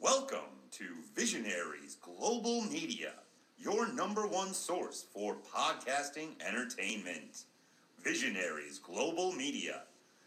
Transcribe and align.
Welcome 0.00 0.38
to 0.72 0.84
Visionaries 1.14 1.96
Global 2.00 2.62
Media, 2.62 3.12
your 3.58 3.92
number 3.92 4.26
one 4.26 4.52
source 4.52 5.04
for 5.12 5.36
podcasting 5.54 6.28
entertainment. 6.46 7.44
Visionaries 8.02 8.78
Global 8.78 9.32
Media, 9.32 9.82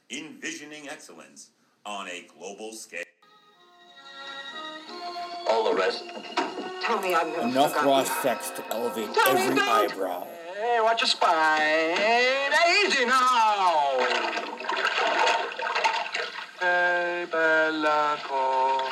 envisioning 0.10 0.90
excellence 0.90 1.50
on 1.86 2.08
a 2.08 2.26
global 2.38 2.74
scale. 2.74 3.04
All 5.50 5.72
the 5.72 5.80
rest. 5.80 6.04
Tommy, 6.84 7.16
I've 7.16 7.28
never 7.28 7.42
Enough 7.42 7.70
forgotten. 7.72 7.88
raw 7.90 8.04
sex 8.04 8.50
to 8.52 8.64
elevate 8.72 9.14
Tommy, 9.16 9.42
every 9.42 9.56
don't- 9.56 9.70
eyebrow. 9.70 10.28
Hey, 10.56 10.80
watch 10.82 11.02
your 11.02 11.08
spine. 11.08 12.52
Easy 12.86 13.06
now. 13.06 13.98
Hey, 16.60 17.26
bella 17.32 18.20
cosa. 18.24 18.91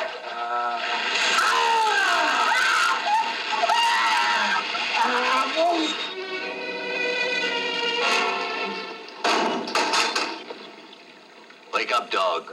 Wake 11.80 11.94
up, 11.94 12.12
dog. 12.12 12.52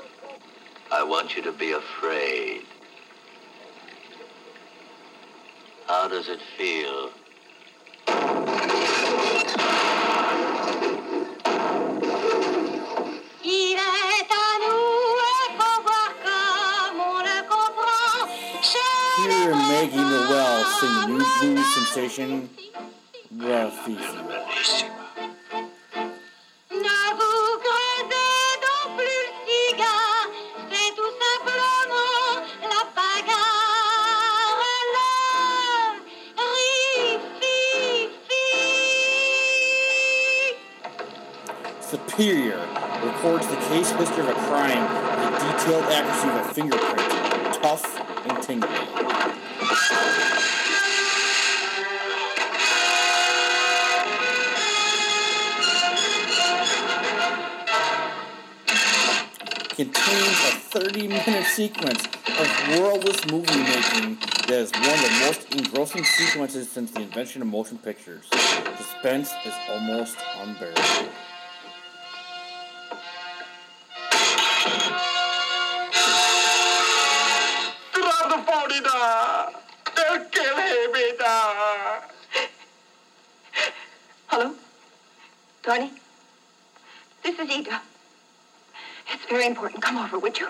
I 0.93 1.03
want 1.03 1.35
you 1.35 1.43
to 1.43 1.51
be 1.51 1.73
afraid. 1.73 2.62
How 5.89 6.07
does 6.07 6.29
it 6.29 6.39
feel? 6.57 7.11
Les 19.27 19.49
Maggie 19.51 19.97
Noel 19.97 20.65
voisins, 20.65 20.79
sing 20.79 20.97
new 21.11 21.24
blues 21.41 21.74
sensation, 21.74 22.49
Rififi. 23.37 24.26
Superior 42.17 42.57
records 43.05 43.47
the 43.47 43.57
case 43.69 43.91
history 43.91 44.21
of 44.21 44.29
a 44.29 44.33
crime 44.33 44.83
with 45.31 45.39
the 45.39 45.53
detailed 45.53 45.85
accuracy 45.85 46.29
of 46.31 46.47
a 46.47 46.55
fingerprint, 46.55 47.63
tough 47.63 47.85
and 48.25 48.43
tingly. 48.43 48.69
Contains 59.75 60.39
a 60.41 60.57
30 60.71 61.09
minute 61.09 61.45
sequence 61.45 62.07
of 62.07 62.79
worldless 62.79 63.27
movie 63.31 63.59
making 63.59 64.17
that 64.47 64.61
is 64.61 64.72
one 64.72 64.89
of 64.89 65.03
the 65.03 65.27
most 65.27 65.55
engrossing 65.55 66.05
sequences 66.05 66.71
since 66.71 66.93
the 66.93 67.03
invention 67.03 67.43
of 67.43 67.49
motion 67.49 67.77
pictures. 67.77 68.25
Suspense 68.78 69.31
is 69.44 69.53
almost 69.69 70.17
unbearable. 70.39 71.12
Would 90.15 90.39
you? 90.39 90.49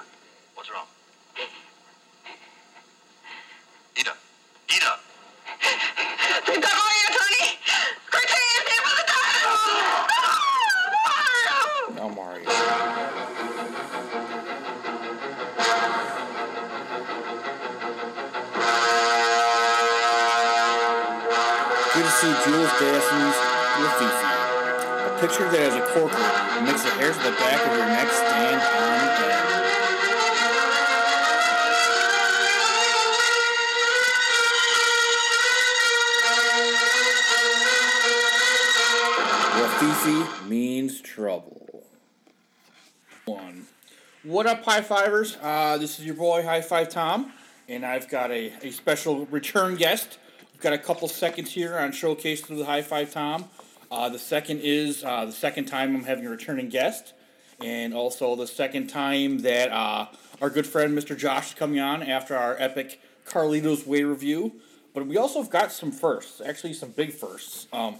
High 44.66 44.80
fivers? 44.80 45.36
Uh, 45.40 45.78
this 45.78 46.00
is 46.00 46.04
your 46.04 46.16
boy, 46.16 46.42
High 46.42 46.60
Five 46.60 46.88
Tom, 46.88 47.32
and 47.68 47.86
I've 47.86 48.08
got 48.08 48.32
a, 48.32 48.52
a 48.66 48.72
special 48.72 49.24
return 49.26 49.76
guest. 49.76 50.18
We've 50.52 50.60
got 50.60 50.72
a 50.72 50.78
couple 50.78 51.06
seconds 51.06 51.52
here 51.52 51.78
on 51.78 51.92
Showcase 51.92 52.40
through 52.40 52.56
the 52.56 52.64
High 52.64 52.82
Five 52.82 53.12
Tom. 53.12 53.44
Uh, 53.92 54.08
the 54.08 54.18
second 54.18 54.62
is 54.64 55.04
uh, 55.04 55.24
the 55.24 55.30
second 55.30 55.66
time 55.66 55.94
I'm 55.94 56.02
having 56.02 56.26
a 56.26 56.30
returning 56.30 56.68
guest, 56.68 57.14
and 57.60 57.94
also 57.94 58.34
the 58.34 58.48
second 58.48 58.88
time 58.88 59.38
that 59.42 59.70
uh, 59.70 60.06
our 60.42 60.50
good 60.50 60.66
friend 60.66 60.98
Mr. 60.98 61.16
Josh 61.16 61.50
is 61.50 61.54
coming 61.54 61.78
on 61.78 62.02
after 62.02 62.36
our 62.36 62.56
epic 62.58 63.00
Carlito's 63.24 63.86
Way 63.86 64.02
review. 64.02 64.60
But 64.92 65.06
we 65.06 65.16
also 65.16 65.40
have 65.40 65.50
got 65.50 65.70
some 65.70 65.92
firsts, 65.92 66.40
actually, 66.40 66.72
some 66.72 66.90
big 66.90 67.12
firsts. 67.12 67.68
Um, 67.72 67.98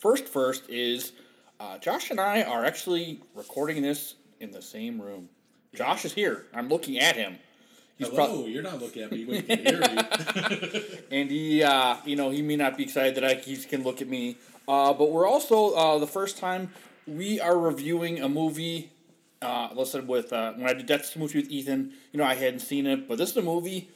first 0.00 0.26
first 0.26 0.68
is 0.68 1.12
uh, 1.60 1.78
Josh 1.78 2.10
and 2.10 2.18
I 2.18 2.42
are 2.42 2.64
actually 2.64 3.20
recording 3.36 3.80
this 3.80 4.16
in 4.40 4.50
the 4.50 4.60
same 4.60 5.00
room. 5.00 5.28
Josh 5.74 6.04
is 6.04 6.12
here. 6.12 6.46
I'm 6.54 6.68
looking 6.68 6.98
at 6.98 7.16
him. 7.16 7.38
He's 7.96 8.08
Hello, 8.08 8.46
you're 8.46 8.62
not 8.62 8.80
looking 8.80 9.02
at 9.02 9.10
me, 9.10 9.18
you 9.18 9.42
can 9.42 9.58
hear 9.58 9.80
me. 9.80 10.98
and 11.10 11.30
he, 11.30 11.64
uh, 11.64 11.96
you 12.04 12.14
know, 12.14 12.30
he 12.30 12.42
may 12.42 12.54
not 12.54 12.76
be 12.76 12.84
excited 12.84 13.16
that 13.16 13.24
I, 13.24 13.34
he 13.34 13.56
can 13.56 13.82
look 13.82 14.00
at 14.00 14.08
me. 14.08 14.36
Uh, 14.68 14.92
but 14.92 15.10
we're 15.10 15.26
also 15.26 15.74
uh, 15.74 15.98
the 15.98 16.06
first 16.06 16.38
time 16.38 16.70
we 17.08 17.40
are 17.40 17.58
reviewing 17.58 18.20
a 18.20 18.28
movie. 18.28 18.90
Uh, 19.42 19.70
listen, 19.74 20.06
with 20.06 20.32
uh, 20.32 20.52
when 20.52 20.68
I 20.68 20.74
did 20.74 20.86
that 20.88 21.16
movie 21.16 21.40
with 21.40 21.50
Ethan, 21.50 21.92
you 22.12 22.18
know, 22.18 22.24
I 22.24 22.34
hadn't 22.34 22.60
seen 22.60 22.86
it, 22.86 23.08
but 23.08 23.18
this 23.18 23.30
is 23.30 23.36
a 23.36 23.42
movie 23.42 23.88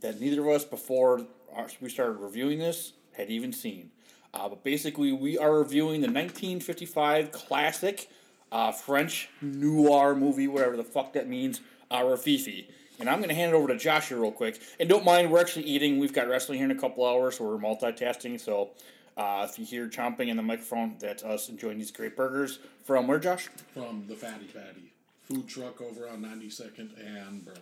that 0.00 0.20
neither 0.20 0.40
of 0.40 0.48
us 0.48 0.64
before 0.64 1.26
our, 1.54 1.68
we 1.80 1.88
started 1.88 2.18
reviewing 2.18 2.58
this 2.58 2.92
had 3.12 3.30
even 3.30 3.52
seen. 3.52 3.90
Uh, 4.34 4.48
but 4.48 4.64
basically, 4.64 5.12
we 5.12 5.38
are 5.38 5.58
reviewing 5.58 6.00
the 6.00 6.08
1955 6.08 7.30
classic 7.30 8.08
uh, 8.52 8.72
French 8.72 9.28
noir 9.40 10.14
movie, 10.14 10.48
whatever 10.48 10.76
the 10.76 10.84
fuck 10.84 11.12
that 11.14 11.28
means, 11.28 11.60
uh, 11.90 12.00
Rififi. 12.00 12.66
And 12.98 13.10
I'm 13.10 13.18
going 13.18 13.28
to 13.28 13.34
hand 13.34 13.52
it 13.52 13.54
over 13.54 13.68
to 13.68 13.76
Josh 13.76 14.08
here 14.08 14.18
real 14.18 14.32
quick. 14.32 14.60
And 14.80 14.88
don't 14.88 15.04
mind, 15.04 15.30
we're 15.30 15.40
actually 15.40 15.64
eating. 15.66 15.98
We've 15.98 16.14
got 16.14 16.28
wrestling 16.28 16.58
here 16.58 16.64
in 16.70 16.76
a 16.76 16.80
couple 16.80 17.04
hours, 17.06 17.36
so 17.36 17.44
we're 17.44 17.58
multitasking. 17.58 18.40
So 18.40 18.70
uh, 19.18 19.46
if 19.50 19.58
you 19.58 19.66
hear 19.66 19.86
chomping 19.88 20.28
in 20.28 20.36
the 20.36 20.42
microphone, 20.42 20.96
that's 20.98 21.22
us 21.22 21.50
enjoying 21.50 21.78
these 21.78 21.90
great 21.90 22.16
burgers 22.16 22.58
from 22.84 23.06
where, 23.06 23.18
Josh? 23.18 23.48
From 23.74 24.06
the 24.08 24.14
Fatty 24.14 24.46
Patty 24.46 24.92
food 25.26 25.48
truck 25.48 25.80
over 25.80 26.08
on 26.08 26.22
92nd 26.22 26.90
and 27.04 27.44
Burleigh. 27.44 27.58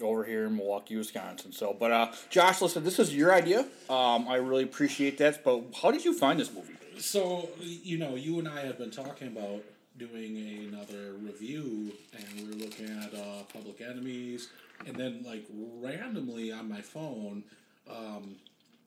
over 0.00 0.24
here 0.24 0.44
in 0.46 0.56
Milwaukee, 0.56 0.96
Wisconsin. 0.96 1.52
So, 1.52 1.76
but 1.78 1.90
uh, 1.90 2.12
Josh, 2.30 2.62
listen, 2.62 2.84
this 2.84 2.98
is 2.98 3.14
your 3.14 3.34
idea. 3.34 3.60
Um, 3.90 4.28
I 4.28 4.36
really 4.36 4.62
appreciate 4.62 5.18
that. 5.18 5.42
But 5.44 5.64
how 5.82 5.90
did 5.90 6.04
you 6.04 6.16
find 6.16 6.38
this 6.38 6.52
movie? 6.52 6.74
So, 6.98 7.48
you 7.60 7.98
know, 7.98 8.14
you 8.14 8.38
and 8.38 8.48
I 8.48 8.60
have 8.60 8.78
been 8.78 8.90
talking 8.90 9.28
about 9.28 9.62
doing 10.06 10.68
another 10.68 11.12
review, 11.20 11.92
and 12.12 12.48
we're 12.48 12.64
looking 12.64 12.88
at 12.88 13.14
uh, 13.14 13.42
Public 13.52 13.80
Enemies, 13.80 14.48
and 14.86 14.96
then, 14.96 15.22
like, 15.24 15.44
randomly 15.80 16.50
on 16.50 16.68
my 16.68 16.80
phone, 16.80 17.44
um, 17.88 18.34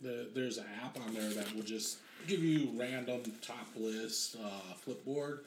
the, 0.01 0.27
there's 0.33 0.57
an 0.57 0.65
app 0.83 1.00
on 1.00 1.13
there 1.13 1.29
that 1.29 1.53
will 1.56 1.63
just 1.63 2.00
give 2.27 2.44
you 2.44 2.69
random 2.75 3.21
top 3.41 3.67
list 3.77 4.35
uh, 4.44 4.73
flipboard. 4.85 5.39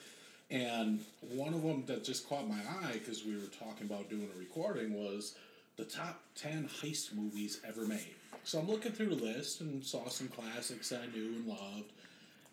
And 0.51 1.05
one 1.21 1.53
of 1.53 1.63
them 1.63 1.85
that 1.87 2.03
just 2.05 2.27
caught 2.29 2.49
my 2.49 2.57
eye 2.57 2.93
because 2.95 3.25
we 3.25 3.35
were 3.35 3.49
talking 3.49 3.87
about 3.87 4.09
doing 4.09 4.29
a 4.35 4.39
recording 4.39 4.95
was 4.95 5.35
the 5.77 5.85
top 5.85 6.23
10 6.37 6.69
heist 6.81 7.15
movies 7.15 7.61
ever 7.69 7.83
made. 7.87 8.15
So 8.45 8.59
I'm 8.59 8.69
looking 8.69 8.93
through 8.93 9.15
the 9.15 9.23
list 9.23 9.61
and 9.61 9.85
saw 9.85 10.09
some 10.09 10.29
classics 10.29 10.89
that 10.89 11.03
I 11.03 11.15
knew 11.15 11.27
and 11.27 11.47
loved. 11.47 11.93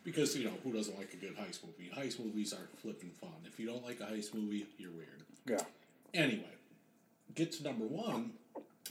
Because, 0.06 0.38
you 0.38 0.46
know, 0.46 0.54
who 0.64 0.72
doesn't 0.72 0.98
like 0.98 1.12
a 1.14 1.18
good 1.18 1.36
heist 1.36 1.60
movie? 1.66 1.92
Heist 1.94 2.24
movies 2.24 2.54
are 2.54 2.68
flipping 2.82 3.10
fun. 3.10 3.32
If 3.46 3.60
you 3.60 3.66
don't 3.68 3.84
like 3.84 4.00
a 4.00 4.04
heist 4.06 4.34
movie, 4.34 4.66
you're 4.78 4.92
weird. 4.92 5.24
Yeah. 5.46 5.64
Anyway, 6.14 6.46
get 7.34 7.52
to 7.54 7.64
number 7.64 7.86
one, 7.86 8.32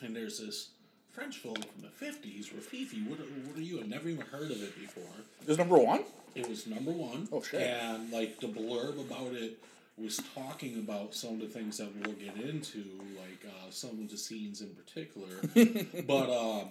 and 0.02 0.14
there's 0.14 0.40
this 0.40 0.70
French 1.12 1.38
film 1.38 1.55
from 1.55 1.82
the 1.82 1.88
fifties, 1.88 2.50
Rififi. 2.50 3.08
What, 3.08 3.20
are- 3.20 3.22
what 3.49 3.56
are 3.56 3.62
you? 3.62 3.81
I've 3.81 3.88
never 3.88 4.08
even 4.08 4.26
heard 4.26 4.50
of 4.50 4.61
it 4.62 4.78
before. 4.78 5.05
It 5.43 5.49
was 5.49 5.56
number 5.58 5.78
one. 5.78 6.02
It 6.34 6.49
was 6.49 6.66
number 6.66 6.90
one. 6.90 7.28
Oh, 7.32 7.40
shit. 7.40 7.60
And 7.62 8.10
like 8.10 8.40
the 8.40 8.49
blurb 8.49 9.00
about 9.00 9.32
it 9.34 9.62
was 9.96 10.20
talking 10.34 10.78
about 10.81 11.14
some 11.14 11.34
of 11.34 11.40
the 11.40 11.46
things 11.46 11.78
that 11.78 11.88
we'll 11.94 12.14
get 12.14 12.34
into, 12.44 12.84
like 13.17 13.46
uh, 13.46 13.70
some 13.70 13.90
of 13.90 14.10
the 14.10 14.17
scenes 14.19 14.60
in 14.60 14.70
particular. 14.70 15.28
but 16.08 16.31
um, 16.37 16.69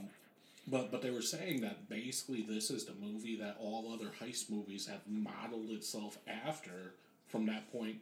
but 0.68 0.92
but 0.92 1.02
they 1.02 1.12
were 1.12 1.22
saying 1.22 1.62
that 1.62 1.90
basically 1.90 2.42
this 2.48 2.70
is 2.70 2.86
the 2.86 2.94
movie 2.94 3.36
that 3.38 3.58
all 3.60 3.92
other 3.94 4.12
heist 4.22 4.50
movies 4.50 4.88
have 4.88 5.02
modeled 5.08 5.70
itself 5.72 6.18
after 6.28 6.94
from 7.28 7.46
that 7.48 7.72
point 7.72 7.98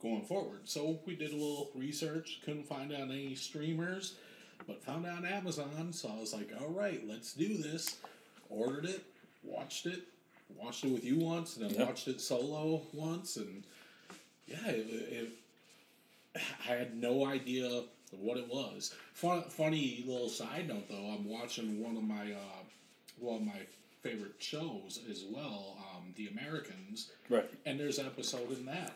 going 0.00 0.22
forward. 0.24 0.60
So 0.64 0.98
we 1.06 1.14
did 1.14 1.30
a 1.30 1.36
little 1.36 1.70
research, 1.74 2.40
couldn't 2.44 2.66
find 2.66 2.92
out 2.92 3.02
any 3.02 3.34
streamers, 3.36 4.16
but 4.66 4.82
found 4.82 5.06
out 5.06 5.18
on 5.18 5.24
Amazon. 5.26 5.92
So 5.92 6.08
I 6.08 6.18
was 6.18 6.32
like, 6.32 6.50
all 6.60 6.70
right, 6.70 7.06
let's 7.06 7.32
do 7.34 7.56
this. 7.58 7.98
Ordered 8.48 8.86
it, 8.86 9.04
watched 9.44 9.86
it, 9.86 10.02
watched 10.56 10.84
it 10.84 10.90
with 10.92 11.04
you 11.04 11.18
once, 11.18 11.56
and 11.56 11.64
then 11.70 11.78
Yep. 11.78 11.86
watched 11.88 12.08
it 12.08 12.20
solo 12.20 12.82
once, 12.92 13.36
and 13.36 13.62
yeah, 14.46 14.66
it, 14.66 14.86
it, 14.90 15.28
I 16.68 16.72
had 16.74 16.96
no 17.00 17.24
idea 17.26 17.84
what 18.18 18.36
it 18.38 18.48
was. 18.48 18.94
Fun, 19.14 19.42
funny 19.48 20.04
little 20.06 20.28
side 20.28 20.68
note 20.68 20.88
though, 20.88 21.14
I'm 21.16 21.28
watching 21.28 21.82
one 21.82 21.96
of 21.96 22.04
my 22.04 22.32
uh, 22.32 22.62
one 23.18 23.36
of 23.36 23.46
my 23.46 23.60
favorite 24.02 24.34
shows 24.38 24.98
as 25.10 25.24
well, 25.30 25.76
um, 25.94 26.12
The 26.16 26.26
Americans, 26.28 27.10
Right. 27.28 27.48
and 27.64 27.78
there's 27.78 27.98
an 27.98 28.06
episode 28.06 28.50
in 28.50 28.66
that 28.66 28.92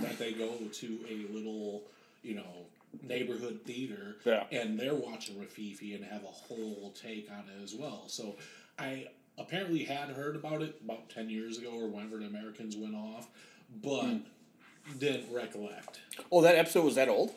that 0.00 0.18
they 0.18 0.32
go 0.32 0.52
to 0.72 0.98
a 1.08 1.32
little, 1.32 1.84
you 2.22 2.34
know, 2.34 2.66
neighborhood 3.02 3.60
theater, 3.64 4.16
Yeah. 4.24 4.46
and 4.50 4.78
they're 4.80 4.94
watching 4.94 5.36
Rififi 5.36 5.94
and 5.94 6.04
have 6.04 6.24
a 6.24 6.28
whole 6.28 6.92
take 7.00 7.30
on 7.30 7.44
it 7.48 7.62
as 7.62 7.74
well. 7.74 8.04
So 8.08 8.36
I 8.78 9.06
apparently 9.38 9.84
had 9.84 10.08
heard 10.10 10.34
about 10.34 10.62
it 10.62 10.80
about 10.82 11.08
ten 11.10 11.28
years 11.30 11.58
ago 11.58 11.70
or 11.72 11.86
whenever 11.88 12.18
the 12.18 12.26
Americans 12.26 12.74
went 12.76 12.94
off, 12.96 13.28
but 13.82 14.02
Hmm. 14.02 14.18
didn't 14.98 15.32
recollect. 15.32 16.00
Oh, 16.32 16.40
that 16.42 16.56
episode 16.56 16.84
was 16.84 16.94
that 16.96 17.08
old? 17.08 17.32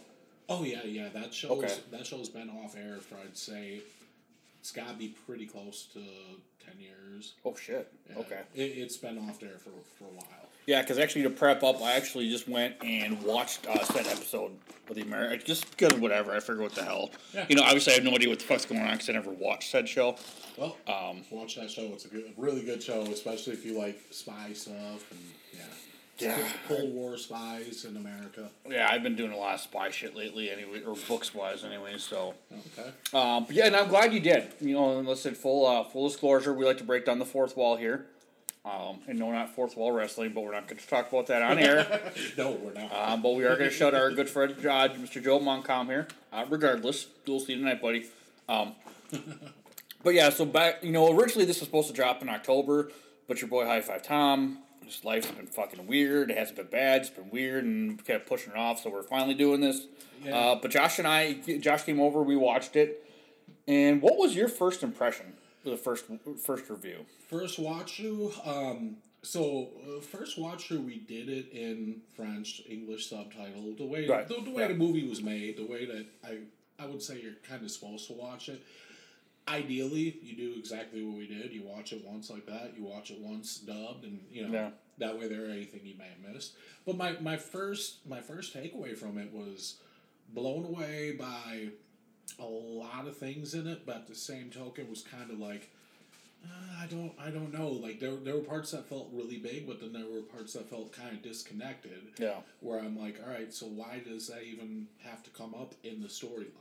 Oh 0.50 0.64
yeah, 0.64 0.84
yeah. 0.84 1.10
That 1.14 1.34
show's 1.34 1.64
Okay. 1.64 1.74
that 1.92 2.06
show's 2.08 2.30
been 2.30 2.50
off 2.50 2.76
air 2.76 2.98
for 3.00 3.16
I'd 3.16 3.38
say 3.38 3.82
it's 4.60 4.72
got 4.72 4.90
to 4.90 4.94
be 4.96 5.10
pretty 5.28 5.46
close 5.46 5.88
to 5.94 6.00
ten 6.66 6.80
years. 6.80 7.34
Oh 7.46 7.56
shit. 7.56 7.92
Yeah. 8.10 8.18
Okay. 8.20 8.40
It, 8.56 8.62
it's 8.62 8.98
been 8.98 9.18
off 9.20 9.40
there 9.40 9.58
for 9.60 9.70
for 9.98 10.06
a 10.06 10.16
while. 10.16 10.26
Yeah, 10.66 10.82
because 10.82 11.00
actually 11.00 11.24
to 11.24 11.30
prep 11.32 11.64
up, 11.64 11.82
I 11.82 11.94
actually 11.94 12.30
just 12.30 12.48
went 12.48 12.76
and 12.84 13.20
watched 13.24 13.66
uh, 13.68 13.84
said 13.86 14.06
episode 14.06 14.52
of 14.88 14.96
the 14.96 15.02
American 15.02 15.46
just 15.46 15.70
because 15.72 15.94
whatever. 16.00 16.32
I 16.32 16.40
figured 16.40 16.60
what 16.60 16.76
the 16.76 16.84
hell. 16.84 17.10
Yeah. 17.34 17.46
You 17.50 17.56
know, 17.56 17.64
obviously 17.64 17.94
I 17.94 17.96
have 17.96 18.04
no 18.04 18.12
idea 18.12 18.30
what 18.30 18.38
the 18.40 18.46
fuck's 18.46 18.66
going 18.66 18.82
on 18.82 18.92
because 18.92 19.10
I 19.10 19.14
never 19.14 19.32
watched 19.32 19.72
said 19.72 19.90
show. 19.90 20.16
Well, 20.58 20.78
Um, 20.88 21.24
watch 21.32 21.56
that 21.56 21.72
show. 21.72 21.86
It's 21.94 22.06
a 22.06 22.10
good, 22.10 22.34
really 22.38 22.64
good 22.64 22.84
show, 22.84 23.02
especially 23.04 23.54
if 23.54 23.66
you 23.66 23.78
like 23.80 24.00
spy 24.12 24.52
stuff 24.54 25.10
and 25.12 25.20
yeah, 25.54 25.62
Yeah. 26.20 26.38
Cold 26.68 26.94
War 26.94 27.18
spies 27.18 27.86
in 27.86 27.96
America. 27.98 28.50
Yeah, 28.70 28.90
I've 28.92 29.04
been 29.04 29.16
doing 29.16 29.32
a 29.32 29.38
lot 29.38 29.56
of 29.56 29.62
spy 29.62 29.90
shit 29.90 30.16
lately, 30.16 30.50
anyway, 30.52 30.82
or 30.86 30.96
books 31.08 31.34
wise, 31.34 31.64
anyway. 31.64 31.98
So, 31.98 32.34
Okay. 32.78 32.90
um, 33.14 33.46
but 33.46 33.56
yeah, 33.56 33.68
and 33.68 33.76
I'm 33.76 33.88
glad 33.88 34.14
you 34.14 34.20
did. 34.20 34.52
You 34.60 34.74
know, 34.76 35.00
listen, 35.00 35.34
full 35.36 35.66
uh, 35.66 35.84
full 35.84 36.08
disclosure, 36.08 36.54
we 36.54 36.66
like 36.66 36.78
to 36.80 36.84
break 36.84 37.06
down 37.06 37.20
the 37.20 37.26
fourth 37.26 37.56
wall 37.56 37.78
here. 37.78 38.06
Um, 38.66 39.00
and 39.08 39.18
no, 39.18 39.32
not 39.32 39.56
fourth 39.56 39.78
wall 39.78 39.92
wrestling, 39.94 40.34
but 40.34 40.42
we're 40.42 40.52
not 40.52 40.68
going 40.68 40.80
to 40.80 40.88
talk 40.88 41.10
about 41.10 41.28
that 41.28 41.42
on 41.42 41.58
air. 41.58 42.02
No, 42.38 42.52
we're 42.52 42.74
not. 42.74 42.94
Um, 42.94 43.22
but 43.22 43.36
we 43.36 43.46
are 43.46 43.56
going 43.56 43.70
to 43.70 43.76
shout 43.76 43.94
out 43.96 44.02
our 44.02 44.12
good 44.12 44.30
friend 44.30 44.52
uh, 44.52 44.90
Mr. 44.90 45.24
Joe 45.24 45.40
Moncom 45.40 45.86
here. 45.88 46.08
Uh, 46.32 46.46
regardless, 46.50 47.08
we'll 47.26 47.40
see 47.40 47.54
you 47.54 47.60
tonight, 47.60 47.82
buddy. 47.82 48.06
Um, 48.50 48.74
but 50.04 50.14
yeah, 50.14 50.30
so 50.30 50.46
back, 50.46 50.84
you 50.84 50.92
know, 50.92 51.10
originally 51.18 51.46
this 51.46 51.60
was 51.62 51.68
supposed 51.68 51.88
to 51.88 51.94
drop 51.94 52.22
in 52.22 52.28
October, 52.30 52.92
but 53.28 53.42
your 53.42 53.50
boy 53.50 53.66
High 53.66 53.82
Five 53.82 54.04
Tom, 54.04 54.60
his 54.96 55.06
life's 55.06 55.30
been 55.32 55.48
fucking 55.48 55.86
weird. 55.88 56.32
It 56.32 56.38
hasn't 56.38 56.58
been 56.58 56.68
bad. 56.68 57.02
It's 57.02 57.10
been 57.10 57.30
weird, 57.30 57.64
and 57.64 58.04
kept 58.04 58.28
pushing 58.28 58.54
it 58.54 58.58
off. 58.58 58.82
So 58.82 58.90
we're 58.90 59.04
finally 59.04 59.36
doing 59.36 59.62
this. 59.62 59.86
Yeah. 60.24 60.38
Uh, 60.38 60.56
but 60.56 60.72
Josh 60.72 61.00
and 61.00 61.08
I, 61.08 61.34
Josh 61.60 61.84
came 61.84 62.00
over. 62.00 62.22
We 62.24 62.36
watched 62.36 62.76
it. 62.76 63.06
And 63.68 64.02
what 64.02 64.18
was 64.18 64.36
your 64.36 64.48
first 64.48 64.84
impression? 64.84 65.34
The 65.64 65.78
first 65.78 66.06
first 66.44 66.70
review. 66.70 67.06
First 67.30 67.60
watch 67.60 67.98
through. 67.98 68.34
Um, 68.46 68.98
so 69.22 69.70
uh, 69.86 70.02
first 70.02 70.40
watch 70.40 70.68
through, 70.68 70.82
we 70.82 70.98
did 70.98 71.30
it 71.30 71.52
in 71.52 72.02
French, 72.16 72.62
English 72.68 73.10
subtitle. 73.10 73.76
The 73.78 73.86
way 73.86 74.08
Right, 74.08 74.28
the, 74.28 74.36
the 74.36 74.52
way 74.52 74.64
yeah. 74.64 74.70
the 74.70 74.76
movie 74.76 75.08
was 75.08 75.22
made, 75.22 75.58
the 75.58 75.66
way 75.66 75.86
that 75.86 76.06
I 76.26 76.38
I 76.82 76.88
would 76.88 77.02
say 77.02 77.20
you're 77.22 77.34
kind 77.48 77.62
of 77.64 77.70
supposed 77.70 78.08
to 78.08 78.14
watch 78.14 78.50
it. 78.50 78.62
Ideally, 79.50 80.18
you 80.22 80.36
do 80.36 80.54
exactly 80.58 81.04
what 81.04 81.18
we 81.18 81.28
did. 81.28 81.52
You 81.52 81.64
watch 81.64 81.92
it 81.94 82.04
once 82.06 82.30
like 82.30 82.46
that. 82.46 82.74
You 82.78 82.84
watch 82.84 83.10
it 83.12 83.20
once 83.20 83.58
dubbed, 83.58 84.06
and 84.06 84.20
you 84.32 84.48
know 84.48 84.54
Yeah. 84.54 84.70
that 85.00 85.18
way 85.20 85.28
there 85.28 85.46
are 85.46 85.50
anything 85.50 85.82
you 85.84 85.96
may 85.98 86.06
have 86.06 86.34
missed. 86.34 86.54
But 86.86 86.98
my, 86.98 87.14
my 87.20 87.38
first 87.38 88.06
my 88.08 88.22
first 88.22 88.54
takeaway 88.56 88.96
from 88.98 89.18
it 89.18 89.32
was 89.34 89.76
blown 90.34 90.66
away 90.66 91.14
by 91.14 91.70
a 92.40 92.46
lot 92.46 93.08
of 93.08 93.18
things 93.18 93.54
in 93.56 93.68
it, 93.68 93.86
but 93.86 93.96
at 93.96 94.08
the 94.08 94.16
same 94.16 94.50
token 94.52 94.90
was 94.90 95.02
kind 95.02 95.32
of 95.32 95.40
like 95.40 95.70
uh, 96.46 96.82
I 96.84 96.86
don't 96.86 97.12
I 97.20 97.32
don't 97.32 97.52
know. 97.52 97.70
Like 97.70 98.00
there 98.00 98.16
there 98.18 98.36
were 98.36 98.42
parts 98.44 98.72
that 98.72 98.88
felt 98.88 99.10
really 99.12 99.38
big, 99.38 99.66
but 99.68 99.80
then 99.82 99.94
there 99.94 100.06
were 100.10 100.22
parts 100.22 100.54
that 100.54 100.70
felt 100.70 100.92
kind 100.94 101.12
of 101.14 101.22
disconnected. 101.24 102.00
Yeah. 102.20 102.36
Where 102.62 102.80
I'm 102.80 102.98
like, 102.98 103.20
all 103.26 103.34
right, 103.34 103.52
so 103.54 103.66
why 103.66 104.02
does 104.08 104.28
that 104.28 104.44
even 104.44 104.88
have 105.04 105.24
to 105.24 105.30
come 105.32 105.54
up 105.56 105.74
in 105.84 106.02
the 106.02 106.08
storyline? 106.08 106.54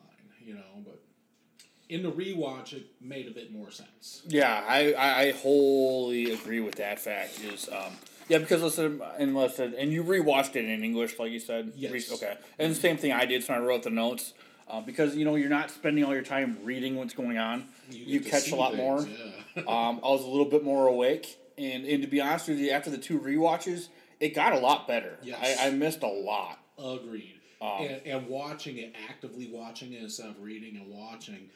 You 0.43 0.55
know, 0.55 0.83
but 0.85 1.01
in 1.89 2.03
the 2.03 2.11
rewatch, 2.11 2.73
it 2.73 2.87
made 3.01 3.27
a 3.27 3.31
bit 3.31 3.53
more 3.53 3.71
sense. 3.71 4.23
Yeah, 4.27 4.63
I, 4.67 4.93
I, 4.93 5.21
I 5.21 5.33
wholly 5.33 6.33
agree 6.33 6.61
with 6.61 6.77
that 6.77 6.99
fact. 6.99 7.43
Is 7.43 7.69
um, 7.69 7.93
yeah, 8.29 8.39
because 8.39 8.63
listen, 8.63 9.01
and 9.19 9.35
listen, 9.35 9.75
and 9.77 9.93
you 9.93 10.05
rewatched 10.05 10.57
it 10.57 10.65
in 10.65 10.85
English, 10.85 11.19
like 11.19 11.31
you 11.31 11.41
said. 11.41 11.73
Yes. 11.75 12.13
Okay, 12.13 12.37
and 12.59 12.71
the 12.71 12.79
same 12.79 12.97
thing 12.97 13.13
I 13.13 13.25
did. 13.25 13.43
So 13.45 13.55
I 13.55 13.59
wrote 13.59 13.83
the 13.83 13.91
notes 13.91 14.35
uh, 14.69 14.81
because 14.81 15.17
you 15.17 15.25
know 15.25 15.35
you're 15.35 15.49
not 15.49 15.71
spending 15.71 16.05
all 16.05 16.13
your 16.13 16.23
time 16.23 16.59
reading 16.63 16.97
what's 16.97 17.15
going 17.15 17.39
on. 17.39 17.69
You, 17.91 18.21
to 18.21 18.31
catch 18.31 18.53
a 18.53 18.57
lot 18.57 18.75
things, 18.75 18.79
more. 18.79 19.09
Yeah. 19.57 19.63
um, 19.63 20.01
I 20.05 20.09
was 20.09 20.23
a 20.23 20.29
little 20.29 20.51
bit 20.51 20.63
more 20.63 20.87
awake, 20.87 21.39
and 21.57 21.87
and 21.87 22.03
to 22.03 22.09
be 22.09 22.21
honest 22.21 22.49
with 22.49 22.59
you, 22.59 22.71
after 22.71 22.91
the 22.91 22.99
two 22.99 23.19
rewatches, 23.19 23.89
it 24.21 24.35
got 24.35 24.53
a 24.53 24.59
lot 24.59 24.87
better. 24.87 25.19
Yes. 25.23 25.59
I, 25.61 25.69
I 25.69 25.71
missed 25.71 26.03
a 26.03 26.09
lot. 26.09 26.59
Agreed. 26.79 27.35
Um, 27.61 27.81
and, 27.81 28.01
and 28.07 28.29
watching 28.29 28.79
it, 28.79 28.95
actively 29.09 29.51
watching 29.51 29.93
it 29.93 30.03
instead 30.03 30.29
of 30.29 30.41
reading 30.41 30.77
and 30.77 30.89
watching, 30.93 31.51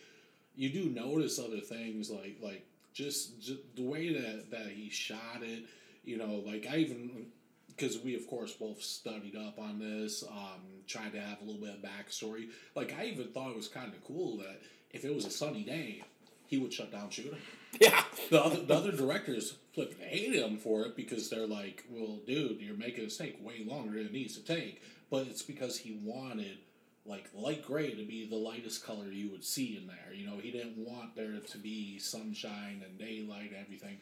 you 0.55 0.71
do 0.71 0.91
notice 0.91 1.39
other 1.39 1.61
things 1.61 2.11
like 2.11 2.39
like 2.43 2.67
just, 2.93 3.41
just 3.41 3.61
the 3.75 3.83
way 3.83 4.13
that 4.13 4.51
that 4.51 4.69
he 4.69 4.91
shot 4.91 5.43
it. 5.43 5.65
You 6.05 6.19
know, 6.19 6.43
like 6.47 6.67
I 6.71 6.79
even 6.79 7.27
because 7.69 7.99
we 7.99 8.15
of 8.15 8.27
course 8.27 8.53
both 8.53 8.83
studied 8.83 9.37
up 9.37 9.59
on 9.59 9.79
this, 9.79 10.23
um, 10.25 10.61
tried 10.87 11.13
to 11.13 11.21
have 11.21 11.41
a 11.41 11.45
little 11.45 11.61
bit 11.61 11.75
of 11.75 11.83
backstory. 11.83 12.49
Like 12.75 12.95
I 12.99 13.07
even 13.07 13.29
thought 13.29 13.51
it 13.51 13.57
was 13.57 13.69
kind 13.69 13.93
of 13.93 14.05
cool 14.05 14.39
that 14.39 14.61
if 14.91 15.05
it 15.05 15.15
was 15.15 15.25
a 15.25 15.31
sunny 15.31 15.63
day, 15.63 16.03
he 16.47 16.59
would 16.59 16.73
shut 16.73 16.93
down 16.93 17.11
shooting. 17.11 17.39
Yeah. 17.81 18.05
The 18.29 18.45
other, 18.45 18.61
the 18.61 18.75
other 18.75 18.93
directors 18.93 19.57
flipping 19.75 20.07
hate 20.07 20.35
him 20.35 20.59
for 20.59 20.83
it 20.83 20.95
because 20.95 21.31
they're 21.31 21.47
like, 21.47 21.85
well, 21.89 22.19
dude, 22.27 22.61
you're 22.61 22.77
making 22.77 23.05
this 23.05 23.17
take 23.17 23.43
way 23.43 23.65
longer 23.67 23.97
than 23.97 24.09
it 24.09 24.13
needs 24.13 24.37
to 24.37 24.45
take. 24.45 24.83
But 25.11 25.27
it's 25.27 25.43
because 25.43 25.79
he 25.79 25.99
wanted 26.03 26.59
like 27.05 27.29
light 27.35 27.65
gray 27.67 27.91
to 27.91 28.05
be 28.05 28.27
the 28.29 28.37
lightest 28.37 28.85
color 28.85 29.11
you 29.11 29.29
would 29.31 29.45
see 29.45 29.77
in 29.77 29.87
there. 29.89 30.15
You 30.15 30.27
know, 30.27 30.37
he 30.39 30.51
didn't 30.51 30.77
want 30.79 31.17
there 31.17 31.39
to 31.41 31.59
be 31.59 31.99
sunshine 31.99 32.83
and 32.85 32.99
daylight 32.99 33.51
and 33.53 33.61
everything. 33.61 33.99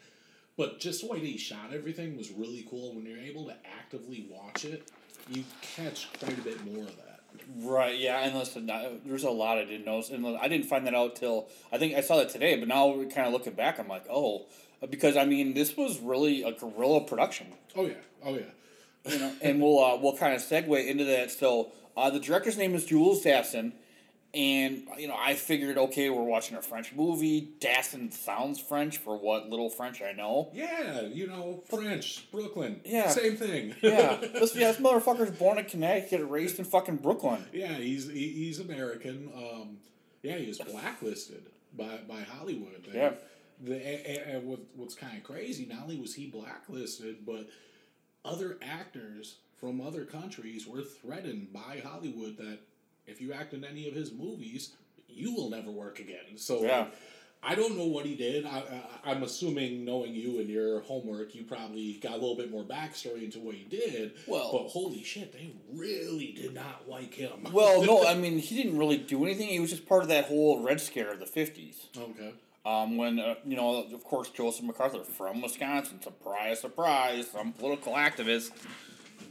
But 0.57 0.81
just 0.81 1.01
the 1.01 1.07
way 1.07 1.21
he 1.21 1.39
shot 1.39 1.73
everything 1.73 2.17
was 2.17 2.31
really 2.31 2.67
cool. 2.69 2.95
When 2.95 3.07
you're 3.07 3.19
able 3.19 3.47
to 3.47 3.55
actively 3.79 4.27
watch 4.31 4.65
it, 4.67 4.91
you 5.31 5.45
catch 5.63 6.09
quite 6.19 6.39
a 6.39 6.43
bit 6.43 6.63
more 6.67 6.85
of 6.85 6.97
that. 6.97 7.07
Right, 7.57 7.99
yeah, 7.99 8.21
and 8.21 8.37
listen, 8.37 8.67
there's 9.07 9.25
a 9.25 9.31
lot 9.31 9.57
I 9.57 9.65
didn't 9.65 9.87
notice, 9.87 10.11
and 10.11 10.27
I 10.37 10.49
didn't 10.49 10.67
find 10.67 10.87
that 10.87 10.95
out 10.95 11.17
till 11.17 11.49
I 11.73 11.79
think 11.79 11.95
I 11.95 12.01
saw 12.01 12.17
that 12.19 12.29
today. 12.29 12.59
But 12.59 12.69
now, 12.69 12.89
we're 12.89 13.07
kind 13.07 13.27
of 13.27 13.33
looking 13.33 13.55
back, 13.55 13.79
I'm 13.79 13.89
like, 13.89 14.05
oh, 14.11 14.47
because 14.91 15.17
I 15.17 15.25
mean, 15.25 15.55
this 15.55 15.77
was 15.77 15.99
really 16.01 16.43
a 16.43 16.53
guerrilla 16.53 17.03
production, 17.03 17.47
Oh 17.77 17.87
yeah, 17.87 17.95
oh 18.25 18.35
yeah. 18.35 19.11
you 19.13 19.19
know. 19.19 19.33
and 19.41 19.61
we'll 19.63 19.79
uh, 19.83 19.97
we'll 19.97 20.17
kind 20.17 20.35
of 20.35 20.43
segue 20.43 20.87
into 20.87 21.05
that. 21.05 21.31
So, 21.31 21.73
uh, 22.01 22.11
the 22.11 22.21
director's 22.21 22.57
name 22.59 22.75
is 22.75 22.85
Jules 22.85 23.25
Dassin, 23.25 23.73
and 24.33 24.85
you 24.99 25.09
know, 25.09 25.17
I 25.19 25.35
figured, 25.35 25.77
okay, 25.77 26.09
we're 26.11 26.23
watching 26.23 26.57
a 26.57 26.63
French 26.63 26.93
movie. 26.95 27.51
Dassin 27.61 28.13
sounds 28.13 28.61
French 28.61 28.99
for 28.99 29.17
what 29.19 29.49
little 29.51 29.69
French 29.71 30.01
I 30.03 30.13
know. 30.13 30.51
Yeah, 30.55 31.03
you 31.03 31.27
know, 31.27 31.63
French, 31.69 32.31
Brooklyn. 32.31 32.81
Yeah. 32.85 33.09
Same 33.09 33.37
thing. 33.37 33.75
Yeah, 33.83 34.17
this, 34.35 34.55
yeah, 34.55 34.71
this 34.73 34.81
motherfucker's 34.81 35.33
born 35.37 35.59
in 35.59 35.65
Connecticut, 35.65 36.29
raised 36.31 36.59
in 36.59 36.65
fucking 36.65 36.97
Brooklyn. 36.99 37.45
Yeah, 37.53 37.75
he's 37.75 38.09
he, 38.11 38.29
he's 38.29 38.61
American. 38.61 39.31
Um, 39.35 39.79
yeah, 40.23 40.37
he 40.37 40.47
was 40.49 40.59
blacklisted 40.59 41.47
by 41.77 41.99
by 42.09 42.21
Hollywood. 42.23 42.85
They- 42.91 42.99
Yeah. 42.99 43.13
The, 43.63 43.75
and, 43.75 44.37
and 44.37 44.47
what, 44.49 44.61
what's 44.75 44.95
kind 44.95 45.19
of 45.19 45.23
crazy, 45.23 45.67
not 45.67 45.83
only 45.83 45.99
was 46.01 46.15
he 46.15 46.29
blacklisted, 46.29 47.27
but 47.27 47.47
other 48.25 48.59
actors 48.63 49.37
from 49.61 49.81
other 49.81 50.05
countries 50.05 50.67
were 50.67 50.83
threatened 50.83 51.53
by 51.53 51.83
Hollywood 51.85 52.37
that 52.39 52.59
if 53.07 53.21
you 53.21 53.33
act 53.33 53.53
in 53.53 53.65
any 53.65 53.87
of 53.89 53.95
his 53.95 54.13
movies, 54.13 54.73
you 55.09 55.35
will 55.35 55.51
never 55.51 55.71
work 55.71 55.99
again. 56.01 56.37
So 56.37 56.63
Yeah. 56.63 56.79
like, 56.81 56.93
I 57.43 57.55
don't 57.55 57.77
know 57.77 57.87
what 57.87 58.05
he 58.05 58.17
did. 58.17 58.45
I, 58.45 58.59
I, 59.05 59.11
I'm 59.11 59.23
assuming, 59.23 59.83
knowing 59.85 60.15
you 60.15 60.41
and 60.41 60.49
your 60.49 60.81
homework, 60.81 61.35
you 61.35 61.43
probably 61.45 61.95
got 62.03 62.13
a 62.13 62.17
little 62.17 62.37
bit 62.37 62.51
more 62.51 62.65
backstory 62.65 63.25
into 63.25 63.39
what 63.41 63.55
he 63.55 63.65
did. 63.65 64.13
Well- 64.27 64.51
but 64.53 64.69
holy 64.69 65.03
shit, 65.03 65.33
they 65.33 65.53
really 65.73 66.33
did 66.33 66.55
not 66.55 66.89
like 66.89 67.15
him. 67.15 67.31
Well, 67.53 67.83
no, 67.85 68.07
I 68.07 68.15
mean 68.15 68.39
he 68.39 68.63
didn't 68.63 68.79
really 68.79 68.99
do 68.99 69.25
anything. 69.25 69.49
He 69.49 69.61
was 69.61 69.71
just 69.71 69.87
part 69.87 70.03
of 70.03 70.09
that 70.09 70.27
whole 70.27 70.63
Red 70.63 70.81
Scare 70.81 71.13
of 71.13 71.21
the 71.21 71.27
fifties. 71.27 71.87
okay. 71.97 72.33
Um, 72.67 72.99
when 72.99 73.19
uh, 73.19 73.37
you 73.47 73.57
know, 73.57 73.85
of 73.91 74.05
course, 74.05 74.29
Joseph 74.29 74.67
MacArthur 74.67 75.03
from 75.03 75.41
Wisconsin, 75.41 76.03
surprise, 76.03 76.61
surprise, 76.61 77.31
some 77.31 77.53
political 77.55 77.95
activist 77.95 78.51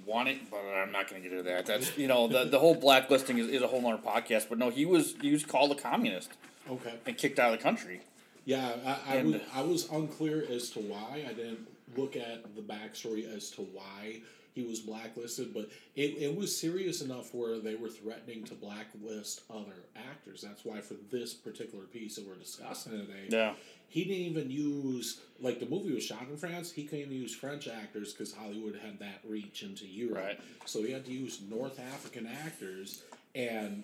wanted, 0.09 0.39
but 0.51 0.57
I'm 0.59 0.91
not 0.91 1.09
going 1.09 1.21
to 1.21 1.29
get 1.29 1.37
into 1.37 1.49
that. 1.49 1.65
That's 1.65 1.97
you 1.97 2.07
know, 2.07 2.27
the 2.27 2.43
the 2.45 2.59
whole 2.59 2.75
blacklisting 2.75 3.37
is, 3.37 3.47
is 3.47 3.61
a 3.61 3.67
whole 3.67 3.85
other 3.87 4.01
podcast. 4.01 4.47
But 4.49 4.57
no, 4.57 4.69
he 4.69 4.85
was 4.85 5.15
he 5.21 5.31
was 5.31 5.45
called 5.45 5.71
a 5.71 5.75
communist 5.75 6.31
Okay. 6.69 6.93
and 7.05 7.17
kicked 7.17 7.39
out 7.39 7.53
of 7.53 7.59
the 7.59 7.63
country. 7.63 8.01
Yeah, 8.45 8.71
I, 8.85 9.13
I, 9.13 9.15
And- 9.17 9.33
was, 9.33 9.41
I 9.53 9.61
was 9.61 9.89
unclear 9.91 10.43
as 10.49 10.69
to 10.71 10.79
why. 10.79 11.23
I 11.29 11.33
didn't 11.33 11.67
look 11.95 12.15
at 12.15 12.55
the 12.55 12.61
backstory 12.61 13.31
as 13.35 13.51
to 13.51 13.61
why 13.61 14.21
he 14.59 14.65
was 14.67 14.79
blacklisted, 14.79 15.53
but 15.53 15.69
it, 15.95 16.17
it 16.17 16.35
was 16.35 16.55
serious 16.55 17.01
enough 17.01 17.33
where 17.33 17.59
they 17.59 17.75
were 17.75 17.89
threatening 17.89 18.43
to 18.45 18.53
blacklist 18.53 19.41
other 19.49 19.85
actors. 19.95 20.41
That's 20.41 20.65
why, 20.65 20.81
for 20.81 20.95
this 21.09 21.33
particular 21.33 21.85
piece 21.85 22.15
that 22.15 22.27
we're 22.27 22.35
discussing 22.35 22.91
today, 22.93 23.27
Yeah. 23.29 23.53
he 23.87 24.03
didn't 24.03 24.17
even 24.25 24.51
use, 24.51 25.21
like, 25.39 25.59
the 25.59 25.65
movie 25.65 25.93
was 25.93 26.03
shot 26.03 26.23
in 26.29 26.37
France, 26.37 26.71
he 26.71 26.83
couldn't 26.83 27.05
even 27.05 27.17
use 27.17 27.33
French 27.33 27.67
actors 27.67 28.13
because 28.13 28.33
Hollywood 28.33 28.75
had 28.83 28.99
that 28.99 29.21
reach 29.27 29.63
into 29.63 29.85
Europe. 29.87 30.17
Right. 30.23 30.39
So 30.65 30.83
he 30.83 30.91
had 30.91 31.05
to 31.05 31.11
use 31.11 31.39
North 31.49 31.79
African 31.79 32.27
actors 32.27 33.03
and 33.35 33.83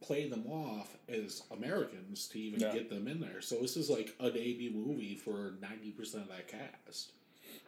play 0.00 0.28
them 0.28 0.46
off 0.48 0.96
as 1.08 1.42
Americans 1.50 2.28
to 2.28 2.38
even 2.38 2.60
Yeah. 2.60 2.72
get 2.72 2.90
them 2.90 3.08
in 3.08 3.20
there. 3.20 3.40
So 3.40 3.56
this 3.56 3.76
is 3.76 3.88
like 3.90 4.14
a 4.20 4.30
debut 4.30 4.70
movie 4.70 5.16
for 5.16 5.54
ninety 5.62 5.90
percent 5.92 6.24
of 6.24 6.28
that 6.28 6.46
cast. 6.46 7.12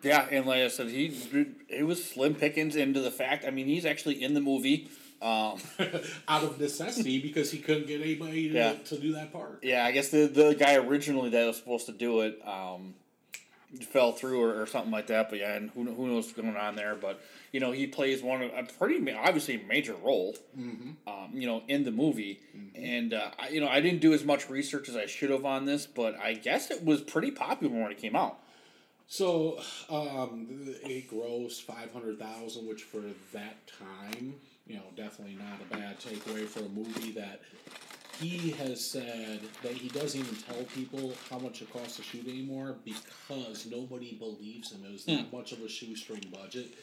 Yeah, 0.03 0.27
and 0.31 0.47
like 0.47 0.61
I 0.63 0.69
said, 0.69 0.89
he 0.89 1.49
it 1.69 1.85
was 1.85 2.05
slim 2.05 2.35
pickings 2.35 2.77
into 2.77 3.01
the 3.01 3.11
fact. 3.11 3.45
I 3.47 3.51
mean, 3.51 3.67
he's 3.67 3.85
actually 3.87 4.23
in 4.23 4.35
the 4.35 4.41
movie. 4.41 4.89
Um, 5.23 5.59
Out 6.29 6.45
of 6.45 6.61
necessity 6.61 7.19
because 7.21 7.51
he 7.51 7.59
couldn't 7.59 7.87
get 7.87 8.03
anybody 8.03 8.49
to, 8.51 8.55
Yeah. 8.55 8.73
to 8.75 8.99
do 8.99 9.13
that 9.15 9.33
part. 9.33 9.61
yeah, 9.63 9.85
I 9.85 9.91
guess 9.93 10.11
the 10.11 10.27
the 10.27 10.55
guy 10.55 10.75
originally 10.77 11.31
that 11.31 11.47
was 11.47 11.57
supposed 11.57 11.87
to 11.87 11.93
do 11.93 12.21
it 12.21 12.39
um, 12.47 12.95
fell 13.91 14.13
through 14.13 14.43
or, 14.43 14.61
or 14.63 14.67
something 14.67 14.91
like 14.93 15.07
that. 15.09 15.31
But 15.31 15.39
yeah, 15.39 15.55
and 15.55 15.71
who 15.71 15.85
who 15.85 16.07
knows 16.09 16.27
what's 16.27 16.33
going 16.37 16.55
on 16.57 16.77
there? 16.77 16.95
But 16.95 17.21
you 17.53 17.61
know, 17.61 17.73
he 17.73 17.87
plays 17.87 18.23
one 18.23 18.43
of 18.43 18.51
a 18.55 18.65
pretty 18.79 19.11
obviously 19.15 19.57
major 19.67 19.95
role. 19.95 20.37
Um, 20.57 21.31
you 21.33 21.47
know, 21.47 21.63
in 21.67 21.85
the 21.85 21.91
movie, 21.91 22.41
and 22.75 23.15
uh, 23.15 23.31
I, 23.39 23.49
you 23.49 23.61
know, 23.63 23.69
I 23.69 23.81
didn't 23.81 24.01
do 24.03 24.13
as 24.13 24.23
much 24.25 24.51
research 24.51 24.89
as 24.91 24.97
I 24.97 25.07
should 25.07 25.31
have 25.31 25.47
on 25.47 25.65
this, 25.65 25.87
but 25.87 26.15
I 26.21 26.35
guess 26.35 26.71
it 26.71 26.85
was 26.85 27.01
pretty 27.01 27.31
popular 27.31 27.75
when 27.83 27.91
it 27.91 27.99
came 27.99 28.15
out. 28.15 28.39
So 29.09 29.61
um, 29.89 30.47
it 30.83 31.09
grossed 31.11 31.63
five 31.63 31.93
hundred 31.93 32.19
thousand, 32.19 32.67
which 32.69 32.83
for 32.83 33.03
that 33.33 33.57
time, 33.67 34.35
you 34.67 34.77
know, 34.77 34.83
definitely 34.97 35.37
not 35.37 35.61
a 35.61 35.75
bad 35.77 36.01
takeaway 36.01 36.47
for 36.47 36.61
a 36.61 36.69
movie 36.69 37.13
that 37.13 37.41
he 38.21 38.51
has 38.53 38.85
said 38.85 39.41
that 39.63 39.73
he 39.73 39.89
doesn't 39.89 40.19
even 40.21 40.35
tell 40.37 40.63
people 40.75 41.13
how 41.31 41.39
much 41.39 41.61
it 41.63 41.73
costs 41.73 41.97
to 41.97 42.03
shoot 42.03 42.27
anymore 42.27 42.77
because 42.85 43.67
nobody 43.71 44.15
believes 44.15 44.73
him. 44.73 44.83
It 44.85 44.93
was 44.93 45.05
that 45.05 45.33
much 45.33 45.53
of 45.53 45.61
a 45.61 45.69
shoestring 45.69 46.25
budget. 46.33 46.75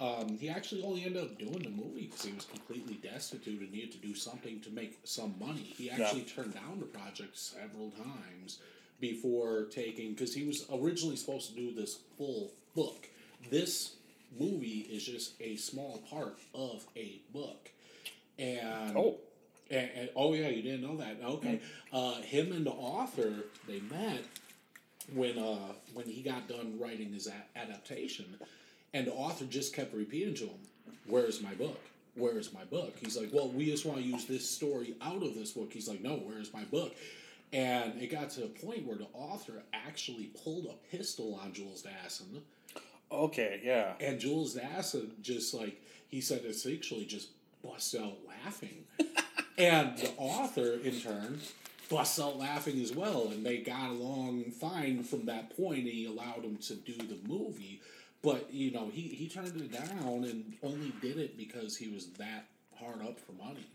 Um, 0.00 0.38
he 0.38 0.48
actually 0.48 0.82
only 0.82 1.04
ended 1.04 1.22
up 1.22 1.38
doing 1.38 1.62
the 1.62 1.68
movie 1.68 2.06
because 2.06 2.24
he 2.24 2.32
was 2.32 2.46
completely 2.46 2.94
destitute 2.94 3.60
and 3.60 3.70
needed 3.70 3.92
to 3.92 3.98
do 3.98 4.14
something 4.14 4.58
to 4.62 4.70
make 4.70 4.98
some 5.04 5.34
money. 5.38 5.74
He 5.76 5.90
actually 5.90 6.22
turned 6.22 6.54
down 6.54 6.80
the 6.80 6.86
project 6.86 7.36
several 7.38 7.90
times 7.90 8.60
before 9.00 9.64
taking 9.70 10.12
because 10.12 10.34
he 10.34 10.44
was 10.44 10.66
originally 10.72 11.16
supposed 11.16 11.48
to 11.50 11.54
do 11.56 11.72
this 11.74 11.98
full 12.18 12.52
book. 12.74 13.08
This 13.50 13.94
movie 14.38 14.86
is 14.90 15.04
just 15.04 15.32
a 15.40 15.56
small 15.56 15.98
part 16.10 16.38
of 16.54 16.84
a 16.96 17.20
book, 17.32 17.70
and 18.38 18.96
Oh. 18.96 19.16
and, 19.70 19.90
and- 19.94 20.10
oh 20.14 20.34
yeah, 20.34 20.48
you 20.48 20.62
didn't 20.62 20.82
know 20.82 20.96
that? 20.98 21.16
Okay, 21.24 21.60
uh, 21.92 22.20
him 22.22 22.52
and 22.52 22.66
the 22.66 22.70
author 22.70 23.32
they 23.66 23.80
met 23.80 24.22
when 25.14 25.38
uh 25.38 25.72
when 25.94 26.06
he 26.06 26.22
got 26.22 26.46
done 26.48 26.78
writing 26.78 27.12
his 27.12 27.26
a- 27.26 27.58
adaptation, 27.58 28.26
and 28.94 29.06
the 29.06 29.12
author 29.12 29.44
just 29.46 29.74
kept 29.74 29.94
repeating 29.94 30.34
to 30.34 30.44
him, 30.44 30.58
"Where's 31.06 31.40
my 31.40 31.54
book? 31.54 31.80
Where's 32.14 32.52
my 32.52 32.64
book?" 32.64 32.94
He's 33.00 33.16
like, 33.16 33.32
"Well, 33.32 33.48
we 33.48 33.66
just 33.66 33.84
want 33.84 33.98
to 34.00 34.04
use 34.04 34.26
this 34.26 34.48
story 34.48 34.94
out 35.00 35.22
of 35.22 35.34
this 35.34 35.52
book." 35.52 35.72
He's 35.72 35.88
like, 35.88 36.00
"No, 36.02 36.16
where's 36.18 36.52
my 36.52 36.64
book?" 36.64 36.94
And 37.52 38.00
it 38.00 38.10
got 38.12 38.30
to 38.30 38.44
a 38.44 38.48
point 38.48 38.86
where 38.86 38.96
the 38.96 39.08
author 39.12 39.62
actually 39.72 40.30
pulled 40.44 40.66
a 40.66 40.96
pistol 40.96 41.38
on 41.42 41.52
Jules 41.52 41.82
Dassin, 41.82 42.42
Okay, 43.12 43.60
yeah. 43.64 43.94
and 44.00 44.20
Jules 44.20 44.56
Dassin 44.56 45.20
just 45.20 45.52
like 45.52 45.80
he 46.08 46.20
said, 46.20 46.42
essentially 46.44 47.04
just 47.04 47.30
busts 47.62 47.94
out 47.96 48.18
laughing, 48.44 48.84
and 49.58 49.98
the 49.98 50.12
author 50.16 50.74
in 50.74 51.00
turn 51.00 51.40
busts 51.88 52.20
out 52.20 52.38
laughing 52.38 52.80
as 52.80 52.92
well, 52.92 53.28
and 53.32 53.44
they 53.44 53.58
got 53.58 53.90
along 53.90 54.44
fine 54.52 55.02
from 55.02 55.26
that 55.26 55.56
point. 55.56 55.80
And 55.80 55.88
he 55.88 56.06
allowed 56.06 56.44
him 56.44 56.56
to 56.58 56.74
do 56.76 56.94
the 56.94 57.18
movie, 57.28 57.80
but 58.22 58.52
you 58.52 58.70
know 58.70 58.88
he 58.92 59.02
he 59.02 59.28
turned 59.28 59.60
it 59.60 59.72
down 59.72 60.22
and 60.24 60.54
only 60.62 60.92
did 61.02 61.18
it 61.18 61.36
because 61.36 61.76
he 61.76 61.88
was 61.88 62.06
that 62.18 62.46
hard 62.78 63.02
up 63.02 63.18
for 63.18 63.32
money. 63.32 63.66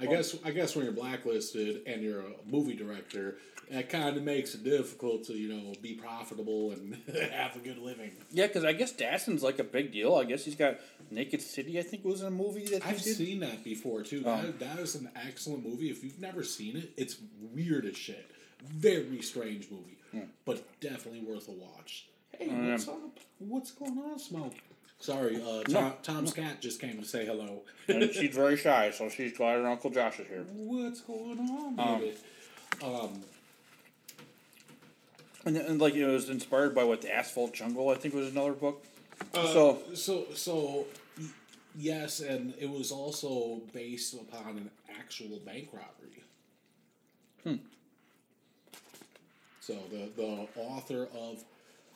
I 0.00 0.06
guess 0.06 0.36
I 0.44 0.50
guess 0.50 0.74
when 0.76 0.84
you're 0.84 0.94
blacklisted 0.94 1.82
and 1.86 2.02
you're 2.02 2.20
a 2.20 2.32
movie 2.46 2.74
director, 2.76 3.38
that 3.70 3.88
kind 3.88 4.16
of 4.16 4.22
makes 4.22 4.54
it 4.54 4.62
difficult 4.64 5.24
to 5.24 5.32
you 5.34 5.48
know 5.52 5.72
be 5.82 5.94
profitable 5.94 6.72
and 6.72 6.94
have 7.32 7.56
a 7.56 7.58
good 7.58 7.78
living. 7.78 8.12
Yeah, 8.30 8.46
because 8.46 8.64
I 8.64 8.72
guess 8.72 8.92
Dassin's 8.92 9.42
like 9.42 9.58
a 9.58 9.64
big 9.64 9.92
deal. 9.92 10.14
I 10.14 10.24
guess 10.24 10.44
he's 10.44 10.54
got 10.54 10.78
Naked 11.10 11.42
City. 11.42 11.78
I 11.78 11.82
think 11.82 12.04
was 12.04 12.22
a 12.22 12.30
movie 12.30 12.66
that 12.66 12.86
I've 12.86 13.02
did. 13.02 13.16
seen 13.16 13.40
that 13.40 13.64
before 13.64 14.02
too. 14.02 14.22
Oh. 14.24 14.40
That, 14.42 14.60
that 14.60 14.78
is 14.78 14.94
an 14.94 15.10
excellent 15.26 15.66
movie. 15.66 15.90
If 15.90 16.04
you've 16.04 16.20
never 16.20 16.42
seen 16.44 16.76
it, 16.76 16.90
it's 16.96 17.16
weird 17.54 17.84
as 17.86 17.96
shit. 17.96 18.30
Very 18.64 19.20
strange 19.22 19.68
movie, 19.70 19.98
Hmm. 20.12 20.30
but 20.44 20.80
definitely 20.80 21.20
worth 21.20 21.48
a 21.48 21.52
watch. 21.52 22.08
Hey, 22.36 22.48
what's 22.48 22.86
up? 22.88 23.18
What's 23.38 23.70
going 23.72 23.98
on, 23.98 24.18
Smoke? 24.18 24.54
Sorry, 25.00 25.40
uh, 25.40 25.62
Tom, 25.64 25.92
Tom's 26.02 26.32
cat 26.32 26.60
just 26.60 26.80
came 26.80 26.98
to 26.98 27.04
say 27.04 27.24
hello. 27.24 27.62
and 27.86 28.10
she's 28.12 28.34
very 28.34 28.56
shy, 28.56 28.90
so 28.90 29.08
she's 29.08 29.36
glad 29.36 29.60
her 29.60 29.68
Uncle 29.68 29.90
Josh 29.90 30.18
is 30.18 30.26
here. 30.26 30.44
What's 30.54 31.00
going 31.02 31.38
on, 31.38 31.78
Um, 31.78 32.00
baby? 32.00 32.14
Um, 32.82 33.22
And, 35.44 35.56
and 35.56 35.80
like 35.80 35.94
it 35.94 36.04
was 36.06 36.28
inspired 36.28 36.74
by 36.74 36.84
what 36.84 37.00
the 37.00 37.14
Asphalt 37.14 37.54
Jungle, 37.54 37.88
I 37.90 37.94
think 37.94 38.12
was 38.14 38.28
another 38.28 38.52
book. 38.52 38.84
Uh, 39.34 39.46
so 39.46 39.78
so 39.94 40.26
so 40.34 40.86
yes, 41.76 42.20
and 42.20 42.54
it 42.60 42.68
was 42.68 42.90
also 42.92 43.60
based 43.72 44.14
upon 44.14 44.58
an 44.58 44.70
actual 44.98 45.38
bank 45.46 45.68
robbery. 45.72 46.22
Hmm. 47.44 47.64
So 49.60 49.74
the 49.90 50.10
the 50.16 50.48
author 50.60 51.08
of 51.16 51.44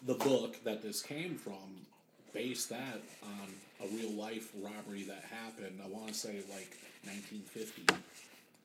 the 0.04 0.14
book 0.14 0.62
that 0.64 0.82
this 0.82 1.02
came 1.02 1.36
from 1.36 1.86
based 2.32 2.68
that 2.70 3.00
on 3.22 3.48
a 3.84 3.86
real 3.96 4.10
life 4.12 4.50
robbery 4.60 5.02
that 5.04 5.24
happened. 5.30 5.80
I 5.84 5.88
want 5.88 6.08
to 6.08 6.14
say 6.14 6.36
like 6.50 6.76
1950. 7.04 7.82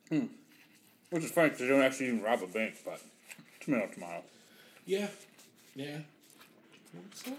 Hmm. 0.10 0.26
which 1.10 1.24
is 1.26 1.32
funny 1.32 1.50
because 1.50 1.62
they 1.62 1.68
don't 1.68 1.82
actually 1.82 2.08
even 2.08 2.22
rob 2.24 2.42
a 2.44 2.48
bank, 2.48 2.76
but 2.86 3.02
tomato 3.60 3.88
tomato. 3.94 4.24
Yeah, 4.86 5.08
yeah. 5.76 5.98
What's 6.94 7.28
up? 7.28 7.34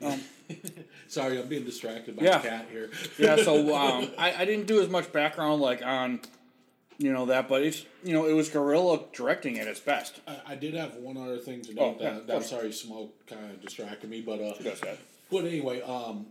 Um, 0.00 0.20
Sorry, 1.08 1.40
I'm 1.40 1.48
being 1.48 1.64
distracted 1.64 2.16
by 2.16 2.22
Yeah. 2.24 2.38
the 2.38 2.48
cat 2.48 2.66
here. 2.70 2.90
yeah, 3.18 3.34
so 3.36 3.74
um, 3.76 4.10
I, 4.16 4.32
I 4.42 4.44
didn't 4.44 4.66
do 4.68 4.80
as 4.80 4.88
much 4.88 5.10
background 5.12 5.60
like 5.60 5.82
on, 5.84 6.20
you 6.98 7.12
know 7.12 7.26
that, 7.26 7.48
but 7.48 7.62
it's 7.62 7.84
you 8.04 8.12
know 8.12 8.26
it 8.26 8.32
was 8.34 8.48
guerrilla 8.48 9.00
directing 9.12 9.58
at 9.58 9.66
its 9.66 9.80
best. 9.80 10.20
I, 10.28 10.36
I 10.48 10.54
did 10.54 10.74
have 10.74 10.94
one 10.96 11.16
other 11.16 11.38
thing 11.38 11.62
to 11.62 11.72
Oh, 11.78 11.90
note 11.90 11.96
yeah, 12.00 12.10
that, 12.10 12.20
of 12.20 12.26
that 12.28 12.44
sorry 12.44 12.70
smoke 12.72 13.26
kind 13.26 13.50
of 13.50 13.60
distracted 13.60 14.08
me, 14.08 14.20
but 14.20 14.40
uh. 14.40 14.54
But 15.30 15.44
anyway, 15.44 15.80
um, 15.82 16.26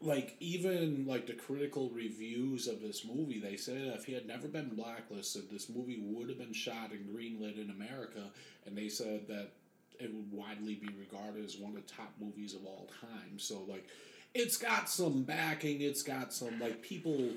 like 0.00 0.36
even 0.40 1.06
like 1.06 1.26
the 1.26 1.32
critical 1.32 1.90
reviews 1.90 2.68
of 2.68 2.80
this 2.80 3.04
movie, 3.04 3.40
they 3.40 3.56
said 3.56 3.92
if 3.96 4.04
he 4.04 4.12
had 4.14 4.26
never 4.26 4.46
been 4.48 4.68
blacklisted, 4.74 5.50
this 5.50 5.68
movie 5.68 5.98
would 6.00 6.28
have 6.28 6.38
been 6.38 6.52
shot 6.52 6.92
and 6.92 7.06
greenlit 7.08 7.62
in 7.62 7.70
America, 7.70 8.22
and 8.66 8.76
they 8.76 8.88
said 8.88 9.26
that 9.28 9.50
it 9.98 10.12
would 10.14 10.30
widely 10.32 10.74
be 10.76 10.88
regarded 10.98 11.44
as 11.44 11.56
one 11.56 11.74
of 11.74 11.84
the 11.84 11.92
top 11.92 12.12
movies 12.20 12.54
of 12.54 12.64
all 12.64 12.88
time. 13.00 13.38
So 13.38 13.62
like, 13.68 13.88
it's 14.34 14.56
got 14.56 14.88
some 14.88 15.22
backing, 15.24 15.80
it's 15.80 16.02
got 16.02 16.32
some 16.32 16.60
like 16.60 16.80
people 16.82 17.30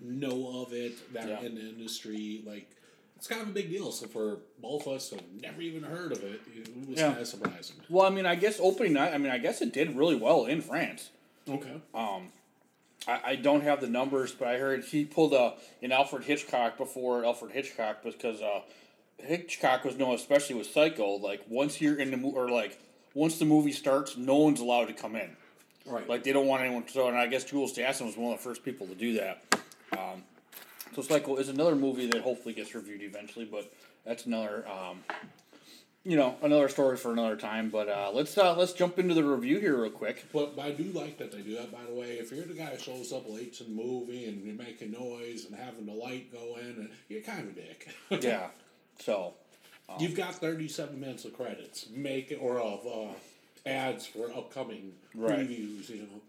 know 0.00 0.62
of 0.62 0.72
it 0.72 1.12
that 1.12 1.28
Yeah. 1.28 1.40
in 1.42 1.54
the 1.54 1.60
industry, 1.68 2.42
like. 2.44 2.68
It's 3.24 3.30
kind 3.30 3.40
of 3.40 3.48
a 3.48 3.52
big 3.52 3.70
deal. 3.70 3.90
So 3.90 4.06
for 4.06 4.36
both 4.60 4.86
of 4.86 4.92
us 4.92 5.08
who 5.08 5.16
have 5.16 5.24
never 5.40 5.62
even 5.62 5.82
heard 5.82 6.12
of 6.12 6.22
it, 6.22 6.42
it 6.54 6.68
was 6.86 6.98
Yeah. 6.98 7.08
kind 7.08 7.22
of 7.22 7.26
surprising. 7.26 7.76
Well, 7.88 8.04
I 8.04 8.10
mean, 8.10 8.26
I 8.26 8.34
guess 8.34 8.60
opening 8.60 8.92
night. 8.92 9.14
I 9.14 9.16
mean, 9.18 9.32
I 9.32 9.38
guess 9.38 9.62
it 9.62 9.72
did 9.72 9.96
really 9.96 10.14
well 10.14 10.44
in 10.44 10.60
France. 10.60 11.08
Okay. 11.48 11.80
Um, 11.94 12.32
I, 13.08 13.20
I 13.24 13.36
don't 13.36 13.62
have 13.62 13.80
the 13.80 13.86
numbers, 13.86 14.32
but 14.32 14.48
I 14.48 14.58
heard 14.58 14.84
he 14.84 15.06
pulled 15.06 15.32
a 15.32 15.54
an 15.82 15.90
Alfred 15.90 16.24
Hitchcock 16.24 16.76
before 16.76 17.24
Alfred 17.24 17.52
Hitchcock 17.52 18.02
because 18.02 18.42
uh, 18.42 18.60
Hitchcock 19.16 19.84
was 19.84 19.96
known, 19.96 20.14
especially 20.14 20.56
with 20.56 20.66
Psycho. 20.66 21.12
Like 21.16 21.46
once 21.48 21.80
you're 21.80 21.98
in 21.98 22.10
the 22.10 22.18
mo- 22.18 22.32
or 22.36 22.50
like 22.50 22.78
once 23.14 23.38
the 23.38 23.46
movie 23.46 23.72
starts, 23.72 24.18
no 24.18 24.36
one's 24.36 24.60
allowed 24.60 24.88
to 24.88 24.92
come 24.92 25.16
in. 25.16 25.34
Right. 25.86 26.06
Like 26.06 26.24
they 26.24 26.32
don't 26.34 26.46
want 26.46 26.62
anyone. 26.62 26.86
So, 26.88 27.08
and 27.08 27.16
I 27.16 27.26
guess 27.28 27.44
Jules 27.44 27.72
Dassin 27.74 28.04
was 28.04 28.18
one 28.18 28.34
of 28.34 28.38
the 28.38 28.44
first 28.44 28.62
people 28.66 28.86
to 28.86 28.94
do 28.94 29.14
that. 29.14 29.42
Um, 29.92 30.24
so 30.94 31.02
Psycho 31.02 31.36
is 31.36 31.48
another 31.48 31.74
movie 31.74 32.06
that 32.10 32.22
hopefully 32.22 32.54
gets 32.54 32.74
reviewed 32.74 33.02
eventually, 33.02 33.44
but 33.44 33.72
that's 34.04 34.26
another, 34.26 34.64
um, 34.68 34.98
you 36.04 36.16
know, 36.16 36.36
another 36.42 36.68
story 36.68 36.96
for 36.96 37.12
another 37.12 37.36
time. 37.36 37.70
But 37.70 37.88
uh, 37.88 38.10
let's 38.12 38.36
uh, 38.36 38.54
let's 38.56 38.72
jump 38.72 38.98
into 38.98 39.14
the 39.14 39.24
review 39.24 39.58
here 39.58 39.80
real 39.80 39.90
quick. 39.90 40.24
But, 40.32 40.54
but 40.56 40.64
I 40.66 40.70
do 40.72 40.84
like 40.84 41.18
that 41.18 41.32
they 41.32 41.40
do 41.42 41.54
that. 41.56 41.72
By 41.72 41.82
the 41.88 41.94
way, 41.94 42.18
if 42.18 42.30
you're 42.30 42.44
the 42.44 42.54
guy 42.54 42.66
who 42.66 42.78
shows 42.78 43.12
up 43.12 43.28
late 43.28 43.54
to 43.54 43.64
the 43.64 43.70
movie 43.70 44.26
and 44.26 44.44
you're 44.44 44.54
making 44.54 44.92
noise 44.92 45.46
and 45.46 45.54
having 45.54 45.86
the 45.86 45.92
light 45.94 46.32
go 46.32 46.56
in, 46.60 46.66
and 46.76 46.90
you're 47.08 47.22
kind 47.22 47.48
of 47.48 47.56
a 47.56 47.60
dick. 47.60 47.88
Yeah. 48.22 48.48
So 49.00 49.34
You've 49.98 50.14
got 50.14 50.34
37 50.36 50.98
minutes 50.98 51.24
of 51.26 51.34
credits, 51.36 51.88
make 51.94 52.30
it 52.30 52.36
or 52.40 52.58
of 52.58 52.86
uh, 52.86 53.68
ads 53.68 54.06
for 54.06 54.30
upcoming 54.32 54.92
Right. 55.14 55.40
previews. 55.48 55.88
You 55.90 56.02
know. 56.02 56.20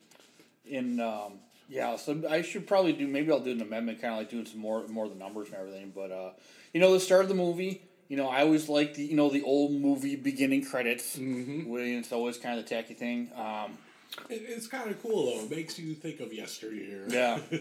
in 0.66 1.00
um, 1.00 1.34
yeah, 1.70 1.96
so 1.96 2.24
I 2.30 2.42
should 2.42 2.68
probably 2.68 2.94
do 2.94 3.08
maybe 3.08 3.32
I'll 3.32 3.40
do 3.40 3.52
an 3.52 3.62
amendment, 3.62 4.02
kind 4.02 4.14
of 4.14 4.20
like 4.20 4.30
doing 4.30 4.46
some 4.46 4.60
more 4.60 4.88
more 4.88 5.06
of 5.06 5.12
the 5.12 5.18
numbers 5.18 5.48
and 5.48 5.58
everything. 5.58 5.92
But 5.96 6.12
uh, 6.12 6.32
you 6.74 6.80
know, 6.80 6.94
the 6.94 7.00
start 7.00 7.24
of 7.24 7.30
the 7.30 7.36
movie, 7.36 7.82
you 8.08 8.18
know, 8.18 8.28
I 8.30 8.42
always 8.42 8.70
like 8.70 8.94
the 8.96 9.04
you 9.06 9.16
know 9.16 9.30
the 9.30 9.44
old 9.44 9.72
movie 9.74 10.16
beginning 10.16 10.66
credits. 10.66 11.18
Mm-hmm. 11.18 11.76
It's 11.78 12.12
always 12.12 12.38
kind 12.38 12.60
of 12.60 12.66
the 12.68 12.76
tacky 12.76 12.94
thing. 12.94 13.32
Um, 13.36 13.78
It, 14.30 14.44
it's 14.48 14.68
kind 14.68 14.90
of 14.90 15.02
cool 15.02 15.26
though. 15.26 15.42
It 15.46 15.52
makes 15.52 15.78
you 15.80 15.94
think 15.96 16.20
of 16.20 16.32
yesteryear. 16.34 17.06
yeah, 17.10 17.40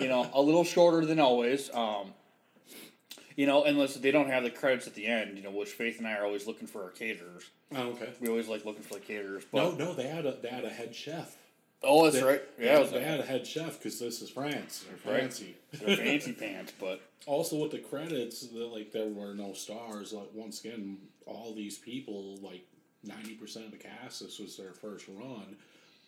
you 0.00 0.08
know, 0.08 0.28
a 0.34 0.42
little 0.42 0.64
shorter 0.64 1.06
than 1.06 1.20
always. 1.20 1.70
Um, 1.74 2.12
you 3.34 3.46
know, 3.46 3.64
unless 3.64 3.94
they 3.94 4.10
don't 4.10 4.28
have 4.28 4.42
the 4.42 4.50
credits 4.50 4.86
at 4.86 4.94
the 4.94 5.06
end, 5.06 5.38
you 5.38 5.42
know, 5.42 5.50
which 5.50 5.70
Faith 5.70 5.96
and 5.98 6.06
I 6.06 6.16
are 6.16 6.24
always 6.26 6.46
looking 6.46 6.66
for 6.68 6.82
our 6.82 6.90
caterers. 6.90 7.44
Oh, 7.74 7.88
okay. 7.92 8.10
We 8.20 8.28
always 8.28 8.46
like 8.46 8.66
looking 8.66 8.82
for 8.82 8.94
the 8.94 9.00
caterers. 9.00 9.44
No, 9.54 9.70
no, 9.70 9.94
they 9.94 10.06
had 10.06 10.26
a 10.26 10.36
they 10.42 10.48
had 10.48 10.64
a 10.64 10.68
head 10.68 10.94
chef. 10.94 11.34
Oh, 11.84 12.04
that's 12.04 12.16
They- 12.16 12.22
right. 12.22 12.42
Yeah, 12.58 12.80
it 12.80 12.90
they 12.92 13.02
had 13.02 13.20
a 13.20 13.24
head 13.24 13.46
chef 13.46 13.78
because 13.78 13.98
this 13.98 14.22
is 14.22 14.30
France. 14.30 14.84
They're 15.04 15.12
Right. 15.14 15.22
fancy. 15.22 15.54
they're 15.72 15.96
fancy 15.96 16.32
pants, 16.32 16.72
but 16.80 17.00
Also, 17.26 17.56
with 17.56 17.70
the 17.70 17.78
credits, 17.78 18.48
like 18.52 18.90
there 18.92 19.06
were 19.08 19.32
no 19.34 19.52
stars. 19.52 20.12
Like 20.12 20.30
once 20.34 20.64
again, 20.64 20.98
all 21.26 21.54
these 21.54 21.78
people, 21.78 22.36
like 22.42 22.66
ninety 23.04 23.34
percent 23.34 23.66
of 23.66 23.70
the 23.70 23.76
cast, 23.78 24.20
this 24.20 24.38
was 24.40 24.56
their 24.56 24.72
first 24.72 25.06
run. 25.08 25.56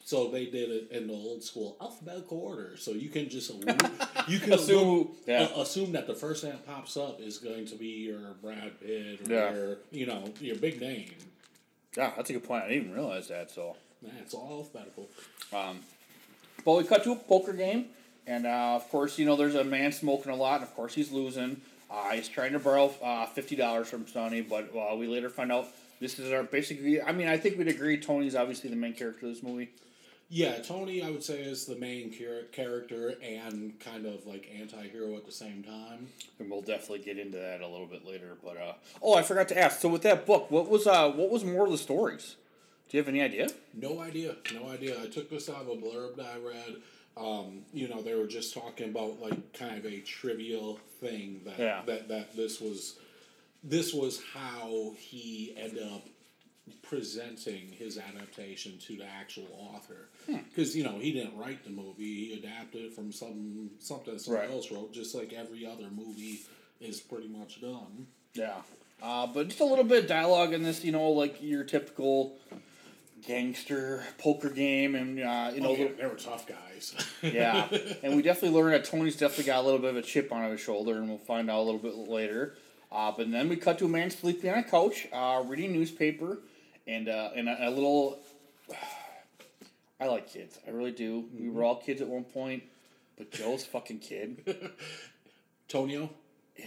So 0.07 0.29
they 0.29 0.45
did 0.47 0.71
it 0.71 0.91
in 0.91 1.07
the 1.07 1.15
old 1.15 1.43
school 1.45 1.77
alphabetical 1.81 2.39
order. 2.39 2.77
So 2.77 2.91
you 2.91 3.09
can 3.09 3.29
just 3.31 3.51
you 4.29 4.39
can 4.41 4.53
Assume- 4.55 5.13
yeah. 5.27 5.49
uh, 5.57 5.63
assume 5.63 5.93
that 5.93 6.07
the 6.09 6.15
first 6.15 6.43
thing 6.43 6.51
that 6.51 6.67
pops 6.67 6.97
up 6.97 7.21
is 7.21 7.39
going 7.39 7.65
to 7.67 7.77
be 7.77 7.87
your 8.09 8.35
Brad 8.43 8.79
Pitt 8.81 9.21
or 9.29 9.33
Yeah. 9.33 9.55
your 9.55 9.79
you 9.93 10.07
know 10.07 10.25
your 10.41 10.57
big 10.57 10.81
name. 10.81 11.11
yeah, 11.97 12.13
that's 12.17 12.29
a 12.29 12.33
good 12.35 12.45
point. 12.45 12.65
I 12.65 12.69
didn't 12.71 12.85
even 12.87 12.95
realize 12.97 13.29
that. 13.29 13.51
So. 13.53 13.77
That's 14.05 14.35
all 14.35 14.59
alphabetical. 14.59 15.09
But 16.65 16.79
we 16.79 16.85
cut 16.85 17.05
to 17.05 17.13
a 17.13 17.17
poker 17.17 17.53
game, 17.53 17.87
and 18.27 18.47
uh, 18.47 18.77
of 18.77 18.89
course, 18.91 19.19
you 19.19 19.27
know, 19.27 19.37
there's 19.37 19.55
a 19.55 19.65
man 19.65 19.93
smoking 19.93 20.33
a 20.33 20.37
lot, 20.37 20.57
and 20.57 20.63
of 20.65 20.75
course, 20.75 20.95
he's 20.95 21.13
losing. 21.13 21.61
Uh, 21.91 22.11
he's 22.11 22.29
trying 22.29 22.53
to 22.53 22.59
borrow 22.59 22.93
uh, 23.03 23.27
fifty 23.27 23.55
dollars 23.55 23.89
from 23.89 24.07
Sonny, 24.07 24.41
but 24.41 24.71
uh, 24.75 24.97
we 24.97 25.07
later 25.07 25.29
find 25.29 25.53
out 25.53 25.69
this 26.01 26.19
is 26.19 26.33
our 26.33 26.43
basically. 26.43 27.03
I 27.03 27.13
mean, 27.13 27.29
I 27.29 27.37
think 27.37 27.59
we'd 27.59 27.69
agree 27.69 27.99
Tony's 27.99 28.35
obviously 28.35 28.71
the 28.71 28.77
main 28.77 28.95
character 28.95 29.27
of 29.27 29.35
this 29.35 29.43
movie. 29.43 29.71
Yeah, 30.31 30.59
Tony, 30.63 31.03
I 31.03 31.11
would 31.11 31.23
say, 31.23 31.43
is 31.43 31.67
the 31.67 31.77
main 31.77 32.11
char- 32.11 32.45
character 32.51 33.15
and 33.23 33.79
kind 33.79 34.07
of 34.07 34.27
like 34.27 34.51
anti-hero 34.59 35.15
at 35.17 35.27
the 35.27 35.33
same 35.33 35.63
time. 35.63 36.09
And 36.39 36.51
we'll 36.51 36.63
definitely 36.63 37.01
get 37.01 37.19
into 37.19 37.37
that 37.37 37.61
a 37.61 37.69
little 37.69 37.87
bit 37.87 38.07
later. 38.07 38.31
But 38.43 38.57
uh, 38.57 38.73
oh, 39.03 39.15
I 39.15 39.23
forgot 39.23 39.49
to 39.49 39.59
ask. 39.59 39.81
So 39.81 39.89
with 39.91 40.03
that 40.03 40.25
book, 40.25 40.51
what 40.51 40.69
was 40.71 40.87
uh, 40.87 41.11
what 41.11 41.31
was 41.31 41.45
more 41.45 41.67
of 41.67 41.71
the 41.71 41.79
stories? 41.79 42.37
Do 42.95 42.99
you 42.99 43.03
have 43.03 43.09
any 43.13 43.23
idea? 43.23 43.49
No 43.75 43.99
idea, 44.01 44.37
no 44.55 44.69
idea. 44.71 44.95
I 45.03 45.07
took 45.09 45.29
this 45.29 45.49
out 45.51 45.63
of 45.63 45.67
a 45.69 45.73
blurb 45.73 46.15
that 46.15 46.27
I 46.27 46.39
read. 46.39 46.77
Um, 47.17 47.63
you 47.73 47.89
know, 47.89 48.01
they 48.03 48.15
were 48.15 48.29
just 48.29 48.55
talking 48.55 48.91
about 48.91 49.21
like 49.21 49.53
kind 49.53 49.77
of 49.77 49.85
a 49.85 49.99
trivial 50.03 50.79
thing 51.01 51.41
that 51.45 51.59
Yeah. 51.59 51.83
that 51.87 52.07
that 52.07 52.37
this 52.37 52.61
was 52.61 52.95
this 53.65 53.93
was 53.93 54.23
how 54.33 54.93
he 54.97 55.57
ended 55.57 55.83
up 55.83 56.07
presenting 56.83 57.73
his 57.73 57.99
adaptation 57.99 58.79
to 58.87 58.97
the 58.97 59.05
actual 59.05 59.49
author 59.75 60.09
because 60.29 60.77
you 60.77 60.85
know 60.85 61.01
he 61.01 61.11
didn't 61.11 61.37
write 61.37 61.65
the 61.65 61.71
movie 61.71 62.27
he 62.29 62.35
adapted 62.35 62.83
it 62.85 62.93
from 62.95 63.11
some 63.11 63.71
something 63.81 64.17
someone 64.21 64.43
Right. 64.43 64.51
else 64.53 64.71
wrote 64.71 64.93
just 64.93 65.17
like 65.17 65.33
every 65.33 65.67
other 65.67 65.89
movie 65.93 66.43
is 66.81 67.01
pretty 67.01 67.27
much 67.27 67.61
done 67.61 68.07
Yeah. 68.35 68.63
Uh, 69.03 69.27
but 69.27 69.49
just 69.49 69.61
a 69.61 69.65
little 69.65 69.85
bit 69.85 70.05
of 70.05 70.09
dialogue 70.09 70.53
in 70.55 70.63
this, 70.63 70.85
you 70.85 70.93
know, 70.93 71.11
like 71.11 71.43
your 71.43 71.65
typical 71.65 72.39
gangster 73.27 74.05
poker 74.19 74.51
game, 74.51 74.95
and 74.95 75.21
uh, 75.21 75.51
you 75.55 75.61
know, 75.61 75.71
oh, 75.71 75.77
yeah, 75.77 75.89
they 75.99 76.07
were 76.07 76.15
tough 76.15 76.47
guys 76.47 76.95
yeah, 77.23 77.69
and 78.03 78.17
we 78.17 78.23
definitely 78.23 78.57
learned 78.59 78.75
that 78.75 78.85
Tony's 78.85 79.17
definitely 79.17 79.45
got 79.45 79.63
a 79.63 79.65
little 79.65 79.81
bit 79.81 79.91
of 79.91 79.97
a 79.97 80.03
chip 80.03 80.33
on 80.33 80.51
his 80.51 80.61
shoulder, 80.61 80.97
and 80.97 81.09
we'll 81.09 81.19
find 81.19 81.51
out 81.51 81.61
a 81.61 81.63
little 81.63 81.81
bit 81.81 81.95
later. 81.95 82.57
Uh, 82.93 83.13
but 83.17 83.31
then 83.31 83.49
we 83.49 83.57
cut 83.57 83.79
to 83.79 83.87
a 83.87 83.89
man 83.89 84.11
sleeping 84.11 84.51
on 84.51 84.59
a 84.59 84.63
couch, 84.63 85.09
uh, 85.13 85.43
reading 85.47 85.73
newspaper, 85.73 86.39
and 86.87 87.09
uh, 87.09 87.31
and 87.35 87.49
a, 87.49 87.69
a 87.69 87.71
little. 87.71 88.21
I 90.01 90.07
like 90.07 90.29
kids, 90.29 90.59
I 90.67 90.71
really 90.71 90.93
do. 90.93 91.25
We 91.39 91.49
were 91.49 91.63
all 91.63 91.77
kids 91.77 92.03
at 92.03 92.09
one 92.09 92.25
point, 92.25 92.65
but 93.17 93.31
Joe's 93.31 93.65
fucking 93.65 94.01
kid. 94.01 94.73
Tonio? 95.69 96.11
Yeah. 96.59 96.67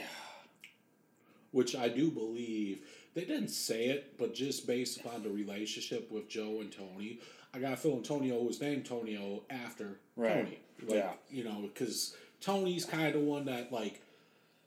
Which 1.52 1.76
I 1.76 1.90
do 1.90 2.10
believe 2.10 2.80
they 3.18 3.26
didn't 3.26 3.48
say 3.50 3.86
it, 3.88 4.16
but 4.20 4.36
just 4.36 4.68
based 4.68 5.00
upon 5.00 5.24
the 5.24 5.30
relationship 5.30 6.12
with 6.12 6.30
Joe 6.30 6.60
and 6.62 6.72
Tony, 6.72 7.20
I 7.52 7.58
got 7.58 7.74
a 7.74 7.76
feeling 7.76 8.04
Tonio 8.04 8.40
was 8.44 8.62
named 8.62 8.86
Tonio 8.86 9.42
after 9.50 9.98
Right. 10.16 10.34
Tony. 10.36 10.60
Like, 10.84 10.98
Yeah. 10.98 11.14
You 11.32 11.44
know, 11.46 11.62
because 11.62 12.16
Tony's 12.42 12.86
kind 12.86 13.16
of 13.16 13.22
one 13.24 13.46
that 13.46 13.74
like 13.74 14.04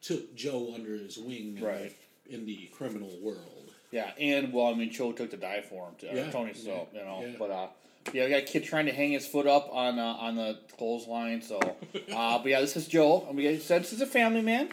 took 0.03 0.35
Joe 0.35 0.73
under 0.75 0.97
his 0.97 1.17
wing 1.17 1.59
in, 1.59 1.65
Right. 1.65 1.95
the, 2.27 2.35
in 2.35 2.45
the 2.45 2.69
criminal 2.73 3.17
world. 3.23 3.71
Yeah, 3.93 4.11
and 4.19 4.53
well, 4.53 4.67
I 4.67 4.75
mean, 4.75 4.91
Joe 4.91 5.13
took 5.13 5.31
the 5.31 5.37
die 5.37 5.63
for 5.63 5.89
him, 5.89 5.95
too. 5.99 6.09
Yeah, 6.13 6.31
Tony, 6.33 6.53
so 6.55 6.89
yeah, 6.93 7.01
you 7.01 7.07
know, 7.07 7.23
yeah. 7.23 7.37
but 7.39 7.51
uh, 7.53 7.69
yeah, 8.13 8.25
we 8.25 8.31
got 8.31 8.39
a 8.39 8.43
kid 8.43 8.65
trying 8.65 8.87
to 8.87 8.93
hang 8.93 9.13
his 9.13 9.27
foot 9.27 9.47
up 9.47 9.69
on 9.73 9.99
uh, 9.99 10.03
on 10.03 10.37
the 10.37 10.59
clothesline. 10.77 11.43
So, 11.43 11.59
uh, 12.15 12.39
but 12.39 12.47
yeah, 12.47 12.61
this 12.61 12.77
is 12.77 12.87
Joe, 12.89 13.27
and 13.29 13.37
we 13.37 13.59
said 13.59 13.83
this 13.83 13.93
is 13.93 14.01
a 14.01 14.07
family 14.07 14.43
man. 14.43 14.71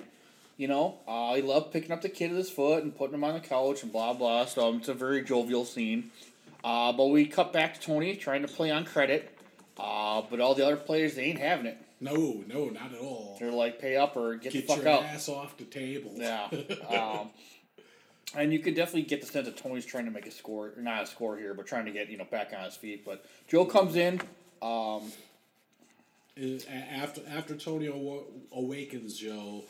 You 0.58 0.68
know, 0.68 0.98
uh, 1.08 1.36
he 1.36 1.42
loved 1.44 1.72
picking 1.72 1.92
up 1.92 2.02
the 2.02 2.10
kid 2.10 2.32
with 2.32 2.40
his 2.40 2.50
foot 2.50 2.84
and 2.84 2.96
putting 2.96 3.14
him 3.14 3.24
on 3.24 3.36
the 3.36 3.40
couch 3.40 3.84
and 3.84 3.92
blah 3.92 4.14
blah. 4.14 4.46
So 4.46 4.76
it's 4.76 4.90
a 4.90 4.94
very 4.94 5.24
jovial 5.24 5.66
scene. 5.66 6.12
Uh, 6.64 6.92
but 6.92 7.06
we 7.08 7.26
cut 7.28 7.54
back 7.54 7.76
to 7.76 7.80
Tony 7.80 8.16
trying 8.16 8.42
to 8.42 8.48
play 8.48 8.72
on 8.72 8.84
credit. 8.84 9.38
Uh, 9.78 10.24
but 10.30 10.40
all 10.40 10.56
the 10.56 10.66
other 10.66 10.76
players 10.76 11.16
they 11.16 11.26
ain't 11.26 11.40
having 11.40 11.68
it. 11.68 11.78
No, 12.00 12.44
no, 12.48 12.70
not 12.70 12.94
at 12.94 13.00
all. 13.00 13.38
They're 13.40 13.52
like, 13.52 13.80
pay 13.80 13.96
up 13.96 14.16
or 14.16 14.36
get, 14.36 14.54
Get 14.54 14.68
the 14.68 14.74
fuck 14.74 14.84
your 14.84 14.94
out. 14.94 15.04
ass 15.04 15.30
off 15.30 15.58
the 15.58 15.64
table. 15.66 16.12
Yeah. 16.16 16.50
Um, 16.90 17.30
and 18.36 18.52
you 18.52 18.60
could 18.60 18.76
definitely 18.76 19.04
get 19.04 19.22
the 19.22 19.28
sense 19.28 19.46
that 19.48 19.56
Tony's 19.56 19.86
trying 19.86 20.04
to 20.06 20.12
make 20.12 20.26
a 20.26 20.32
score, 20.32 20.74
or 20.76 20.82
not 20.82 21.04
a 21.04 21.06
score 21.06 21.38
here, 21.38 21.54
but 21.54 21.66
trying 21.66 21.86
to 21.86 21.92
get 21.92 22.10
you 22.10 22.18
know 22.18 22.26
back 22.26 22.52
on 22.58 22.66
his 22.66 22.76
feet. 22.76 23.06
But 23.06 23.26
Joe 23.48 23.64
comes 23.66 23.96
in. 23.96 24.20
Um, 24.62 25.12
after 26.92 27.22
after 27.30 27.56
Tony 27.56 27.88
awakens 28.52 29.18
Joe, 29.18 29.64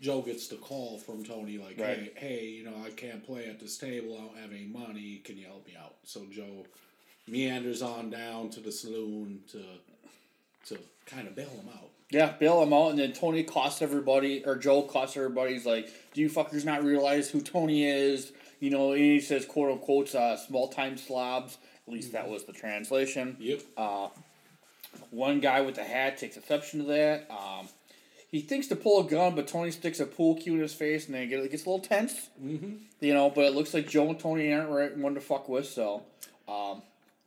Joe 0.00 0.22
gets 0.22 0.46
the 0.48 0.56
call 0.56 0.98
from 0.98 1.24
Tony 1.24 1.58
like, 1.58 1.78
Right. 1.78 2.12
"Hey, 2.16 2.28
hey, 2.38 2.44
you 2.46 2.64
know, 2.64 2.74
I 2.86 2.90
can't 2.90 3.24
play 3.24 3.46
at 3.46 3.58
this 3.58 3.76
table. 3.78 4.16
I 4.16 4.20
don't 4.20 4.38
have 4.38 4.52
any 4.52 4.66
money. 4.66 5.20
Can 5.24 5.36
you 5.36 5.46
help 5.46 5.66
me 5.66 5.74
out?" 5.76 5.96
So 6.04 6.24
Joe 6.30 6.66
meanders 7.26 7.82
on 7.82 8.10
down 8.10 8.50
to 8.50 8.60
the 8.60 8.72
saloon 8.72 9.42
to 9.52 9.62
to 10.66 10.78
kind 11.06 11.26
of 11.26 11.34
bail 11.34 11.48
him 11.48 11.68
out. 11.74 11.90
yeah, 12.10 12.32
bail 12.38 12.62
him 12.62 12.72
out, 12.72 12.90
and 12.90 12.98
then 12.98 13.12
Tony 13.12 13.42
costs 13.42 13.82
everybody, 13.82 14.44
or 14.44 14.56
Joe 14.56 14.82
costs 14.82 15.16
everybody. 15.16 15.52
He's 15.54 15.66
like, 15.66 15.90
"Do 16.14 16.20
you 16.20 16.28
fuckers 16.30 16.64
not 16.64 16.84
realize 16.84 17.28
who 17.30 17.40
Tony 17.40 17.84
is?" 17.84 18.32
You 18.60 18.70
know, 18.70 18.92
and 18.92 19.00
he 19.00 19.20
says, 19.20 19.44
"quote 19.46 19.70
unquote, 19.72 20.14
uh, 20.14 20.36
small 20.36 20.68
time 20.68 20.96
slobs." 20.96 21.58
At 21.86 21.92
least 21.92 22.12
that 22.12 22.28
was 22.28 22.44
the 22.44 22.52
translation. 22.52 23.36
Yep. 23.40 23.62
One 25.10 25.40
guy 25.40 25.60
with 25.60 25.74
the 25.76 25.84
hat 25.84 26.18
takes 26.18 26.36
exception 26.36 26.80
to 26.80 26.86
that. 26.86 27.30
Um, 27.30 27.68
he 28.30 28.40
thinks 28.40 28.66
to 28.68 28.76
pull 28.76 29.06
a 29.06 29.10
gun, 29.10 29.34
but 29.34 29.48
Tony 29.48 29.70
sticks 29.70 30.00
a 30.00 30.06
pool 30.06 30.34
cue 30.34 30.54
in 30.54 30.60
his 30.60 30.74
face, 30.74 31.06
and 31.06 31.14
then 31.14 31.22
it 31.22 31.50
gets 31.50 31.64
a 31.64 31.70
little 31.70 31.78
tense. 31.78 32.28
Mm-hmm. 32.42 32.74
You 33.00 33.14
know, 33.14 33.30
but 33.30 33.44
it 33.44 33.54
looks 33.54 33.72
like 33.72 33.88
Joe 33.88 34.08
and 34.10 34.20
Tony 34.20 34.52
aren't 34.52 34.68
right 34.68 34.96
one 34.96 35.14
to 35.14 35.20
fuck 35.20 35.48
with, 35.48 35.66
so 35.66 36.02
um, 36.46 36.82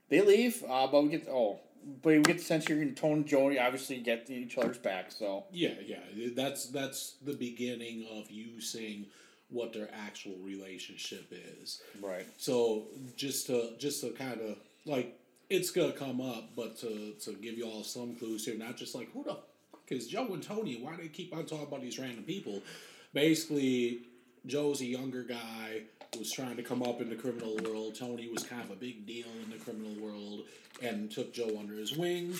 they 0.09 0.21
leave. 0.21 0.63
Uh, 0.67 0.87
but 0.87 1.03
we 1.03 1.09
get 1.09 1.27
oh, 1.27 1.59
but 2.03 2.09
we 2.09 2.21
get 2.21 2.37
the 2.37 2.43
sense 2.43 2.67
here, 2.67 2.81
and 2.81 2.95
Tony 2.95 3.13
and 3.13 3.25
Joey 3.25 3.59
obviously 3.59 3.97
get 3.97 4.29
each 4.29 4.57
other's 4.57 4.77
back. 4.77 5.11
So 5.11 5.45
Yeah, 5.51 5.73
yeah. 5.85 6.29
That's 6.35 6.67
that's 6.67 7.15
the 7.23 7.33
beginning 7.33 8.05
of 8.11 8.29
you 8.29 8.61
seeing 8.61 9.07
what 9.49 9.73
their 9.73 9.89
actual 9.93 10.35
relationship 10.41 11.33
is. 11.61 11.81
right, 12.01 12.25
So 12.37 12.83
just 13.17 13.47
to 13.47 13.71
just 13.79 14.01
to 14.01 14.11
kind 14.11 14.39
of 14.39 14.57
like 14.85 15.17
it's 15.49 15.71
gonna 15.71 15.93
come 15.93 16.21
up, 16.21 16.55
but 16.55 16.77
to 16.81 17.13
to 17.23 17.33
give 17.33 17.57
you 17.57 17.65
all 17.65 17.83
some 17.83 18.15
clues 18.15 18.45
here, 18.45 18.55
not 18.55 18.77
just 18.77 18.93
like 18.93 19.11
who 19.13 19.23
the 19.23 19.37
is 19.91 20.07
Joe 20.07 20.27
and 20.33 20.41
Tony? 20.41 20.79
Why 20.81 20.95
do 20.95 21.03
they 21.03 21.09
keep 21.09 21.35
on 21.35 21.45
talking 21.45 21.67
about 21.67 21.81
these 21.81 21.99
random 21.99 22.23
people? 22.23 22.61
Basically, 23.13 24.03
Joe's 24.45 24.81
a 24.81 24.85
younger 24.85 25.23
guy 25.23 25.83
was 26.17 26.31
trying 26.31 26.57
to 26.57 26.63
come 26.63 26.83
up 26.83 27.01
in 27.01 27.09
the 27.09 27.15
criminal 27.15 27.57
world. 27.63 27.95
Tony 27.95 28.27
was 28.27 28.43
kind 28.43 28.61
of 28.63 28.71
a 28.71 28.75
big 28.75 29.05
deal 29.05 29.27
in 29.43 29.49
the 29.49 29.63
criminal 29.63 29.93
world 30.03 30.41
and 30.81 31.09
took 31.09 31.33
Joe 31.33 31.57
under 31.59 31.75
his 31.75 31.95
wing. 31.95 32.35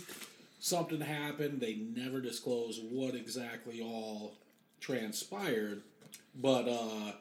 Something 0.59 1.01
happened. 1.01 1.59
They 1.59 1.75
never 1.75 2.19
disclosed 2.19 2.81
what 2.89 3.15
exactly 3.15 3.81
all 3.81 4.33
transpired, 4.79 5.81
but 6.35 6.67
uh, 6.67 7.13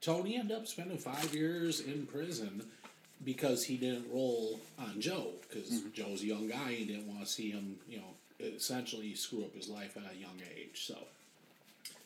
Tony 0.00 0.36
ended 0.36 0.56
up 0.56 0.66
spending 0.66 0.98
five 0.98 1.34
years 1.34 1.80
in 1.80 2.06
prison 2.06 2.62
because 3.24 3.64
he 3.64 3.76
didn't 3.76 4.06
roll 4.12 4.60
on 4.78 5.00
Joe 5.00 5.32
because 5.42 5.82
Joe's 5.92 6.22
a 6.22 6.26
young 6.26 6.48
guy. 6.48 6.72
He 6.72 6.84
didn't 6.84 7.08
want 7.08 7.20
to 7.20 7.26
see 7.26 7.50
him, 7.50 7.76
you 7.88 7.98
know, 7.98 8.14
essentially 8.40 9.14
screw 9.14 9.44
up 9.44 9.54
his 9.54 9.68
life 9.68 9.96
at 9.96 10.04
a 10.12 10.16
young 10.16 10.40
age. 10.56 10.86
So, 10.86 10.96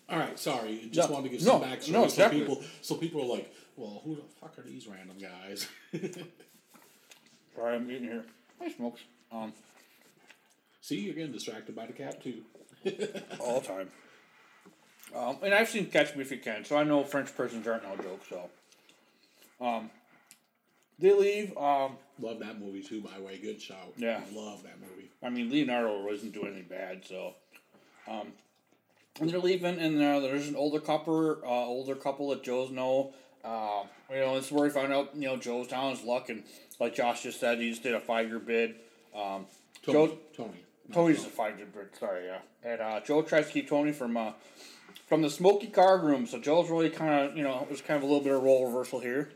all 0.09 0.19
right, 0.19 0.39
sorry, 0.39 0.89
just 0.91 1.09
No, 1.09 1.15
wanted 1.15 1.31
to 1.31 1.37
give 1.37 1.43
some 1.43 1.61
no, 1.61 1.67
backstory 1.67 1.91
no, 1.93 2.01
so 2.01 2.05
exactly. 2.05 2.41
people 2.41 2.63
so 2.81 2.95
people 2.97 3.23
are 3.23 3.37
like, 3.37 3.55
well, 3.77 4.01
who 4.05 4.17
the 4.17 4.23
fuck 4.41 4.59
are 4.59 4.63
these 4.63 4.87
random 4.87 5.17
guys? 5.19 5.69
Sorry, 7.55 7.77
I'm 7.77 7.91
eating 7.91 8.05
here. 8.05 8.25
Hi, 8.61 8.71
smokes. 8.71 9.03
Um, 9.31 9.53
see, 10.81 11.01
you're 11.01 11.15
getting 11.15 11.33
distracted 11.33 11.75
by 11.77 11.87
the 11.87 11.93
cat 11.93 12.23
too. 12.23 12.43
all 13.41 13.61
the 13.61 13.67
time. 13.67 13.89
Um, 15.15 15.37
and 15.43 15.53
I've 15.53 15.69
seen 15.69 15.87
Catch 15.87 16.17
Me 16.17 16.23
If 16.23 16.31
You 16.31 16.39
Can, 16.39 16.65
so 16.65 16.77
I 16.77 16.85
know 16.85 17.05
French 17.05 17.35
prisons 17.37 17.67
aren't 17.67 17.83
no 17.85 17.97
joke. 18.03 18.23
So, 18.29 18.51
um, 19.65 19.91
they 20.99 21.13
leave. 21.13 21.57
Um, 21.57 21.93
Love 22.19 22.39
that 22.41 22.59
movie 22.61 22.83
too, 22.83 23.01
by 23.03 23.11
the 23.19 23.23
way. 23.23 23.39
Good 23.39 23.61
show. 23.61 23.75
Yeah. 23.97 24.21
love 24.33 24.63
that 24.63 24.81
movie. 24.81 25.11
I 25.23 25.31
mean, 25.31 25.51
Leonardo 25.51 26.05
wasn't 26.05 26.33
doing 26.33 26.49
anything 26.49 26.67
bad, 26.69 27.05
so. 27.07 27.35
Um, 28.09 28.33
and 29.21 29.31
they're 29.31 29.39
leaving, 29.39 29.79
and 29.79 30.03
uh, 30.03 30.21
there's 30.21 30.49
an 30.49 30.57
older 30.57 30.81
couple, 30.81 31.39
uh, 31.45 31.47
older 31.47 31.95
couple 31.95 32.31
that 32.31 32.43
Joe's 32.43 32.71
know. 32.71 33.13
Uh, 33.45 33.85
you 34.11 34.21
know, 34.21 34.37
this 34.37 34.47
is 34.47 34.53
where 34.53 34.67
he 34.67 34.71
found 34.71 34.93
out. 34.93 35.11
You 35.15 35.29
know, 35.29 35.37
Joe's 35.37 35.69
down 35.69 35.95
his 35.95 36.03
luck, 36.05 36.29
and 36.29 36.43
like 36.81 36.95
Josh 36.95 37.23
just 37.23 37.39
said, 37.39 37.59
he 37.59 37.71
just 37.71 37.83
did 37.83 37.95
a 37.95 38.01
five 38.01 38.29
year 38.29 38.39
bid. 38.39 38.77
Um, 39.15 39.47
Tony. 39.83 40.09
Joe, 40.09 40.19
Tony. 40.37 40.65
not 40.89 40.95
Tony's 40.95 41.23
Joe. 41.23 41.27
a 41.27 41.31
five 41.31 41.59
year 41.59 41.67
bid. 41.67 41.97
Sorry, 41.99 42.27
yeah. 42.27 42.39
And 42.65 42.81
uh, 42.81 43.01
Joe 43.01 43.23
tries 43.23 43.47
to 43.49 43.53
keep 43.53 43.69
Tony 43.69 43.93
from 43.93 44.17
uh, 44.17 44.33
from 45.07 45.23
the 45.23 45.31
smoky 45.31 45.67
card 45.67 46.03
room. 46.03 46.27
So 46.27 46.39
Joe's 46.39 46.71
really 46.71 46.91
kind 46.91 47.31
of, 47.31 47.37
you 47.37 47.43
know, 47.43 47.67
there's 47.69 47.83
kind 47.83 47.99
of 47.99 48.03
a 48.03 48.07
little 48.07 48.23
bit 48.23 48.33
of 48.33 48.43
role 48.43 48.67
reversal 48.67 49.01
here. 49.01 49.31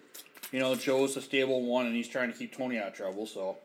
You 0.53 0.61
know, 0.61 0.75
Joe's 0.75 1.17
a 1.17 1.21
stable 1.21 1.63
one, 1.67 1.87
and 1.87 1.95
he's 1.95 2.09
trying 2.09 2.33
to 2.33 2.39
keep 2.39 2.57
Tony 2.57 2.79
out 2.79 2.89
of 2.89 2.95
trouble. 2.95 3.27
So 3.27 3.59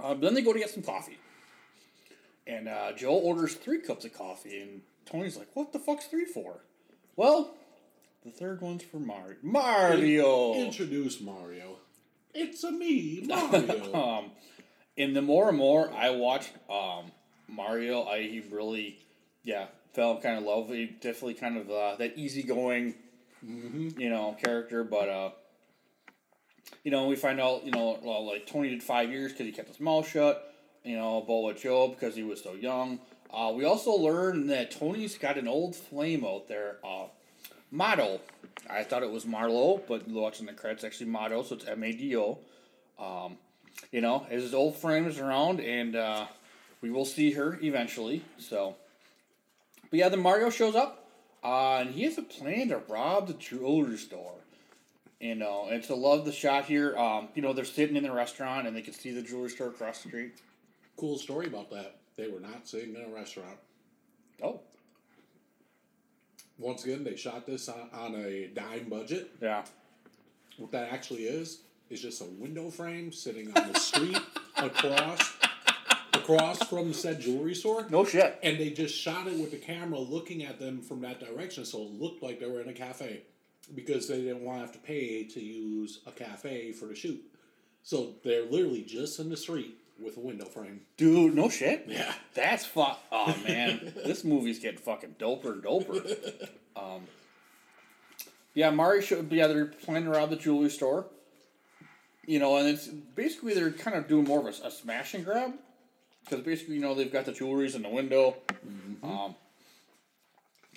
uh, 0.00 0.14
then 0.14 0.34
they 0.34 0.42
go 0.42 0.52
to 0.52 0.58
get 0.58 0.70
some 0.70 0.82
coffee. 0.82 1.18
And 2.46 2.68
uh, 2.68 2.92
Joe 2.92 3.14
orders 3.14 3.54
three 3.54 3.80
cups 3.80 4.04
of 4.04 4.12
coffee, 4.12 4.60
and 4.60 4.82
Tony's 5.06 5.36
like, 5.36 5.48
"What 5.54 5.72
the 5.72 5.78
fuck's 5.78 6.06
three 6.06 6.24
for?" 6.24 6.64
Well, 7.16 7.54
the 8.24 8.30
third 8.30 8.60
one's 8.60 8.82
for 8.82 8.98
Mario. 8.98 9.36
Mario. 9.42 10.54
Introduce 10.54 11.20
Mario. 11.20 11.76
It's 12.34 12.64
a 12.64 12.72
me, 12.72 13.24
Mario. 13.26 13.94
um, 14.18 14.30
and 14.96 15.14
the 15.14 15.22
more 15.22 15.48
and 15.48 15.58
more 15.58 15.92
I 15.92 16.10
watched 16.10 16.52
um, 16.70 17.12
Mario, 17.48 18.04
I 18.04 18.22
he 18.22 18.40
really, 18.50 18.98
yeah, 19.42 19.66
fell 19.92 20.20
kind 20.20 20.38
of 20.38 20.44
love. 20.44 20.68
He 20.68 20.86
definitely 20.86 21.34
kind 21.34 21.56
of 21.56 21.70
uh, 21.70 21.96
that 21.96 22.16
easygoing, 22.16 22.94
you 23.42 24.10
know, 24.10 24.36
character. 24.42 24.84
But 24.84 25.08
uh, 25.08 25.30
you 26.84 26.90
know, 26.90 27.06
we 27.06 27.16
find 27.16 27.40
out, 27.40 27.64
you 27.64 27.70
know, 27.70 27.98
well, 28.02 28.26
like 28.26 28.46
Tony 28.46 28.70
did 28.70 28.82
five 28.82 29.10
years 29.10 29.32
because 29.32 29.46
he 29.46 29.52
kept 29.52 29.68
his 29.68 29.80
mouth 29.80 30.08
shut. 30.08 30.48
You 30.84 30.96
know, 30.96 31.20
Bo 31.20 31.46
with 31.46 31.62
Joe 31.62 31.88
because 31.88 32.16
he 32.16 32.24
was 32.24 32.42
so 32.42 32.54
young. 32.54 32.98
Uh, 33.32 33.52
we 33.54 33.64
also 33.64 33.92
learned 33.92 34.50
that 34.50 34.72
Tony's 34.72 35.16
got 35.16 35.38
an 35.38 35.46
old 35.46 35.76
flame 35.76 36.24
out 36.24 36.48
there. 36.48 36.78
Uh, 36.84 37.04
Mado. 37.70 38.20
I 38.68 38.82
thought 38.84 39.02
it 39.02 39.10
was 39.10 39.24
Marlowe, 39.24 39.80
but 39.88 40.06
watching 40.08 40.46
the 40.46 40.52
credits, 40.52 40.84
actually 40.84 41.06
Mado, 41.06 41.42
so 41.42 41.54
it's 41.54 41.66
M 41.66 41.82
A 41.82 41.92
D 41.92 42.16
O. 42.16 42.38
Um, 42.98 43.38
you 43.90 44.00
know, 44.00 44.20
his 44.28 44.52
old 44.52 44.76
frame 44.76 45.06
is 45.06 45.18
around, 45.18 45.60
and 45.60 45.96
uh, 45.96 46.26
we 46.80 46.90
will 46.90 47.04
see 47.04 47.32
her 47.32 47.58
eventually. 47.62 48.22
So, 48.38 48.76
but 49.90 49.98
yeah, 49.98 50.08
then 50.08 50.20
Mario 50.20 50.50
shows 50.50 50.74
up, 50.74 51.08
uh, 51.42 51.78
and 51.78 51.90
he 51.90 52.02
has 52.04 52.18
a 52.18 52.22
plan 52.22 52.68
to 52.68 52.78
rob 52.88 53.28
the 53.28 53.34
jewelry 53.34 53.96
store. 53.96 54.34
You 55.22 55.36
know, 55.36 55.68
and 55.70 55.80
to 55.84 55.94
love 55.94 56.24
the 56.24 56.32
shot 56.32 56.64
here. 56.64 56.96
Um, 56.98 57.28
you 57.36 57.42
know, 57.42 57.52
they're 57.52 57.64
sitting 57.64 57.94
in 57.94 58.02
the 58.02 58.10
restaurant, 58.10 58.66
and 58.66 58.76
they 58.76 58.82
can 58.82 58.92
see 58.92 59.12
the 59.12 59.22
jewelry 59.22 59.50
store 59.50 59.68
across 59.68 60.02
the 60.02 60.08
street. 60.08 60.32
cool 60.96 61.16
story 61.16 61.46
about 61.46 61.70
that. 61.70 61.94
They 62.16 62.26
were 62.26 62.40
not 62.40 62.66
sitting 62.66 62.96
in 62.96 63.02
a 63.04 63.14
restaurant. 63.14 63.56
Oh, 64.42 64.58
Once 66.58 66.84
again, 66.84 67.04
they 67.04 67.14
shot 67.14 67.46
this 67.46 67.68
on, 67.68 67.88
on 67.92 68.16
a 68.16 68.48
dime 68.48 68.88
budget. 68.88 69.30
yeah. 69.40 69.64
What 70.58 70.72
that 70.72 70.92
actually 70.92 71.22
is 71.24 71.60
is 71.88 72.02
just 72.02 72.20
a 72.20 72.24
window 72.24 72.68
frame 72.68 73.12
sitting 73.12 73.56
on 73.56 73.72
the 73.72 73.78
street 73.78 74.18
across 74.56 75.34
across 76.14 76.62
from 76.68 76.92
said 76.92 77.20
jewelry 77.20 77.54
store. 77.54 77.86
No 77.90 78.04
shit. 78.04 78.38
And 78.42 78.58
they 78.58 78.70
just 78.70 78.94
shot 78.94 79.28
it 79.28 79.38
with 79.38 79.52
the 79.52 79.56
camera 79.56 79.98
looking 80.00 80.44
at 80.44 80.58
them 80.58 80.82
from 80.82 81.00
that 81.02 81.20
direction, 81.20 81.64
so 81.64 81.82
it 81.82 81.92
looked 82.00 82.22
like 82.24 82.40
they 82.40 82.46
were 82.46 82.60
in 82.60 82.68
a 82.68 82.72
cafe 82.74 83.22
because 83.74 84.08
they 84.08 84.20
didn't 84.22 84.42
want 84.42 84.58
to 84.58 84.62
have 84.66 84.72
to 84.72 84.78
pay 84.78 85.24
to 85.24 85.40
use 85.40 86.00
a 86.06 86.10
cafe 86.12 86.72
for 86.72 86.86
the 86.86 86.94
shoot. 86.94 87.22
So 87.82 88.14
they're 88.24 88.44
literally 88.44 88.82
just 88.82 89.18
in 89.18 89.28
the 89.28 89.36
street 89.36 89.76
with 90.02 90.16
a 90.16 90.20
window 90.20 90.44
frame. 90.46 90.80
Dude, 90.96 91.34
no 91.34 91.48
shit. 91.48 91.84
Yeah. 91.86 92.12
That's 92.34 92.64
fuck. 92.64 93.00
Oh 93.10 93.36
man, 93.46 93.92
this 94.04 94.24
movie's 94.24 94.58
getting 94.58 94.78
fucking 94.80 95.16
doper 95.18 95.52
and 95.52 95.62
doper. 95.62 96.48
Um, 96.74 97.02
yeah, 98.54 98.70
Mario 98.70 99.02
should. 99.02 99.30
Yeah, 99.30 99.46
they're 99.46 99.66
planning 99.66 100.04
to 100.04 100.10
rob 100.10 100.30
the 100.30 100.36
jewelry 100.36 100.70
store. 100.70 101.04
You 102.26 102.38
know, 102.38 102.56
and 102.56 102.66
it's 102.66 102.86
basically 102.88 103.52
they're 103.52 103.70
kind 103.72 103.94
of 103.94 104.08
doing 104.08 104.24
more 104.24 104.40
of 104.40 104.46
a, 104.46 104.66
a 104.66 104.70
smash 104.70 105.12
and 105.12 105.22
grab 105.22 105.52
because 106.24 106.40
basically, 106.44 106.76
you 106.76 106.80
know, 106.80 106.94
they've 106.94 107.12
got 107.12 107.26
the 107.26 107.32
jewelries 107.32 107.74
in 107.74 107.82
the 107.82 107.90
window. 107.90 108.36
Um, 109.02 109.34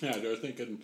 Yeah, 0.00 0.18
they're 0.18 0.36
thinking 0.36 0.80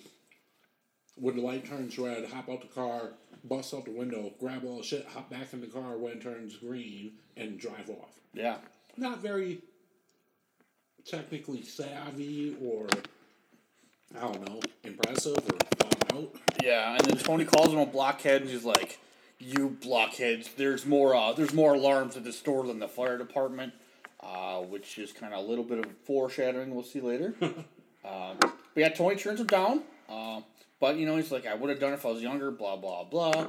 when 1.16 1.36
the 1.36 1.42
light 1.42 1.66
turns 1.66 1.98
red, 1.98 2.24
hop 2.30 2.48
out 2.48 2.60
the 2.62 2.68
car, 2.68 3.10
bust 3.44 3.74
out 3.74 3.84
the 3.84 3.90
window, 3.90 4.32
grab 4.40 4.64
all 4.64 4.78
the 4.78 4.82
shit, 4.82 5.06
hop 5.06 5.30
back 5.30 5.52
in 5.52 5.60
the 5.60 5.66
car 5.66 5.96
when 5.96 6.12
it 6.12 6.22
turns 6.22 6.56
green, 6.56 7.12
and 7.36 7.58
drive 7.58 7.90
off. 7.90 8.20
yeah, 8.34 8.56
Not 8.96 9.18
very 9.20 9.58
technically 11.04 11.62
savvy 11.62 12.56
or 12.62 12.86
I 14.16 14.20
don't 14.20 14.46
know, 14.46 14.60
impressive 14.84 15.36
or 15.38 15.58
thought 15.76 16.14
out. 16.14 16.34
yeah, 16.62 16.96
and 16.96 17.00
then 17.04 17.16
Tony 17.18 17.44
calls 17.44 17.72
him 17.72 17.78
a 17.78 17.86
blockhead, 17.86 18.42
and 18.42 18.50
he's 18.50 18.64
like, 18.64 18.98
"You 19.38 19.70
blockheads! 19.82 20.50
There's 20.56 20.84
more. 20.84 21.14
Uh, 21.14 21.32
there's 21.32 21.54
more 21.54 21.74
alarms 21.74 22.16
at 22.18 22.24
the 22.24 22.32
store 22.32 22.66
than 22.66 22.78
the 22.78 22.88
fire 22.88 23.16
department." 23.18 23.72
Uh, 24.22 24.60
which 24.60 24.98
is 24.98 25.10
kind 25.10 25.34
of 25.34 25.40
a 25.40 25.48
little 25.48 25.64
bit 25.64 25.80
of 25.80 25.86
foreshadowing. 26.04 26.72
We'll 26.72 26.84
see 26.84 27.00
later. 27.00 27.34
um, 27.40 27.56
but 28.38 28.52
yeah, 28.76 28.90
Tony 28.90 29.16
turns 29.16 29.40
him 29.40 29.48
down. 29.48 29.82
But 30.82 30.96
you 30.96 31.06
know, 31.06 31.14
he's 31.14 31.30
like, 31.30 31.46
"I 31.46 31.54
would 31.54 31.70
have 31.70 31.78
done 31.78 31.92
it 31.92 31.94
if 31.94 32.04
I 32.04 32.08
was 32.08 32.20
younger." 32.20 32.50
Blah 32.50 32.74
blah 32.74 33.04
blah. 33.04 33.46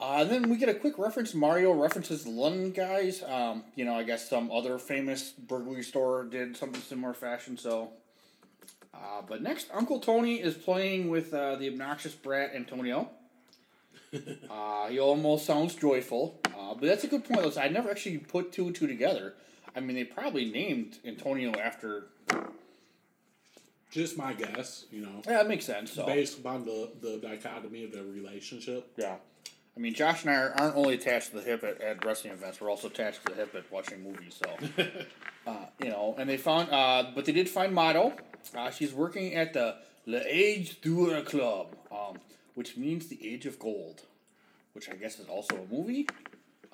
Uh, 0.00 0.24
then 0.24 0.50
we 0.50 0.56
get 0.56 0.68
a 0.68 0.74
quick 0.74 0.98
reference. 0.98 1.34
Mario 1.34 1.70
references 1.70 2.24
the 2.24 2.30
London 2.30 2.72
guys. 2.72 3.22
Um, 3.22 3.62
you 3.76 3.84
know, 3.84 3.94
I 3.94 4.02
guess 4.02 4.28
some 4.28 4.50
other 4.50 4.76
famous 4.80 5.30
burglary 5.30 5.84
store 5.84 6.24
did 6.24 6.56
something 6.56 6.80
similar 6.80 7.14
fashion. 7.14 7.56
So, 7.56 7.90
uh, 8.92 9.22
but 9.28 9.40
next, 9.40 9.68
Uncle 9.72 10.00
Tony 10.00 10.40
is 10.40 10.54
playing 10.54 11.10
with 11.10 11.32
uh, 11.32 11.54
the 11.54 11.68
obnoxious 11.68 12.12
brat 12.12 12.50
Antonio. 12.56 13.08
uh, 14.50 14.88
he 14.88 14.98
almost 14.98 15.46
sounds 15.46 15.76
joyful, 15.76 16.40
uh, 16.58 16.74
but 16.74 16.88
that's 16.88 17.04
a 17.04 17.06
good 17.06 17.24
point. 17.24 17.44
Listen, 17.44 17.62
I 17.62 17.68
never 17.68 17.88
actually 17.88 18.18
put 18.18 18.50
two 18.50 18.66
and 18.66 18.74
two 18.74 18.88
together. 18.88 19.34
I 19.76 19.78
mean, 19.78 19.94
they 19.94 20.02
probably 20.02 20.46
named 20.46 20.98
Antonio 21.04 21.52
after. 21.52 22.08
Just 23.92 24.16
my 24.16 24.32
guess, 24.32 24.86
you 24.90 25.02
know, 25.02 25.20
Yeah, 25.26 25.34
that 25.34 25.48
makes 25.48 25.66
sense. 25.66 25.92
So 25.92 26.06
based 26.06 26.38
upon 26.38 26.64
the, 26.64 26.90
the 27.00 27.18
dichotomy 27.18 27.84
of 27.84 27.92
their 27.92 28.04
relationship. 28.04 28.90
yeah, 28.96 29.16
I 29.76 29.80
mean, 29.80 29.92
Josh 29.94 30.22
and 30.22 30.30
I 30.30 30.36
are- 30.36 30.54
aren't 30.58 30.76
only 30.76 30.94
attached 30.94 31.30
to 31.30 31.36
the 31.36 31.42
hip 31.42 31.62
at, 31.62 31.78
at 31.82 32.02
wrestling 32.04 32.32
events; 32.32 32.58
we're 32.60 32.70
also 32.70 32.88
attached 32.88 33.24
to 33.26 33.32
the 33.34 33.38
hip 33.38 33.54
at 33.54 33.70
watching 33.70 34.02
movies. 34.02 34.40
So, 34.42 34.82
uh, 35.46 35.66
you 35.82 35.90
know, 35.90 36.14
and 36.18 36.28
they 36.28 36.38
found, 36.38 36.70
uh, 36.70 37.10
but 37.14 37.26
they 37.26 37.32
did 37.32 37.50
find 37.50 37.74
Mado. 37.74 38.14
Uh, 38.56 38.70
she's 38.70 38.94
working 38.94 39.34
at 39.34 39.52
the 39.52 39.76
Le 40.06 40.22
Age 40.26 40.80
d'Or 40.80 41.20
Club, 41.20 41.76
um, 41.92 42.16
which 42.54 42.78
means 42.78 43.08
the 43.08 43.18
Age 43.30 43.44
of 43.44 43.58
Gold, 43.58 44.00
which 44.72 44.88
I 44.88 44.94
guess 44.94 45.18
is 45.20 45.26
also 45.28 45.56
a 45.68 45.72
movie. 45.74 46.08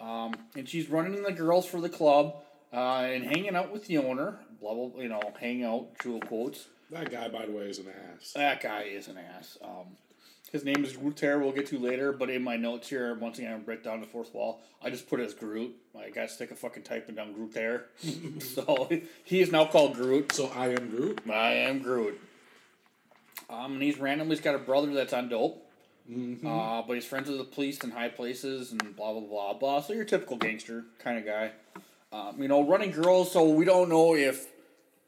Um, 0.00 0.34
and 0.54 0.68
she's 0.68 0.88
running 0.88 1.20
the 1.24 1.32
girls 1.32 1.66
for 1.66 1.80
the 1.80 1.88
club 1.88 2.36
uh, 2.72 3.00
and 3.00 3.24
hanging 3.24 3.56
out 3.56 3.72
with 3.72 3.86
the 3.88 3.98
owner. 3.98 4.38
Blah 4.60 4.74
blah, 4.74 5.02
you 5.02 5.08
know, 5.08 5.20
hang 5.40 5.64
out, 5.64 5.88
jewel 6.00 6.20
quotes. 6.20 6.68
That 6.90 7.10
guy, 7.10 7.28
by 7.28 7.46
the 7.46 7.52
way, 7.52 7.64
is 7.64 7.78
an 7.78 7.86
ass. 7.88 8.32
That 8.32 8.62
guy 8.62 8.82
is 8.82 9.08
an 9.08 9.18
ass. 9.18 9.58
Um, 9.62 9.96
His 10.50 10.64
name 10.64 10.84
is 10.84 10.96
Groot 10.96 11.20
We'll 11.22 11.52
get 11.52 11.66
to 11.66 11.78
later, 11.78 12.12
but 12.12 12.30
in 12.30 12.42
my 12.42 12.56
notes 12.56 12.88
here, 12.88 13.14
once 13.14 13.38
again, 13.38 13.52
I 13.52 13.58
break 13.58 13.84
down 13.84 14.00
the 14.00 14.06
fourth 14.06 14.34
wall. 14.34 14.62
I 14.82 14.88
just 14.88 15.08
put 15.08 15.20
it 15.20 15.24
as 15.24 15.34
Groot. 15.34 15.76
I 15.98 16.10
got 16.10 16.30
sick 16.30 16.50
of 16.50 16.58
fucking 16.58 16.84
typing 16.84 17.16
down 17.16 17.34
Grutter 17.34 17.82
so 18.42 18.88
he 19.24 19.40
is 19.40 19.52
now 19.52 19.66
called 19.66 19.94
Groot. 19.94 20.32
So 20.32 20.46
I 20.54 20.68
am 20.68 20.90
Groot. 20.90 21.20
I 21.30 21.52
am 21.54 21.80
Groot. 21.80 22.18
Um, 23.50 23.74
and 23.74 23.82
he's 23.82 23.98
randomly 23.98 24.36
he's 24.36 24.44
got 24.44 24.54
a 24.54 24.58
brother 24.58 24.92
that's 24.92 25.12
on 25.12 25.28
dope. 25.28 25.64
Mm-hmm. 26.10 26.46
Uh, 26.46 26.82
but 26.82 26.94
he's 26.94 27.04
friends 27.04 27.28
with 27.28 27.38
the 27.38 27.44
police 27.44 27.78
in 27.80 27.90
high 27.90 28.08
places 28.08 28.72
and 28.72 28.96
blah 28.96 29.12
blah 29.12 29.20
blah 29.20 29.52
blah. 29.54 29.80
So 29.80 29.92
you're 29.92 30.02
a 30.02 30.06
typical 30.06 30.36
gangster 30.36 30.84
kind 30.98 31.18
of 31.18 31.26
guy. 31.26 31.52
Um, 32.12 32.40
you 32.40 32.48
know, 32.48 32.66
running 32.66 32.92
girls. 32.92 33.32
So 33.32 33.48
we 33.48 33.64
don't 33.64 33.90
know 33.90 34.14
if 34.14 34.46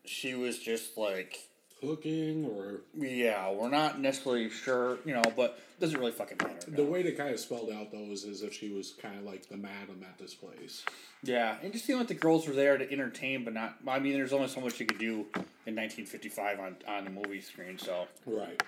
she 0.05 0.35
was 0.35 0.59
just 0.59 0.99
like 0.99 1.39
Hooking 1.83 2.45
or 2.47 2.83
yeah, 2.97 3.51
we're 3.53 3.69
not 3.71 4.01
necessarily 4.01 4.51
sure, 4.51 4.99
you 5.05 5.15
know, 5.15 5.23
but 5.37 5.59
it 5.77 5.81
doesn't 5.81 5.99
really 5.99 6.13
fucking 6.13 6.37
matter. 6.43 6.71
the 6.71 6.83
no. 6.83 6.91
way 6.91 7.03
they 7.03 7.13
kind 7.13 7.33
of 7.33 7.41
spelled 7.41 7.71
out 7.71 7.91
those 7.91 8.25
is 8.25 8.37
as 8.37 8.43
if 8.43 8.53
she 8.55 8.71
was 8.71 8.93
kind 9.01 9.17
of 9.19 9.25
like 9.25 9.49
the 9.49 9.57
madam 9.57 10.03
at 10.03 10.19
this 10.19 10.35
place. 10.35 10.85
Yeah, 11.23 11.57
and 11.63 11.73
just 11.73 11.85
feeling 11.85 12.01
like 12.01 12.09
the 12.09 12.15
girls 12.15 12.47
were 12.47 12.55
there 12.55 12.77
to 12.79 12.91
entertain, 12.93 13.45
but 13.45 13.55
not. 13.55 13.77
I 13.87 13.99
mean, 13.99 14.13
there's 14.15 14.33
only 14.33 14.49
so 14.49 14.61
much 14.61 14.79
you 14.81 14.87
could 14.87 14.99
do 14.99 15.27
in 15.67 15.75
1955 15.77 16.61
on 16.61 16.77
on 16.89 17.05
the 17.05 17.11
movie 17.11 17.41
screen. 17.41 17.79
So 17.79 18.07
Right. 18.27 18.63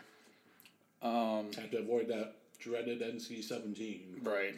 um, 1.03 1.51
Had 1.53 1.71
to 1.73 1.79
avoid 1.79 2.09
that 2.09 2.35
dreaded 2.59 3.01
NC 3.03 3.43
seventeen. 3.43 4.21
right, 4.23 4.55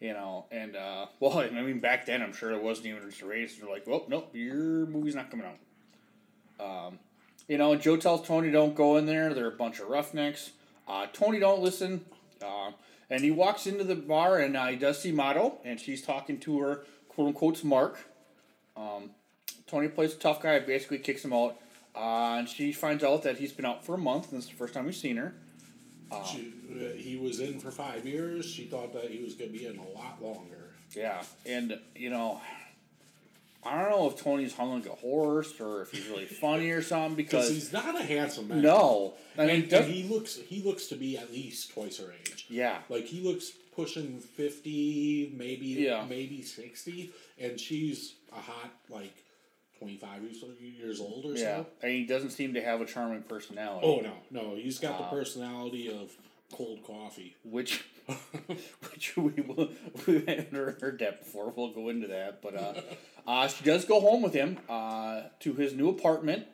you 0.00 0.12
know, 0.12 0.46
and 0.50 0.76
uh, 0.76 1.06
well, 1.20 1.38
I 1.38 1.48
mean, 1.50 1.80
back 1.80 2.06
then 2.06 2.22
I'm 2.22 2.32
sure 2.32 2.52
it 2.52 2.62
wasn't 2.62 2.86
even 2.88 3.08
just 3.10 3.22
a 3.22 3.26
race. 3.26 3.56
They're 3.58 3.68
like, 3.70 3.86
well, 3.86 4.04
nope, 4.08 4.30
your 4.34 4.86
movie's 4.86 5.14
not 5.14 5.30
coming 5.30 5.46
out. 5.46 5.58
Um, 6.86 6.98
you 7.52 7.58
know, 7.58 7.76
Joe 7.76 7.98
tells 7.98 8.26
Tony, 8.26 8.50
don't 8.50 8.74
go 8.74 8.96
in 8.96 9.04
there. 9.04 9.34
They're 9.34 9.48
a 9.48 9.50
bunch 9.50 9.78
of 9.78 9.88
roughnecks. 9.88 10.52
Uh, 10.88 11.06
Tony 11.12 11.38
don't 11.38 11.60
listen. 11.60 12.02
Uh, 12.42 12.70
and 13.10 13.22
he 13.22 13.30
walks 13.30 13.66
into 13.66 13.84
the 13.84 13.94
bar 13.94 14.38
and 14.38 14.56
uh, 14.56 14.68
he 14.68 14.76
does 14.76 15.02
see 15.02 15.12
Mado, 15.12 15.58
and 15.62 15.78
she's 15.78 16.00
talking 16.00 16.40
to 16.40 16.60
her 16.60 16.86
quote 17.10 17.28
unquote 17.28 17.62
Mark. 17.62 17.98
Um, 18.74 19.10
Tony 19.66 19.88
plays 19.88 20.14
a 20.14 20.16
tough 20.16 20.40
guy, 20.40 20.60
basically 20.60 20.96
kicks 20.96 21.26
him 21.26 21.34
out. 21.34 21.58
Uh, 21.94 22.38
and 22.38 22.48
she 22.48 22.72
finds 22.72 23.04
out 23.04 23.22
that 23.24 23.36
he's 23.36 23.52
been 23.52 23.66
out 23.66 23.84
for 23.84 23.96
a 23.96 23.98
month, 23.98 24.32
and 24.32 24.38
this 24.38 24.46
is 24.46 24.50
the 24.52 24.56
first 24.56 24.72
time 24.72 24.86
we've 24.86 24.96
seen 24.96 25.18
her. 25.18 25.34
She, 26.24 26.54
uh, 26.74 26.96
he 26.96 27.16
was 27.16 27.38
in 27.40 27.60
for 27.60 27.70
five 27.70 28.06
years. 28.06 28.46
She 28.46 28.64
thought 28.64 28.94
that 28.94 29.10
he 29.10 29.22
was 29.22 29.34
going 29.34 29.52
to 29.52 29.58
be 29.58 29.66
in 29.66 29.76
a 29.76 29.88
lot 29.90 30.22
longer. 30.22 30.70
Yeah, 30.96 31.22
and 31.44 31.78
you 31.94 32.08
know, 32.08 32.40
I 33.64 33.80
don't 33.80 33.90
know 33.90 34.08
if 34.08 34.16
Tony's 34.20 34.54
hung 34.54 34.72
like 34.74 34.86
a 34.86 34.94
horse 34.96 35.60
or 35.60 35.82
if 35.82 35.92
he's 35.92 36.08
really 36.08 36.24
funny 36.26 36.70
or 36.70 36.82
something 36.82 37.14
Because 37.14 37.48
he's 37.48 37.72
not 37.72 37.94
a 37.98 38.02
handsome 38.02 38.48
man. 38.48 38.60
no, 38.62 39.14
I 39.38 39.46
mean, 39.46 39.62
and, 39.64 39.72
and 39.72 39.84
he 39.92 40.02
looks 40.04 40.36
he 40.48 40.62
looks 40.62 40.86
to 40.88 40.96
be 40.96 41.16
at 41.16 41.30
least 41.32 41.72
twice 41.72 41.98
her 41.98 42.12
age. 42.12 42.46
yeah, 42.48 42.78
Like 42.88 43.04
he 43.06 43.20
looks 43.20 43.52
pushing 43.76 44.18
fifty, 44.20 45.32
maybe 45.36 45.66
Yeah. 45.66 46.04
maybe 46.08 46.42
sixty, 46.42 47.10
and 47.38 47.58
she's 47.58 48.14
a 48.32 48.40
hot 48.40 48.70
like 48.88 49.14
twenty 49.78 49.96
five 49.96 50.22
years 50.60 51.00
old 51.00 51.24
or 51.24 51.34
yeah, 51.34 51.58
so. 51.58 51.66
and 51.82 51.92
he 51.92 52.04
doesn't 52.04 52.30
seem 52.30 52.54
to 52.54 52.62
have 52.62 52.80
a 52.80 52.84
charming 52.84 53.22
personality. 53.22 53.86
Oh 53.86 54.00
no, 54.00 54.14
no, 54.30 54.54
he's 54.56 54.78
got 54.78 54.94
Uh, 55.00 55.04
the 55.04 55.16
personality 55.16 55.88
of 55.88 56.10
cold 56.52 56.82
coffee. 56.84 57.34
which 57.44 57.84
which 58.92 59.16
we 59.16 59.42
will 59.42 59.70
we 60.06 60.24
haven't 60.26 60.80
heard 60.80 60.98
that 61.00 61.24
before. 61.24 61.52
We'll 61.54 61.72
go 61.72 61.88
into 61.88 62.08
that, 62.08 62.42
but 62.42 62.54
uh, 62.56 62.74
uh, 63.26 63.48
she 63.48 63.64
does 63.64 63.84
go 63.84 64.00
home 64.00 64.22
with 64.22 64.34
him 64.34 64.58
uh, 64.68 65.22
to 65.40 65.54
his 65.54 65.74
new 65.74 65.88
apartment. 65.88 66.46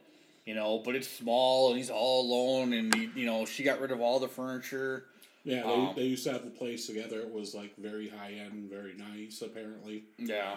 You 0.45 0.55
know, 0.55 0.79
but 0.83 0.97
it's 0.97 1.09
small 1.09 1.69
and 1.69 1.77
he's 1.77 1.91
all 1.91 2.23
alone, 2.23 2.73
and 2.73 2.95
he, 2.95 3.11
you 3.15 3.27
know 3.27 3.45
she 3.45 3.63
got 3.63 3.81
rid 3.81 3.91
of 3.91 4.01
all 4.01 4.19
the 4.19 4.29
furniture. 4.29 5.05
Yeah, 5.45 5.63
they, 5.63 5.73
Um, 5.73 5.93
they 5.95 6.05
used 6.05 6.25
to 6.25 6.33
have 6.33 6.45
the 6.45 6.51
place 6.51 6.87
together. 6.87 7.21
It 7.21 7.33
was 7.33 7.55
like 7.55 7.77
very 7.77 8.09
high 8.09 8.33
end, 8.33 8.71
very 8.71 8.95
nice. 8.95 9.43
Apparently, 9.43 10.05
Yeah, 10.19 10.57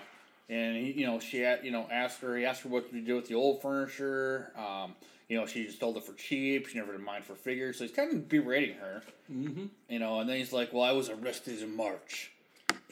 and 0.49 0.77
he, 0.77 0.91
you 0.93 1.05
know 1.05 1.19
she 1.19 1.39
had, 1.39 1.63
you 1.63 1.71
know 1.71 1.87
asked 1.91 2.21
her 2.21 2.37
he 2.37 2.45
asked 2.45 2.61
her 2.63 2.69
what 2.69 2.89
to 2.91 3.01
do 3.01 3.15
with 3.15 3.27
the 3.27 3.35
old 3.35 3.61
furniture. 3.61 4.51
Um, 4.57 4.95
you 5.31 5.37
know 5.37 5.45
she 5.45 5.63
just 5.63 5.79
sold 5.79 5.95
it 5.95 6.03
for 6.03 6.11
cheap. 6.11 6.67
She 6.67 6.77
never 6.77 6.91
did 6.91 7.01
mind 7.01 7.23
for 7.23 7.35
figures, 7.35 7.77
so 7.77 7.85
he's 7.85 7.93
kind 7.95 8.11
of 8.11 8.27
berating 8.27 8.75
her. 8.75 9.01
Mm-hmm. 9.31 9.67
You 9.87 9.99
know, 9.99 10.19
and 10.19 10.29
then 10.29 10.35
he's 10.35 10.51
like, 10.51 10.73
"Well, 10.73 10.83
I 10.83 10.91
was 10.91 11.09
arrested 11.09 11.61
in 11.61 11.73
March, 11.73 12.31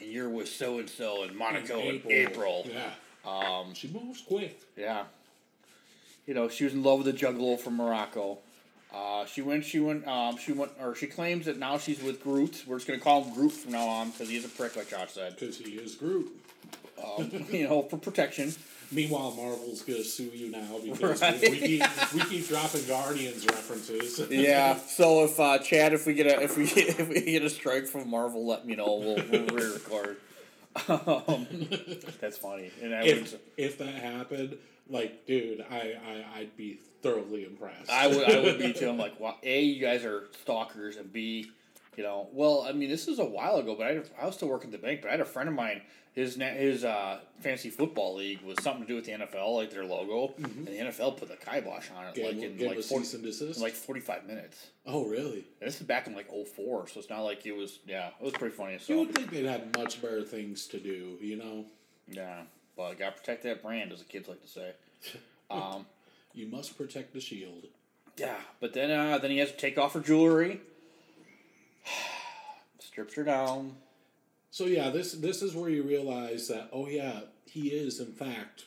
and 0.00 0.08
you're 0.10 0.30
with 0.30 0.48
so 0.48 0.78
and 0.78 0.88
so 0.88 1.24
in 1.24 1.36
Monaco 1.36 1.78
in 1.80 2.00
April." 2.08 2.66
Yeah, 2.66 2.92
Um, 3.30 3.74
she 3.74 3.88
moves 3.88 4.22
quick. 4.22 4.58
yeah. 4.74 5.04
You 6.26 6.32
know, 6.32 6.48
she 6.48 6.64
was 6.64 6.72
in 6.72 6.82
love 6.82 7.04
with 7.04 7.08
a 7.08 7.12
juggalo 7.12 7.60
from 7.60 7.76
Morocco. 7.76 8.38
Uh, 8.90 9.26
she 9.26 9.42
went. 9.42 9.62
She 9.66 9.78
went. 9.78 10.08
Um, 10.08 10.38
she 10.38 10.52
went, 10.52 10.72
or 10.80 10.94
she 10.94 11.08
claims 11.08 11.44
that 11.44 11.58
now 11.58 11.76
she's 11.76 12.02
with 12.02 12.22
Groot. 12.22 12.64
We're 12.66 12.76
just 12.76 12.86
gonna 12.88 13.00
call 13.00 13.22
him 13.24 13.34
Groot 13.34 13.52
from 13.52 13.72
now 13.72 13.86
on 13.86 14.12
because 14.12 14.30
he's 14.30 14.46
a 14.46 14.48
prick, 14.48 14.76
like 14.76 14.88
Josh 14.88 15.10
said. 15.12 15.36
Because 15.38 15.58
he 15.58 15.72
is 15.72 15.94
Groot. 15.94 16.32
Um, 17.04 17.44
you 17.50 17.68
know, 17.68 17.82
for 17.82 17.98
protection. 17.98 18.54
Meanwhile, 18.92 19.32
Marvel's 19.36 19.82
gonna 19.82 20.02
sue 20.02 20.30
you 20.34 20.50
now 20.50 20.78
because 20.82 21.20
Right. 21.22 21.40
we, 21.40 21.48
we 21.50 21.58
keep 21.60 21.82
we 22.14 22.20
keep 22.24 22.48
dropping 22.48 22.86
Guardians 22.86 23.46
references. 23.46 24.18
Yeah. 24.30 24.78
So 24.88 25.24
if 25.24 25.38
uh, 25.38 25.58
Chad, 25.58 25.92
if 25.92 26.06
we 26.06 26.14
get 26.14 26.26
a 26.26 26.42
if 26.42 26.56
we 26.56 26.64
if 26.66 27.08
we 27.08 27.20
get 27.22 27.42
a 27.44 27.50
strike 27.50 27.86
from 27.86 28.08
Marvel, 28.10 28.44
let 28.46 28.66
me 28.66 28.74
know. 28.76 28.94
We'll 28.96 29.22
we'll 29.30 29.46
re-record. 29.46 30.16
Um, 30.88 31.46
that's 32.20 32.36
funny. 32.38 32.70
And 32.82 32.94
I 32.94 33.02
if 33.04 33.32
would 33.32 33.40
if 33.56 33.78
that 33.78 33.94
happened, 33.94 34.56
like, 34.88 35.26
dude, 35.26 35.64
I, 35.70 35.96
I 36.34 36.38
I'd 36.40 36.56
be 36.56 36.78
thoroughly 37.02 37.44
impressed. 37.44 37.90
I 37.90 38.06
would 38.08 38.28
I 38.30 38.40
would 38.40 38.58
be 38.58 38.72
too. 38.78 38.88
I'm 38.88 38.98
like, 38.98 39.18
well, 39.20 39.36
a 39.42 39.60
you 39.62 39.80
guys 39.80 40.04
are 40.04 40.28
stalkers, 40.42 40.96
and 40.96 41.12
b, 41.12 41.50
you 41.96 42.02
know, 42.04 42.28
well, 42.32 42.64
I 42.68 42.72
mean, 42.72 42.88
this 42.88 43.08
is 43.08 43.18
a 43.18 43.24
while 43.24 43.56
ago, 43.56 43.74
but 43.76 43.86
I 43.86 44.00
I 44.22 44.26
was 44.26 44.34
still 44.36 44.48
working 44.48 44.72
at 44.72 44.80
the 44.80 44.86
bank, 44.86 45.02
but 45.02 45.08
I 45.08 45.10
had 45.12 45.20
a 45.20 45.24
friend 45.24 45.48
of 45.48 45.54
mine. 45.54 45.82
His 46.12 46.34
his 46.34 46.84
uh, 46.84 47.20
fantasy 47.38 47.70
football 47.70 48.16
league 48.16 48.40
was 48.42 48.56
something 48.62 48.82
to 48.82 48.88
do 48.88 48.96
with 48.96 49.04
the 49.04 49.12
NFL, 49.12 49.54
like 49.56 49.70
their 49.70 49.84
logo, 49.84 50.34
and 50.38 50.66
the 50.66 50.72
NFL 50.72 51.16
put 51.18 51.28
the 51.28 51.36
kibosh 51.36 51.86
on 51.96 52.06
it, 52.06 52.14
Gave, 52.14 52.24
like 52.24 52.42
in 52.42 52.66
like 52.66 52.82
40, 52.82 53.16
and 53.16 53.24
in 53.56 53.62
like 53.62 53.72
forty 53.74 54.00
five 54.00 54.26
minutes. 54.26 54.66
oh, 54.86 55.06
really? 55.06 55.44
And 55.60 55.68
this 55.68 55.80
is 55.80 55.86
back 55.86 56.08
in 56.08 56.16
like 56.16 56.28
04, 56.28 56.88
so 56.88 56.98
it's 56.98 57.08
not 57.08 57.20
like 57.20 57.46
it 57.46 57.56
was. 57.56 57.78
Yeah, 57.86 58.08
it 58.20 58.24
was 58.24 58.32
pretty 58.32 58.54
funny. 58.56 58.78
So 58.78 58.92
You 58.92 58.98
would 59.00 59.14
think 59.14 59.30
they'd 59.30 59.44
have 59.44 59.76
much 59.76 60.02
better 60.02 60.24
things 60.24 60.66
to 60.68 60.80
do, 60.80 61.16
you 61.20 61.36
know. 61.36 61.64
yeah, 62.08 62.40
but 62.76 62.98
gotta 62.98 63.12
protect 63.12 63.44
that 63.44 63.62
brand, 63.62 63.92
as 63.92 64.00
the 64.00 64.04
kids 64.04 64.28
like 64.28 64.42
to 64.42 64.48
say. 64.48 64.72
Um, 65.50 65.86
You 66.34 66.46
must 66.48 66.76
protect 66.78 67.12
the 67.12 67.20
shield. 67.20 67.66
yeah, 68.16 68.36
but 68.60 68.72
then 68.72 68.90
uh, 68.90 69.18
then 69.18 69.30
he 69.30 69.38
has 69.38 69.50
to 69.52 69.56
take 69.56 69.78
off 69.78 69.94
her 69.94 70.00
jewelry, 70.00 70.60
strips 72.78 73.14
her 73.14 73.24
down. 73.24 73.76
So 74.50 74.66
yeah, 74.66 74.90
this 74.90 75.12
this 75.12 75.42
is 75.42 75.54
where 75.54 75.70
you 75.70 75.82
realize 75.82 76.48
that 76.48 76.68
oh 76.72 76.88
yeah, 76.88 77.20
he 77.46 77.68
is 77.68 78.00
in 78.00 78.12
fact 78.12 78.64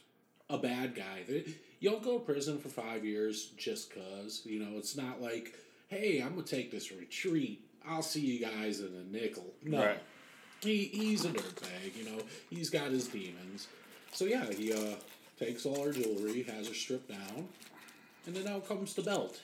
a 0.50 0.58
bad 0.58 0.96
guy. 0.96 1.24
You 1.80 1.90
don't 1.90 2.04
go 2.04 2.18
to 2.18 2.26
prison 2.26 2.60
for 2.60 2.70
five 2.70 3.04
years 3.04 3.52
just 3.58 3.94
cause. 3.94 4.42
You 4.46 4.60
know, 4.60 4.78
it's 4.78 4.96
not 4.96 5.22
like, 5.22 5.54
hey, 5.90 6.22
I'm 6.22 6.36
gonna 6.36 6.44
take 6.44 6.72
this 6.72 6.92
retreat. 6.92 7.66
I'll 7.86 8.02
see 8.02 8.22
you 8.22 8.46
guys 8.46 8.80
in 8.80 8.88
a 8.88 9.12
nickel. 9.12 9.54
No. 9.64 9.80
Right. 9.86 10.00
He 10.62 10.86
he's 10.86 11.26
a 11.26 11.30
dirtbag, 11.30 11.98
you 11.98 12.06
know, 12.06 12.24
he's 12.50 12.70
got 12.70 12.88
his 12.88 13.08
demons. 13.08 13.68
So 14.14 14.26
yeah, 14.26 14.46
he 14.52 14.72
uh 14.72 14.96
takes 15.38 15.66
all 15.66 15.84
her 15.84 15.92
jewelry, 15.92 16.44
has 16.44 16.70
her 16.70 16.74
stripped 16.74 17.10
down, 17.10 17.50
and 18.26 18.34
then 18.36 18.48
out 18.48 18.68
comes 18.68 18.94
the 18.94 19.02
belt. 19.02 19.42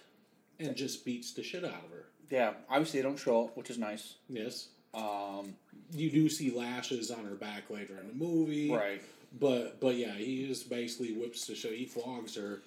And 0.62 0.76
just 0.76 1.06
beats 1.06 1.32
the 1.32 1.42
shit 1.42 1.64
out 1.64 1.72
of 1.72 1.92
her. 1.92 2.06
Yeah, 2.30 2.54
obviously 2.70 3.02
they 3.02 3.08
don't 3.08 3.18
show 3.18 3.46
it, 3.46 3.52
which 3.56 3.70
is 3.70 3.78
nice. 3.78 4.16
Yes. 4.30 4.68
Um, 4.94 5.56
You 5.92 6.10
do 6.12 6.30
see 6.30 6.52
lashes 6.52 7.10
on 7.12 7.26
her 7.26 7.36
back 7.36 7.70
later 7.70 7.98
in 8.00 8.08
the 8.08 8.14
movie. 8.26 8.72
right. 8.72 9.02
But 9.40 9.80
but 9.80 9.96
yeah, 9.96 10.14
he 10.14 10.48
just 10.48 10.70
basically 10.70 11.12
whips 11.14 11.46
the 11.46 11.54
show. 11.56 11.70
He 11.70 11.86
flogs 11.86 12.36
her, 12.36 12.62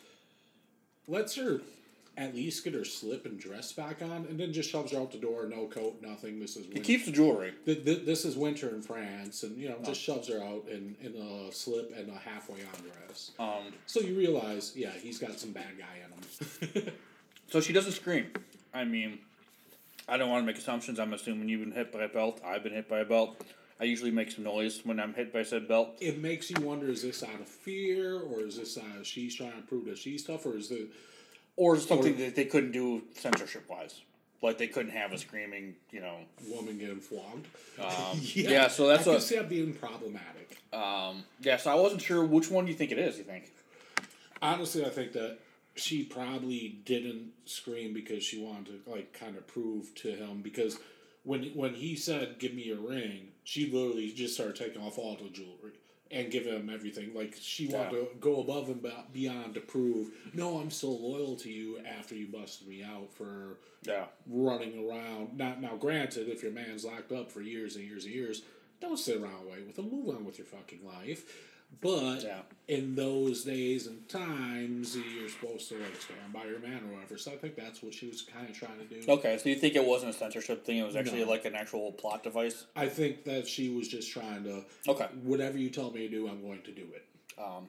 lets 1.08 1.34
her 1.36 1.60
at 2.16 2.34
least 2.34 2.62
get 2.62 2.74
her 2.74 2.84
slip 2.84 3.24
and 3.24 3.40
dress 3.40 3.72
back 3.72 4.02
on, 4.02 4.26
and 4.28 4.38
then 4.38 4.52
just 4.52 4.70
shoves 4.70 4.92
her 4.92 4.98
out 4.98 5.10
the 5.10 5.18
door. 5.18 5.46
No 5.46 5.66
coat, 5.66 5.96
nothing. 6.02 6.38
This 6.38 6.56
is 6.56 6.66
He 6.72 6.78
keeps 6.80 7.06
the 7.06 7.10
jewelry. 7.10 7.52
th- 7.64 7.84
th- 7.84 8.04
this 8.04 8.24
is 8.24 8.36
winter 8.36 8.68
in 8.68 8.82
France, 8.82 9.42
and 9.42 9.56
you 9.56 9.68
know 9.70 9.78
just 9.84 10.00
shoves 10.00 10.28
her 10.28 10.40
out 10.42 10.66
in, 10.70 10.94
in 11.00 11.16
a 11.16 11.50
slip 11.50 11.92
and 11.96 12.10
a 12.10 12.18
halfway 12.18 12.60
on 12.60 12.82
dress. 13.06 13.32
Um, 13.38 13.72
So 13.86 14.00
you 14.00 14.14
realize, 14.16 14.72
yeah, 14.76 14.90
he's 14.92 15.18
got 15.18 15.40
some 15.40 15.50
bad 15.52 15.72
guy 15.78 15.96
in 16.04 16.78
him. 16.82 16.92
so 17.50 17.60
she 17.60 17.72
doesn't 17.72 17.92
scream. 17.92 18.26
I 18.74 18.84
mean, 18.84 19.18
I 20.08 20.16
don't 20.16 20.28
want 20.30 20.42
to 20.42 20.46
make 20.46 20.58
assumptions. 20.58 20.98
I'm 20.98 21.12
assuming 21.12 21.48
you've 21.48 21.60
been 21.60 21.72
hit 21.72 21.92
by 21.92 22.02
a 22.04 22.08
belt. 22.08 22.40
I've 22.44 22.62
been 22.62 22.72
hit 22.72 22.88
by 22.88 23.00
a 23.00 23.04
belt. 23.04 23.40
I 23.80 23.84
usually 23.84 24.10
make 24.10 24.30
some 24.30 24.44
noise 24.44 24.80
when 24.84 25.00
I'm 25.00 25.14
hit 25.14 25.32
by 25.32 25.42
said 25.42 25.66
belt. 25.66 25.96
it 26.00 26.20
makes 26.20 26.50
you 26.50 26.56
wonder: 26.62 26.88
is 26.88 27.02
this 27.02 27.22
out 27.22 27.40
of 27.40 27.48
fear, 27.48 28.20
or 28.20 28.40
is 28.40 28.56
this 28.56 28.78
out 28.78 28.98
of 29.00 29.06
she's 29.06 29.34
trying 29.34 29.52
to 29.52 29.62
prove 29.62 29.86
that 29.86 29.98
she's 29.98 30.22
tough, 30.24 30.46
or 30.46 30.56
is 30.56 30.70
it? 30.70 30.88
Or 31.56 31.76
something 31.78 32.16
that 32.18 32.34
they 32.34 32.44
couldn't 32.46 32.72
do 32.72 33.02
censorship 33.14 33.68
wise. 33.68 34.00
Like 34.40 34.58
they 34.58 34.66
couldn't 34.66 34.92
have 34.92 35.12
a 35.12 35.18
screaming, 35.18 35.74
you 35.92 36.00
know. 36.00 36.16
woman 36.48 36.78
getting 36.78 36.98
flogged. 37.00 37.46
Um, 37.78 38.18
yeah, 38.22 38.68
so 38.68 38.88
that's 38.88 39.06
I 39.06 39.10
what- 39.10 39.16
can 39.18 39.22
see 39.22 39.36
that 39.36 39.48
being 39.48 39.72
problematic. 39.74 40.58
Um, 40.72 41.24
yeah, 41.40 41.58
so 41.58 41.70
I 41.70 41.74
wasn't 41.74 42.02
sure 42.02 42.24
which 42.24 42.50
one 42.50 42.64
do 42.64 42.72
you 42.72 42.76
think 42.78 42.90
it 42.92 42.98
is. 42.98 43.18
You 43.18 43.24
think? 43.24 43.52
Honestly, 44.40 44.84
I 44.84 44.88
think 44.88 45.12
that 45.12 45.38
she 45.74 46.04
probably 46.04 46.80
didn't 46.84 47.32
scream 47.44 47.92
because 47.94 48.22
she 48.22 48.38
wanted 48.42 48.84
to 48.84 48.90
like 48.90 49.12
kind 49.12 49.36
of 49.36 49.46
prove 49.46 49.94
to 49.96 50.10
him 50.12 50.42
because 50.42 50.78
when 51.24 51.44
when 51.54 51.74
he 51.74 51.96
said 51.96 52.38
give 52.38 52.52
me 52.54 52.70
a 52.70 52.76
ring 52.76 53.28
she 53.44 53.70
literally 53.70 54.12
just 54.12 54.34
started 54.34 54.56
taking 54.56 54.82
off 54.82 54.98
all 54.98 55.16
the 55.16 55.28
jewelry 55.30 55.72
and 56.10 56.30
giving 56.30 56.52
him 56.52 56.68
everything. 56.68 57.14
Like 57.14 57.34
she 57.40 57.68
wanted 57.68 57.92
to 57.92 58.08
go 58.20 58.42
above 58.42 58.68
and 58.68 58.86
beyond 59.14 59.54
to 59.54 59.60
prove 59.60 60.10
no 60.34 60.58
i'm 60.60 60.70
still 60.70 61.00
loyal 61.00 61.36
to 61.36 61.48
you 61.50 61.78
after 61.78 62.14
you 62.14 62.26
busted 62.28 62.68
me 62.68 62.82
out 62.82 63.10
for 63.14 63.56
Yeah. 63.82 64.04
running 64.26 64.86
around. 64.88 65.38
Now 65.38 65.56
now 65.58 65.76
granted 65.76 66.28
if 66.28 66.42
your 66.42 66.52
man's 66.52 66.84
locked 66.84 67.12
up 67.12 67.32
for 67.32 67.40
years 67.40 67.76
and 67.76 67.84
years 67.86 68.04
and 68.04 68.12
years 68.14 68.42
don't 68.80 68.98
sit 68.98 69.22
around 69.22 69.46
wait. 69.50 69.66
With 69.66 69.78
him 69.78 69.90
move 69.90 70.14
on 70.14 70.24
with 70.26 70.36
your 70.38 70.46
fucking 70.46 70.80
life 70.84 71.24
but 71.80 72.22
Yeah. 72.22 72.42
in 72.68 72.94
those 72.94 73.44
days 73.44 73.86
and 73.86 74.08
times, 74.08 74.96
you're 74.96 75.28
supposed 75.28 75.68
to 75.70 75.78
like 75.78 75.96
stand 76.00 76.32
by 76.32 76.44
your 76.44 76.58
man 76.60 76.82
or 76.88 76.94
whatever. 76.94 77.18
So 77.18 77.32
I 77.32 77.36
think 77.36 77.56
that's 77.56 77.82
what 77.82 77.94
she 77.94 78.06
was 78.08 78.22
kind 78.22 78.48
of 78.48 78.56
trying 78.56 78.78
to 78.78 78.84
do. 78.84 79.10
Okay, 79.10 79.38
so 79.38 79.48
you 79.48 79.56
think 79.56 79.74
it 79.74 79.84
wasn't 79.84 80.14
a 80.14 80.18
censorship 80.18 80.64
thing? 80.64 80.78
It 80.78 80.86
was 80.86 80.96
actually 80.96 81.24
No. 81.24 81.30
like 81.30 81.44
an 81.44 81.54
actual 81.54 81.92
plot 81.92 82.22
device. 82.22 82.66
I 82.76 82.88
think 82.88 83.24
that 83.24 83.46
she 83.48 83.70
was 83.70 83.88
just 83.88 84.10
trying 84.10 84.44
to. 84.44 84.64
Okay. 84.88 85.06
Whatever 85.22 85.58
you 85.58 85.70
tell 85.70 85.90
me 85.90 86.00
to 86.00 86.08
do, 86.08 86.28
I'm 86.28 86.42
going 86.42 86.62
to 86.62 86.70
do 86.72 86.82
it. 86.94 87.04
Um, 87.38 87.68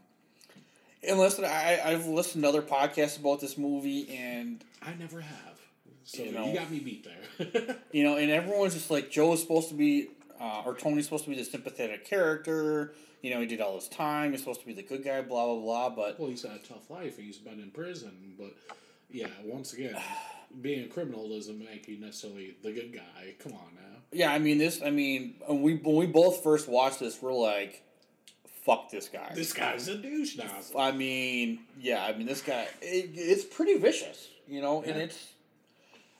And 1.06 1.20
listen, 1.20 1.44
I 1.46 1.82
I've 1.84 2.06
listened 2.08 2.44
to 2.44 2.50
other 2.50 2.62
podcasts 2.62 3.20
about 3.20 3.42
this 3.42 3.58
movie, 3.58 4.08
and 4.16 4.64
I 4.82 4.94
never 4.94 5.20
have. 5.22 5.60
So 6.06 6.24
You 6.24 6.32
you, 6.46 6.54
got 6.54 6.70
me 6.72 6.80
beat 6.80 7.06
there. 7.06 7.78
you 7.92 8.04
know, 8.04 8.18
and 8.18 8.30
everyone's 8.32 8.74
just 8.74 8.90
like 8.92 9.10
Joe 9.10 9.34
is 9.34 9.42
supposed 9.42 9.70
to 9.70 9.74
be, 9.76 10.10
uh, 10.40 10.64
or 10.66 10.76
Tony's 10.76 11.06
supposed 11.06 11.24
to 11.26 11.30
be 11.30 11.36
the 11.36 11.44
sympathetic 11.44 12.06
character. 12.06 12.94
You 13.22 13.34
know, 13.34 13.40
he 13.40 13.46
did 13.46 13.62
all 13.62 13.76
this 13.76 13.88
time. 13.88 14.32
He's 14.32 14.42
supposed 14.42 14.60
to 14.62 14.66
be 14.66 14.74
the 14.74 14.84
good 14.84 15.04
guy. 15.04 15.22
Blah 15.22 15.46
blah 15.46 15.60
blah. 15.60 15.90
But 15.90 16.20
well, 16.20 16.30
he's 16.30 16.44
had 16.44 16.52
a 16.52 16.60
tough 16.60 16.90
life. 16.90 17.18
He's 17.18 17.38
been 17.38 17.60
in 17.60 17.72
prison, 17.72 18.36
but 18.38 18.54
yeah, 19.10 19.28
once 19.44 19.74
again, 19.74 19.96
being 20.62 20.84
a 20.86 20.88
criminal 20.88 21.30
doesn't 21.30 21.58
make 21.60 21.88
you 21.88 22.00
necessarily 22.00 22.56
the 22.64 22.72
good 22.72 22.94
guy. 22.94 23.36
Come 23.40 23.54
on 23.54 23.76
now. 23.76 24.00
yeah, 24.12 24.32
I 24.34 24.40
mean 24.40 24.58
this. 24.58 24.82
I 24.84 24.90
mean, 24.90 25.36
when 25.48 25.62
we 25.62 25.76
when 25.76 25.96
we 25.96 26.06
both 26.06 26.44
first 26.44 26.68
watched 26.68 27.00
this, 27.00 27.22
we're 27.22 27.34
like, 27.34 27.82
"Fuck 28.66 28.92
this 28.92 29.08
guy." 29.08 29.32
This 29.34 29.54
guy's 29.54 29.88
a 29.88 29.96
douche 29.98 30.38
nozzle. 30.38 30.80
I 30.80 30.92
mean, 30.92 31.60
yeah, 31.80 32.04
I 32.04 32.14
mean, 32.18 32.28
this 32.28 32.42
guy, 32.42 32.68
it, 32.82 33.12
it's 33.14 33.46
pretty 33.46 33.78
vicious, 33.78 34.28
you 34.48 34.62
know, 34.62 34.82
and 34.84 34.98
it's. 34.98 35.28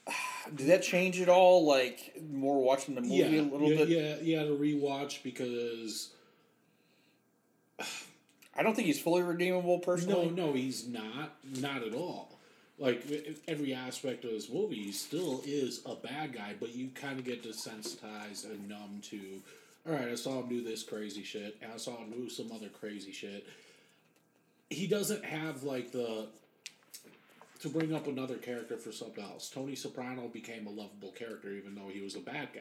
Did 0.54 0.68
that 0.68 0.82
change 0.82 1.20
at 1.20 1.28
all? 1.28 1.66
Like 1.66 2.14
more 2.30 2.62
watching 2.62 2.94
the 2.94 3.00
movie 3.00 3.14
yeah, 3.14 3.40
a 3.40 3.42
little 3.42 3.70
yeah, 3.70 3.84
bit. 3.84 4.22
yeah, 4.22 4.38
had 4.40 4.48
to 4.48 4.54
rewatch 4.54 5.22
because 5.22 6.10
I 8.56 8.62
don't 8.62 8.74
think 8.74 8.86
he's 8.86 9.00
fully 9.00 9.22
redeemable 9.22 9.78
personally. 9.80 10.30
no, 10.30 10.46
no, 10.46 10.52
he's 10.52 10.86
not. 10.86 11.34
Not 11.60 11.82
at 11.82 11.94
all. 11.94 12.38
Like 12.78 13.06
every 13.46 13.72
aspect 13.72 14.24
of 14.24 14.32
this 14.32 14.50
movie, 14.50 14.76
he 14.76 14.92
still 14.92 15.42
is 15.46 15.80
a 15.86 15.94
bad 15.94 16.32
guy, 16.32 16.54
but 16.58 16.74
you 16.74 16.88
kind 16.94 17.18
of 17.20 17.24
get 17.24 17.42
desensitized 17.42 18.44
and 18.44 18.68
numb 18.68 19.00
to. 19.10 19.40
All 19.86 19.92
right, 19.92 20.08
I 20.08 20.14
saw 20.14 20.40
him 20.40 20.48
do 20.48 20.62
this 20.62 20.82
crazy 20.82 21.22
shit, 21.22 21.56
and 21.62 21.70
I 21.72 21.76
saw 21.76 21.96
him 21.98 22.10
do 22.10 22.28
some 22.28 22.50
other 22.50 22.68
crazy 22.68 23.12
shit. 23.12 23.46
He 24.70 24.86
doesn't 24.86 25.24
have 25.24 25.62
like 25.62 25.92
the. 25.92 26.28
To 27.64 27.70
bring 27.70 27.94
up 27.94 28.06
another 28.06 28.36
character 28.36 28.76
for 28.76 28.92
something 28.92 29.24
else, 29.24 29.48
Tony 29.48 29.74
Soprano 29.74 30.28
became 30.28 30.66
a 30.66 30.70
lovable 30.70 31.12
character, 31.12 31.50
even 31.50 31.74
though 31.74 31.88
he 31.90 32.02
was 32.02 32.14
a 32.14 32.20
bad 32.20 32.48
guy. 32.54 32.60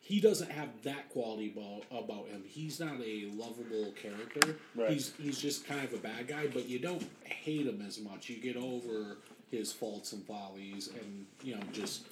He 0.00 0.18
doesn't 0.18 0.50
have 0.50 0.70
that 0.82 1.08
quality 1.10 1.54
about, 1.56 1.84
about 1.96 2.26
him. 2.26 2.42
He's 2.44 2.80
not 2.80 3.00
a 3.00 3.30
lovable 3.32 3.92
character. 3.92 4.56
Right. 4.74 4.90
He's 4.90 5.12
he's 5.22 5.38
just 5.38 5.68
kind 5.68 5.84
of 5.84 5.92
a 5.92 5.98
bad 5.98 6.26
guy, 6.26 6.48
but 6.48 6.68
you 6.68 6.80
don't 6.80 7.06
hate 7.22 7.68
him 7.68 7.80
as 7.86 8.00
much. 8.00 8.28
You 8.28 8.42
get 8.42 8.56
over 8.56 9.18
his 9.52 9.72
faults 9.72 10.12
and 10.12 10.24
follies, 10.24 10.88
and 10.88 11.24
you 11.44 11.54
know 11.54 11.62
just 11.72 12.02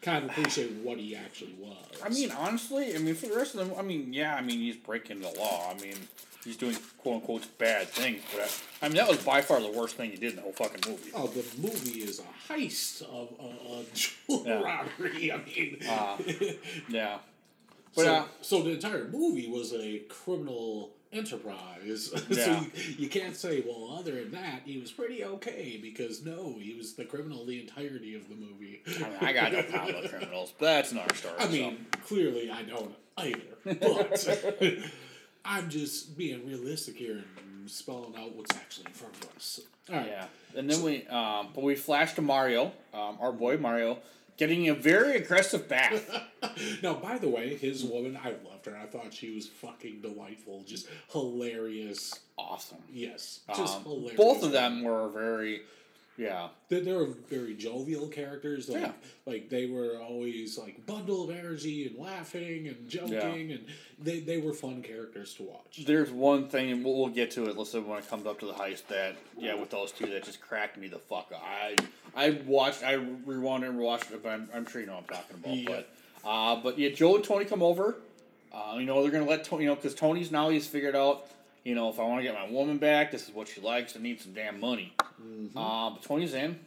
kind 0.00 0.24
of 0.24 0.30
appreciate 0.30 0.70
what 0.74 0.98
he 0.98 1.16
actually 1.16 1.56
was. 1.58 2.00
I 2.04 2.08
mean, 2.08 2.30
honestly, 2.30 2.94
I 2.94 2.98
mean, 2.98 3.16
for 3.16 3.26
the 3.26 3.36
rest 3.36 3.56
of 3.56 3.68
them, 3.68 3.76
I 3.76 3.82
mean, 3.82 4.12
yeah, 4.12 4.36
I 4.36 4.42
mean, 4.42 4.60
he's 4.60 4.76
breaking 4.76 5.22
the 5.22 5.30
law. 5.36 5.74
I 5.76 5.82
mean, 5.82 5.96
he's 6.44 6.56
doing 6.56 6.76
quote 6.98 7.16
unquote 7.16 7.46
bad 7.58 7.88
things, 7.88 8.22
but 8.32 8.42
I, 8.82 8.86
I 8.86 8.88
mean, 8.88 8.96
that 8.96 9.08
was 9.08 9.18
by 9.24 9.40
far 9.42 9.60
the 9.60 9.70
worst 9.70 9.96
thing 9.96 10.10
he 10.10 10.16
did 10.16 10.30
in 10.30 10.36
the 10.36 10.42
whole 10.42 10.52
fucking 10.52 10.90
movie. 10.90 11.10
oh, 11.14 11.26
the 11.28 11.44
movie 11.60 12.00
is 12.00 12.20
a 12.20 12.52
heist 12.52 13.02
of 13.02 13.28
a, 13.40 13.72
a 13.72 13.84
jewel 13.94 14.44
Yeah. 14.46 14.62
robbery. 14.98 15.32
I 15.32 15.36
mean, 15.38 15.78
uh, 15.88 16.16
Yeah, 16.88 17.18
but 17.94 18.04
so, 18.04 18.14
uh, 18.14 18.24
so 18.40 18.62
the 18.62 18.70
entire 18.70 19.08
movie 19.08 19.48
was 19.48 19.72
a 19.74 19.98
criminal 20.08 20.90
enterprise. 21.12 22.10
so 22.14 22.34
Yeah. 22.34 22.60
you, 22.60 22.70
you 23.00 23.08
can't 23.08 23.36
say, 23.36 23.62
well, 23.66 23.96
other 23.98 24.12
than 24.14 24.30
that, 24.32 24.62
he 24.64 24.78
was 24.78 24.90
pretty 24.90 25.22
okay 25.24 25.78
because 25.80 26.24
no, 26.24 26.56
he 26.58 26.74
was 26.74 26.94
the 26.94 27.04
criminal 27.04 27.44
the 27.44 27.60
entirety 27.60 28.14
of 28.14 28.28
the 28.30 28.34
movie. 28.34 28.82
I, 28.86 28.90
mean, 29.08 29.18
I 29.20 29.32
got 29.34 29.52
no 29.52 29.62
problem 29.62 30.00
with 30.02 30.10
criminals, 30.10 30.54
but 30.58 30.64
that's 30.66 30.92
another 30.92 31.14
story. 31.14 31.34
I 31.38 31.48
mean, 31.48 31.86
clearly 32.06 32.50
I 32.50 32.62
don't 32.62 32.94
either, 33.18 33.40
but 33.64 34.26
I'm 35.44 35.68
just 35.70 36.16
being 36.16 36.46
realistic 36.46 36.96
here 36.96 37.24
and 37.38 37.70
spelling 37.70 38.14
out 38.16 38.34
what's 38.34 38.54
actually 38.56 38.86
in 38.86 38.92
front 38.92 39.14
of 39.16 39.36
us. 39.36 39.60
All 39.88 39.94
so, 39.94 40.00
right. 40.00 40.06
yeah, 40.06 40.26
and 40.56 40.70
then 40.70 40.82
we, 40.82 41.06
um, 41.08 41.48
but 41.54 41.64
we 41.64 41.74
flash 41.74 42.14
to 42.14 42.22
Mario, 42.22 42.72
um, 42.94 43.18
our 43.20 43.32
boy 43.32 43.56
Mario, 43.56 43.98
getting 44.36 44.68
a 44.68 44.74
very 44.74 45.16
aggressive 45.16 45.68
bath. 45.68 46.08
Now, 46.82 46.94
by 46.94 47.16
the 47.18 47.28
way, 47.28 47.56
his 47.56 47.84
woman, 47.84 48.18
I 48.22 48.30
loved 48.30 48.66
her. 48.66 48.76
I 48.76 48.86
thought 48.86 49.14
she 49.14 49.32
was 49.34 49.46
fucking 49.46 50.00
delightful, 50.02 50.64
just 50.66 50.86
hilarious. 51.12 52.18
awesome. 52.36 52.78
Yes, 52.92 53.40
just 53.56 53.76
Um, 53.78 53.84
hilarious. 53.84 54.16
both 54.16 54.42
of 54.42 54.52
them 54.52 54.82
were 54.82 55.08
very, 55.08 55.62
yeah, 56.18 56.48
They, 56.68 56.80
they 56.80 56.92
were 56.92 57.06
very 57.28 57.54
jovial 57.54 58.06
characters. 58.08 58.68
Like, 58.68 58.82
Yeah. 58.82 58.92
like 59.26 59.48
they 59.48 59.66
were 59.66 59.98
always 59.98 60.58
like 60.58 60.84
bundle 60.86 61.28
of 61.28 61.36
energy 61.36 61.86
and 61.86 61.98
laughing 61.98 62.68
and 62.68 62.88
joking, 62.88 63.52
and 63.52 63.64
they, 63.98 64.20
they 64.20 64.38
were 64.38 64.52
fun 64.52 64.82
characters 64.82 65.34
to 65.34 65.44
watch. 65.44 65.84
There's 65.86 66.10
one 66.10 66.48
thing, 66.48 66.70
and 66.70 66.84
we'll, 66.84 66.96
we'll 66.96 67.08
get 67.08 67.30
to 67.32 67.44
it. 67.48 67.56
Listen, 67.56 67.86
when 67.86 67.98
it 67.98 68.08
comes 68.08 68.26
up 68.26 68.38
to 68.40 68.46
the 68.46 68.52
heist, 68.52 68.86
that 68.88 69.16
yeah, 69.38 69.54
with 69.54 69.70
those 69.70 69.90
two, 69.92 70.06
that 70.06 70.24
just 70.24 70.40
cracked 70.40 70.76
me 70.76 70.88
the 70.88 70.98
fuck 70.98 71.32
up. 71.34 71.42
I 71.44 71.76
I 72.14 72.30
watched, 72.46 72.82
I 72.84 72.94
rewound 72.94 73.64
and 73.64 73.78
rewatched 73.78 74.12
it, 74.12 74.22
but 74.22 74.30
I'm, 74.32 74.48
I'm 74.54 74.66
sure 74.66 74.80
you 74.82 74.86
know 74.86 74.94
what 74.96 75.04
I'm 75.10 75.16
talking 75.16 75.36
about. 75.36 75.56
Yeah. 75.56 75.64
But 76.22 76.28
uh, 76.28 76.56
but 76.62 76.78
yeah, 76.78 76.90
Joe 76.90 77.16
and 77.16 77.24
Tony 77.24 77.44
come 77.46 77.62
over. 77.62 77.96
Uh, 78.52 78.76
you 78.78 78.84
know 78.84 79.02
they're 79.02 79.10
gonna 79.10 79.24
let 79.24 79.44
Tony, 79.44 79.64
you 79.64 79.70
know, 79.70 79.76
because 79.76 79.94
Tony's 79.94 80.30
now 80.30 80.50
he's 80.50 80.66
figured 80.66 80.94
out. 80.94 81.26
You 81.64 81.74
know, 81.74 81.88
if 81.88 82.00
I 82.00 82.02
want 82.02 82.20
to 82.20 82.22
get 82.24 82.34
my 82.34 82.50
woman 82.50 82.78
back, 82.78 83.12
this 83.12 83.28
is 83.28 83.34
what 83.34 83.48
she 83.48 83.60
likes. 83.60 83.96
I 83.96 84.00
need 84.00 84.20
some 84.20 84.32
damn 84.32 84.58
money. 84.58 84.92
Uh, 85.54 85.90
but 85.90 86.02
Tony's 86.02 86.34
in, 86.34 86.58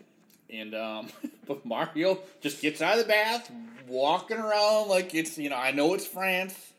and 0.49 0.73
um, 0.73 1.09
but 1.47 1.65
Mario 1.65 2.19
just 2.41 2.61
gets 2.61 2.81
out 2.81 2.97
of 2.97 3.03
the 3.03 3.09
bath, 3.09 3.51
walking 3.87 4.37
around 4.37 4.87
like 4.87 5.13
it's 5.13 5.37
you 5.37 5.49
know 5.49 5.57
I 5.57 5.71
know 5.71 5.93
it's 5.93 6.07
France. 6.07 6.71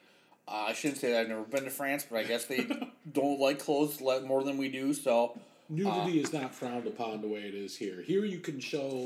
Uh, 0.48 0.66
I 0.68 0.72
shouldn't 0.74 1.00
say 1.00 1.10
that 1.10 1.22
I've 1.22 1.28
never 1.28 1.42
been 1.42 1.64
to 1.64 1.70
France, 1.70 2.06
but 2.08 2.18
I 2.18 2.22
guess 2.22 2.44
they 2.44 2.66
don't 3.12 3.40
like 3.40 3.58
clothes 3.58 4.00
more 4.00 4.44
than 4.44 4.56
we 4.58 4.68
do. 4.68 4.94
So 4.94 5.38
Nudity 5.68 6.20
is 6.20 6.32
not 6.32 6.54
frowned 6.54 6.86
upon 6.86 7.20
the 7.20 7.28
way 7.28 7.40
it 7.40 7.54
is 7.54 7.76
here. 7.76 8.00
Here 8.00 8.24
you 8.24 8.38
can 8.38 8.60
show 8.60 9.04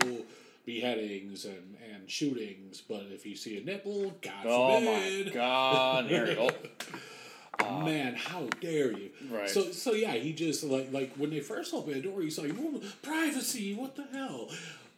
beheadings 0.67 1.47
and, 1.47 1.77
and 1.93 2.11
shootings, 2.11 2.83
but 2.87 3.07
if 3.11 3.25
you 3.25 3.35
see 3.35 3.59
a 3.59 3.65
nipple, 3.65 4.13
God 4.21 4.45
oh 4.45 4.79
forbid. 4.79 5.27
my 5.27 5.33
god, 5.33 6.09
there 6.09 6.29
you 6.29 6.35
go. 6.35 6.51
Man, 7.85 8.15
how 8.15 8.47
dare 8.61 8.93
you? 8.93 9.11
Right. 9.31 9.49
So, 9.49 9.71
so 9.73 9.93
yeah, 9.93 10.13
he 10.13 10.33
just 10.33 10.65
like 10.65 10.93
like 10.93 11.15
when 11.17 11.31
they 11.31 11.41
first 11.41 11.75
open 11.75 11.95
the 11.95 12.01
door, 12.01 12.23
he's 12.23 12.39
like, 12.39 12.53
"Well, 12.57 12.81
"Privacy, 13.03 13.75
what 13.75 13.97
the 13.97 14.05
hell?" 14.13 14.49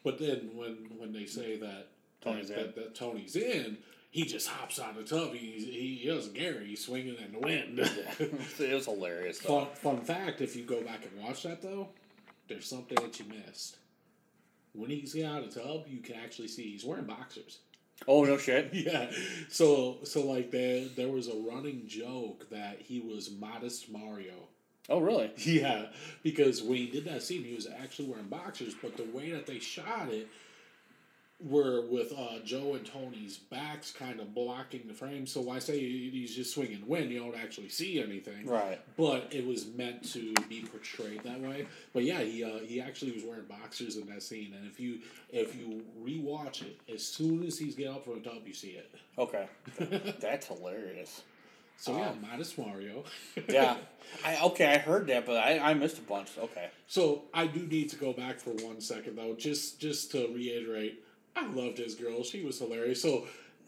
But 0.05 0.19
then 0.19 0.51
when 0.55 0.91
when 0.99 1.13
they 1.13 1.27
say 1.27 1.57
that 1.59 1.89
Tony's 2.21 2.49
that, 2.49 2.59
in. 2.59 2.65
that, 2.67 2.75
that 2.77 2.95
Tony's 2.95 3.37
in, 3.37 3.79
he 4.11 4.25
just 4.25 4.49
hops 4.49 4.79
on 4.79 4.97
the 4.97 5.03
tub. 5.03 5.33
He 5.33 5.99
he 6.01 6.09
doesn't 6.09 6.35
care. 6.35 6.61
He's 6.61 6.85
swinging 6.85 7.17
in 7.17 7.33
the 7.33 7.39
wind. 7.39 7.79
it 8.19 8.73
was 8.75 8.87
hilarious. 8.87 9.39
Though. 9.39 9.67
fun, 9.67 9.97
fun 9.97 10.01
fact: 10.01 10.41
If 10.41 10.57
you 10.57 10.65
go 10.65 10.83
back 10.83 11.05
and 11.05 11.23
watch 11.23 11.45
that 11.45 11.63
though, 11.63 11.89
there's 12.49 12.67
something 12.67 12.99
that 13.03 13.19
you 13.19 13.27
missed. 13.27 13.77
When 14.75 14.91
he's 14.91 15.21
out 15.23 15.43
of 15.43 15.53
the 15.53 15.61
tub, 15.61 15.85
you 15.87 16.01
can 16.01 16.17
actually 16.17 16.49
see 16.49 16.73
he's 16.73 16.85
wearing 16.85 17.05
boxers. 17.05 17.59
Oh 18.09 18.25
no 18.25 18.37
shit. 18.37 18.71
Yeah. 18.73 19.11
So 19.49 19.99
so 20.05 20.27
like 20.27 20.51
there 20.51 20.87
there 20.97 21.09
was 21.09 21.29
a 21.29 21.35
running 21.35 21.85
joke 21.87 22.49
that 22.51 22.81
he 22.81 23.01
was 23.01 23.31
modest 23.31 23.91
Mario. 23.91 24.49
Oh 24.89 24.99
really? 25.01 25.31
Yeah, 25.39 25.87
because 26.23 26.63
when 26.63 26.79
he 26.79 26.87
did 26.89 27.05
that 27.05 27.23
scene, 27.23 27.45
he 27.45 27.55
was 27.55 27.67
actually 27.67 28.09
wearing 28.09 28.27
boxers, 28.27 28.75
but 28.81 28.97
the 28.97 29.05
way 29.05 29.31
that 29.31 29.47
they 29.47 29.59
shot 29.59 30.09
it 30.09 30.29
were 31.45 31.83
with 31.87 32.13
uh, 32.13 32.39
Joe 32.45 32.75
and 32.75 32.87
Tony's 32.87 33.37
backs 33.37 33.93
kind 33.93 34.21
of 34.21 34.35
blocking 34.35 34.83
the 34.87 34.95
frame. 34.95 35.27
So 35.27 35.51
I 35.51 35.59
say 35.59 35.79
he's 35.79 36.35
just 36.35 36.55
swinging 36.55 36.87
wind, 36.87 37.11
you 37.11 37.21
don't 37.21 37.37
actually 37.37 37.69
see 37.69 38.03
anything. 38.03 38.47
Right. 38.47 38.81
But 38.97 39.29
it 39.33 39.47
was 39.47 39.67
meant 39.67 40.11
to 40.13 40.35
be 40.49 40.63
portrayed 40.63 41.23
that 41.25 41.41
way. 41.41 41.67
But 41.93 42.05
yeah, 42.05 42.21
he 42.21 42.45
uh, 42.45 42.59
he 42.61 42.81
actually 42.81 43.13
was 43.13 43.25
wearing 43.25 43.45
boxers 43.45 43.97
in 43.97 44.07
that 44.09 44.23
scene, 44.23 44.55
and 44.57 44.67
if 44.67 44.79
you 44.79 45.01
if 45.31 45.57
you 45.57 45.83
rewatch 46.05 46.63
it, 46.63 46.81
as 46.93 47.05
soon 47.05 47.45
as 47.45 47.59
he's 47.59 47.75
getting 47.75 47.95
up 47.95 48.05
from 48.05 48.23
the 48.23 48.29
top, 48.29 48.47
you 48.47 48.55
see 48.55 48.71
it. 48.71 48.91
Okay. 49.19 49.47
That's 50.21 50.47
hilarious. 50.47 51.23
So 51.83 51.97
yeah, 51.97 52.13
modest 52.21 52.59
Mario. 52.59 53.03
Yeah. 53.49 53.77
I 54.25 54.41
okay, 54.45 54.67
I 54.67 54.79
heard 54.79 55.09
that, 55.09 55.27
but 55.27 55.37
I, 55.37 55.59
I 55.59 55.75
missed 55.75 55.99
a 55.99 56.03
bunch. 56.03 56.31
Okay. 56.39 56.71
So 56.87 57.25
I 57.35 57.47
do 57.49 57.61
need 57.61 57.91
to 57.91 57.97
go 57.97 58.13
back 58.13 58.39
for 58.39 58.51
one 58.51 58.81
second 58.81 59.17
though, 59.17 59.35
just 59.35 59.81
just 59.81 60.13
to 60.13 60.29
reiterate. 60.33 61.03
I 61.37 61.47
loved 61.47 61.79
his 61.79 61.95
girl. 61.95 62.23
She 62.25 62.43
was 62.45 62.59
hilarious. 62.59 63.01
So 63.03 63.27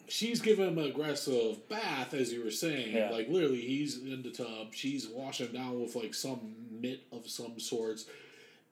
she's 0.08 0.40
giving 0.40 0.66
him 0.68 0.78
an 0.78 0.86
aggressive 0.90 1.68
bath, 1.68 2.14
as 2.14 2.32
you 2.32 2.44
were 2.44 2.50
saying. 2.50 2.94
Yeah. 2.94 3.10
Like 3.10 3.28
literally, 3.28 3.60
he's 3.60 3.98
in 4.02 4.22
the 4.22 4.30
tub. 4.30 4.72
She's 4.74 5.08
washing 5.08 5.52
down 5.52 5.80
with 5.80 5.94
like 5.96 6.14
some 6.14 6.54
mitt 6.80 7.02
of 7.12 7.28
some 7.28 7.58
sorts. 7.58 8.06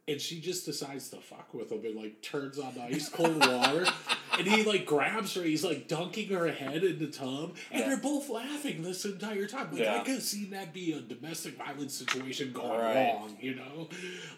And 0.09 0.20
she 0.20 0.40
just 0.40 0.66
decides 0.66 1.11
to 1.11 1.18
fuck 1.18 1.55
with 1.55 1.70
him 1.70 1.84
and 1.84 1.95
like 1.95 2.20
turns 2.22 2.59
on 2.59 2.74
the 2.74 2.82
ice 2.82 3.09
cold 3.09 3.38
water, 3.47 3.86
and 4.36 4.47
he 4.49 4.64
like 4.64 4.84
grabs 4.84 5.32
her. 5.36 5.43
He's 5.45 5.62
like 5.62 5.86
dunking 5.86 6.28
her 6.30 6.51
head 6.51 6.82
in 6.82 6.99
the 6.99 7.07
tub, 7.07 7.55
and 7.70 7.80
Yeah. 7.80 7.86
they're 7.86 7.97
both 7.99 8.28
laughing 8.28 8.82
this 8.82 9.05
entire 9.05 9.47
time. 9.47 9.70
Like 9.70 9.82
Yeah. 9.82 10.01
I 10.01 10.05
could 10.05 10.14
have 10.14 10.22
seen 10.24 10.51
that 10.51 10.72
be 10.72 10.93
a 10.93 11.01
domestic 11.01 11.57
violence 11.57 11.95
situation 11.95 12.53
going 12.53 12.80
Right. 12.80 13.12
wrong, 13.14 13.36
you 13.40 13.55
know. 13.55 13.88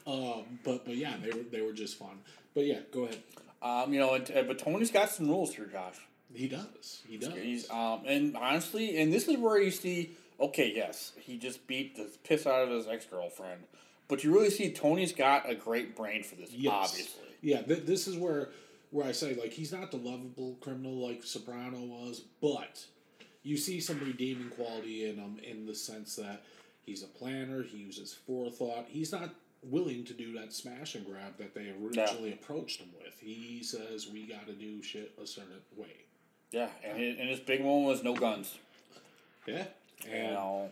Um, 0.07 0.59
but 0.64 0.84
but 0.84 0.96
yeah, 0.96 1.14
they 1.22 1.30
were 1.30 1.44
they 1.50 1.62
were 1.62 1.72
just 1.72 1.98
fun. 1.98 2.18
But 2.55 2.66
yeah, 2.66 2.80
go 2.92 3.05
ahead. 3.05 3.22
Um, 3.64 3.92
you 3.94 3.98
know, 3.98 4.14
and, 4.14 4.30
uh, 4.30 4.42
but 4.42 4.58
Tony's 4.58 4.90
got 4.90 5.08
some 5.10 5.26
rules 5.28 5.54
here, 5.54 5.64
Josh. 5.66 5.96
He 6.32 6.48
does. 6.48 7.02
He 7.08 7.16
does. 7.16 7.32
He's 7.34 7.70
um, 7.70 8.02
and 8.06 8.36
honestly, 8.36 9.00
and 9.00 9.12
this 9.12 9.26
is 9.26 9.38
where 9.38 9.60
you 9.60 9.70
see, 9.70 10.10
okay, 10.38 10.72
yes, 10.74 11.12
he 11.20 11.38
just 11.38 11.66
beat 11.66 11.96
the 11.96 12.10
piss 12.24 12.46
out 12.46 12.62
of 12.64 12.68
his 12.70 12.86
ex 12.86 13.06
girlfriend, 13.06 13.62
but 14.08 14.22
you 14.22 14.32
really 14.34 14.50
see 14.50 14.70
Tony's 14.72 15.12
got 15.12 15.48
a 15.48 15.54
great 15.54 15.96
brain 15.96 16.22
for 16.22 16.34
this, 16.34 16.50
Yes. 16.52 16.72
obviously. 16.74 17.22
Yeah, 17.40 17.62
th- 17.62 17.84
this 17.86 18.06
is 18.06 18.16
where 18.16 18.50
where 18.90 19.06
I 19.06 19.12
say 19.12 19.34
like 19.34 19.52
he's 19.52 19.72
not 19.72 19.90
the 19.90 19.96
lovable 19.96 20.56
criminal 20.60 20.94
like 21.06 21.24
Soprano 21.24 21.78
was, 21.80 22.22
but 22.42 22.84
you 23.42 23.56
see 23.56 23.80
some 23.80 23.98
redeeming 24.00 24.50
quality 24.50 25.08
in 25.08 25.16
him 25.16 25.38
in 25.42 25.66
the 25.66 25.74
sense 25.74 26.16
that 26.16 26.42
he's 26.84 27.02
a 27.02 27.06
planner. 27.08 27.62
He 27.62 27.78
uses 27.78 28.12
forethought. 28.26 28.86
He's 28.88 29.12
not 29.12 29.30
willing 29.70 30.04
to 30.04 30.12
do 30.12 30.32
that 30.38 30.52
smash 30.52 30.94
and 30.94 31.04
grab 31.06 31.36
that 31.38 31.54
they 31.54 31.72
originally 31.82 32.32
approached 32.32 32.80
him 32.80 32.88
with. 33.02 33.14
He 33.20 33.62
says 33.62 34.08
we 34.12 34.22
got 34.26 34.46
to 34.46 34.52
do 34.52 34.82
shit 34.82 35.12
a 35.22 35.26
certain 35.26 35.60
way. 35.76 35.96
Yeah, 36.50 36.68
and 36.84 36.98
his, 36.98 37.18
and 37.18 37.28
his 37.28 37.40
big 37.40 37.62
one 37.62 37.84
was 37.84 38.02
no 38.04 38.14
guns. 38.14 38.56
Yeah, 39.46 39.64
You 40.04 40.10
and 40.12 40.32
know, 40.34 40.70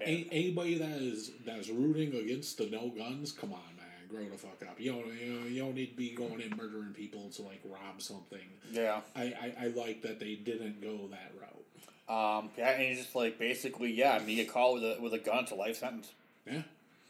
a- 0.00 0.28
anybody 0.30 0.78
that 0.78 1.00
is 1.00 1.30
that 1.46 1.58
is 1.58 1.70
rooting 1.70 2.14
against 2.14 2.58
the 2.58 2.66
no 2.66 2.88
guns, 2.90 3.32
come 3.32 3.52
on, 3.52 3.60
man, 3.76 3.86
grow 4.10 4.24
the 4.28 4.36
fuck 4.38 4.62
up. 4.68 4.78
You 4.78 4.92
don't 4.92 5.06
you, 5.20 5.32
know, 5.40 5.46
you 5.46 5.62
don't 5.62 5.74
need 5.74 5.90
to 5.92 5.96
be 5.96 6.10
going 6.10 6.40
in 6.40 6.50
murdering 6.56 6.92
people 6.94 7.28
to 7.36 7.42
like 7.42 7.60
rob 7.64 8.00
something. 8.02 8.38
yeah, 8.70 9.00
I, 9.16 9.22
I, 9.22 9.54
I 9.64 9.66
like 9.68 10.02
that 10.02 10.20
they 10.20 10.34
didn't 10.34 10.80
go 10.82 11.08
that 11.10 11.32
route. 11.40 12.38
um, 12.38 12.50
yeah, 12.58 12.70
and 12.72 12.82
he's 12.82 12.98
just 12.98 13.14
like 13.16 13.38
basically, 13.38 13.92
yeah, 13.92 14.18
me 14.18 14.40
a 14.40 14.44
call 14.44 14.74
with 14.74 14.84
a 14.84 14.96
with 15.00 15.14
a 15.14 15.18
gun 15.18 15.46
to 15.46 15.54
life 15.54 15.76
sentence. 15.78 16.12
Yeah, 16.46 16.62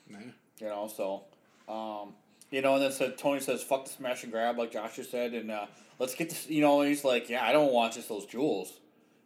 yeah, 0.08 0.18
You 0.60 0.66
know, 0.68 0.88
so, 0.94 1.22
um, 1.68 2.14
you 2.50 2.62
know, 2.62 2.74
and 2.74 2.82
then 2.82 2.92
said 2.92 3.18
Tony 3.18 3.40
says, 3.40 3.62
"Fuck 3.62 3.84
the 3.86 3.90
smash 3.90 4.22
and 4.22 4.32
grab," 4.32 4.56
like 4.58 4.72
Josh 4.72 4.96
just 4.96 5.10
said, 5.10 5.32
and 5.34 5.50
uh, 5.50 5.66
let's 5.98 6.14
get 6.14 6.30
this. 6.30 6.48
You 6.48 6.60
know, 6.62 6.80
and 6.80 6.88
he's 6.88 7.04
like, 7.04 7.28
"Yeah, 7.28 7.44
I 7.44 7.52
don't 7.52 7.72
want 7.72 7.94
just 7.94 8.08
those 8.08 8.26
jewels." 8.26 8.72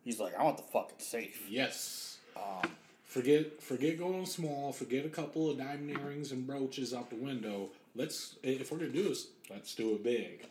He's 0.05 0.19
like, 0.19 0.35
"I 0.39 0.43
want 0.43 0.57
the 0.57 0.63
fucking 0.65 0.99
safe." 0.99 1.47
yes. 1.49 2.19
Um, 2.37 2.71
Forget 3.05 3.63
forget 3.63 3.99
going 3.99 4.27
small. 4.27 4.71
Forget 4.71 5.07
a 5.07 5.09
couple 5.09 5.51
of 5.51 5.57
diamond 5.57 5.91
earrings 5.91 6.31
and 6.31 6.47
brooches 6.47 6.93
out 6.93 7.09
the 7.09 7.17
window. 7.17 7.71
Let's 7.97 8.37
if 8.43 8.71
we're 8.71 8.79
gonna 8.79 8.91
do 8.91 9.09
this, 9.09 9.29
let's 9.51 9.75
do 9.75 9.95
it 9.95 10.05
big. 10.05 10.45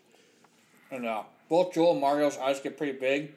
and 0.89 1.05
uh, 1.05 1.21
both 1.49 1.73
Joe 1.73 1.91
and 1.91 2.01
Mario's 2.01 2.35
eyes 2.39 2.59
get 2.59 2.75
pretty 2.75 2.97
big, 2.97 3.31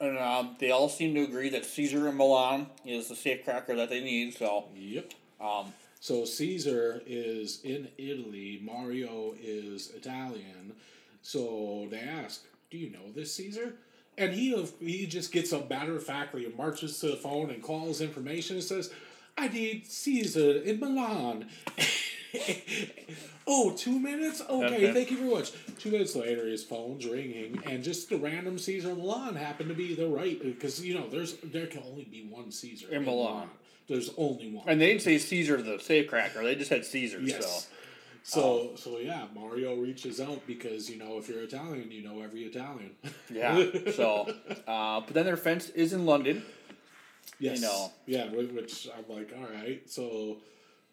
and 0.00 0.16
um, 0.18 0.54
they 0.60 0.70
all 0.70 0.88
seem 0.88 1.14
to 1.16 1.22
agree 1.24 1.48
that 1.50 1.64
Caesar 1.64 2.06
in 2.08 2.16
Milan 2.16 2.68
is 2.86 3.08
the 3.08 3.16
safe 3.16 3.44
cracker 3.44 3.74
that 3.74 3.88
they 3.90 4.00
need. 4.00 4.34
So, 4.36 4.66
Yep. 4.76 5.12
um, 5.40 5.72
So 6.04 6.26
Caesar 6.26 7.00
is 7.06 7.62
in 7.64 7.88
Italy. 7.96 8.60
Mario 8.62 9.34
is 9.42 9.90
Italian. 9.96 10.74
So 11.22 11.88
they 11.90 12.00
ask, 12.00 12.44
"Do 12.70 12.76
you 12.76 12.90
know 12.90 13.10
this 13.14 13.32
Caesar?" 13.36 13.76
And 14.18 14.34
he 14.34 14.54
he 14.80 15.06
just 15.06 15.32
gets 15.32 15.50
up 15.50 15.70
matter 15.70 15.96
of 15.96 16.04
factly 16.04 16.44
and 16.44 16.54
marches 16.58 16.98
to 16.98 17.06
the 17.06 17.16
phone 17.16 17.48
and 17.48 17.62
calls 17.62 18.02
information 18.02 18.56
and 18.56 18.62
says, 18.62 18.92
"I 19.38 19.48
need 19.48 19.86
Caesar 19.86 20.60
in 20.60 20.78
Milan." 20.78 21.48
oh, 23.46 23.74
two 23.74 23.98
minutes? 23.98 24.42
Okay, 24.46 24.92
thank 24.92 25.10
you 25.10 25.16
very 25.16 25.30
much. 25.30 25.52
Two 25.78 25.90
minutes 25.90 26.14
later, 26.14 26.46
his 26.46 26.64
phone's 26.64 27.06
ringing, 27.06 27.62
and 27.64 27.82
just 27.82 28.10
the 28.10 28.18
random 28.18 28.58
Caesar 28.58 28.90
in 28.90 28.98
Milan 28.98 29.36
happened 29.36 29.70
to 29.70 29.74
be 29.74 29.94
the 29.94 30.08
right 30.08 30.38
because 30.38 30.84
you 30.84 30.92
know 30.92 31.08
there's 31.08 31.38
there 31.42 31.66
can 31.66 31.82
only 31.82 32.04
be 32.04 32.26
one 32.28 32.50
Caesar 32.50 32.88
In 32.90 33.06
Milan. 33.06 33.48
There's 33.86 34.10
only 34.16 34.50
one. 34.52 34.64
and 34.68 34.80
they 34.80 34.86
didn't 34.86 35.02
say 35.02 35.18
Caesar 35.18 35.60
the 35.60 35.78
safe 35.78 36.08
cracker; 36.08 36.42
they 36.42 36.54
just 36.54 36.70
had 36.70 36.84
Caesar. 36.84 37.20
Yes. 37.20 37.68
So 38.22 38.72
so 38.76 38.98
yeah, 38.98 39.26
Mario 39.34 39.76
reaches 39.76 40.20
out 40.20 40.46
because 40.46 40.88
you 40.88 40.96
know 40.96 41.18
if 41.18 41.28
you're 41.28 41.42
Italian, 41.42 41.90
you 41.90 42.02
know 42.02 42.22
every 42.22 42.44
Italian. 42.44 42.92
Yeah. 43.30 43.64
So, 43.92 44.34
uh, 44.66 45.00
but 45.00 45.12
then 45.12 45.26
their 45.26 45.36
fence 45.36 45.68
is 45.70 45.92
in 45.92 46.06
London. 46.06 46.42
yes. 47.38 47.60
know. 47.60 47.92
Yeah, 48.06 48.30
which 48.30 48.88
I'm 48.96 49.14
like, 49.14 49.32
all 49.36 49.46
right, 49.54 49.88
so 49.88 50.38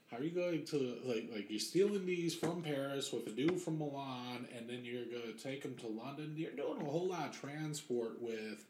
how 0.10 0.18
are 0.18 0.24
you 0.24 0.32
going 0.32 0.66
to 0.66 0.98
like 1.06 1.30
like 1.34 1.50
you're 1.50 1.60
stealing 1.60 2.06
these 2.06 2.36
from 2.36 2.62
Paris 2.62 3.14
with 3.14 3.26
a 3.28 3.32
dude 3.32 3.62
from 3.62 3.80
Milan, 3.80 4.46
and 4.58 4.70
then 4.70 4.84
you're 4.84 5.06
gonna 5.06 5.32
take 5.42 5.64
them 5.64 5.76
to 5.78 5.88
London? 5.88 6.34
You're 6.36 6.52
doing 6.52 6.82
a 6.82 6.90
whole 6.90 7.08
lot 7.08 7.30
of 7.30 7.40
transport 7.40 8.22
with 8.22 8.66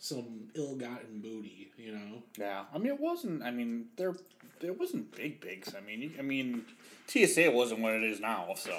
some 0.00 0.48
ill-gotten 0.54 1.20
booty, 1.20 1.70
you 1.78 1.92
know. 1.92 2.22
Yeah, 2.38 2.64
I 2.74 2.78
mean 2.78 2.88
it 2.92 2.98
wasn't. 3.00 3.42
I 3.42 3.50
mean 3.52 3.86
there, 3.96 4.14
there 4.60 4.72
wasn't 4.72 5.14
big 5.14 5.40
bigs. 5.40 5.74
I 5.76 5.80
mean, 5.86 6.02
you- 6.02 6.12
I 6.18 6.22
mean, 6.22 6.64
TSA 7.06 7.50
wasn't 7.52 7.80
what 7.80 7.92
it 7.94 8.02
is 8.02 8.18
now. 8.18 8.54
So 8.56 8.76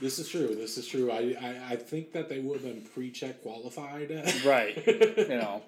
This 0.00 0.18
is 0.18 0.28
true. 0.28 0.54
This 0.54 0.76
is 0.76 0.86
true. 0.86 1.10
I 1.10 1.36
I, 1.40 1.72
I 1.72 1.76
think 1.76 2.12
that 2.12 2.28
they 2.28 2.40
would 2.40 2.60
have 2.60 2.64
been 2.64 2.82
pre-check 2.82 3.42
qualified. 3.42 4.10
right, 4.44 4.76
you 4.86 5.28
know. 5.28 5.62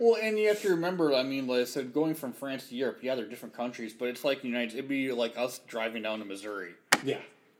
Well, 0.00 0.16
and 0.22 0.38
you 0.38 0.46
have 0.48 0.62
to 0.62 0.70
remember. 0.70 1.12
I 1.14 1.22
mean, 1.24 1.46
like 1.48 1.60
I 1.62 1.64
said, 1.64 1.92
going 1.92 2.14
from 2.14 2.32
France 2.32 2.68
to 2.68 2.74
Europe, 2.76 2.98
yeah, 3.02 3.14
they're 3.16 3.26
different 3.26 3.54
countries, 3.56 3.92
but 3.92 4.08
it's 4.08 4.24
like 4.24 4.44
United. 4.44 4.74
It'd 4.74 4.88
be 4.88 5.10
like 5.12 5.36
us 5.36 5.60
driving 5.66 6.02
down 6.02 6.18
to 6.20 6.24
Missouri, 6.24 6.74
yeah. 7.04 7.18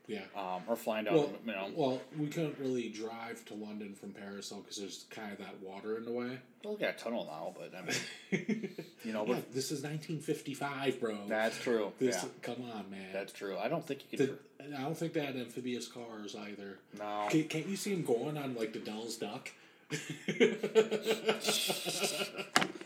Yeah. 0.09 0.21
um, 0.35 0.63
or 0.67 0.75
flying 0.75 1.05
down. 1.05 1.13
Well, 1.15 1.29
you 1.45 1.51
know, 1.53 1.69
well, 1.75 2.01
we 2.17 2.27
couldn't 2.27 2.57
really 2.59 2.89
drive 2.89 3.45
to 3.45 3.53
London 3.53 3.93
from 3.93 4.11
Paris 4.11 4.49
though, 4.49 4.57
because 4.57 4.77
there's 4.77 5.05
kind 5.11 5.31
of 5.31 5.37
that 5.37 5.61
water 5.61 5.97
in 5.97 6.03
the 6.05 6.11
way. 6.11 6.39
well, 6.63 6.73
we 6.73 6.79
got 6.79 6.95
a 6.95 6.97
tunnel 6.97 7.25
now, 7.25 7.53
but 7.57 7.71
I 7.77 7.81
mean, 7.85 8.69
you 9.05 9.13
know, 9.13 9.25
Yeah, 9.25 9.35
this 9.53 9.71
is 9.71 9.83
1955, 9.83 10.99
bro. 10.99 11.17
that's 11.27 11.57
true. 11.59 11.91
This, 11.99 12.15
yeah, 12.23 12.29
come 12.41 12.63
on, 12.75 12.89
man. 12.89 13.13
that's 13.13 13.31
true. 13.31 13.57
I 13.57 13.67
don't 13.69 13.85
think 13.85 14.01
you 14.11 14.17
could. 14.17 14.29
The- 14.29 14.75
I 14.77 14.81
don't 14.81 14.97
think 14.97 15.13
they 15.13 15.21
had 15.25 15.35
amphibious 15.37 15.87
cars 15.87 16.35
either. 16.35 16.79
No. 16.97 17.27
Can, 17.29 17.45
can't 17.45 17.65
you 17.67 17.77
see 17.77 17.93
him 17.93 18.03
going 18.03 18.37
on 18.37 18.55
like 18.55 18.73
the 18.73 18.79
Dell's 18.79 19.15
Duck? 19.15 19.49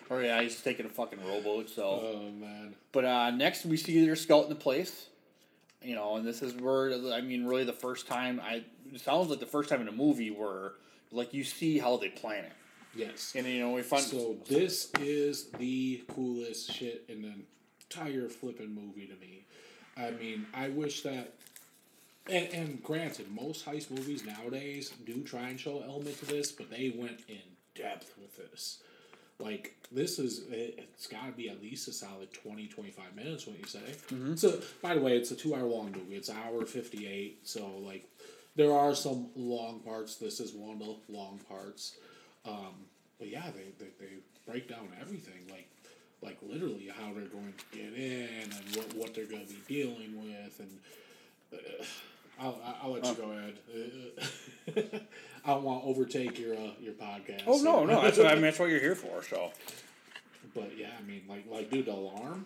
Or 0.09 0.21
yeah, 0.21 0.41
he's 0.41 0.61
taking 0.61 0.85
a 0.85 0.89
fucking 0.89 1.19
rowboat. 1.25 1.69
So. 1.69 1.83
oh 2.03 2.31
man. 2.39 2.75
But 2.91 3.05
uh, 3.05 3.31
next 3.31 3.65
we 3.65 3.77
see 3.77 4.05
their 4.05 4.15
scout 4.15 4.43
in 4.43 4.49
the 4.49 4.55
place. 4.55 5.07
You 5.83 5.95
know, 5.95 6.15
and 6.15 6.25
this 6.25 6.41
is 6.41 6.53
where 6.55 6.91
I 7.13 7.21
mean, 7.21 7.45
really 7.45 7.63
the 7.65 7.73
first 7.73 8.07
time 8.07 8.39
I 8.43 8.63
it 8.93 9.01
sounds 9.01 9.29
like 9.29 9.39
the 9.39 9.45
first 9.45 9.69
time 9.69 9.81
in 9.81 9.87
a 9.87 9.91
movie 9.93 10.31
where 10.31 10.73
like 11.11 11.33
you 11.33 11.43
see 11.43 11.77
how 11.77 11.97
they 11.97 12.09
plan 12.09 12.45
it, 12.45 12.53
Yes. 12.95 13.33
and 13.35 13.45
you 13.47 13.59
know 13.59 13.71
we 13.71 13.81
find 13.81 14.03
So 14.03 14.37
this 14.47 14.91
is 14.99 15.49
the 15.59 16.03
coolest 16.13 16.71
shit 16.73 17.03
in 17.09 17.21
the 17.21 17.33
entire 17.81 18.29
flipping 18.29 18.73
movie 18.73 19.07
to 19.07 19.15
me. 19.15 19.45
I 19.97 20.11
mean, 20.11 20.47
I 20.53 20.69
wish 20.69 21.01
that. 21.03 21.33
And, 22.27 22.47
and 22.53 22.83
granted, 22.83 23.29
most 23.31 23.65
heist 23.65 23.91
movies 23.91 24.23
nowadays 24.23 24.93
do 25.05 25.21
try 25.23 25.49
and 25.49 25.59
show 25.59 25.83
element 25.85 26.17
to 26.19 26.25
this, 26.25 26.51
but 26.53 26.69
they 26.69 26.93
went 26.95 27.19
in 27.27 27.41
depth 27.75 28.13
with 28.19 28.37
this. 28.37 28.79
Like 29.39 29.75
this 29.91 30.19
is, 30.19 30.43
it, 30.49 30.79
it's 30.93 31.07
got 31.07 31.25
to 31.27 31.31
be 31.33 31.49
at 31.49 31.61
least 31.61 31.87
a 31.87 31.93
solid 31.93 32.31
20, 32.33 32.67
25 32.67 33.15
minutes. 33.15 33.45
What 33.47 33.59
you 33.59 33.65
say? 33.65 33.79
So, 34.35 34.59
by 34.81 34.95
the 34.95 35.01
way, 35.01 35.17
it's 35.17 35.31
a 35.31 35.35
two-hour 35.35 35.63
long 35.63 35.91
movie. 35.91 36.15
It's 36.15 36.29
hour 36.29 36.65
fifty-eight. 36.65 37.39
So, 37.43 37.67
like, 37.79 38.09
there 38.55 38.71
are 38.71 38.95
some 38.95 39.27
long 39.35 39.79
parts. 39.81 40.15
This 40.15 40.39
is 40.39 40.53
one 40.53 40.73
of 40.73 40.79
the 40.79 40.95
long 41.09 41.39
parts. 41.49 41.97
Um, 42.45 42.85
but 43.19 43.29
yeah, 43.29 43.49
they, 43.53 43.83
they, 43.83 43.91
they 43.99 44.11
break 44.47 44.67
down 44.69 44.87
everything, 44.99 45.47
like 45.49 45.67
like 46.21 46.37
literally 46.41 46.89
how 46.97 47.13
they're 47.13 47.25
going 47.25 47.53
to 47.57 47.77
get 47.77 47.93
in 47.93 48.27
and 48.43 48.75
what, 48.75 48.93
what 48.95 49.13
they're 49.13 49.25
going 49.25 49.45
to 49.45 49.53
be 49.53 49.59
dealing 49.67 50.15
with, 50.17 50.59
and 50.59 50.79
uh, 51.53 51.83
I'll, 52.39 52.61
I'll 52.81 52.91
let 52.93 53.05
you 53.05 53.13
go 53.15 53.31
ahead. 53.31 53.57
I 55.45 55.49
don't 55.49 55.63
want 55.63 55.83
to 55.83 55.89
overtake 55.89 56.39
your 56.39 56.55
uh, 56.55 56.71
your 56.79 56.93
podcast. 56.93 57.43
oh 57.47 57.61
no 57.61 57.85
no 57.85 58.01
that's 58.01 58.17
what 58.17 58.27
I 58.27 58.33
mean 58.33 58.43
that's 58.43 58.59
what 58.59 58.69
you're 58.69 58.79
here 58.79 58.95
for. 58.95 59.23
So 59.23 59.51
But 60.55 60.77
yeah, 60.77 60.91
I 60.97 61.03
mean, 61.03 61.23
like 61.27 61.45
like 61.49 61.69
dude, 61.69 61.85
the 61.85 61.93
alarm. 61.93 62.45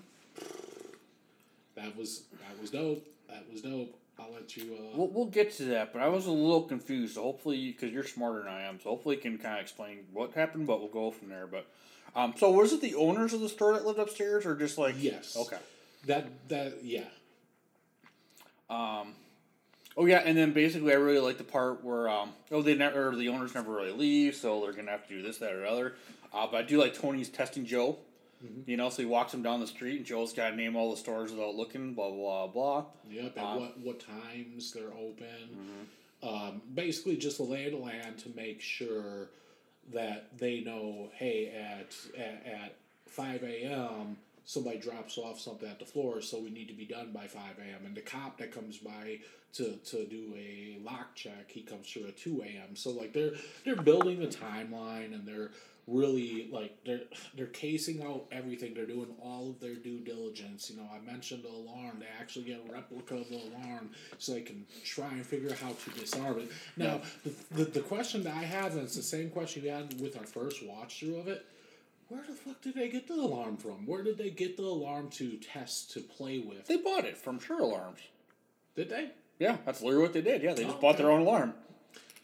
That 1.76 1.96
was 1.96 2.24
that 2.42 2.60
was 2.60 2.72
dope. 2.72 3.06
That 3.30 3.46
was 3.52 3.62
dope. 3.62 3.96
I'll 4.20 4.34
let 4.34 4.58
you. 4.58 4.74
Uh, 4.74 4.98
we'll 4.98 5.10
we'll 5.10 5.26
get 5.26 5.52
to 5.58 5.66
that. 5.66 5.94
But 5.94 6.02
I 6.02 6.08
was 6.08 6.26
a 6.26 6.32
little 6.32 6.64
confused. 6.64 7.16
So 7.16 7.22
hopefully, 7.24 7.72
because 7.72 7.92
you're 7.94 8.04
smarter 8.04 8.40
than 8.40 8.48
I 8.52 8.64
am, 8.64 8.80
so 8.82 8.90
hopefully 8.90 9.18
you 9.18 9.22
can 9.22 9.38
kind 9.38 9.56
of 9.56 9.62
explain 9.62 10.00
what 10.12 10.34
happened. 10.34 10.66
But 10.66 10.80
we'll 10.80 10.90
go 10.90 11.12
from 11.12 11.30
there. 11.30 11.46
But 11.46 11.68
Um, 12.16 12.34
so 12.36 12.50
was 12.52 12.74
it 12.74 12.82
the 12.82 12.96
owners 12.96 13.34
of 13.34 13.42
the 13.42 13.50
store 13.50 13.74
that 13.74 13.86
lived 13.86 14.00
upstairs, 14.00 14.44
or 14.46 14.56
just 14.56 14.80
like 14.80 14.96
Yes. 14.98 15.38
Okay. 15.40 15.58
That 16.08 16.26
that 16.50 16.84
yeah. 16.84 17.04
Oh 19.98 20.06
yeah, 20.06 20.22
and 20.24 20.38
then 20.38 20.54
basically 20.54 20.94
I 20.94 20.98
really 20.98 21.20
like 21.20 21.40
the 21.40 21.44
part 21.44 21.84
where 21.84 22.08
um 22.08 22.34
oh 22.52 22.62
they 22.62 22.76
never 22.76 23.16
the 23.16 23.30
owners 23.30 23.56
never 23.56 23.74
really 23.74 23.92
leave, 23.92 24.36
so 24.36 24.62
they're 24.62 24.74
gonna 24.74 24.92
have 24.92 25.08
to 25.08 25.16
do 25.16 25.22
this, 25.24 25.40
that, 25.40 25.54
or 25.54 25.66
other. 25.66 25.96
Uh, 26.34 26.46
but 26.46 26.58
I 26.58 26.62
do 26.62 26.78
like 26.80 26.94
Tony's 26.94 27.30
testing 27.30 27.66
Joe. 27.66 27.98
You 28.68 28.78
know, 28.78 28.90
so 28.90 29.02
he 29.02 29.08
walks 29.08 29.34
him 29.34 29.42
down 29.42 29.62
the 29.62 29.66
street, 29.66 29.98
and 29.98 30.06
Joe's 30.06 30.32
got 30.32 30.52
to 30.52 30.56
name 30.56 30.76
all 30.76 30.92
the 30.92 30.98
stores 30.98 31.32
without 31.32 31.56
looking. 31.56 31.96
Blah 31.96 32.12
blah 32.12 32.46
blah. 32.46 32.86
Yep, 33.10 33.36
and 33.36 33.46
Um, 33.46 33.60
what 33.60 33.80
what 33.80 34.00
times 34.00 34.72
they're 34.72 34.94
open. 34.94 35.26
Mm-hmm. 36.22 36.28
Um, 36.28 36.62
basically, 36.76 37.18
just 37.18 37.38
the 37.38 37.44
lay 37.44 37.66
of 37.66 37.72
the 37.72 37.80
land 37.80 38.20
to 38.20 38.30
make 38.36 38.62
sure 38.62 39.30
that 39.92 40.38
they 40.38 40.62
know. 40.62 41.10
Hey, 41.16 41.48
at 41.48 41.96
at, 42.16 42.46
at 42.46 42.76
five 43.08 43.42
a.m. 43.42 44.18
somebody 44.48 44.78
drops 44.78 45.18
off 45.18 45.40
something 45.40 45.70
at 45.70 45.78
the 45.78 45.86
floor, 45.86 46.22
so 46.22 46.40
we 46.40 46.50
need 46.50 46.70
to 46.70 46.74
be 46.74 46.86
done 46.86 47.12
by 47.14 47.28
five 47.28 47.60
a.m. 47.60 47.86
And 47.86 47.96
the 47.96 48.02
cop 48.02 48.40
that 48.40 48.52
comes 48.52 48.78
by 48.78 49.20
to 49.54 49.76
to 49.76 50.06
do 50.08 50.34
a 50.36 50.80
lock 50.84 51.14
check, 51.16 51.52
he 51.52 51.62
comes 51.62 51.88
through 51.92 52.08
at 52.08 52.18
two 52.18 52.42
a.m. 52.42 52.76
So 52.76 52.90
like 52.90 53.14
they're 53.14 53.34
they're 53.66 53.76
building 53.76 54.20
the 54.20 54.28
timeline 54.28 55.14
and 55.14 55.28
they're 55.28 55.52
really 55.86 56.48
like 56.50 56.78
they're 56.86 57.02
they're 57.36 57.48
casing 57.48 58.02
out 58.02 58.26
everything. 58.32 58.74
They're 58.74 58.86
doing 58.86 59.14
all 59.22 59.50
of 59.50 59.60
their 59.60 59.76
due 59.76 60.00
diligence. 60.00 60.70
You 60.70 60.78
know 60.78 60.88
i 60.94 61.06
mentioned 61.06 61.44
the 61.44 61.50
alarm. 61.50 61.98
They 62.00 62.08
actually 62.18 62.46
get 62.46 62.64
a 62.68 62.72
replica 62.72 63.16
of 63.16 63.28
the 63.28 63.42
alarm 63.52 63.92
so 64.18 64.32
they 64.32 64.42
can 64.42 64.66
try 64.86 65.10
and 65.10 65.26
figure 65.26 65.50
out 65.50 65.58
how 65.58 65.74
to 65.74 66.00
disarm 66.00 66.40
it. 66.40 66.52
Now 66.78 67.02
the, 67.26 67.34
the, 67.52 67.66
the 67.66 67.82
question 67.82 68.24
that 68.24 68.34
i 68.34 68.44
have 68.44 68.74
and 68.74 68.84
it's 68.84 68.96
the 68.96 69.02
same 69.02 69.30
question 69.30 69.64
we 69.64 69.70
had 69.70 70.00
with 70.00 70.18
our 70.18 70.26
first 70.26 70.66
watch 70.66 71.00
through 71.00 71.18
of 71.18 71.28
it 71.28 71.46
where 72.10 72.22
the 72.28 72.34
fuck 72.34 72.62
did 72.62 72.76
they 72.76 72.90
get 72.90 73.08
the 73.08 73.14
alarm 73.16 73.58
from 73.58 73.86
where 73.86 74.04
did 74.04 74.18
they 74.18 74.30
get 74.30 74.58
the 74.58 74.64
alarm 74.64 75.10
to 75.10 75.38
test 75.38 75.92
to 75.92 76.00
play 76.00 76.40
with 76.40 76.66
They 76.68 76.78
bought 76.78 77.06
it 77.06 77.18
from 77.18 77.40
Sure 77.40 77.60
Alarms. 77.62 78.00
did 78.76 78.90
they 78.90 79.12
Yeah, 79.40 79.58
that's 79.66 79.82
literally 79.82 80.04
what 80.04 80.14
they 80.14 80.22
did. 80.22 80.42
Yeah, 80.44 80.54
they 80.54 80.64
just 80.64 80.78
Oh, 80.78 80.82
bought 80.82 80.98
their 80.98 81.12
own 81.12 81.22
alarm. 81.22 81.54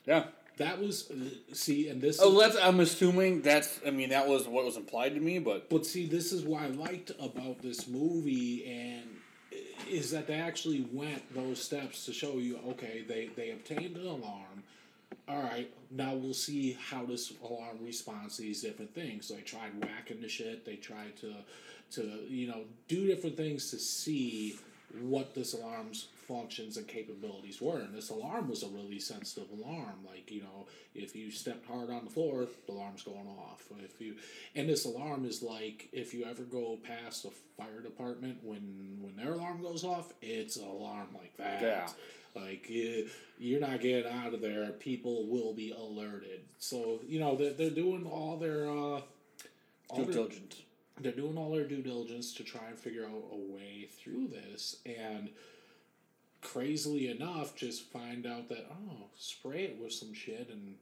Yeah. 0.05 0.25
that 0.57 0.79
was 0.79 1.09
uh, 1.11 1.15
see 1.53 1.89
and 1.89 2.01
this 2.01 2.19
Oh, 2.21 2.39
that's. 2.39 2.55
I'm 2.57 2.79
assuming 2.79 3.41
that's. 3.41 3.79
I 3.85 3.89
mean, 3.91 4.09
that 4.09 4.27
was 4.27 4.47
what 4.47 4.63
was 4.65 4.77
implied 4.77 5.15
to 5.15 5.19
me, 5.21 5.39
but 5.39 5.69
But 5.69 5.85
see, 5.85 6.05
this 6.05 6.31
is 6.31 6.43
what 6.43 6.61
I 6.63 6.67
liked 6.67 7.11
about 7.19 7.61
this 7.61 7.87
movie, 7.87 8.65
and 8.65 9.07
is 9.89 10.11
that 10.11 10.27
they 10.27 10.35
actually 10.35 10.85
went 10.91 11.33
those 11.33 11.61
steps 11.61 12.05
to 12.05 12.13
show 12.13 12.37
you, 12.37 12.59
okay, 12.69 13.03
they 13.07 13.29
they 13.35 13.51
obtained 13.51 13.97
an 13.97 14.05
alarm. 14.07 14.63
All 15.27 15.41
right, 15.41 15.73
now 15.89 16.13
we'll 16.15 16.33
see 16.33 16.77
how 16.89 17.05
this 17.05 17.31
alarm 17.41 17.77
responds 17.81 18.35
to 18.37 18.41
these 18.41 18.61
different 18.61 18.93
things. 18.93 19.27
So 19.27 19.35
they 19.35 19.41
tried 19.41 19.71
whacking 19.81 20.21
the 20.21 20.27
shit. 20.27 20.65
They 20.65 20.75
tried 20.75 21.15
to, 21.17 21.33
to 21.91 22.01
you 22.27 22.47
know, 22.47 22.63
do 22.87 23.07
different 23.07 23.37
things 23.37 23.71
to 23.71 23.79
see 23.79 24.57
what 25.01 25.33
this 25.33 25.53
alarm's 25.53 26.07
functions 26.27 26.77
and 26.77 26.87
capabilities 26.87 27.61
were. 27.61 27.79
And 27.79 27.93
this 27.93 28.09
alarm 28.09 28.49
was 28.49 28.63
a 28.63 28.67
really 28.67 28.99
sensitive 28.99 29.49
alarm. 29.51 30.05
Like 30.05 30.31
you 30.31 30.41
know, 30.41 30.67
if 30.95 31.15
you 31.15 31.31
stepped 31.31 31.67
hard 31.67 31.89
on 31.89 32.05
the 32.05 32.11
floor, 32.11 32.47
the 32.67 32.73
alarm's 32.73 33.03
going 33.03 33.27
off. 33.27 33.63
If 33.83 33.99
you, 33.99 34.15
and 34.55 34.69
this 34.69 34.85
alarm 34.85 35.25
is 35.25 35.41
like 35.41 35.89
if 35.91 36.13
you 36.13 36.25
ever 36.25 36.43
go 36.43 36.77
past 36.83 37.25
a 37.25 37.31
fire 37.57 37.81
department 37.81 38.39
when 38.43 38.97
when 39.01 39.15
their 39.15 39.33
alarm 39.33 39.61
goes 39.61 39.83
off, 39.83 40.13
it's 40.21 40.57
an 40.57 40.67
alarm 40.67 41.07
like 41.13 41.35
that. 41.37 41.61
Yeah. 41.61 41.87
Like 42.35 42.69
you, 42.69 43.09
you're 43.37 43.59
not 43.59 43.79
getting 43.81 44.11
out 44.11 44.33
of 44.33 44.41
there. 44.41 44.71
People 44.71 45.27
will 45.27 45.53
be 45.53 45.71
alerted. 45.71 46.41
So 46.57 46.99
you 47.07 47.19
know 47.19 47.35
they're, 47.35 47.53
they're 47.53 47.69
doing 47.69 48.05
all 48.05 48.37
their 48.37 48.65
uh, 48.65 49.01
all 49.89 50.03
due 50.05 50.11
diligence. 50.13 50.61
they're 50.99 51.11
doing 51.11 51.37
all 51.37 51.51
their 51.51 51.65
due 51.67 51.81
diligence 51.81 52.33
to 52.35 52.43
try 52.43 52.65
and 52.69 52.77
figure 52.77 53.05
out 53.05 53.23
a 53.31 53.53
way 53.53 53.87
through 54.01 54.27
this 54.29 54.77
and 54.85 55.29
crazily 56.41 57.07
enough 57.07 57.55
just 57.55 57.83
find 57.91 58.25
out 58.25 58.49
that 58.49 58.65
oh 58.71 59.05
spray 59.17 59.63
it 59.63 59.77
with 59.81 59.93
some 59.93 60.13
shit 60.13 60.49
and 60.51 60.75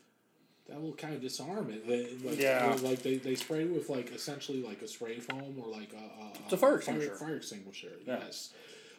that 0.68 0.82
will 0.82 0.94
kind 0.94 1.14
of 1.14 1.22
disarm 1.22 1.70
it 1.70 1.88
They- 1.88 2.28
like, 2.28 2.40
Yeah. 2.40 2.76
like 2.82 3.04
they, 3.04 3.18
they 3.18 3.36
spray 3.36 3.62
it 3.64 3.70
with 3.72 3.90
like 3.90 4.12
essentially 4.14 4.62
like 4.64 4.82
a 4.82 4.88
spray 4.88 5.20
foam 5.20 5.56
or 5.64 5.68
like 5.72 5.94
a, 5.94 5.98
a, 6.24 6.32
It's 6.46 6.54
a 6.54 6.58
fire 6.58 6.78
extinguisher. 6.78 7.16
fire, 7.16 7.36
extinguisher 7.36 7.92
Yeah. 8.08 8.20
yes 8.26 8.54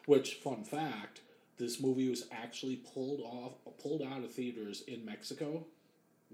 which 0.06 0.34
fun 0.34 0.62
fact 0.64 1.20
this 1.58 1.80
movie 1.80 2.08
was 2.08 2.26
actually 2.32 2.76
pulled 2.76 3.20
off 3.20 3.52
pulled 3.82 4.02
out 4.02 4.24
of 4.24 4.32
theaters 4.32 4.82
in 4.86 5.04
mexico 5.04 5.64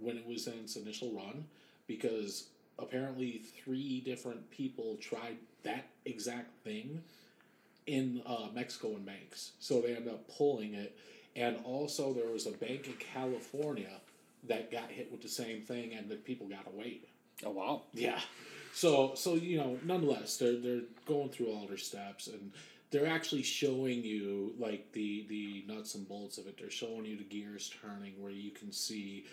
when 0.01 0.17
it 0.17 0.27
was 0.27 0.47
in 0.47 0.55
its 0.55 0.77
initial 0.77 1.13
run 1.13 1.45
because 1.87 2.49
apparently 2.79 3.41
three 3.65 4.01
different 4.01 4.49
people 4.51 4.97
tried 5.01 5.37
that 5.65 5.87
exact 6.05 6.55
thing 6.63 7.03
in 7.87 8.23
uh, 8.27 8.49
Mexico 8.55 8.89
and 8.89 9.05
banks. 9.05 9.53
So 9.59 9.81
they 9.81 9.97
ended 9.97 10.13
up 10.13 10.29
pulling 10.37 10.75
it. 10.75 10.97
And 11.35 11.57
also, 11.65 12.13
there 12.13 12.29
was 12.29 12.47
a 12.47 12.53
bank 12.53 12.87
in 12.87 12.95
California 12.95 14.01
that 14.47 14.71
got 14.71 14.91
hit 14.91 15.11
with 15.11 15.23
the 15.23 15.29
same 15.29 15.63
thing, 15.63 15.95
and 15.95 16.09
the 16.09 16.17
people 16.17 16.47
got 16.47 16.67
away. 16.67 17.01
Oh 17.45 17.51
wow. 17.51 17.83
Yeah. 17.95 18.21
So 18.73 19.13
so 19.15 19.35
you 19.35 19.59
know, 19.59 19.79
nonetheless, 19.85 20.37
they're 20.37 20.57
they're 20.57 20.83
going 21.07 21.29
through 21.29 21.49
all 21.49 21.67
their 21.67 21.77
steps 21.77 22.27
and 22.27 22.53
they're 22.91 23.07
actually 23.07 23.43
showing 23.43 24.03
you 24.03 24.55
like 24.59 24.93
the 24.93 25.27
the 25.29 25.65
nuts 25.67 25.95
and 25.95 26.09
bolts 26.09 26.39
of 26.39 26.47
it. 26.47 26.59
They're 26.59 26.71
showing 26.71 27.05
you 27.05 27.17
the 27.17 27.25
gears 27.25 27.73
turning 27.83 28.15
where 28.21 28.33
you 28.33 28.51
can 28.51 28.73
see 28.73 29.27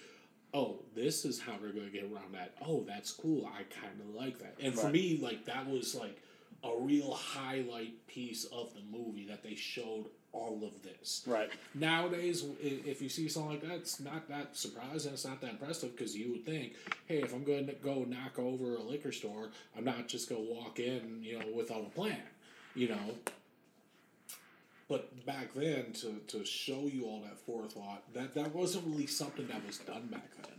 oh, 0.55 0.79
this 0.95 1.25
is 1.25 1.39
how 1.39 1.51
they're 1.61 1.73
going 1.73 1.85
to 1.85 1.91
get 1.91 2.03
around 2.03 2.33
that. 2.33 2.53
Oh, 2.65 2.85
that's 2.87 3.11
cool. 3.11 3.45
I 3.45 3.63
kind 3.63 3.99
of 3.99 4.15
like 4.15 4.39
that. 4.39 4.55
And 4.61 4.73
for 4.73 4.89
me, 4.89 5.19
like 5.21 5.45
that 5.45 5.67
was 5.67 5.93
like 5.93 6.21
a 6.63 6.71
real 6.79 7.13
highlight 7.13 8.07
piece 8.07 8.45
of 8.45 8.73
the 8.73 8.81
movie 8.97 9.25
that 9.27 9.43
they 9.43 9.55
showed 9.55 10.05
all 10.31 10.61
of 10.65 10.81
this. 10.81 11.23
Right. 11.27 11.49
Nowadays, 11.73 12.45
if 12.61 13.01
you 13.01 13.09
see 13.09 13.27
something 13.27 13.51
like 13.51 13.61
that, 13.63 13.75
it's 13.75 13.99
not 13.99 14.29
that 14.29 14.55
surprising. 14.55 15.13
It's 15.13 15.25
not 15.25 15.41
that 15.41 15.51
impressive 15.51 15.95
because 15.95 16.15
you 16.15 16.31
would 16.31 16.45
think, 16.45 16.73
hey, 17.07 17.21
if 17.21 17.33
I'm 17.33 17.43
going 17.43 17.67
to 17.67 17.73
go 17.73 18.05
knock 18.07 18.39
over 18.39 18.75
a 18.75 18.81
liquor 18.81 19.11
store, 19.11 19.49
I'm 19.77 19.83
not 19.83 20.07
just 20.07 20.29
going 20.29 20.45
to 20.45 20.53
walk 20.53 20.79
in, 20.79 21.19
you 21.21 21.37
know, 21.39 21.45
without 21.53 21.81
a 21.85 21.89
plan, 21.89 22.21
you 22.75 22.89
know. 22.89 23.15
But 24.87 25.25
back 25.25 25.53
then, 25.55 25.93
to, 26.01 26.19
to 26.27 26.45
show 26.45 26.81
you 26.91 27.05
all 27.05 27.21
that 27.21 27.37
forethought, 27.39 28.03
that, 28.13 28.35
that 28.35 28.53
wasn't 28.53 28.85
really 28.87 29.07
something 29.07 29.47
that 29.47 29.65
was 29.65 29.79
done 29.79 30.07
back 30.11 30.29
then. 30.43 30.51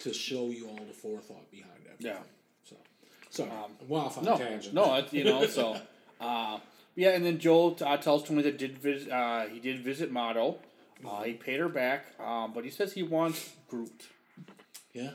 To 0.00 0.12
show 0.14 0.46
you 0.50 0.68
all 0.68 0.76
the 0.86 0.92
forethought 0.92 1.50
behind 1.50 1.72
everything. 1.92 2.06
Yeah. 2.12 2.18
So, 2.64 2.76
sorry, 3.30 3.50
Um, 3.50 3.72
off 3.90 4.18
on 4.18 4.24
No, 4.24 4.34
a 4.34 4.38
tangent. 4.38 4.74
no, 4.74 4.94
it's, 4.96 5.12
you 5.12 5.24
know, 5.24 5.46
so 5.46 5.76
uh, 6.20 6.58
yeah, 6.94 7.10
and 7.10 7.24
then 7.24 7.38
Joe 7.38 7.76
uh, 7.84 7.96
tells 7.96 8.22
Tony 8.28 8.42
that 8.42 8.58
did 8.58 8.78
visit, 8.78 9.10
uh, 9.10 9.46
he 9.46 9.58
did 9.58 9.80
visit 9.82 10.12
Mado. 10.12 10.58
Uh, 11.04 11.22
he 11.24 11.32
paid 11.34 11.58
her 11.60 11.68
back, 11.68 12.06
um, 12.20 12.52
but 12.54 12.64
he 12.64 12.70
says 12.70 12.92
he 12.92 13.02
wants 13.02 13.50
Groot. 13.68 14.04
Yeah. 14.92 15.10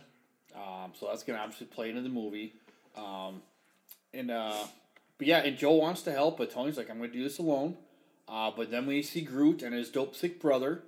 Um, 0.56 0.92
so 1.00 1.08
that's 1.08 1.24
gonna 1.24 1.40
obviously 1.40 1.68
play 1.68 1.90
into 1.90 2.02
the 2.02 2.10
movie. 2.10 2.54
Um, 2.98 3.42
and 4.14 4.30
uh, 4.30 4.66
but 5.18 5.26
yeah, 5.28 5.40
and 5.40 5.58
Joe 5.58 5.74
wants 5.76 6.02
to 6.04 6.12
help, 6.12 6.38
but 6.38 6.52
Tony's 6.52 6.78
like, 6.78 6.90
I'm 6.90 6.98
gonna 7.00 7.12
do 7.12 7.24
this 7.24 7.40
alone. 7.40 7.78
Uh, 8.30 8.52
but 8.56 8.70
then 8.72 8.86
we 8.86 9.02
see 9.02 9.22
Groot 9.22 9.62
and 9.64 9.74
his 9.74 9.90
dope 9.90 10.16
sick 10.16 10.40
brother. 10.40 10.84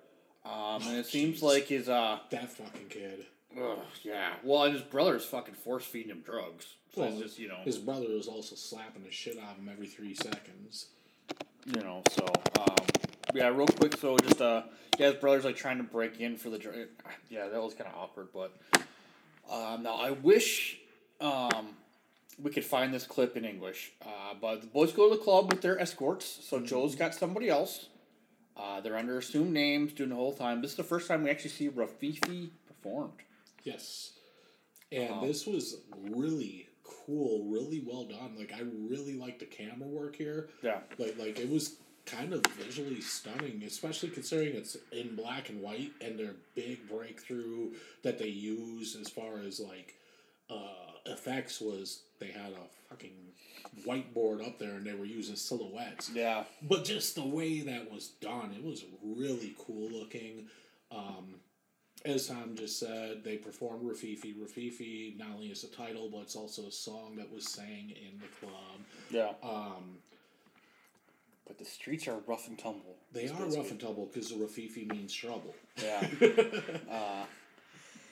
Um, 0.46 0.82
and 0.88 0.98
it 0.98 1.06
seems 1.06 1.39
jeez. 1.39 1.44
like 1.44 1.68
his 1.68 1.89
uh, 1.89 2.20
That 2.30 2.50
fucking 2.52 2.88
kid. 2.89 3.26
ugh, 3.60 3.78
yeah, 4.04 4.34
well, 4.44 4.64
and 4.64 4.74
his 4.74 4.82
brother's 4.84 5.26
fucking 5.26 5.54
force 5.56 5.86
feeding 5.86 6.12
him 6.12 6.22
drugs. 6.22 6.66
So 6.96 7.02
Well, 7.02 7.20
just 7.20 7.39
you 7.39 7.48
know, 7.48 7.58
His 7.64 7.78
brother 7.78 8.08
is 8.10 8.28
also 8.28 8.56
slapping 8.56 9.04
the 9.04 9.12
shit 9.12 9.38
out 9.38 9.52
of 9.52 9.58
him 9.58 9.70
every 9.72 9.88
three 9.88 10.14
seconds. 10.16 10.88
you 11.66 11.80
know, 11.82 12.02
so 12.12 12.26
um, 12.60 12.76
yeah, 13.34 13.48
real 13.50 13.68
quick. 13.68 13.96
So 13.98 14.18
just 14.18 14.42
uh, 14.42 14.64
yeah, 14.98 15.08
his 15.12 15.16
brother's 15.16 15.46
like 15.46 15.56
trying 15.56 15.78
to 15.78 15.84
break 15.84 16.20
in 16.20 16.38
for 16.38 16.50
the 16.50 16.58
dr- 16.58 16.88
yeah, 17.30 17.48
that 17.48 17.62
was 17.62 17.74
kind 17.76 17.88
of 17.89 17.96
awkward. 17.96 18.30
But 18.34 18.56
um, 19.52 19.84
now 19.84 19.96
I 19.96 20.12
wish 20.12 20.80
um, 21.20 21.70
we 22.39 22.51
could 22.51 22.65
find 22.65 22.93
this 22.93 23.05
clip 23.05 23.36
in 23.38 23.45
English. 23.45 23.91
Uh, 24.05 24.34
but 24.39 24.61
the 24.61 24.67
boys 24.67 24.91
go 24.91 25.09
to 25.09 25.15
the 25.17 25.23
club 25.23 25.51
with 25.51 25.61
their 25.61 25.79
escorts. 25.79 26.39
So 26.47 26.59
Joe's 26.59 26.95
got 26.95 27.13
somebody 27.15 27.49
else. 27.49 27.88
Uh, 28.57 28.82
they're 28.82 28.97
under 28.97 29.17
assumed 29.17 29.51
names 29.53 29.93
doing 29.93 30.09
the 30.09 30.15
whole 30.15 30.34
time. 30.34 30.61
This 30.61 30.71
is 30.71 30.77
the 30.77 30.84
first 30.84 31.07
time 31.07 31.23
we 31.23 31.29
actually 31.29 31.51
see 31.51 31.69
Rififi 31.69 32.49
performed. 32.67 33.13
Yes. 33.63 34.11
And 34.91 35.09
Uh-huh. 35.09 35.25
this 35.25 35.45
was 35.47 35.77
really 36.09 36.67
cool, 36.84 37.45
really 37.45 37.82
well 37.86 38.03
done. 38.05 38.36
Like 38.38 38.53
I 38.53 38.61
really 38.61 39.13
like 39.15 39.39
the 39.39 39.45
camera 39.45 39.88
work 39.88 40.15
here. 40.15 40.49
Yeah. 40.61 40.82
Like 40.97 41.17
like 41.17 41.39
it 41.39 41.49
was 41.49 41.77
kind 42.05 42.34
of 42.34 42.43
visually 42.57 42.99
stunning, 42.99 43.63
especially 43.65 44.09
considering 44.09 44.55
it's 44.55 44.75
in 44.91 45.15
black 45.15 45.49
and 45.49 45.61
white 45.61 45.91
and 46.01 46.19
their 46.19 46.34
big 46.55 46.89
breakthrough 46.89 47.71
that 48.03 48.17
they 48.19 48.27
use 48.27 48.95
as 48.99 49.07
far 49.09 49.39
as 49.39 49.59
like 49.59 49.95
uh, 50.49 50.91
effects 51.06 51.62
was 51.62 52.02
they 52.20 52.28
had 52.28 52.52
a 52.52 52.89
fucking 52.89 53.16
whiteboard 53.86 54.45
up 54.45 54.60
there 54.60 54.76
and 54.76 54.86
they 54.86 54.93
were 54.93 55.06
using 55.06 55.36
silhouettes. 55.36 56.12
Yeah. 56.14 56.43
But 56.62 56.86
just 56.86 57.16
the 57.16 57.26
way 57.26 57.62
that 57.62 57.91
was 57.91 58.10
done, 58.22 58.54
it 58.56 58.64
was 58.64 58.86
really 59.04 59.56
cool 59.66 59.89
looking. 59.89 60.47
Um, 60.91 61.36
as 62.04 62.28
Tom 62.28 62.56
just 62.56 62.80
said, 62.80 63.24
they 63.24 63.38
performed 63.38 63.84
Rififi. 63.84 64.36
Rififi 64.36 65.18
not 65.18 65.30
only 65.36 65.47
is 65.47 65.64
a 65.64 65.68
title, 65.68 66.10
but 66.12 66.22
it's 66.22 66.36
also 66.36 66.64
a 66.64 66.72
song 66.72 67.16
that 67.18 67.32
was 67.32 67.47
sang 67.47 67.91
in 67.91 68.20
the 68.20 68.28
club. 68.39 68.80
Yeah. 69.10 69.32
Um, 69.47 69.97
but 71.47 71.58
the 71.60 71.66
streets 71.66 72.08
are 72.08 72.18
rough 72.28 72.47
and 72.47 72.58
tumble. 72.58 72.95
they 73.12 73.28
are 73.28 73.45
rough 73.45 73.72
and 73.72 73.80
tumble 73.80 74.10
because 74.12 74.30
the 74.30 74.36
Rififi 74.36 74.89
means 74.89 75.14
trouble. 75.14 75.54
Yeah. 75.82 76.08
uh, 76.91 77.26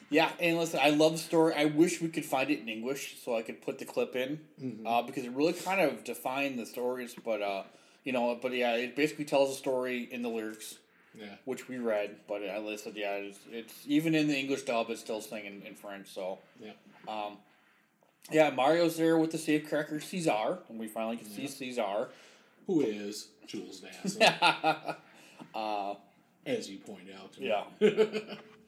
yeah, 0.10 0.32
and 0.40 0.58
listen, 0.58 0.80
I 0.82 0.90
love 0.90 1.14
the 1.14 1.18
story. 1.20 1.54
I 1.56 1.66
wish 1.66 2.02
we 2.02 2.10
could 2.10 2.26
find 2.26 2.50
it 2.50 2.60
in 2.60 2.70
English 2.70 3.18
so 3.24 3.36
I 3.36 3.42
could 3.42 3.62
put 3.62 3.78
the 3.80 3.86
clip 3.86 4.16
in 4.16 4.40
uh, 4.86 5.02
because 5.04 5.24
it 5.26 5.32
really 5.32 5.54
kind 5.54 5.82
of 5.82 6.04
defined 6.04 6.58
the 6.60 6.66
stories. 6.66 7.16
But 7.24 7.42
uh, 7.42 7.64
you 8.04 8.12
know, 8.14 8.38
but 8.42 8.54
yeah, 8.54 8.76
it 8.76 8.96
basically 8.96 9.26
tells 9.26 9.52
a 9.52 9.56
story 9.56 10.08
in 10.12 10.22
the 10.22 10.30
lyrics, 10.30 10.78
Yeah. 11.18 11.36
which 11.46 11.68
we 11.68 11.78
read. 11.78 12.16
But 12.28 12.44
I 12.50 12.58
listened. 12.60 12.96
Yeah, 12.96 13.14
it's, 13.16 13.40
it's 13.52 13.74
even 13.88 14.16
in 14.16 14.28
the 14.28 14.38
English 14.38 14.64
dub, 14.64 14.90
it's 14.90 15.02
still 15.02 15.22
singing 15.22 15.62
in 15.66 15.76
French. 15.76 16.08
So 16.08 16.40
Yeah. 16.64 16.72
um, 17.08 17.38
yeah, 18.32 18.50
Mario's 18.52 18.98
there 18.98 19.18
with 19.18 19.32
the 19.32 19.38
safecracker 19.38 20.02
Caesar, 20.02 20.60
and 20.70 20.80
we 20.80 20.88
finally 20.88 21.18
can 21.18 21.28
see 21.28 21.48
Caesar. 21.48 22.10
Who 22.68 22.82
is 22.82 23.30
Jules 23.48 23.82
Dassin, 23.82 24.96
uh, 25.56 25.94
as 26.46 26.70
you 26.70 26.78
point 26.78 27.08
out. 27.20 27.34
To 27.34 27.42
me. 27.42 27.48
yeah. 27.48 28.20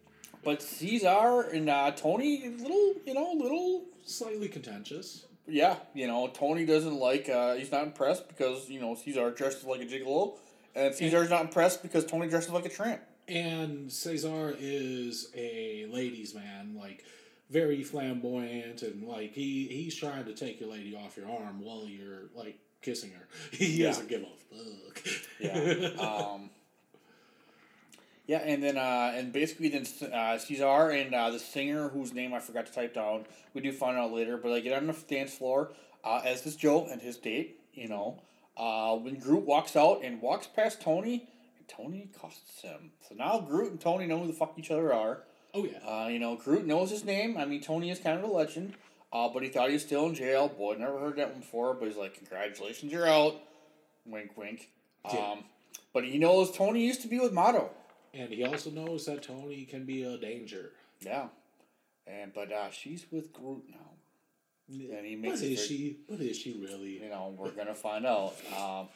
But 0.43 0.61
Caesar 0.61 1.41
and 1.53 1.69
uh, 1.69 1.91
Tony, 1.91 2.49
little, 2.59 2.95
you 3.05 3.13
know, 3.13 3.31
little 3.37 3.85
Slightly 4.05 4.47
contentious. 4.47 5.25
Yeah, 5.47 5.75
you 5.93 6.07
know, 6.07 6.27
Tony 6.27 6.65
doesn't 6.65 6.95
like, 6.95 7.29
uh, 7.29 7.55
he's 7.55 7.71
not 7.71 7.83
impressed 7.83 8.27
because, 8.27 8.69
you 8.69 8.79
know, 8.79 8.95
Caesar 8.95 9.29
dresses 9.31 9.63
like 9.63 9.81
a 9.81 9.85
gigolo, 9.85 10.37
and 10.75 10.93
Caesar's 10.95 11.29
not 11.29 11.41
impressed 11.41 11.81
because 11.83 12.05
Tony 12.05 12.27
dresses 12.27 12.49
like 12.51 12.65
a 12.65 12.69
tramp. 12.69 13.01
And 13.27 13.91
Cesar 13.91 14.55
is 14.59 15.29
a 15.35 15.85
ladies' 15.91 16.33
man, 16.33 16.75
like 16.79 17.03
very 17.49 17.83
flamboyant, 17.83 18.81
and 18.81 19.03
like 19.07 19.33
he 19.33 19.67
he's 19.67 19.95
trying 19.95 20.25
to 20.25 20.33
take 20.33 20.59
your 20.59 20.69
lady 20.69 20.95
off 20.95 21.15
your 21.17 21.29
arm 21.29 21.61
while 21.61 21.85
you're 21.87 22.29
like 22.35 22.57
kissing 22.81 23.11
her. 23.11 23.27
He 23.51 23.81
Yeah. 23.83 23.87
doesn't 23.89 24.09
give 24.09 24.23
a 24.23 24.55
fuck. 24.55 25.03
Yeah. 25.39 25.89
um, 26.01 26.49
yeah, 28.27 28.39
and 28.39 28.61
then, 28.63 28.77
uh, 28.77 29.11
and 29.15 29.31
basically 29.33 29.69
then 29.69 29.85
uh, 30.13 30.37
Cesar 30.37 30.89
and 30.91 31.13
uh, 31.13 31.29
the 31.31 31.39
singer 31.39 31.89
whose 31.89 32.13
name 32.13 32.33
I 32.33 32.39
forgot 32.39 32.65
to 32.67 32.71
type 32.73 32.93
down, 32.93 33.25
we 33.53 33.61
do 33.61 33.71
find 33.71 33.97
out 33.97 34.11
later, 34.13 34.37
but 34.37 34.49
they 34.49 34.61
get 34.61 34.77
on 34.77 34.87
the 34.87 34.95
dance 35.07 35.33
floor, 35.33 35.71
uh, 36.03 36.21
as 36.23 36.41
does 36.41 36.55
Joe 36.55 36.87
and 36.91 37.01
his 37.01 37.17
date, 37.17 37.59
you 37.73 37.87
know. 37.87 38.21
Uh, 38.57 38.95
when 38.97 39.15
Groot 39.15 39.45
walks 39.45 39.75
out 39.75 40.01
and 40.03 40.21
walks 40.21 40.45
past 40.47 40.81
Tony, 40.81 41.27
and 41.57 41.67
Tony 41.67 42.09
accosts 42.13 42.61
him. 42.61 42.91
So 43.07 43.15
now 43.15 43.39
Groot 43.39 43.71
and 43.71 43.79
Tony 43.81 44.05
know 44.07 44.19
who 44.19 44.27
the 44.27 44.33
fuck 44.33 44.53
each 44.57 44.71
other 44.71 44.93
are. 44.93 45.23
oh 45.53 45.65
yeah. 45.65 45.79
Uh, 45.87 46.07
you 46.07 46.19
know, 46.19 46.35
Groot 46.35 46.65
knows 46.65 46.89
his 46.91 47.03
name. 47.03 47.37
I 47.37 47.45
mean, 47.45 47.61
Tony 47.61 47.89
is 47.89 47.99
kind 47.99 48.17
of 48.17 48.23
a 48.23 48.31
legend. 48.31 48.73
Uh, 49.13 49.27
but 49.27 49.43
he 49.43 49.49
thought 49.49 49.67
he 49.67 49.73
was 49.73 49.83
still 49.83 50.05
in 50.05 50.15
jail. 50.15 50.47
Boy, 50.47 50.75
never 50.79 50.97
heard 50.97 51.17
that 51.17 51.31
one 51.31 51.41
before. 51.41 51.73
But 51.73 51.87
he's 51.89 51.97
like, 51.97 52.13
"Congratulations, 52.13 52.91
you're 52.93 53.07
out." 53.09 53.35
Wink, 54.05 54.37
wink. 54.37 54.69
Um, 55.03 55.15
Yeah. 55.15 55.35
but 55.93 56.05
he 56.05 56.17
knows 56.17 56.49
Tony 56.51 56.85
used 56.85 57.01
to 57.01 57.09
be 57.09 57.19
with 57.19 57.33
Mado. 57.33 57.69
And 58.13 58.29
he 58.29 58.43
also 58.43 58.69
knows 58.69 59.05
that 59.05 59.23
Tony 59.23 59.65
can 59.65 59.85
be 59.85 60.03
a 60.03 60.17
danger. 60.17 60.71
Yeah. 61.01 61.27
And 62.07 62.33
but 62.33 62.51
uh, 62.51 62.71
she's 62.71 63.05
with 63.11 63.31
Groot 63.33 63.63
now. 63.69 63.77
And 64.95 65.05
he 65.05 65.15
makes 65.15 65.41
it 65.41 65.51
is 65.51 65.59
very- 65.59 65.67
she? 65.67 65.97
But 66.09 66.19
is 66.21 66.37
she 66.37 66.53
really? 66.53 67.01
You 67.03 67.09
know, 67.09 67.33
we're 67.37 67.51
gonna 67.51 67.75
find 67.75 68.05
out. 68.05 68.35
Um, 68.57 68.87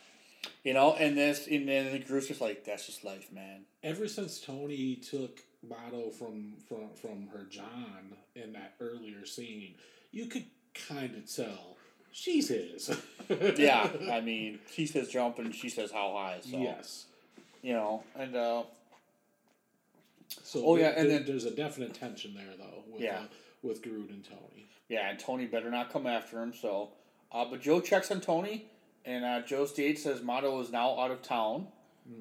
you 0.63 0.73
know, 0.73 0.93
and 0.93 1.17
this, 1.17 1.47
and 1.47 1.67
then 1.67 1.91
the 1.91 1.99
Groot's 1.99 2.27
just 2.27 2.39
like, 2.41 2.63
"That's 2.65 2.85
just 2.85 3.03
life, 3.03 3.31
man." 3.31 3.61
Ever 3.83 4.07
since 4.07 4.39
Tony 4.39 4.95
took 4.95 5.41
Mado 5.67 6.09
from 6.11 6.53
from 6.67 6.89
from 6.95 7.27
her 7.33 7.43
John 7.49 8.15
in 8.35 8.53
that 8.53 8.73
earlier 8.79 9.25
scene, 9.25 9.75
you 10.11 10.27
could 10.27 10.45
kind 10.87 11.15
of 11.15 11.33
tell 11.33 11.77
she's 12.11 12.49
his. 12.49 12.95
Yeah. 13.57 13.89
I 14.11 14.21
mean, 14.21 14.59
he 14.71 14.85
says 14.85 15.09
jump 15.09 15.39
and 15.39 15.53
she 15.53 15.67
says 15.69 15.91
how 15.91 16.13
high. 16.13 16.37
So 16.41 16.57
Yes. 16.59 17.05
you 17.63 17.73
know, 17.73 18.03
and 18.15 18.35
uh, 18.35 18.63
So 20.29 20.61
Oh, 20.65 20.75
yeah, 20.75 20.93
and 20.95 21.09
then- 21.09 21.25
there's 21.25 21.45
a 21.45 21.51
definite 21.51 21.93
tension 21.93 22.33
there 22.33 22.55
though 22.57 22.83
with 22.87 23.01
Yeah. 23.01 23.19
uh, 23.21 23.27
with 23.61 23.81
Groot 23.81 24.09
and 24.09 24.23
Tony. 24.23 24.67
Yeah, 24.89 25.09
and 25.09 25.17
Tony 25.19 25.45
better 25.47 25.71
not 25.71 25.91
come 25.91 26.05
after 26.05 26.41
him. 26.41 26.53
So, 26.53 26.91
uh, 27.31 27.45
but 27.45 27.61
Joe 27.61 27.81
checks 27.81 28.11
on 28.11 28.21
Tony, 28.21 28.65
and 29.03 29.25
uh, 29.25 29.41
Joe 29.41 29.65
states 29.65 30.03
says 30.03 30.21
Mado 30.21 30.59
is 30.59 30.71
now 30.71 30.99
out 30.99 31.09
of 31.11 31.21
town, 31.23 31.67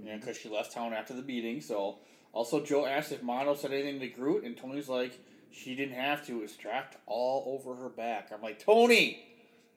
because 0.04 0.38
she 0.38 0.48
left 0.48 0.72
town 0.72 0.94
after 0.94 1.12
the 1.12 1.20
beating. 1.22 1.60
So, 1.60 1.98
also 2.32 2.64
Joe 2.64 2.86
asks 2.86 3.12
if 3.12 3.22
Mado 3.22 3.54
said 3.54 3.72
anything 3.72 4.00
to 4.00 4.08
Groot, 4.08 4.44
and 4.44 4.56
Tony's 4.56 4.88
like, 4.88 5.18
she 5.50 5.74
didn't 5.76 5.94
have 5.94 6.24
to. 6.26 6.38
It 6.38 6.42
was 6.42 6.52
strapped 6.52 6.96
all 7.06 7.44
over 7.46 7.76
her 7.82 7.88
back. 7.90 8.30
I'm 8.32 8.40
like, 8.42 8.58
Tony, 8.58 9.22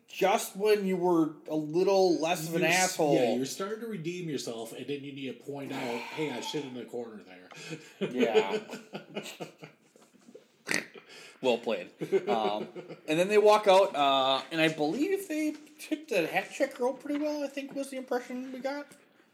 just 0.08 0.56
when 0.56 0.86
you 0.86 0.98
were 0.98 1.32
a 1.50 1.56
little 1.56 2.20
less 2.20 2.48
of 2.48 2.56
an 2.56 2.62
You're 2.62 2.72
asshole. 2.72 3.16
Yeah, 3.16 3.36
you're 3.36 3.46
starting 3.46 3.82
to 3.82 3.88
redeem 3.88 4.30
yourself, 4.30 4.74
and 4.74 4.86
then 4.88 5.04
you 5.04 5.14
need 5.14 5.28
to 5.28 5.52
point 5.52 5.72
out, 5.72 5.82
"Hey, 5.82 6.32
I 6.32 6.42
shit 6.42 6.64
in 6.64 6.74
the 6.74 6.86
corner 6.86 7.22
there." 7.26 8.10
Yeah. 8.12 8.58
well 11.42 11.58
played. 11.58 11.90
Um, 12.28 12.68
and 13.08 13.20
then 13.20 13.28
they 13.28 13.38
walk 13.38 13.68
out, 13.68 13.96
uh, 13.96 14.42
and 14.52 14.62
I 14.62 14.70
believe 14.70 15.28
they 15.28 15.54
hit 15.78 16.08
the 16.10 16.28
hat 16.28 16.50
check 16.54 16.80
rope 16.80 17.04
pretty 17.04 17.24
well. 17.24 17.44
I 17.44 17.48
think 17.48 17.76
was 17.76 17.90
the 17.90 17.98
impression 17.98 18.52
we 18.52 18.60
got. 18.60 18.88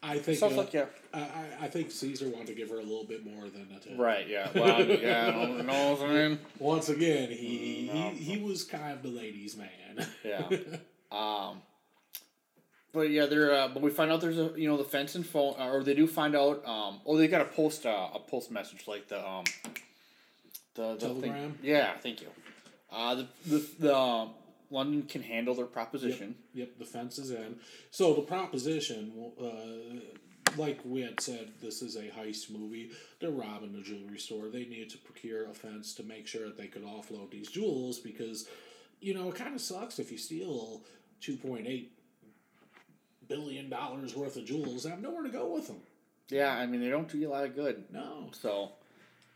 I 0.03 0.17
think. 0.19 0.37
Sounds 0.37 0.53
uh, 0.53 0.57
like 0.57 0.73
yeah. 0.73 0.85
I, 1.13 1.19
I, 1.19 1.47
I 1.61 1.67
think 1.69 1.89
Caesar 1.89 2.27
wanted 2.27 2.47
to 2.47 2.53
give 2.53 2.69
her 2.69 2.75
a 2.77 2.83
little 2.83 3.05
bit 3.05 3.25
more 3.25 3.43
than 3.43 3.67
a 3.75 3.79
tip. 3.79 3.93
Right. 3.97 4.27
Yeah. 4.27 4.49
Well. 4.55 4.85
yeah. 4.85 5.31
No, 5.31 5.61
no, 5.61 5.95
what 5.95 6.09
I 6.09 6.27
mean. 6.27 6.39
Once 6.59 6.89
again, 6.89 7.29
he, 7.29 7.89
No. 7.93 8.09
he 8.09 8.35
he 8.35 8.37
was 8.43 8.63
kind 8.65 8.91
of 8.93 9.01
the 9.01 9.09
ladies' 9.09 9.55
man. 9.57 9.69
Yeah. 10.23 10.49
Um. 11.11 11.61
But 12.91 13.09
yeah, 13.09 13.25
they're. 13.25 13.53
Uh, 13.53 13.67
but 13.69 13.81
we 13.81 13.89
find 13.89 14.11
out 14.11 14.21
there's 14.21 14.37
a 14.37 14.51
you 14.57 14.67
know 14.67 14.77
the 14.77 14.83
fence 14.83 15.15
and 15.15 15.25
phone, 15.25 15.55
or 15.59 15.83
they 15.83 15.93
do 15.93 16.05
find 16.05 16.35
out. 16.35 16.65
Um. 16.67 16.99
Oh, 17.05 17.17
they 17.17 17.27
got 17.27 17.41
a 17.41 17.45
post 17.45 17.85
uh, 17.85 18.09
a 18.13 18.19
post 18.19 18.51
message 18.51 18.87
like 18.87 19.07
the 19.07 19.25
um. 19.25 19.45
The, 20.75 20.95
the 20.95 21.09
thing- 21.09 21.21
Telegram? 21.21 21.59
Yeah. 21.61 21.93
Thank 22.01 22.21
you. 22.21 22.27
Uh. 22.91 23.15
The 23.15 23.27
the 23.45 23.65
the. 23.79 23.95
um, 23.95 24.29
London 24.73 25.03
can 25.03 25.21
handle 25.21 25.53
their 25.53 25.65
proposition. 25.67 26.35
Yep, 26.53 26.79
the 26.79 26.85
fence 26.85 27.19
is 27.19 27.31
in. 27.31 27.57
So 27.91 28.13
the 28.13 28.21
proposition, 28.23 29.31
uh, 29.39 30.57
like 30.57 30.79
we 30.83 31.01
had 31.01 31.21
said, 31.21 31.51
this 31.61 31.81
is 31.81 31.95
a 31.95 32.09
heist 32.09 32.49
movie. 32.49 32.91
They're 33.19 33.29
robbing 33.29 33.75
a 33.79 33.83
jewelry 33.83 34.17
store. 34.19 34.49
They 34.49 34.65
need 34.65 34.89
to 34.89 34.97
procure 34.97 35.49
a 35.49 35.53
fence 35.53 35.93
to 35.95 36.03
make 36.03 36.25
sure 36.27 36.45
that 36.47 36.57
they 36.57 36.67
could 36.67 36.83
offload 36.83 37.29
these 37.29 37.49
jewels 37.49 37.99
because, 37.99 38.47
you 38.99 39.13
know, 39.13 39.29
it 39.29 39.35
kind 39.35 39.53
of 39.53 39.61
sucks 39.61 39.99
if 39.99 40.11
you 40.11 40.17
steal 40.17 40.81
two 41.21 41.37
point 41.37 41.67
eight 41.67 41.91
billion 43.27 43.69
dollars 43.69 44.15
worth 44.15 44.35
of 44.37 44.45
jewels. 44.45 44.85
and 44.85 44.93
have 44.93 45.03
nowhere 45.03 45.23
to 45.23 45.29
go 45.29 45.53
with 45.53 45.67
them. 45.67 45.77
Yeah, 46.29 46.51
I 46.51 46.65
mean 46.65 46.81
they 46.81 46.89
don't 46.89 47.07
do 47.07 47.17
you 47.17 47.29
a 47.29 47.31
lot 47.31 47.45
of 47.45 47.55
good. 47.55 47.83
No, 47.91 48.29
So, 48.31 48.71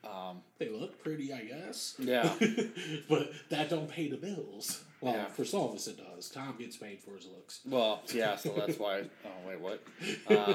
um, 0.04 0.42
they 0.58 0.70
look 0.70 1.02
pretty, 1.04 1.32
I 1.34 1.42
guess. 1.42 1.96
Yeah. 2.00 2.34
but 3.10 3.32
that 3.50 3.70
don't 3.70 3.90
pay 3.90 4.10
the 4.10 4.18
bills. 4.18 4.84
Well, 5.02 5.14
Yeah. 5.14 5.26
for 5.28 5.46
some 5.46 5.62
of 5.62 5.76
us 5.76 5.88
it 5.88 5.98
does. 5.98 6.30
Tom 6.30 6.56
gets 6.58 6.78
paid 6.78 7.00
for 7.02 7.16
his 7.16 7.26
looks. 7.28 7.60
well, 7.66 8.02
yeah, 8.14 8.36
so 8.36 8.54
that's 8.58 8.78
why. 8.80 9.04
Oh 9.26 9.48
wait, 9.48 9.60
what? 9.60 9.84
Uh, 10.30 10.54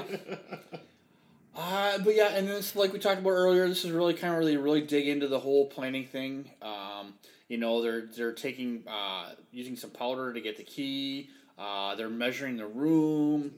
uh, 1.55 1.97
but 1.99 2.15
yeah, 2.15 2.29
and 2.29 2.47
this, 2.47 2.75
like 2.75 2.91
we 2.93 2.99
talked 2.99 3.19
about 3.19 3.29
earlier, 3.31 3.67
this 3.67 3.85
is 3.85 3.91
really 3.91 4.13
kind 4.13 4.33
of 4.33 4.39
really 4.39 4.57
really 4.57 4.81
dig 4.81 5.07
into 5.07 5.27
the 5.27 5.39
whole 5.39 5.67
planning 5.67 6.05
thing. 6.05 6.49
Um, 6.61 7.13
you 7.47 7.57
know, 7.57 7.81
they're 7.81 8.07
they're 8.07 8.33
taking 8.33 8.83
uh, 8.87 9.31
using 9.51 9.75
some 9.75 9.91
powder 9.91 10.33
to 10.33 10.41
get 10.41 10.57
the 10.57 10.63
key. 10.63 11.29
Uh, 11.57 11.93
they're 11.95 12.09
measuring 12.09 12.57
the 12.57 12.65
room. 12.65 13.51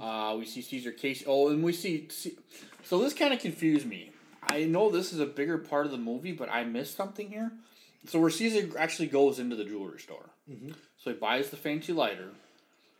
Uh, 0.00 0.34
we 0.38 0.44
see 0.44 0.60
Caesar 0.60 0.90
Casey. 0.90 1.24
Oh, 1.28 1.48
and 1.48 1.62
we 1.62 1.72
see. 1.72 2.08
see 2.10 2.36
so 2.82 2.98
this 2.98 3.12
kind 3.14 3.32
of 3.32 3.38
confused 3.40 3.86
me. 3.86 4.10
I 4.42 4.64
know 4.64 4.90
this 4.90 5.12
is 5.12 5.20
a 5.20 5.26
bigger 5.26 5.58
part 5.58 5.86
of 5.86 5.92
the 5.92 5.98
movie, 5.98 6.32
but 6.32 6.48
I 6.50 6.64
missed 6.64 6.96
something 6.96 7.28
here. 7.30 7.52
So 8.06 8.20
where 8.20 8.30
Caesar 8.30 8.78
actually 8.78 9.08
goes 9.08 9.38
into 9.38 9.56
the 9.56 9.64
jewelry 9.64 10.00
store. 10.00 10.30
So 10.98 11.10
he 11.10 11.16
buys 11.16 11.50
the 11.50 11.56
fancy 11.56 11.92
lighter. 11.92 12.28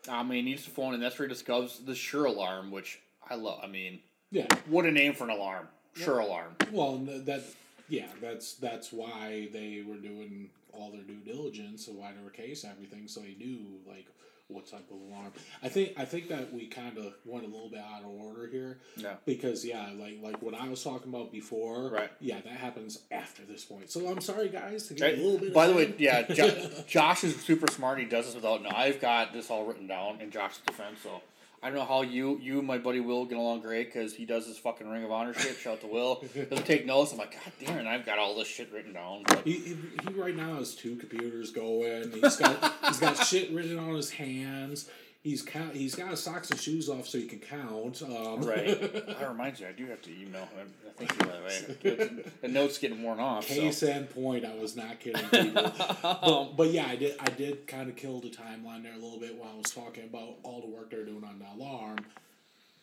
I 0.09 0.21
um, 0.21 0.29
mean, 0.29 0.45
he 0.45 0.51
needs 0.51 0.65
the 0.65 0.71
phone, 0.71 0.95
and 0.95 1.03
that's 1.03 1.19
where 1.19 1.27
he 1.27 1.35
discovers 1.35 1.81
the 1.85 1.95
Sure 1.95 2.27
alarm, 2.27 2.71
which 2.71 3.01
I 3.29 3.35
love. 3.35 3.61
I 3.63 3.67
mean, 3.67 4.01
Yeah. 4.31 4.47
what 4.67 4.85
a 4.85 4.93
name 4.93 5.15
for 5.15 5.25
an 5.25 5.31
alarm! 5.31 5.69
Sure 5.95 6.19
alarm. 6.19 6.55
Well, 6.71 6.99
that 6.99 7.43
yeah, 7.89 8.07
that's 8.21 8.55
that's 8.55 8.93
why 8.93 9.49
they 9.53 9.83
were 9.87 9.97
doing 9.97 10.51
all 10.73 10.91
their 10.91 11.03
due 11.03 11.21
diligence 11.25 11.89
and 11.89 11.97
why 11.97 12.13
they 12.13 12.23
were 12.23 12.31
case 12.31 12.65
everything, 12.65 13.09
so 13.09 13.21
they 13.21 13.35
knew 13.35 13.81
like 13.87 14.07
what 14.49 14.67
type 14.67 14.89
of 14.91 15.01
alarm. 15.01 15.33
I 15.63 15.69
think 15.69 15.93
I 15.99 16.05
think 16.05 16.29
that 16.29 16.53
we 16.53 16.67
kind 16.67 16.97
of 16.99 17.15
went 17.25 17.45
a 17.45 17.49
little 17.49 17.69
bit 17.69 17.81
out 17.81 18.03
of 18.03 18.09
order 18.11 18.47
here. 18.47 18.79
Yeah. 18.97 19.15
Because 19.25 19.65
yeah, 19.65 19.91
like 19.99 20.19
like 20.23 20.41
what 20.41 20.55
I 20.55 20.69
was 20.69 20.83
talking 20.83 21.13
about 21.13 21.33
before. 21.33 21.91
Right. 21.91 22.11
Yeah, 22.21 22.41
that 22.41 22.53
happens 22.53 23.01
after 23.11 23.43
this 23.45 23.65
point. 23.65 23.91
So 23.91 24.07
I'm 24.09 24.21
sorry, 24.21 24.49
guys, 24.49 24.87
to 24.89 24.95
get 24.95 25.15
a 25.15 25.17
little 25.17 25.39
bit. 25.39 25.53
By 25.53 25.67
the 25.67 25.75
way, 25.75 25.95
yeah, 25.99 26.23
jo- 26.23 26.71
Josh 26.87 27.25
is 27.25 27.37
super 27.37 27.71
smart. 27.71 27.99
He 27.99 28.05
does 28.05 28.27
this 28.27 28.35
without. 28.35 28.63
No, 28.63 28.71
I've 28.71 29.01
got 29.01 29.33
this 29.33 29.51
all 29.51 29.65
written 29.67 29.87
down 29.87 30.21
in 30.21 30.31
Josh's 30.31 30.59
defense, 30.67 31.01
so 31.03 31.23
I 31.67 31.71
don't 31.71 31.81
know 31.81 31.85
how 31.85 32.03
you, 32.03 32.39
you 32.41 32.61
and 32.61 32.67
my 32.69 32.79
buddy 32.79 33.01
Will 33.01 33.25
get 33.25 33.39
along 33.39 33.63
great 33.63 33.93
because 33.93 34.15
he 34.15 34.25
does 34.25 34.47
his 34.47 34.57
fucking 34.57 34.89
Ring 34.89 35.03
of 35.03 35.11
Honor 35.11 35.35
shit. 35.35 35.57
Shout 35.57 35.73
out 35.73 35.81
to 35.81 35.89
Will. 35.89 36.25
He'll 36.33 36.59
take 36.59 36.87
notes. 36.87 37.11
I'm 37.11 37.19
like, 37.19 37.33
God 37.33 37.53
damn 37.59 37.79
it, 37.81 37.87
I've 37.89 38.07
got 38.07 38.21
all 38.21 38.37
this 38.37 38.47
shit 38.47 38.73
written 38.73 38.93
down. 38.93 39.25
But 39.27 39.45
He, 39.45 39.55
he, 39.55 39.77
he 40.07 40.15
right 40.15 40.37
now 40.37 40.59
has 40.59 40.77
two 40.77 40.95
computers 40.95 41.51
going. 41.51 42.13
He's 42.13 42.37
got 42.37 42.73
he's 42.87 43.01
got 43.01 43.17
shit 43.17 43.51
written 43.51 43.81
on 43.81 43.97
his 43.97 44.13
hands. 44.13 44.89
He's 45.27 45.43
count. 45.43 45.75
He's 45.75 45.97
got 45.97 46.11
his 46.11 46.23
socks 46.23 46.53
and 46.53 46.61
shoes 46.61 46.89
off 46.89 47.09
so 47.09 47.19
he 47.19 47.25
can 47.25 47.41
count. 47.41 48.01
Um, 48.01 48.43
right, 48.43 48.81
that 49.09 49.29
reminds 49.29 49.61
me, 49.61 49.67
I 49.67 49.73
do 49.73 49.85
have 49.87 50.01
to 50.03 50.11
email 50.13 50.47
him. 50.55 50.73
I 50.87 50.93
think 50.93 51.19
by 51.19 51.25
the 51.27 51.43
way, 51.43 52.25
the 52.43 52.47
note's 52.47 52.79
getting 52.79 53.03
worn 53.03 53.19
off. 53.19 53.49
So. 53.49 53.55
Case 53.57 53.83
in 53.83 54.07
point, 54.07 54.45
I 54.45 54.55
was 54.55 54.77
not 54.77 55.01
kidding. 55.01 55.27
People. 55.27 55.73
but, 56.03 56.57
but 56.57 56.71
yeah, 56.71 56.87
I 56.87 56.95
did. 56.95 57.17
I 57.19 57.31
did 57.31 57.67
kind 57.67 57.89
of 57.91 57.97
kill 57.97 58.21
the 58.21 58.31
timeline 58.31 58.85
there 58.85 58.93
a 58.93 58.99
little 58.99 59.19
bit 59.19 59.37
while 59.37 59.51
I 59.53 59.57
was 59.57 59.73
talking 59.73 60.05
about 60.05 60.37
all 60.45 60.61
the 60.61 60.69
work 60.69 60.93
they're 60.93 61.05
doing 61.05 61.25
on 61.25 61.41
the 61.41 61.61
alarm. 61.61 61.99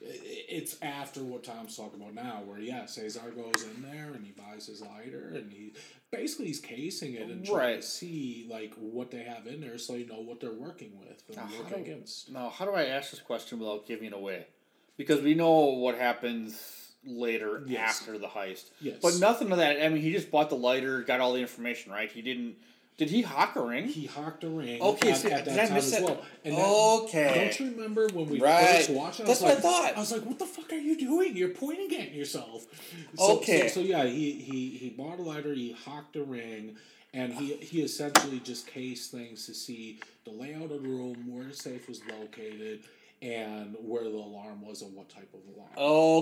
It's 0.05 0.75
after 0.81 1.21
what 1.23 1.43
Tom's 1.43 1.77
talking 1.77 2.01
about 2.01 2.13
now, 2.13 2.41
where 2.45 2.59
yeah, 2.59 2.85
Cesar 2.85 3.31
goes 3.31 3.63
in 3.63 3.81
there 3.81 4.11
and 4.13 4.25
he 4.25 4.31
buys 4.33 4.67
his 4.67 4.81
lighter 4.81 5.31
and 5.33 5.51
he 5.51 5.73
basically 6.11 6.47
he's 6.47 6.59
casing 6.59 7.13
it 7.13 7.29
and 7.29 7.45
trying 7.45 7.57
Right. 7.57 7.81
to 7.81 7.87
see 7.87 8.45
like 8.49 8.73
what 8.75 9.11
they 9.11 9.23
have 9.23 9.47
in 9.47 9.61
there, 9.61 9.77
so 9.77 9.95
you 9.95 10.05
know 10.05 10.19
what 10.19 10.39
they're 10.41 10.51
working 10.51 10.91
with 10.99 11.23
and 11.29 11.37
Now, 11.37 11.43
how 11.43 11.57
working 11.63 11.83
do- 11.83 11.91
against. 11.91 12.29
Now, 12.31 12.49
how 12.49 12.65
do 12.65 12.71
I 12.71 12.85
ask 12.85 13.11
this 13.11 13.21
question 13.21 13.59
without 13.59 13.87
giving 13.87 14.07
it 14.07 14.13
away? 14.13 14.47
Because 14.97 15.21
we 15.21 15.33
know 15.35 15.51
what 15.51 15.97
happens 15.97 16.91
later 17.05 17.63
Yes. 17.65 18.01
after 18.01 18.17
the 18.17 18.27
heist. 18.27 18.65
Yes. 18.81 18.99
But 19.01 19.15
nothing 19.19 19.51
of 19.51 19.57
that. 19.57 19.83
I 19.83 19.89
mean, 19.89 20.01
he 20.01 20.11
just 20.11 20.29
bought 20.31 20.49
the 20.49 20.55
lighter, 20.57 21.01
got 21.03 21.19
all 21.21 21.33
the 21.33 21.41
information, 21.41 21.91
right? 21.91 22.11
He 22.11 22.21
didn't. 22.21 22.55
Did 22.97 23.09
he 23.09 23.23
hawk 23.23 23.55
a 23.55 23.61
ring? 23.61 23.87
He 23.87 24.05
hawked 24.05 24.43
a 24.43 24.49
ring. 24.49 24.79
Okay, 24.81 25.11
at, 25.11 25.17
so 25.17 25.29
at 25.29 25.45
did 25.45 25.55
that 25.55 25.65
I 25.65 25.67
time 25.67 25.77
as 25.77 25.91
that? 25.91 26.03
well. 26.03 26.25
And 26.45 26.55
that- 26.55 26.65
Okay. 27.03 27.33
Don't 27.35 27.59
you 27.59 27.71
remember 27.75 28.07
when 28.09 28.27
we 28.27 28.39
Right. 28.39 28.77
first 28.77 28.89
watched 28.91 29.19
it? 29.19 29.23
I 29.23 29.27
That's 29.27 29.41
was 29.41 29.49
what 29.49 29.57
I 29.57 29.61
thought. 29.61 29.97
I 29.97 29.99
was 29.99 30.11
like, 30.11 30.21
"What 30.25 30.37
the 30.39 30.45
fuck 30.45 30.71
are 30.71 30.77
you 30.77 30.95
doing? 30.97 31.35
You're 31.35 31.49
pointing 31.49 31.99
at 31.99 32.13
yourself." 32.13 32.65
So, 33.17 33.37
Okay. 33.37 33.67
So, 33.67 33.75
so 33.75 33.79
yeah, 33.81 34.05
he, 34.05 34.33
he 34.33 34.69
he 34.77 34.89
bought 34.89 35.19
a 35.19 35.23
lighter. 35.23 35.53
He 35.53 35.71
hawked 35.71 36.15
a 36.15 36.23
ring, 36.23 36.75
and 37.13 37.33
he 37.33 37.53
he 37.55 37.81
essentially 37.81 38.39
just 38.39 38.67
cased 38.67 39.09
things 39.11 39.47
to 39.47 39.53
see 39.55 39.99
the 40.25 40.31
layout 40.31 40.63
of 40.63 40.69
the 40.69 40.79
room, 40.79 41.25
where 41.33 41.45
the 41.47 41.53
safe 41.55 41.87
was 41.89 42.01
located, 42.19 42.83
and 43.23 43.75
where 43.79 44.03
the 44.03 44.09
alarm 44.09 44.65
was, 44.65 44.81
and 44.81 44.93
what 44.95 45.09
type 45.09 45.33
of 45.33 45.39
alarm. 45.55 45.69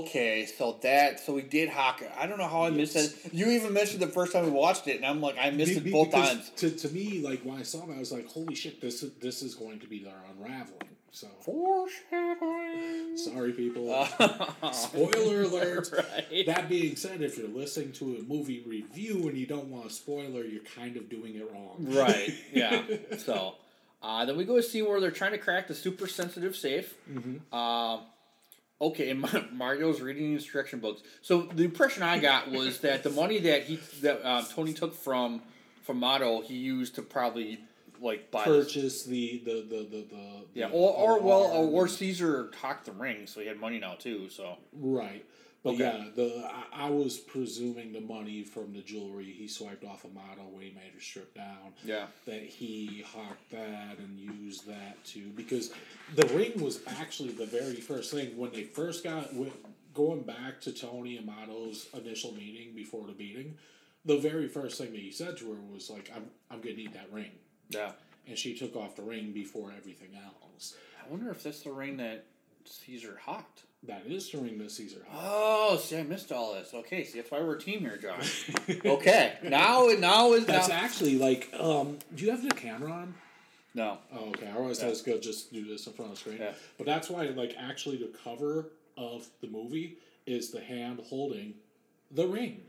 Okay, 0.03 0.45
so 0.45 0.77
that 0.83 1.19
so 1.19 1.33
we 1.33 1.41
did 1.41 1.67
hawk 1.69 2.01
it. 2.01 2.11
I 2.17 2.27
don't 2.27 2.37
know 2.37 2.47
how 2.47 2.63
I 2.63 2.69
missed 2.69 2.95
Yes. 2.95 3.13
it. 3.25 3.33
You 3.33 3.47
even 3.49 3.73
mentioned 3.73 4.01
the 4.01 4.07
first 4.07 4.31
time 4.33 4.45
we 4.45 4.51
watched 4.51 4.87
it, 4.87 4.97
and 4.97 5.05
I'm 5.05 5.19
like, 5.21 5.35
I 5.41 5.49
missed 5.49 5.83
Be- 5.83 5.89
it 5.89 5.91
both 5.93 6.11
times. 6.11 6.51
To, 6.57 6.69
to 6.69 6.89
me, 6.89 7.21
like 7.21 7.41
when 7.41 7.57
I 7.57 7.63
saw 7.63 7.83
it, 7.89 7.95
I 7.95 7.99
was 7.99 8.11
like, 8.11 8.27
"Holy 8.27 8.53
shit! 8.55 8.79
This 8.81 9.01
is 9.03 9.11
this 9.15 9.41
is 9.41 9.55
going 9.55 9.79
to 9.79 9.87
be 9.87 10.03
their 10.03 10.13
unraveling." 10.37 10.89
So 11.13 11.27
Foreshadowing. 11.41 13.17
sorry, 13.17 13.51
people. 13.51 13.93
Uh, 13.93 14.71
Spoiler 14.71 15.41
alert. 15.41 15.89
Right. 15.91 16.45
That 16.45 16.69
being 16.69 16.95
said, 16.95 17.21
if 17.21 17.37
you're 17.37 17.49
listening 17.49 17.91
to 17.93 18.15
a 18.17 18.23
movie 18.23 18.63
review 18.65 19.27
and 19.27 19.37
you 19.37 19.45
don't 19.45 19.67
want 19.69 19.87
a 19.87 19.89
spoiler, 19.89 20.43
you're 20.45 20.63
kind 20.63 20.95
of 20.97 21.09
doing 21.09 21.35
it 21.35 21.51
wrong. 21.51 21.75
Right. 21.79 22.33
Yeah. 22.53 22.81
so, 23.17 23.55
uh, 24.01 24.25
then 24.25 24.37
we 24.37 24.45
go 24.45 24.55
to 24.57 24.63
see 24.63 24.81
where 24.81 24.99
they're 24.99 25.11
trying 25.11 25.31
to 25.31 25.37
crack 25.37 25.67
the 25.67 25.75
super 25.75 26.07
sensitive 26.07 26.55
safe. 26.55 26.95
Mm-hmm. 27.09 27.55
Um, 27.55 28.01
okay, 28.81 29.13
Mario's 29.53 30.01
reading 30.01 30.29
the 30.29 30.33
instruction 30.33 30.79
books. 30.79 31.01
So 31.21 31.43
the 31.43 31.63
impression 31.63 32.03
I 32.03 32.19
got 32.19 32.49
was 32.49 32.79
that 32.79 33.03
the 33.03 33.11
money 33.11 33.39
that 33.39 33.63
he 33.63 33.79
that 34.01 34.25
uh, 34.25 34.43
Tony 34.49 34.73
took 34.73 34.95
from 34.95 35.41
from 35.83 35.99
Mado, 35.99 36.41
he 36.41 36.55
used 36.55 36.95
to 36.95 37.01
probably 37.01 37.59
like 38.01 38.31
buy. 38.31 38.43
Purchase 38.43 39.03
the 39.03 39.41
the 39.45 39.65
the 39.69 39.77
the, 39.83 40.05
the 40.09 40.45
Yeah, 40.53 40.69
or, 40.71 40.93
or 40.93 41.21
well, 41.21 41.43
or, 41.43 41.83
or 41.83 41.87
Caesar 41.87 42.49
talked 42.59 42.85
the 42.85 42.91
ring, 42.91 43.27
so 43.27 43.39
he 43.39 43.47
had 43.47 43.59
money 43.59 43.79
now 43.79 43.93
too. 43.93 44.29
So 44.29 44.57
right. 44.73 45.23
But 45.63 45.75
Okay. 45.75 45.83
yeah, 45.83 46.05
the 46.15 46.49
I, 46.73 46.87
I 46.87 46.89
was 46.89 47.17
presuming 47.19 47.93
the 47.93 48.01
money 48.01 48.43
from 48.43 48.73
the 48.73 48.81
jewelry 48.81 49.25
he 49.25 49.47
swiped 49.47 49.83
off 49.83 50.03
a 50.05 50.07
model 50.07 50.49
when 50.51 50.63
he 50.63 50.71
made 50.71 50.91
her 50.93 50.99
strip 50.99 51.35
down. 51.35 51.73
yeah, 51.85 52.07
That 52.25 52.41
he 52.43 53.03
hawked 53.07 53.51
that 53.51 53.97
and 53.99 54.17
used 54.17 54.65
that 54.67 55.03
too, 55.05 55.29
because 55.35 55.71
the 56.15 56.25
ring 56.27 56.59
was 56.61 56.79
actually 56.87 57.33
the 57.33 57.45
very 57.45 57.75
first 57.75 58.11
thing 58.11 58.35
when 58.37 58.51
they 58.51 58.63
first 58.63 59.03
got 59.03 59.29
going 59.93 60.21
back 60.23 60.61
to 60.61 60.71
Tony 60.71 61.17
and 61.17 61.27
Mado's 61.27 61.87
initial 61.93 62.31
meeting 62.33 62.73
before 62.75 63.05
the 63.05 63.13
beating. 63.13 63.55
The 64.05 64.17
very 64.17 64.47
first 64.47 64.79
thing 64.79 64.91
that 64.93 64.99
he 64.99 65.11
said 65.11 65.37
to 65.37 65.53
her 65.53 65.59
was 65.71 65.91
like, 65.91 66.09
"I'm 66.15 66.25
I'm 66.49 66.59
gonna 66.61 66.75
need 66.75 66.93
that 66.93 67.11
ring," 67.11 67.33
yeah. 67.69 67.91
and 68.27 68.35
she 68.35 68.55
took 68.57 68.75
off 68.75 68.95
the 68.95 69.03
ring 69.03 69.31
before 69.31 69.71
everything 69.77 70.15
else. 70.15 70.75
I 71.05 71.07
wonder 71.11 71.29
if 71.29 71.43
that's 71.43 71.61
the 71.61 71.71
ring 71.71 71.97
that 71.97 72.25
Caesar 72.65 73.19
hawked. 73.23 73.61
That 73.87 74.03
is 74.05 74.29
the 74.29 74.37
ring 74.37 74.61
Caesar. 74.69 75.01
Oh, 75.11 75.75
see, 75.77 75.97
I 75.97 76.03
missed 76.03 76.31
all 76.31 76.53
this. 76.53 76.71
Okay, 76.73 77.03
see, 77.03 77.19
that's 77.19 77.31
why 77.31 77.39
we're 77.41 77.55
a 77.55 77.59
team 77.59 77.79
here, 77.79 77.97
John. 77.97 78.19
okay, 78.85 79.33
now 79.43 79.87
now 79.97 80.33
is 80.33 80.45
That's 80.45 80.69
now. 80.69 80.75
actually 80.75 81.17
like, 81.17 81.49
um, 81.59 81.97
do 82.15 82.23
you 82.25 82.29
have 82.31 82.43
the 82.47 82.53
camera 82.53 82.91
on? 82.91 83.15
no. 83.73 83.97
Oh, 84.13 84.29
okay. 84.29 84.47
I 84.47 84.55
always 84.57 84.79
thought 84.79 84.89
it's 84.89 85.01
good 85.01 85.21
just 85.23 85.51
do 85.51 85.65
this 85.65 85.87
in 85.87 85.93
front 85.93 86.11
of 86.11 86.17
the 86.17 86.21
screen. 86.21 86.37
Yeah. 86.39 86.53
But 86.77 86.85
that's 86.85 87.09
why, 87.09 87.23
like, 87.27 87.55
actually, 87.57 87.97
the 87.97 88.11
cover 88.23 88.67
of 88.97 89.25
the 89.41 89.47
movie 89.47 89.97
is 90.27 90.51
the 90.51 90.61
hand 90.61 90.99
holding 91.09 91.55
the 92.11 92.27
ring 92.27 92.61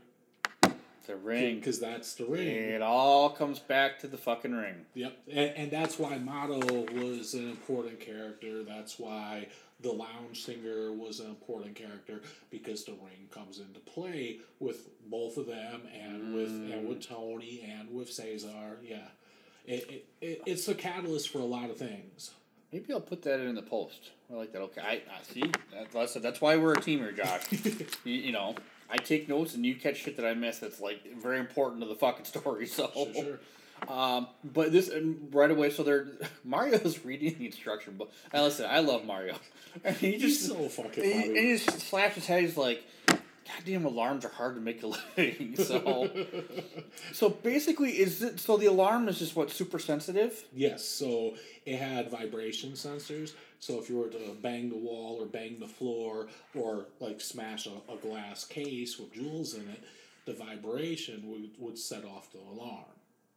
The 1.05 1.15
ring. 1.15 1.57
because 1.59 1.79
that's 1.79 2.15
the 2.15 2.25
ring. 2.25 2.47
It 2.47 2.81
all 2.81 3.29
comes 3.29 3.59
back 3.59 3.99
to 3.99 4.07
the 4.07 4.17
fucking 4.17 4.53
ring. 4.53 4.85
Yep, 4.95 5.17
and, 5.29 5.49
and 5.57 5.71
that's 5.71 5.99
why 5.99 6.17
Mado 6.17 6.59
was 6.93 7.33
an 7.35 7.49
important 7.49 7.99
character. 7.99 8.63
That's 8.63 8.97
why 8.97 9.47
the 9.83 9.91
lounge 9.91 10.43
singer 10.43 10.91
was 10.93 11.19
an 11.19 11.27
important 11.27 11.75
character 11.75 12.21
because 12.49 12.85
the 12.85 12.93
ring 12.93 13.27
comes 13.29 13.59
into 13.59 13.79
play 13.81 14.39
with 14.59 14.87
both 15.09 15.37
of 15.37 15.45
them 15.45 15.81
and 15.93 16.33
with 16.33 16.49
mm. 16.49 16.73
and 16.73 16.87
with 16.87 17.07
Tony 17.07 17.69
and 17.69 17.93
with 17.93 18.11
Cesar. 18.11 18.79
Yeah, 18.81 19.07
it, 19.67 19.89
it, 19.89 20.05
it 20.21 20.41
it's 20.45 20.65
the 20.65 20.73
catalyst 20.73 21.29
for 21.29 21.39
a 21.39 21.45
lot 21.45 21.69
of 21.69 21.77
things. 21.77 22.31
Maybe 22.71 22.91
I'll 22.91 23.01
put 23.01 23.21
that 23.23 23.39
in 23.39 23.53
the 23.53 23.61
post. 23.61 24.11
I 24.31 24.35
like 24.35 24.51
that. 24.53 24.61
Okay, 24.61 24.81
I, 24.81 24.93
I 24.93 25.21
see. 25.21 25.51
That, 25.73 25.91
that's 25.91 26.13
that's 26.15 26.41
why 26.41 26.57
we're 26.57 26.73
a 26.73 26.81
team 26.81 26.99
here, 26.99 27.11
Josh. 27.11 27.45
you, 28.03 28.13
you 28.13 28.31
know, 28.31 28.55
I 28.89 28.97
take 28.97 29.27
notes 29.27 29.53
and 29.53 29.65
you 29.65 29.75
catch 29.75 29.97
shit 29.97 30.15
that 30.17 30.25
I 30.25 30.33
miss. 30.33 30.59
That's 30.59 30.79
like 30.79 31.15
very 31.21 31.39
important 31.39 31.81
to 31.81 31.87
the 31.87 31.95
fucking 31.95 32.25
story. 32.25 32.67
So, 32.67 32.89
Sure, 32.93 33.13
sure. 33.13 33.39
Um, 33.87 34.27
but 34.43 34.71
this 34.71 34.89
and 34.89 35.33
right 35.33 35.51
away. 35.51 35.69
So 35.69 35.83
they're 35.83 36.07
Mario's 36.43 37.03
reading 37.05 37.35
the 37.37 37.45
instruction 37.47 37.95
book. 37.97 38.11
And 38.31 38.43
listen, 38.43 38.67
I 38.69 38.79
love 38.79 39.05
Mario. 39.05 39.35
And 39.83 39.95
he 39.95 40.11
He's 40.11 40.21
just 40.21 40.45
so 40.45 40.69
fucking 40.69 41.03
he, 41.03 41.11
and 41.11 41.35
he 41.35 41.57
just 41.57 41.79
slaps 41.79 42.13
his 42.13 42.27
head. 42.27 42.41
He's 42.41 42.57
like, 42.57 42.83
"Goddamn 43.47 43.85
alarms 43.85 44.23
are 44.23 44.29
hard 44.29 44.53
to 44.53 44.61
make 44.61 44.83
a 44.83 44.87
living." 45.17 45.55
So, 45.55 46.11
so 47.11 47.29
basically, 47.29 47.93
is 47.97 48.21
it 48.21 48.39
so? 48.39 48.55
The 48.55 48.67
alarm 48.67 49.09
is 49.09 49.17
just 49.17 49.35
what 49.35 49.49
super 49.49 49.79
sensitive. 49.79 50.45
Yes, 50.53 50.85
so 50.85 51.33
it 51.65 51.77
had 51.77 52.11
vibration 52.11 52.73
sensors. 52.73 53.33
So 53.59 53.79
if 53.79 53.89
you 53.89 53.97
were 53.97 54.09
to 54.09 54.37
bang 54.43 54.69
the 54.69 54.77
wall 54.77 55.17
or 55.19 55.25
bang 55.25 55.57
the 55.57 55.67
floor 55.67 56.27
or 56.53 56.85
like 56.99 57.19
smash 57.19 57.65
a, 57.65 57.91
a 57.91 57.95
glass 57.95 58.45
case 58.45 58.99
with 58.99 59.11
jewels 59.13 59.55
in 59.55 59.67
it, 59.69 59.83
the 60.25 60.33
vibration 60.33 61.23
would, 61.31 61.49
would 61.57 61.77
set 61.77 62.05
off 62.05 62.31
the 62.31 62.39
alarm. 62.39 62.85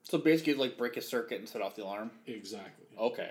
So 0.09 0.19
basically, 0.19 0.55
like 0.55 0.79
break 0.79 0.97
a 0.97 1.03
circuit 1.03 1.41
and 1.41 1.49
set 1.49 1.61
off 1.63 1.75
the 1.75 1.83
alarm. 1.83 2.11
Exactly. 2.27 2.87
Okay. 2.99 3.31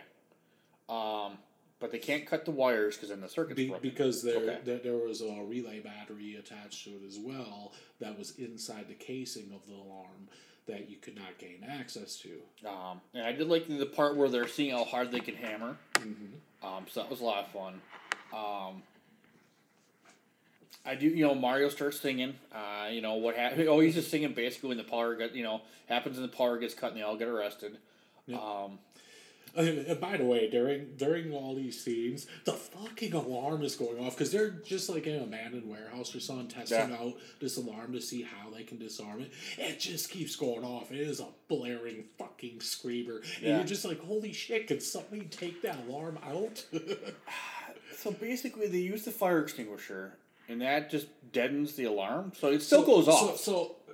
Um, 0.89 1.37
but 1.79 1.91
they 1.91 1.99
can't 1.99 2.25
cut 2.25 2.43
the 2.45 2.51
wires 2.51 2.95
because 2.95 3.09
then 3.09 3.21
the 3.21 3.29
circuit's 3.29 3.55
Be, 3.57 3.67
broken. 3.69 3.89
because 3.89 4.21
there, 4.21 4.35
Okay. 4.37 4.59
there 4.65 4.77
there 4.79 4.97
was 4.97 5.21
a 5.21 5.41
relay 5.43 5.79
battery 5.79 6.35
attached 6.35 6.83
to 6.83 6.91
it 6.91 7.01
as 7.07 7.17
well 7.17 7.71
that 7.99 8.17
was 8.17 8.31
inside 8.37 8.87
the 8.89 8.93
casing 8.93 9.51
of 9.53 9.65
the 9.67 9.73
alarm 9.73 10.27
that 10.67 10.89
you 10.89 10.97
could 10.97 11.15
not 11.15 11.37
gain 11.37 11.63
access 11.67 12.17
to. 12.17 12.39
Um, 12.67 12.99
and 13.13 13.23
I 13.25 13.31
did 13.31 13.47
like 13.47 13.67
the 13.67 13.85
part 13.85 14.17
where 14.17 14.27
they're 14.29 14.47
seeing 14.47 14.71
how 14.71 14.83
hard 14.83 15.11
they 15.11 15.19
can 15.21 15.35
hammer. 15.35 15.77
Um, 16.63 16.85
so 16.89 17.01
that 17.01 17.09
was 17.09 17.21
a 17.21 17.23
lot 17.23 17.45
of 17.45 17.51
fun. 17.51 17.81
Um, 18.33 18.83
I 20.83 20.95
do, 20.95 21.07
you 21.07 21.25
know, 21.25 21.33
Mario 21.35 21.69
starts 21.69 21.99
singing. 21.99 22.35
Uh, 22.51 22.87
you 22.91 23.01
know 23.01 23.15
what 23.15 23.35
happened? 23.35 23.67
Oh, 23.67 23.79
he's 23.79 23.95
just 23.95 24.09
singing 24.11 24.33
basically 24.33 24.69
when 24.69 24.77
the 24.77 24.83
power 24.83 25.15
get, 25.15 25.35
you 25.35 25.43
know, 25.43 25.61
happens 25.87 26.17
and 26.17 26.23
the 26.23 26.35
power 26.35 26.57
gets 26.57 26.73
cut 26.73 26.91
and 26.91 26.97
they 26.99 27.03
all 27.03 27.17
get 27.17 27.27
arrested. 27.27 27.77
Um, 28.33 28.79
And, 29.57 30.01
by 30.01 30.17
the 30.17 30.25
way, 30.25 30.49
during 30.49 30.97
during 30.97 31.31
all 31.31 31.55
these 31.55 31.81
scenes, 31.81 32.27
the 32.43 32.51
fucking 32.51 33.13
alarm 33.13 33.61
is 33.63 33.77
going 33.77 34.05
off 34.05 34.13
because 34.17 34.29
they're 34.29 34.49
just 34.49 34.89
like 34.89 35.07
in 35.07 35.15
a 35.17 35.23
abandoned 35.23 35.69
warehouse 35.69 36.13
or 36.13 36.19
something, 36.19 36.49
testing 36.49 36.89
Yeah. 36.89 36.97
out 36.97 37.13
this 37.39 37.55
alarm 37.55 37.93
to 37.93 38.01
see 38.01 38.21
how 38.23 38.49
they 38.49 38.63
can 38.63 38.77
disarm 38.79 39.21
it. 39.21 39.31
It 39.57 39.79
just 39.79 40.09
keeps 40.09 40.35
going 40.35 40.65
off. 40.65 40.91
It 40.91 40.99
is 40.99 41.21
a 41.21 41.27
blaring 41.47 42.03
fucking 42.17 42.59
screamer, 42.59 43.21
and 43.37 43.45
you're 43.55 43.63
just 43.63 43.85
like, 43.85 43.99
"Holy 44.01 44.33
shit! 44.33 44.67
Can 44.67 44.81
somebody 44.81 45.21
take 45.25 45.61
that 45.61 45.77
alarm 45.87 46.19
out?" 46.21 46.65
so 47.97 48.11
basically, 48.11 48.67
they 48.67 48.79
use 48.79 49.05
the 49.05 49.11
fire 49.11 49.41
extinguisher, 49.41 50.17
and 50.47 50.61
that 50.61 50.89
just 50.89 51.07
deadens 51.31 51.75
the 51.75 51.85
alarm. 51.85 52.31
So 52.39 52.49
it 52.51 52.61
still 52.61 52.81
So- 52.81 52.85
goes 52.85 53.07
off. 53.07 53.39
So, 53.39 53.75
uh, 53.89 53.93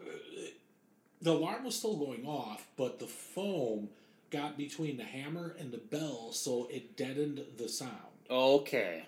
the 1.21 1.31
alarm 1.31 1.63
was 1.65 1.75
still 1.75 1.95
going 1.97 2.25
off, 2.25 2.67
but 2.77 2.99
the 2.99 3.07
foam 3.07 3.89
got 4.29 4.57
between 4.57 4.97
the 4.97 5.03
hammer 5.03 5.55
and 5.59 5.71
the 5.71 5.77
bell, 5.77 6.31
so 6.31 6.67
it 6.71 6.95
deadened 6.95 7.43
the 7.57 7.69
sound. 7.69 7.97
okay. 8.29 9.03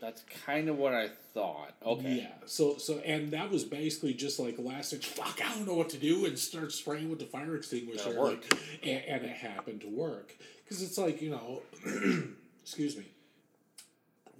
That's 0.00 0.22
kind 0.46 0.68
of 0.68 0.78
what 0.78 0.94
I 0.94 1.08
thought. 1.34 1.74
Okay. 1.84 2.18
Yeah. 2.18 2.32
So 2.46 2.78
so 2.78 2.98
and 3.00 3.32
that 3.32 3.50
was 3.50 3.64
basically 3.64 4.14
just 4.14 4.38
like 4.38 4.54
last 4.56 4.90
ditch. 4.90 5.06
Fuck, 5.06 5.40
I 5.44 5.52
don't 5.56 5.66
know 5.66 5.74
what 5.74 5.88
to 5.88 5.96
do, 5.98 6.24
and 6.24 6.38
start 6.38 6.70
spraying 6.70 7.10
with 7.10 7.18
the 7.18 7.24
fire 7.24 7.56
extinguisher. 7.56 8.12
That 8.12 8.16
worked. 8.16 8.52
like, 8.52 8.62
and, 8.84 9.04
and 9.06 9.24
it 9.24 9.36
happened 9.36 9.80
to 9.80 9.88
work 9.88 10.36
because 10.62 10.82
it's 10.82 10.98
like 10.98 11.20
you 11.20 11.30
know, 11.30 11.62
excuse 12.62 12.96
me. 12.96 13.06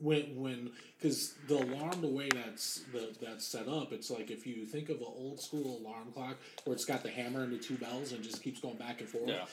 When 0.00 0.36
when 0.36 0.70
because 0.98 1.34
the 1.48 1.56
alarm 1.56 2.00
the 2.00 2.08
way 2.08 2.28
that's 2.32 2.82
the, 2.92 3.14
that's 3.20 3.44
set 3.44 3.68
up, 3.68 3.92
it's 3.92 4.10
like 4.10 4.30
if 4.30 4.46
you 4.46 4.64
think 4.64 4.88
of 4.88 4.96
an 4.96 5.06
old 5.06 5.40
school 5.40 5.80
alarm 5.80 6.12
clock 6.14 6.36
where 6.64 6.74
it's 6.74 6.84
got 6.84 7.02
the 7.02 7.10
hammer 7.10 7.42
and 7.42 7.52
the 7.52 7.58
two 7.58 7.76
bells 7.76 8.12
and 8.12 8.22
just 8.22 8.42
keeps 8.42 8.60
going 8.60 8.76
back 8.76 9.00
and 9.00 9.08
forth. 9.08 9.28
Yeah. 9.28 9.44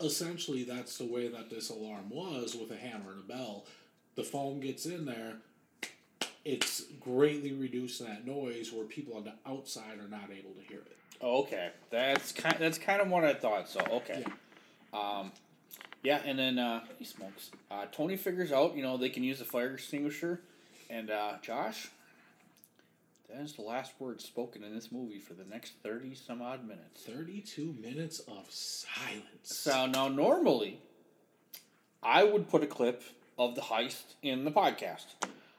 Essentially, 0.00 0.64
that's 0.64 0.98
the 0.98 1.06
way 1.06 1.28
that 1.28 1.50
this 1.50 1.70
alarm 1.70 2.10
was 2.10 2.56
with 2.56 2.70
a 2.70 2.76
hammer 2.76 3.12
and 3.12 3.20
a 3.20 3.32
bell. 3.32 3.64
The 4.16 4.24
foam 4.24 4.60
gets 4.60 4.86
in 4.86 5.06
there, 5.06 5.36
it's 6.44 6.84
greatly 7.00 7.52
reducing 7.52 8.06
that 8.06 8.26
noise 8.26 8.72
where 8.72 8.84
people 8.84 9.16
on 9.16 9.24
the 9.24 9.32
outside 9.46 9.98
are 9.98 10.08
not 10.08 10.30
able 10.30 10.50
to 10.50 10.60
hear 10.68 10.78
it. 10.78 10.96
Oh, 11.20 11.42
okay. 11.42 11.70
That's 11.90 12.32
kind. 12.32 12.56
That's 12.58 12.78
kind 12.78 13.00
of 13.00 13.08
what 13.08 13.24
I 13.24 13.34
thought. 13.34 13.68
So 13.68 13.80
okay. 13.90 14.24
Um, 14.92 15.32
yeah, 16.04 16.20
and 16.24 16.38
then 16.38 16.58
uh, 16.58 16.84
he 16.98 17.04
smokes. 17.04 17.50
Uh, 17.70 17.86
Tony 17.90 18.16
figures 18.16 18.52
out, 18.52 18.76
you 18.76 18.82
know, 18.82 18.96
they 18.96 19.08
can 19.08 19.24
use 19.24 19.38
the 19.38 19.44
fire 19.44 19.72
extinguisher, 19.72 20.40
and 20.90 21.10
uh, 21.10 21.34
Josh. 21.42 21.88
That 23.30 23.40
is 23.40 23.54
the 23.54 23.62
last 23.62 23.94
word 23.98 24.20
spoken 24.20 24.62
in 24.62 24.74
this 24.74 24.92
movie 24.92 25.18
for 25.18 25.32
the 25.32 25.44
next 25.44 25.72
thirty 25.82 26.14
some 26.14 26.42
odd 26.42 26.62
minutes. 26.62 27.02
32 27.04 27.74
minutes 27.80 28.20
of 28.20 28.46
silence. 28.50 29.24
So 29.44 29.86
now 29.86 30.08
normally, 30.08 30.78
I 32.02 32.22
would 32.22 32.48
put 32.48 32.62
a 32.62 32.66
clip 32.66 33.02
of 33.38 33.54
the 33.54 33.62
heist 33.62 34.14
in 34.22 34.44
the 34.44 34.50
podcast. 34.52 35.06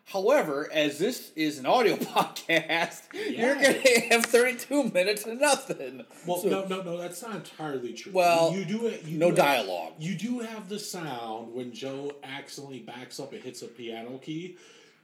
However, 0.08 0.70
as 0.72 1.00
this 1.00 1.32
is 1.36 1.58
an 1.58 1.66
audio 1.66 1.96
podcast, 1.98 3.02
you're 3.14 3.56
gonna 3.56 4.08
have 4.12 4.26
thirty-two 4.26 4.90
minutes 4.92 5.26
of 5.26 5.40
nothing. 5.40 6.06
Well, 6.28 6.38
So- 6.38 6.50
no, 6.50 6.66
no, 6.68 6.82
no, 6.84 6.98
that's 6.98 7.22
not 7.24 7.36
entirely 7.36 7.94
true. 7.94 8.12
Well, 8.14 8.54
you 8.54 8.66
do 8.66 8.86
it. 8.86 9.04
You 9.04 9.18
no 9.18 9.32
do 9.32 9.38
dialogue. 9.38 9.94
You 10.00 10.16
do 10.16 10.40
have 10.40 10.70
the 10.70 10.78
sound 10.80 11.54
when 11.56 11.74
Joe 11.74 12.12
accidentally 12.24 12.80
backs 12.80 13.20
up 13.20 13.34
and 13.34 13.42
hits 13.44 13.64
a 13.64 13.68
piano 13.68 14.20
key, 14.20 14.58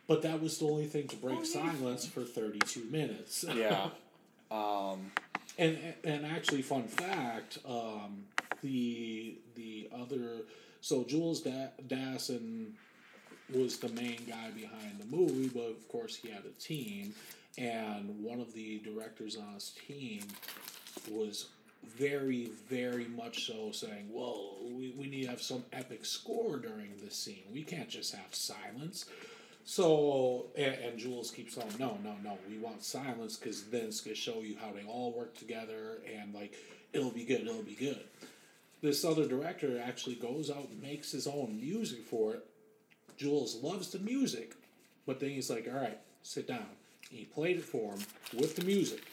but 0.08 0.22
that 0.22 0.40
was 0.40 0.60
the 0.60 0.66
only 0.66 0.86
thing 0.86 1.08
to 1.08 1.16
break 1.16 1.46
silence 1.46 2.06
for 2.06 2.24
32 2.24 2.86
minutes. 2.92 3.44
Yeah. 3.56 3.90
Um, 4.52 5.12
And 5.58 5.78
and 6.04 6.26
actually, 6.28 6.62
fun 6.62 6.84
fact: 6.88 7.58
um, 7.68 8.26
the 8.62 9.36
the 9.56 9.90
other 10.00 10.44
so 10.80 11.04
Jules 11.04 11.42
da- 11.42 11.72
Dassin 11.88 12.74
was 13.54 13.78
the 13.78 13.90
main 13.90 14.26
guy 14.28 14.50
behind 14.52 15.00
the 15.00 15.16
movie, 15.16 15.50
but 15.50 15.70
of 15.70 15.88
course 15.88 16.16
he 16.16 16.30
had 16.30 16.44
a 16.46 16.62
team, 16.62 17.14
and 17.58 18.24
one 18.24 18.40
of 18.40 18.54
the 18.54 18.80
directors 18.80 19.38
on 19.38 19.54
his 19.54 19.74
team 19.88 20.22
was 21.10 21.48
very 21.98 22.52
very 22.70 23.06
much 23.06 23.48
so 23.48 23.72
saying, 23.72 24.08
"Well, 24.12 24.58
we, 24.64 24.94
we 24.98 25.08
need 25.08 25.24
to 25.24 25.30
have 25.30 25.42
some 25.42 25.64
epic 25.74 26.06
score 26.06 26.58
during 26.58 26.94
this 27.04 27.16
scene. 27.16 27.44
We 27.54 27.64
can't 27.64 27.90
just 27.90 28.14
have 28.14 28.34
silence." 28.34 29.06
So, 29.64 30.48
and, 30.56 30.74
and 30.74 30.98
Jules 30.98 31.32
keeps 31.32 31.56
saying, 31.56 31.76
no, 31.80 31.98
no, 32.04 32.16
no, 32.24 32.38
we 32.50 32.58
want 32.58 32.84
silence 32.84 33.38
because 33.38 33.66
then 33.66 33.86
it's 33.86 34.02
going 34.02 34.16
to 34.16 34.22
show 34.22 34.42
you 34.42 34.58
how 34.60 34.72
they 34.72 34.84
all 34.88 35.14
work 35.14 35.38
together 35.38 36.00
and, 36.20 36.34
like, 36.34 36.56
it'll 36.94 37.12
be 37.12 37.24
good, 37.24 37.42
it'll 37.42 37.62
be 37.62 37.76
good. 37.76 38.04
This 38.82 39.06
other 39.06 39.28
director 39.28 39.80
actually 39.80 40.16
goes 40.16 40.50
out 40.50 40.68
and 40.70 40.82
makes 40.82 41.12
his 41.12 41.28
own 41.28 41.60
music 41.62 42.04
for 42.04 42.34
it. 42.34 42.46
Jules 43.22 43.62
loves 43.62 43.90
the 43.92 44.00
music, 44.00 44.56
but 45.06 45.20
then 45.20 45.30
he's 45.30 45.48
like, 45.52 45.68
all 45.72 45.80
right, 45.80 46.00
sit 46.24 46.48
down. 46.48 46.66
And 47.12 47.20
he 47.20 47.26
played 47.26 47.58
it 47.58 47.64
for 47.66 47.94
him 47.94 48.00
with 48.36 48.56
the 48.56 48.66
music. 48.66 49.04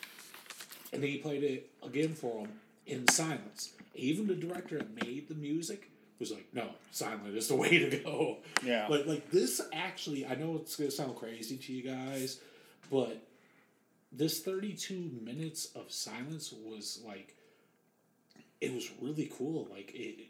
And 0.94 1.02
then 1.02 1.10
he 1.10 1.18
played 1.18 1.42
it 1.44 1.68
again 1.82 2.14
for 2.14 2.40
him 2.46 2.52
in 2.86 3.06
silence. 3.08 3.72
Even 3.94 4.26
the 4.26 4.34
director 4.34 4.78
that 4.78 5.04
made 5.04 5.28
the 5.28 5.34
music 5.34 5.90
was 6.18 6.30
like, 6.30 6.46
no, 6.54 6.70
silent 6.90 7.36
is 7.36 7.48
the 7.48 7.54
way 7.62 7.78
to 7.78 7.98
go. 7.98 8.38
Yeah. 8.64 8.86
Like, 8.88 9.04
like 9.04 9.30
this 9.30 9.60
actually, 9.74 10.24
I 10.26 10.36
know 10.36 10.56
it's 10.56 10.74
going 10.76 10.88
to 10.88 10.96
sound 10.96 11.14
crazy 11.16 11.58
to 11.58 11.72
you 11.74 11.82
guys, 11.82 12.40
but 12.90 13.20
this 14.10 14.40
32 14.40 15.10
minutes 15.22 15.66
of 15.76 15.92
silence 15.92 16.50
was 16.64 17.02
like, 17.06 17.36
it 18.62 18.72
was 18.72 18.90
really 19.02 19.30
cool. 19.36 19.68
Like, 19.70 19.92
it- 19.94 20.27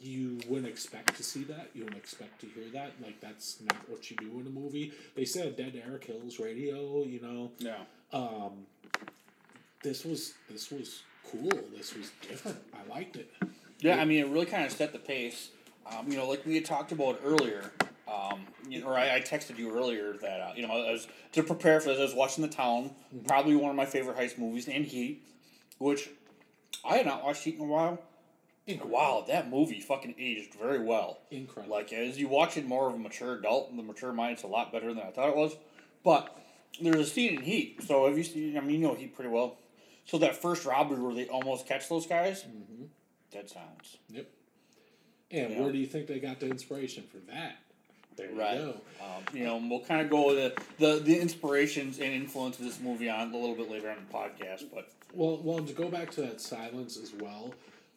you 0.00 0.40
wouldn't 0.48 0.68
expect 0.68 1.16
to 1.16 1.22
see 1.22 1.44
that. 1.44 1.70
You 1.74 1.84
wouldn't 1.84 2.02
expect 2.02 2.40
to 2.40 2.46
hear 2.46 2.64
that. 2.72 2.92
Like, 3.02 3.20
that's 3.20 3.58
not 3.60 3.88
what 3.88 4.10
you 4.10 4.16
do 4.16 4.40
in 4.40 4.46
a 4.46 4.50
movie. 4.50 4.92
They 5.14 5.24
said 5.24 5.56
dead 5.56 5.80
air 5.86 5.98
kills 5.98 6.38
radio, 6.38 7.04
you 7.04 7.20
know 7.20 7.50
yeah. 7.58 7.74
um, 8.12 8.66
this 9.82 10.04
was 10.04 10.34
this 10.50 10.70
was 10.70 11.02
cool. 11.30 11.50
This 11.76 11.94
was 11.94 12.10
different. 12.26 12.58
I 12.74 12.92
liked 12.92 13.16
it. 13.16 13.32
Yeah, 13.80 13.96
I 13.96 14.04
mean, 14.04 14.24
it 14.24 14.28
really 14.28 14.46
kind 14.46 14.64
of 14.64 14.72
set 14.72 14.92
the 14.92 14.98
pace. 14.98 15.50
Um, 15.86 16.10
you 16.10 16.18
know, 16.18 16.28
like 16.28 16.44
we 16.44 16.54
had 16.54 16.64
talked 16.64 16.92
about 16.92 17.20
earlier, 17.24 17.72
um, 18.06 18.40
you 18.68 18.80
know, 18.80 18.88
or 18.88 18.98
I, 18.98 19.16
I 19.16 19.20
texted 19.20 19.58
you 19.58 19.74
earlier 19.74 20.14
that 20.20 20.40
uh, 20.40 20.52
you 20.54 20.66
know, 20.66 20.72
I 20.72 20.92
was 20.92 21.08
to 21.32 21.42
prepare 21.42 21.80
for 21.80 21.90
this. 21.90 21.98
I 21.98 22.02
was 22.02 22.14
watching 22.14 22.42
The 22.42 22.50
Town, 22.50 22.90
probably 23.26 23.56
one 23.56 23.70
of 23.70 23.76
my 23.76 23.86
favorite 23.86 24.16
heist 24.18 24.38
movies, 24.38 24.68
and 24.68 24.84
Heat, 24.84 25.22
which 25.78 26.10
I 26.84 26.96
had 26.96 27.06
not 27.06 27.24
watched 27.24 27.44
Heat 27.44 27.56
in 27.56 27.62
a 27.62 27.64
while. 27.64 28.02
Wow, 28.78 29.24
that 29.28 29.50
movie 29.50 29.80
fucking 29.80 30.14
aged 30.18 30.54
very 30.54 30.78
well. 30.80 31.18
Incredible. 31.30 31.74
Like 31.74 31.92
as 31.92 32.18
you 32.18 32.28
watch 32.28 32.56
it 32.56 32.66
more 32.66 32.88
of 32.88 32.94
a 32.94 32.98
mature 32.98 33.34
adult, 33.34 33.74
the 33.76 33.82
mature 33.82 34.12
mind's 34.12 34.42
a 34.42 34.46
lot 34.46 34.72
better 34.72 34.92
than 34.94 35.02
I 35.02 35.10
thought 35.10 35.28
it 35.30 35.36
was. 35.36 35.56
But 36.04 36.36
there's 36.80 36.96
a 37.00 37.10
scene 37.10 37.34
in 37.38 37.42
Heat. 37.42 37.82
So 37.86 38.06
have 38.06 38.16
you 38.16 38.24
seen? 38.24 38.56
I 38.56 38.60
mean, 38.60 38.80
you 38.80 38.86
know 38.88 38.94
Heat 38.94 39.14
pretty 39.14 39.30
well. 39.30 39.56
So 40.04 40.18
that 40.18 40.36
first 40.36 40.64
robbery 40.64 41.00
where 41.00 41.14
they 41.14 41.26
almost 41.28 41.66
catch 41.66 41.88
those 41.88 42.06
guys, 42.06 42.42
Mm-hmm. 42.42 42.84
dead 43.30 43.48
silence. 43.48 43.96
Yep. 44.10 44.28
And 45.30 45.52
Yeah. 45.52 45.60
where 45.62 45.72
do 45.72 45.78
you 45.78 45.86
think 45.86 46.06
they 46.08 46.18
got 46.18 46.40
the 46.40 46.46
inspiration 46.48 47.04
for 47.04 47.18
that? 47.32 47.56
There 48.16 48.28
Right. 48.32 48.58
you 48.58 48.66
go. 48.66 48.80
Um, 49.04 49.24
you 49.32 49.44
know, 49.44 49.56
we'll 49.70 49.80
kind 49.84 50.00
of 50.02 50.10
go 50.10 50.34
the, 50.34 50.52
the 50.78 50.96
the 51.00 51.18
inspirations 51.18 51.98
and 52.00 52.12
influence 52.12 52.58
of 52.58 52.64
this 52.64 52.80
movie 52.80 53.08
on 53.08 53.32
a 53.32 53.36
little 53.38 53.54
bit 53.54 53.70
later 53.70 53.88
on 53.90 53.98
in 53.98 54.04
the 54.06 54.12
podcast. 54.12 54.64
But 54.74 54.90
Well, 55.14 55.38
well, 55.42 55.62
to 55.64 55.72
go 55.72 55.88
back 55.88 56.10
to 56.12 56.22
that 56.22 56.40
silence 56.40 56.96
as 56.96 57.12
well, 57.14 57.54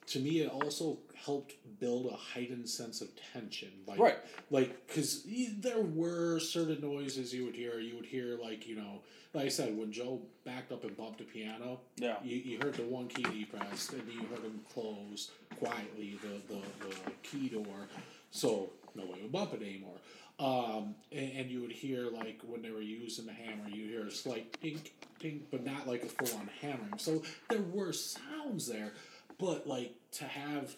to 0.07 0.19
me, 0.19 0.39
it 0.41 0.49
also 0.51 0.97
helped 1.15 1.53
build 1.79 2.07
a 2.07 2.15
heightened 2.15 2.67
sense 2.67 3.01
of 3.01 3.07
tension. 3.33 3.69
Like, 3.87 3.99
Right. 3.99 4.17
Like, 4.51 4.87
because 4.87 5.25
there 5.57 5.81
were 5.81 6.39
certain 6.39 6.81
noises 6.81 7.33
you 7.33 7.45
would 7.45 7.55
hear. 7.55 7.79
You 7.79 7.95
would 7.95 8.05
hear, 8.05 8.37
like, 8.41 8.67
you 8.67 8.75
know, 8.75 9.01
like 9.33 9.45
I 9.45 9.49
said, 9.49 9.77
when 9.77 9.91
Joe 9.91 10.21
backed 10.45 10.71
up 10.71 10.83
and 10.83 10.95
bumped 10.97 11.19
the 11.19 11.23
piano, 11.23 11.79
Yeah. 11.97 12.17
you, 12.23 12.37
you 12.37 12.59
heard 12.59 12.75
the 12.75 12.83
one 12.83 13.07
key 13.07 13.25
he 13.31 13.45
pressed, 13.45 13.93
and 13.93 14.03
you 14.11 14.19
heard 14.27 14.43
him 14.43 14.59
close 14.73 15.31
quietly 15.59 16.19
the, 16.21 16.53
the, 16.53 16.61
the 17.05 17.11
key 17.23 17.49
door, 17.49 17.87
so 18.31 18.69
nobody 18.95 19.21
would 19.23 19.31
bump 19.31 19.53
it 19.53 19.61
anymore. 19.61 19.97
Um, 20.39 20.95
and, 21.11 21.31
and 21.37 21.51
you 21.51 21.61
would 21.61 21.71
hear, 21.71 22.09
like, 22.09 22.41
when 22.45 22.61
they 22.61 22.71
were 22.71 22.81
using 22.81 23.25
the 23.25 23.33
hammer, 23.33 23.69
you 23.69 23.87
hear 23.87 24.07
a 24.07 24.11
slight 24.11 24.51
tink, 24.61 24.91
tink, 25.19 25.41
but 25.51 25.63
not 25.65 25.87
like 25.87 26.03
a 26.03 26.07
full 26.07 26.37
on 26.39 26.49
hammering. 26.61 26.97
So 26.97 27.23
there 27.49 27.61
were 27.61 27.93
sounds 27.93 28.67
there, 28.67 28.93
but, 29.39 29.67
like, 29.67 29.93
to 30.13 30.25
have 30.25 30.75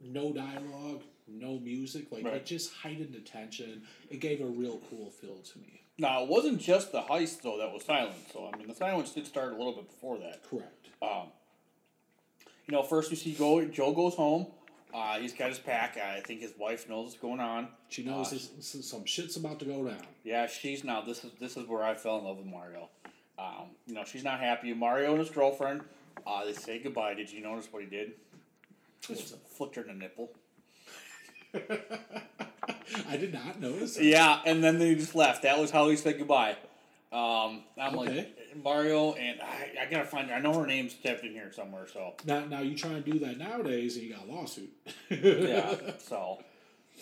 no 0.00 0.32
dialogue, 0.32 1.02
no 1.26 1.58
music, 1.58 2.10
like, 2.12 2.24
Right. 2.24 2.34
it 2.34 2.46
just 2.46 2.72
heightened 2.72 3.12
the 3.14 3.20
tension. 3.20 3.82
It 4.10 4.20
gave 4.20 4.40
a 4.40 4.46
real 4.46 4.80
cool 4.90 5.10
feel 5.10 5.38
to 5.38 5.58
me. 5.58 5.82
now 6.00 6.22
it 6.22 6.28
wasn't 6.28 6.60
just 6.60 6.92
the 6.92 7.02
heist 7.02 7.42
though 7.42 7.58
that 7.58 7.72
was 7.72 7.82
silent. 7.84 8.14
So 8.32 8.48
I 8.52 8.56
mean, 8.56 8.68
the 8.68 8.74
silence 8.74 9.10
did 9.12 9.26
start 9.26 9.52
a 9.52 9.56
little 9.56 9.72
bit 9.72 9.88
before 9.88 10.16
that. 10.18 10.44
Correct. 10.44 10.86
Um, 11.02 11.32
you 12.68 12.72
know, 12.72 12.84
first 12.84 13.10
you 13.10 13.16
see 13.16 13.32
go 13.34 13.64
Joe 13.64 13.92
goes 13.92 14.14
home. 14.14 14.46
Uh, 14.94 15.18
he's 15.18 15.32
got 15.32 15.48
his 15.48 15.58
pack. 15.58 15.96
I 15.98 16.20
think 16.20 16.40
his 16.40 16.52
wife 16.56 16.88
knows 16.88 17.06
what's 17.06 17.18
going 17.18 17.40
on. 17.40 17.68
She 17.88 18.04
knows 18.04 18.28
Uh, 18.28 18.36
this, 18.60 18.86
some 18.88 19.04
shit's 19.06 19.36
about 19.36 19.58
to 19.58 19.64
go 19.64 19.84
down. 19.84 20.00
Yeah, 20.22 20.46
she's 20.46 20.84
now. 20.84 21.00
This 21.02 21.24
is 21.24 21.32
this 21.40 21.56
is 21.56 21.66
where 21.66 21.82
I 21.82 21.94
fell 21.94 22.18
in 22.18 22.24
love 22.24 22.36
with 22.38 22.46
Mario. 22.46 22.88
Um, 23.36 23.70
you 23.86 23.94
know, 23.94 24.04
she's 24.04 24.22
not 24.24 24.38
happy. 24.38 24.72
Mario 24.74 25.10
and 25.10 25.18
his 25.18 25.30
girlfriend. 25.30 25.82
Uh, 26.26 26.44
they 26.44 26.52
say 26.52 26.78
goodbye. 26.78 27.14
Did 27.14 27.30
you 27.32 27.42
notice 27.42 27.68
what 27.70 27.82
he 27.82 27.88
did? 27.88 28.12
Just 29.02 29.36
flicked 29.56 29.76
her 29.76 29.82
in 29.82 29.88
the 29.88 29.94
nipple. 29.94 30.30
I 33.08 33.16
did 33.16 33.32
not 33.32 33.60
notice. 33.60 33.96
it. 33.96 34.04
Yeah, 34.04 34.40
and 34.44 34.62
then 34.62 34.78
they 34.78 34.94
just 34.94 35.14
left. 35.14 35.42
That 35.42 35.58
was 35.58 35.70
how 35.70 35.88
he 35.88 35.96
said 35.96 36.18
goodbye. 36.18 36.56
Um, 37.10 37.62
I'm 37.80 37.98
Okay. 37.98 38.16
like 38.18 38.56
Mario, 38.62 39.12
and 39.14 39.40
I, 39.40 39.82
I 39.86 39.90
gotta 39.90 40.04
find. 40.04 40.30
I 40.30 40.40
know 40.40 40.52
her 40.60 40.66
name's 40.66 40.94
kept 40.94 41.24
in 41.24 41.32
here 41.32 41.50
somewhere. 41.52 41.86
So 41.90 42.14
Now, 42.26 42.44
now 42.44 42.60
you 42.60 42.76
try 42.76 42.90
and 42.90 43.04
do 43.04 43.18
that 43.20 43.38
nowadays, 43.38 43.96
and 43.96 44.04
you 44.04 44.14
got 44.14 44.26
a 44.28 44.30
lawsuit. 44.30 44.70
yeah. 45.08 45.74
so, 45.98 46.38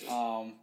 um, 0.09 0.55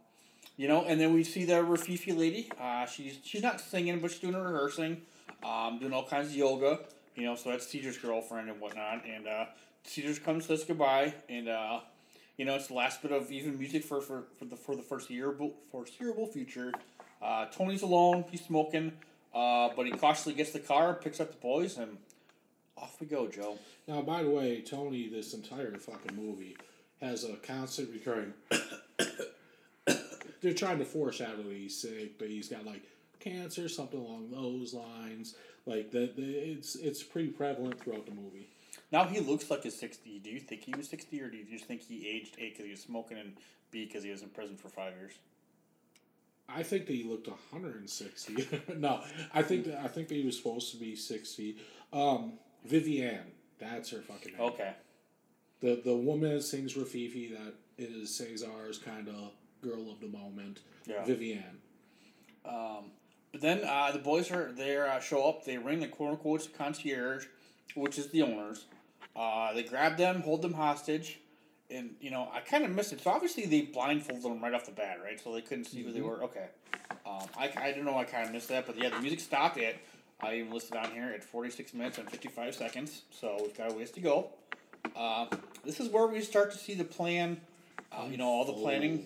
you 0.56 0.66
know, 0.68 0.84
and 0.84 0.98
then 0.98 1.12
we 1.12 1.24
see 1.24 1.44
the 1.44 1.54
Rififi 1.54 2.16
lady. 2.16 2.50
Uh, 2.58 2.86
she's 2.86 3.18
she's 3.22 3.42
not 3.42 3.60
singing, 3.60 3.98
but 4.00 4.10
she's 4.12 4.20
doing 4.20 4.32
her 4.34 4.42
rehearsing, 4.42 5.02
um, 5.44 5.78
doing 5.78 5.92
all 5.92 6.06
kinds 6.06 6.28
of 6.28 6.36
yoga. 6.36 6.80
You 7.16 7.24
know, 7.24 7.36
so 7.36 7.50
that's 7.50 7.66
Caesar's 7.68 7.98
girlfriend 7.98 8.50
and 8.50 8.60
whatnot. 8.60 9.04
And 9.06 9.26
uh, 9.26 9.46
Caesar's 9.84 10.18
comes 10.18 10.46
says 10.46 10.64
goodbye, 10.64 11.14
and 11.28 11.48
uh, 11.48 11.80
you 12.36 12.44
know, 12.44 12.54
it's 12.54 12.68
the 12.68 12.74
last 12.74 13.02
bit 13.02 13.12
of 13.12 13.30
even 13.30 13.58
music 13.58 13.84
for 13.84 14.00
for, 14.00 14.24
for 14.38 14.44
the 14.44 14.56
for 14.56 14.76
the 14.76 14.82
foreseeable 14.82 15.54
foreseeable 15.70 16.26
future. 16.26 16.72
Uh, 17.22 17.46
Tony's 17.46 17.82
alone. 17.82 18.24
He's 18.30 18.44
smoking. 18.44 18.92
Uh, 19.34 19.70
but 19.74 19.84
he 19.84 19.92
cautiously 19.92 20.32
gets 20.32 20.52
the 20.52 20.60
car, 20.60 20.94
picks 20.94 21.18
up 21.18 21.32
the 21.32 21.38
boys, 21.38 21.76
and 21.76 21.98
off 22.76 23.00
we 23.00 23.06
go, 23.06 23.26
Joe. 23.26 23.58
Now, 23.88 24.00
by 24.00 24.22
the 24.22 24.30
way, 24.30 24.60
Tony, 24.60 25.08
this 25.08 25.34
entire 25.34 25.76
fucking 25.76 26.14
movie 26.14 26.56
has 27.00 27.24
a 27.24 27.34
constant 27.36 27.90
recurring. 27.92 28.32
They're 30.40 30.54
trying 30.54 30.78
to 30.78 30.84
foreshadow 30.84 31.42
he's 31.50 31.76
sick, 31.76 32.18
but 32.18 32.28
he's 32.28 32.48
got 32.48 32.64
like 32.64 32.82
cancer, 33.24 33.68
something 33.68 33.98
along 33.98 34.30
those 34.30 34.74
lines. 34.74 35.34
Like 35.66 35.90
that, 35.92 36.12
it's 36.18 36.76
it's 36.76 37.02
pretty 37.02 37.28
prevalent 37.28 37.80
throughout 37.80 38.06
the 38.06 38.12
movie. 38.12 38.48
Now 38.92 39.04
he 39.04 39.20
looks 39.20 39.50
like 39.50 39.62
he's 39.62 39.78
60. 39.78 40.20
Do 40.20 40.30
you 40.30 40.40
think 40.40 40.62
he 40.62 40.74
was 40.76 40.88
60, 40.88 41.20
or 41.20 41.30
do 41.30 41.36
you 41.38 41.44
just 41.44 41.64
think 41.64 41.82
he 41.82 42.08
aged 42.08 42.36
A 42.38 42.50
because 42.50 42.64
he 42.64 42.70
was 42.70 42.80
smoking 42.80 43.18
and 43.18 43.32
B 43.70 43.86
because 43.86 44.04
he 44.04 44.10
was 44.10 44.22
in 44.22 44.28
prison 44.28 44.56
for 44.56 44.68
five 44.68 44.92
years? 44.94 45.14
I 46.48 46.62
think 46.62 46.86
that 46.86 46.92
he 46.92 47.04
looked 47.04 47.26
160. 47.26 48.46
no, 48.76 49.02
I 49.32 49.42
think 49.42 49.64
that 49.64 49.80
I 49.80 49.88
think 49.88 50.08
that 50.08 50.14
he 50.14 50.24
was 50.24 50.36
supposed 50.36 50.70
to 50.72 50.76
be 50.76 50.94
60. 50.94 51.56
Um, 51.92 52.34
Vivienne, 52.66 53.32
that's 53.58 53.90
her 53.90 54.02
fucking 54.02 54.32
name. 54.32 54.40
Okay. 54.42 54.74
The 55.60 55.80
the 55.82 55.96
woman 55.96 56.34
that 56.34 56.42
sings 56.42 56.74
Rififi 56.74 57.30
that 57.30 57.54
is 57.78 58.14
Cesar's 58.14 58.78
kind 58.78 59.08
of 59.08 59.32
girl 59.62 59.90
of 59.90 60.00
the 60.00 60.08
moment. 60.08 60.60
Yeah. 60.86 61.04
Vivienne. 61.04 61.58
But 63.34 63.40
then 63.40 63.64
uh, 63.64 63.90
the 63.90 63.98
boys 63.98 64.30
are 64.30 64.52
there, 64.52 64.88
uh, 64.88 65.00
show 65.00 65.28
up. 65.28 65.44
They 65.44 65.58
ring 65.58 65.80
the 65.80 65.88
quote 65.88 66.10
unquote 66.10 66.48
concierge, 66.56 67.26
which 67.74 67.98
is 67.98 68.06
the 68.10 68.22
owners. 68.22 68.66
Uh, 69.16 69.52
they 69.52 69.64
grab 69.64 69.96
them, 69.96 70.22
hold 70.22 70.40
them 70.40 70.52
hostage, 70.52 71.18
and 71.68 71.96
you 72.00 72.12
know 72.12 72.28
I 72.32 72.38
kind 72.38 72.64
of 72.64 72.70
missed 72.70 72.92
it. 72.92 73.00
So 73.00 73.10
obviously 73.10 73.46
they 73.46 73.62
blindfolded 73.62 74.22
them 74.22 74.40
right 74.40 74.54
off 74.54 74.66
the 74.66 74.70
bat, 74.70 75.00
right? 75.02 75.20
So 75.20 75.32
they 75.32 75.40
couldn't 75.40 75.64
see 75.64 75.82
who 75.82 75.90
they 75.90 76.00
were. 76.00 76.22
Okay, 76.22 76.46
um, 77.04 77.26
I 77.36 77.50
I 77.56 77.72
don't 77.72 77.84
know. 77.84 77.98
I 77.98 78.04
kind 78.04 78.24
of 78.24 78.32
missed 78.32 78.50
that, 78.50 78.68
but 78.68 78.78
yeah, 78.78 78.90
the 78.90 79.00
music 79.00 79.18
stopped 79.18 79.58
at. 79.58 79.74
I 80.20 80.36
even 80.36 80.52
listed 80.52 80.76
on 80.76 80.92
here 80.92 81.10
at 81.12 81.24
forty 81.24 81.50
six 81.50 81.74
minutes 81.74 81.98
and 81.98 82.08
fifty 82.08 82.28
five 82.28 82.54
seconds. 82.54 83.02
So 83.10 83.36
we've 83.42 83.58
got 83.58 83.72
a 83.72 83.74
ways 83.74 83.90
to 83.90 84.00
go. 84.00 84.28
Uh, 84.94 85.26
this 85.64 85.80
is 85.80 85.88
where 85.88 86.06
we 86.06 86.20
start 86.20 86.52
to 86.52 86.58
see 86.58 86.74
the 86.74 86.84
plan. 86.84 87.40
Uh, 87.90 88.04
you 88.08 88.16
know 88.16 88.28
all 88.28 88.44
the 88.44 88.52
planning 88.52 89.04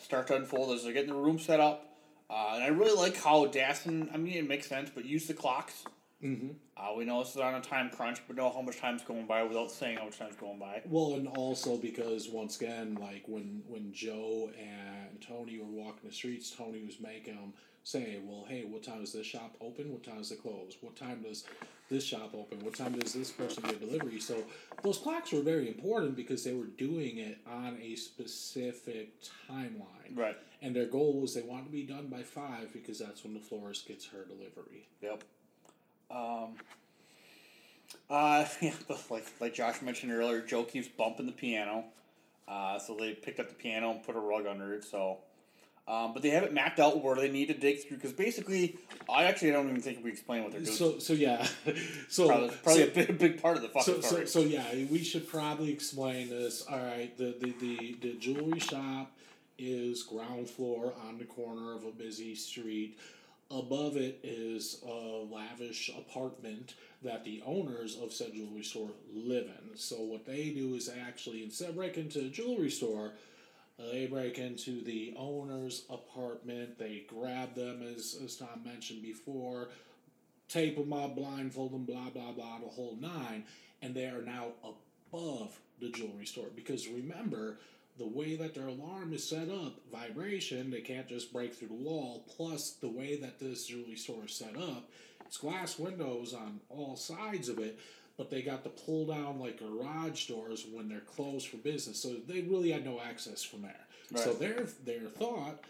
start 0.00 0.26
to 0.26 0.34
unfold 0.34 0.74
as 0.74 0.82
they're 0.82 0.92
getting 0.92 1.10
the 1.10 1.16
room 1.20 1.38
set 1.38 1.60
up. 1.60 1.87
Uh, 2.30 2.52
and 2.54 2.62
I 2.62 2.68
really 2.68 2.96
like 2.96 3.16
how 3.16 3.46
Dassin, 3.46 4.12
I 4.12 4.18
mean, 4.18 4.34
it 4.34 4.48
makes 4.48 4.68
sense, 4.68 4.90
but 4.94 5.04
use 5.04 5.26
the 5.26 5.34
clocks. 5.34 5.84
Mm-hmm. 6.22 6.48
Uh, 6.76 6.94
we 6.96 7.04
know 7.04 7.22
this 7.22 7.34
is 7.34 7.40
on 7.40 7.54
a 7.54 7.60
time 7.60 7.90
crunch, 7.90 8.18
but 8.26 8.36
know 8.36 8.50
how 8.50 8.60
much 8.60 8.78
time's 8.78 9.02
going 9.02 9.26
by 9.26 9.42
without 9.44 9.70
saying 9.70 9.98
how 9.98 10.04
much 10.04 10.18
time's 10.18 10.36
going 10.36 10.58
by. 10.58 10.82
Well, 10.86 11.14
and 11.14 11.28
also 11.28 11.76
because 11.76 12.28
once 12.28 12.56
again, 12.56 12.98
like 13.00 13.22
when 13.26 13.62
when 13.68 13.92
Joe 13.92 14.50
and 14.58 15.20
Tony 15.20 15.58
were 15.58 15.64
walking 15.64 16.08
the 16.08 16.12
streets, 16.12 16.50
Tony 16.50 16.82
was 16.84 16.98
making 17.00 17.36
them 17.36 17.52
say, 17.84 18.18
"Well, 18.22 18.44
hey, 18.48 18.64
what 18.64 18.82
time 18.82 19.02
is 19.02 19.12
this 19.12 19.26
shop 19.26 19.54
open? 19.60 19.92
What 19.92 20.02
time 20.02 20.18
is 20.18 20.32
it 20.32 20.42
close? 20.42 20.76
What 20.80 20.96
time 20.96 21.22
does 21.22 21.44
this 21.88 22.04
shop 22.04 22.34
open? 22.34 22.64
What 22.64 22.74
time 22.74 22.98
does 22.98 23.12
this 23.12 23.30
person 23.30 23.62
get 23.62 23.78
delivery?" 23.78 24.18
So 24.18 24.42
those 24.82 24.98
clocks 24.98 25.30
were 25.30 25.42
very 25.42 25.68
important 25.68 26.16
because 26.16 26.42
they 26.42 26.52
were 26.52 26.66
doing 26.66 27.18
it 27.18 27.38
on 27.46 27.78
a 27.80 27.94
specific 27.94 29.12
timeline. 29.48 30.16
Right. 30.16 30.36
And 30.60 30.74
their 30.74 30.86
goal 30.86 31.20
was 31.20 31.34
they 31.34 31.42
wanted 31.42 31.66
to 31.66 31.70
be 31.70 31.84
done 31.84 32.08
by 32.08 32.22
five 32.22 32.72
because 32.72 32.98
that's 32.98 33.22
when 33.22 33.34
the 33.34 33.40
florist 33.40 33.86
gets 33.86 34.06
her 34.06 34.24
delivery. 34.24 34.88
Yep. 35.00 35.22
Um, 36.10 36.54
uh, 38.10 38.44
yeah, 38.60 38.72
like 39.10 39.26
like 39.40 39.54
Josh 39.54 39.82
mentioned 39.82 40.12
earlier, 40.12 40.40
Joe 40.40 40.64
keeps 40.64 40.88
bumping 40.88 41.26
the 41.26 41.32
piano. 41.32 41.84
Uh, 42.46 42.78
so 42.78 42.94
they 42.94 43.12
picked 43.12 43.40
up 43.40 43.48
the 43.48 43.54
piano 43.54 43.90
and 43.90 44.02
put 44.02 44.16
a 44.16 44.20
rug 44.20 44.46
under 44.46 44.72
it. 44.72 44.82
So, 44.82 45.18
um, 45.86 46.14
but 46.14 46.22
they 46.22 46.30
haven't 46.30 46.54
mapped 46.54 46.80
out 46.80 47.04
where 47.04 47.14
they 47.14 47.30
need 47.30 47.48
to 47.48 47.54
dig 47.54 47.86
through 47.86 47.98
because 47.98 48.14
basically, 48.14 48.78
I 49.08 49.24
actually 49.24 49.50
don't 49.50 49.68
even 49.68 49.82
think 49.82 50.02
we 50.02 50.10
explain 50.10 50.44
what 50.44 50.52
they're 50.52 50.62
doing. 50.62 50.74
So 50.76 50.98
so 50.98 51.12
yeah, 51.12 51.46
so 52.08 52.26
probably 52.26 52.48
probably 52.62 52.82
so, 52.84 52.88
a 52.88 53.06
big, 53.06 53.18
big 53.18 53.42
part 53.42 53.56
of 53.56 53.62
the 53.62 53.68
fucking 53.68 53.94
so, 53.94 54.00
so, 54.00 54.08
story. 54.08 54.26
so 54.26 54.40
yeah, 54.40 54.64
we 54.90 55.02
should 55.04 55.28
probably 55.28 55.70
explain 55.70 56.30
this. 56.30 56.64
All 56.68 56.78
right, 56.78 57.16
the, 57.18 57.34
the, 57.38 57.54
the, 57.60 57.96
the 58.00 58.14
jewelry 58.14 58.60
shop 58.60 59.12
is 59.58 60.02
ground 60.02 60.48
floor 60.48 60.94
on 61.06 61.18
the 61.18 61.24
corner 61.24 61.74
of 61.74 61.84
a 61.84 61.90
busy 61.90 62.34
street. 62.34 62.98
Above 63.50 63.96
it 63.96 64.20
is 64.22 64.82
a 64.86 65.24
lavish 65.30 65.90
apartment 65.96 66.74
that 67.02 67.24
the 67.24 67.42
owners 67.46 67.98
of 67.98 68.12
said 68.12 68.34
jewelry 68.34 68.62
store 68.62 68.90
live 69.12 69.46
in. 69.46 69.76
So 69.76 69.96
what 70.02 70.26
they 70.26 70.50
do 70.50 70.74
is 70.74 70.90
actually 70.90 71.42
instead 71.42 71.70
of 71.70 71.76
breaking 71.76 72.04
into 72.04 72.26
a 72.26 72.28
jewelry 72.28 72.70
store, 72.70 73.12
they 73.78 74.06
break 74.06 74.38
into 74.38 74.82
the 74.82 75.14
owner's 75.16 75.84
apartment. 75.88 76.78
They 76.78 77.04
grab 77.06 77.54
them, 77.54 77.82
as, 77.82 78.18
as 78.22 78.36
Tom 78.36 78.62
mentioned 78.64 79.02
before, 79.02 79.68
tape 80.48 80.76
them 80.76 80.92
up, 80.92 81.14
blindfold 81.14 81.72
them, 81.72 81.84
blah, 81.84 82.10
blah, 82.10 82.32
blah, 82.32 82.58
the 82.58 82.68
whole 82.68 82.98
nine. 83.00 83.44
And 83.80 83.94
they 83.94 84.06
are 84.06 84.22
now 84.22 84.48
above 84.64 85.56
the 85.80 85.90
jewelry 85.90 86.26
store. 86.26 86.48
Because 86.54 86.88
remember, 86.88 87.58
the 87.98 88.06
way 88.06 88.36
that 88.36 88.54
their 88.54 88.68
alarm 88.68 89.12
is 89.12 89.28
set 89.28 89.48
up, 89.48 89.80
vibration, 89.92 90.70
they 90.70 90.80
can't 90.80 91.08
just 91.08 91.32
break 91.32 91.54
through 91.54 91.68
the 91.68 91.74
wall. 91.74 92.24
Plus, 92.36 92.70
the 92.72 92.88
way 92.88 93.16
that 93.16 93.38
this 93.38 93.66
jewelry 93.66 93.96
store 93.96 94.24
is 94.26 94.32
set 94.34 94.56
up, 94.56 94.88
it's 95.26 95.36
glass 95.36 95.78
windows 95.78 96.32
on 96.32 96.60
all 96.70 96.96
sides 96.96 97.48
of 97.48 97.58
it, 97.58 97.78
but 98.16 98.30
they 98.30 98.42
got 98.42 98.62
to 98.64 98.70
pull 98.70 99.06
down 99.06 99.38
like 99.38 99.58
garage 99.58 100.26
doors 100.26 100.66
when 100.72 100.88
they're 100.88 101.00
closed 101.00 101.48
for 101.48 101.56
business. 101.58 102.00
So 102.02 102.14
they 102.26 102.40
really 102.42 102.70
had 102.70 102.84
no 102.84 103.00
access 103.00 103.42
from 103.42 103.62
there. 103.62 103.86
So 104.14 104.32
their 104.32 104.66
their 104.84 105.08
thought, 105.08 105.60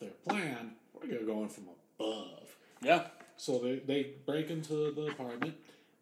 their 0.00 0.10
plan, 0.28 0.72
we're 0.92 1.08
gonna 1.08 1.22
go 1.22 1.42
in 1.42 1.48
from 1.48 1.64
above. 1.98 2.54
yeah. 2.82 3.06
So 3.38 3.58
they, 3.58 3.76
they 3.76 4.10
break 4.26 4.50
into 4.50 4.92
the 4.92 5.06
apartment 5.06 5.54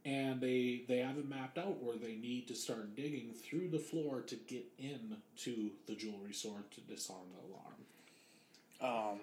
and 0.08 0.40
they 0.40 0.82
they 0.88 0.98
have 0.98 1.18
it 1.18 1.28
mapped 1.28 1.58
out 1.58 1.82
where 1.82 1.96
they 1.96 2.16
need 2.16 2.48
to 2.48 2.54
start 2.54 2.96
digging 2.96 3.34
through 3.34 3.68
the 3.68 3.78
floor 3.78 4.22
to 4.22 4.36
get 4.36 4.64
in 4.78 5.16
to 5.36 5.70
the 5.86 5.94
jewelry 5.94 6.32
store 6.32 6.64
to 6.70 6.80
disarm 6.82 7.26
the 7.34 8.86
alarm. 8.86 9.12
Um, 9.12 9.18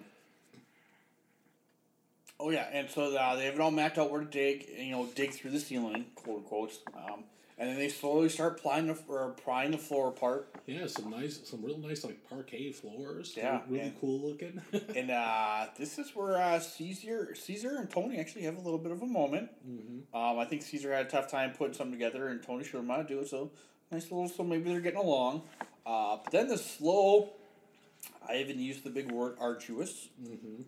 oh 2.39 2.51
yeah, 2.51 2.67
and 2.71 2.89
so 2.89 3.15
uh, 3.15 3.35
they 3.35 3.45
have 3.45 3.55
it 3.55 3.59
all 3.59 3.71
mapped 3.71 3.97
out 3.97 4.11
where 4.11 4.21
to 4.21 4.27
dig. 4.27 4.67
You 4.77 4.91
know, 4.91 5.07
dig 5.15 5.31
through 5.31 5.51
the 5.51 5.59
ceiling, 5.59 6.05
quote 6.13 6.39
unquote. 6.39 6.73
Um, 6.95 7.23
and 7.57 7.69
then 7.69 7.77
they 7.77 7.87
slowly 7.87 8.27
start 8.27 8.61
plying 8.61 8.87
the 8.87 8.97
or 9.07 9.29
prying 9.29 9.71
the 9.71 9.77
floor 9.77 10.09
apart. 10.09 10.49
Yeah, 10.67 10.87
some 10.87 11.09
nice, 11.09 11.39
some 11.45 11.63
real 11.63 11.77
nice 11.77 12.03
like 12.03 12.27
parquet 12.27 12.71
floors. 12.73 13.33
Yeah, 13.35 13.61
really 13.67 13.85
and- 13.85 14.01
cool 14.01 14.19
looking. 14.29 14.61
And 14.95 15.11
uh, 15.11 15.67
this 15.77 15.97
is 15.99 16.15
where 16.15 16.37
uh, 16.37 16.59
Caesar, 16.59 17.33
Caesar 17.35 17.75
and 17.77 17.89
Tony 17.89 18.17
actually 18.19 18.43
have 18.43 18.57
a 18.57 18.61
little 18.61 18.79
bit 18.79 18.91
of 18.91 19.01
a 19.01 19.05
moment. 19.05 19.49
Mm-hmm. 19.67 20.15
Um, 20.15 20.39
I 20.39 20.45
think 20.45 20.61
Caesar 20.63 20.93
had 20.93 21.05
a 21.05 21.09
tough 21.09 21.29
time 21.29 21.51
putting 21.51 21.73
something 21.73 21.93
together, 21.97 22.27
and 22.27 22.41
Tony 22.41 22.63
showed 22.63 22.79
him 22.79 22.89
how 22.89 22.97
to 22.97 23.03
do 23.03 23.19
it. 23.19 23.27
So 23.27 23.51
nice 23.91 24.03
little. 24.03 24.27
So 24.27 24.43
maybe 24.43 24.69
they're 24.69 24.79
getting 24.81 24.99
along. 24.99 25.43
Uh, 25.85 26.17
but 26.23 26.31
then 26.31 26.47
the 26.47 26.57
slow. 26.57 27.33
I 28.29 28.37
even 28.37 28.59
used 28.59 28.83
the 28.83 28.89
big 28.89 29.11
word 29.11 29.35
arduous 29.39 30.09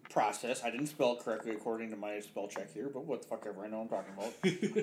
process. 0.10 0.64
I 0.64 0.70
didn't 0.72 0.88
spell 0.88 1.14
it 1.14 1.20
correctly 1.20 1.51
according 1.51 1.89
to 1.91 1.97
my 1.97 2.20
spell 2.20 2.47
check 2.47 2.74
here, 2.74 2.89
but 2.93 3.05
what 3.05 3.22
the 3.24 3.28
fuck 3.28 3.45
ever 3.47 3.64
I 3.66 3.68
know 3.68 3.82
I'm 3.82 3.89
talking 3.89 4.14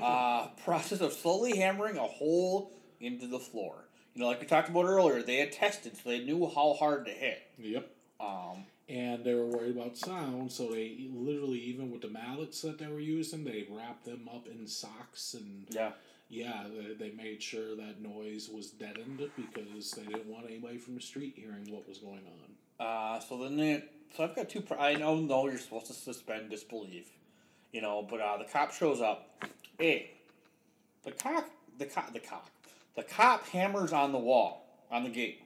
about. 0.01 0.03
uh, 0.03 0.49
process 0.65 1.01
of 1.01 1.13
slowly 1.13 1.57
hammering 1.57 1.97
a 1.97 2.03
hole 2.03 2.73
into 3.01 3.27
the 3.27 3.39
floor. 3.39 3.85
You 4.15 4.23
know, 4.23 4.29
like 4.29 4.41
we 4.41 4.47
talked 4.47 4.69
about 4.69 4.85
earlier, 4.85 5.23
they 5.23 5.39
had 5.39 5.53
tested, 5.53 5.97
so 5.97 6.09
they 6.09 6.21
knew 6.25 6.47
how 6.55 6.75
hard 6.75 7.07
to 7.07 7.11
hit. 7.13 7.43
yep. 7.59 7.91
Um, 8.21 8.65
And 8.89 9.25
they 9.25 9.35
were 9.35 9.47
worried 9.47 9.77
about 9.77 9.97
sound, 9.97 10.53
so 10.53 10.69
they 10.69 11.09
literally, 11.13 11.59
even 11.59 11.91
with 11.91 12.03
the 12.03 12.09
mallets 12.09 12.63
that 12.63 12.79
they 12.79 12.87
were 12.87 13.01
using, 13.01 13.45
they 13.45 13.67
wrapped 13.69 14.05
them 14.05 14.29
up 14.33 14.47
in 14.47 14.67
socks 14.69 15.35
and 15.35 15.67
yeah. 15.71 15.93
yeah, 16.29 16.65
they, 16.73 17.09
they 17.09 17.15
made 17.17 17.43
sure 17.43 17.75
that 17.77 18.01
noise 18.01 18.49
was 18.53 18.71
deadened 18.71 19.21
because 19.37 19.91
they 19.93 20.05
didn't 20.05 20.27
want 20.27 20.47
anybody 20.47 20.79
from 20.79 20.95
the 20.95 21.01
street 21.01 21.35
hearing 21.37 21.67
what 21.73 21.89
was 21.89 21.99
going 21.99 22.21
on. 22.27 22.54
Uh, 22.85 23.19
so 23.19 23.39
then 23.39 23.57
they, 23.57 23.83
so 24.15 24.25
I've 24.25 24.37
got 24.37 24.51
two. 24.51 24.61
Pro- 24.61 24.79
I 24.79 24.95
know, 24.95 25.17
no, 25.17 25.49
you're 25.49 25.59
supposed 25.59 25.87
to 25.87 25.95
suspend 25.95 26.51
disbelief, 26.51 27.09
you 27.73 27.81
know, 27.81 28.07
but 28.09 28.21
uh, 28.21 28.37
the 28.37 28.45
cop 28.45 28.73
shows 28.73 29.01
up. 29.01 29.31
A, 29.81 30.11
the 31.03 31.13
cock, 31.13 31.49
the 31.79 31.87
cop, 31.87 32.13
the 32.13 32.21
cock, 32.21 32.51
the 32.95 33.03
cop 33.03 33.47
hammers 33.49 33.93
on 33.93 34.13
the 34.13 34.19
wall 34.19 34.67
on 34.91 35.05
the 35.05 35.09
gate. 35.09 35.43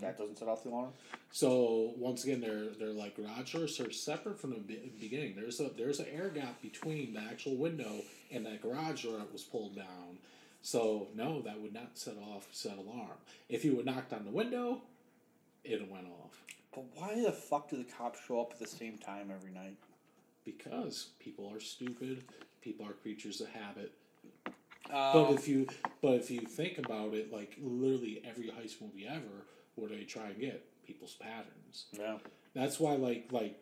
That 0.00 0.16
doesn't 0.16 0.38
set 0.38 0.48
off 0.48 0.62
the 0.62 0.70
alarm. 0.70 0.90
So 1.32 1.92
once 1.96 2.24
again, 2.24 2.40
they're 2.40 2.68
they're 2.78 2.94
like 2.94 3.16
garage 3.16 3.52
doors 3.52 3.78
are 3.80 3.90
separate 3.90 4.40
from 4.40 4.50
the 4.50 4.60
be- 4.60 4.92
beginning. 5.00 5.34
There's 5.36 5.60
a 5.60 5.70
there's 5.76 5.98
an 5.98 6.06
air 6.12 6.28
gap 6.28 6.62
between 6.62 7.14
the 7.14 7.20
actual 7.20 7.56
window 7.56 8.02
and 8.32 8.46
that 8.46 8.62
garage 8.62 9.04
door 9.04 9.18
that 9.18 9.32
was 9.32 9.42
pulled 9.42 9.74
down. 9.74 10.18
So 10.62 11.08
no, 11.16 11.42
that 11.42 11.60
would 11.60 11.74
not 11.74 11.90
set 11.94 12.14
off 12.32 12.46
said 12.52 12.78
alarm. 12.78 13.18
If 13.48 13.64
you 13.64 13.74
would 13.76 13.86
knocked 13.86 14.12
on 14.12 14.24
the 14.24 14.30
window, 14.30 14.82
it 15.64 15.88
went 15.90 16.06
off 16.06 16.20
But 16.74 16.84
why 16.94 17.20
the 17.20 17.32
fuck 17.32 17.68
do 17.70 17.76
the 17.76 17.84
cops 17.84 18.20
show 18.26 18.40
up 18.40 18.52
at 18.52 18.58
the 18.58 18.66
same 18.66 18.98
time 18.98 19.30
every 19.34 19.50
night? 19.52 19.76
because 20.44 21.10
people 21.18 21.50
are 21.52 21.60
stupid. 21.60 22.24
People 22.62 22.86
are 22.86 22.92
creatures 22.92 23.40
of 23.40 23.48
habit. 23.48 23.92
Um, 24.46 24.52
But 25.12 25.30
if 25.32 25.46
you 25.48 25.66
but 26.02 26.14
if 26.14 26.30
you 26.30 26.40
think 26.40 26.78
about 26.78 27.14
it, 27.14 27.32
like 27.32 27.56
literally 27.60 28.22
every 28.24 28.48
heist 28.48 28.80
movie 28.80 29.06
ever, 29.06 29.46
where 29.74 29.88
they 29.88 30.04
try 30.04 30.28
and 30.28 30.40
get 30.40 30.64
people's 30.84 31.14
patterns. 31.14 31.86
yeah. 31.92 32.18
That's 32.54 32.80
why 32.80 32.94
like 32.96 33.28
like 33.30 33.58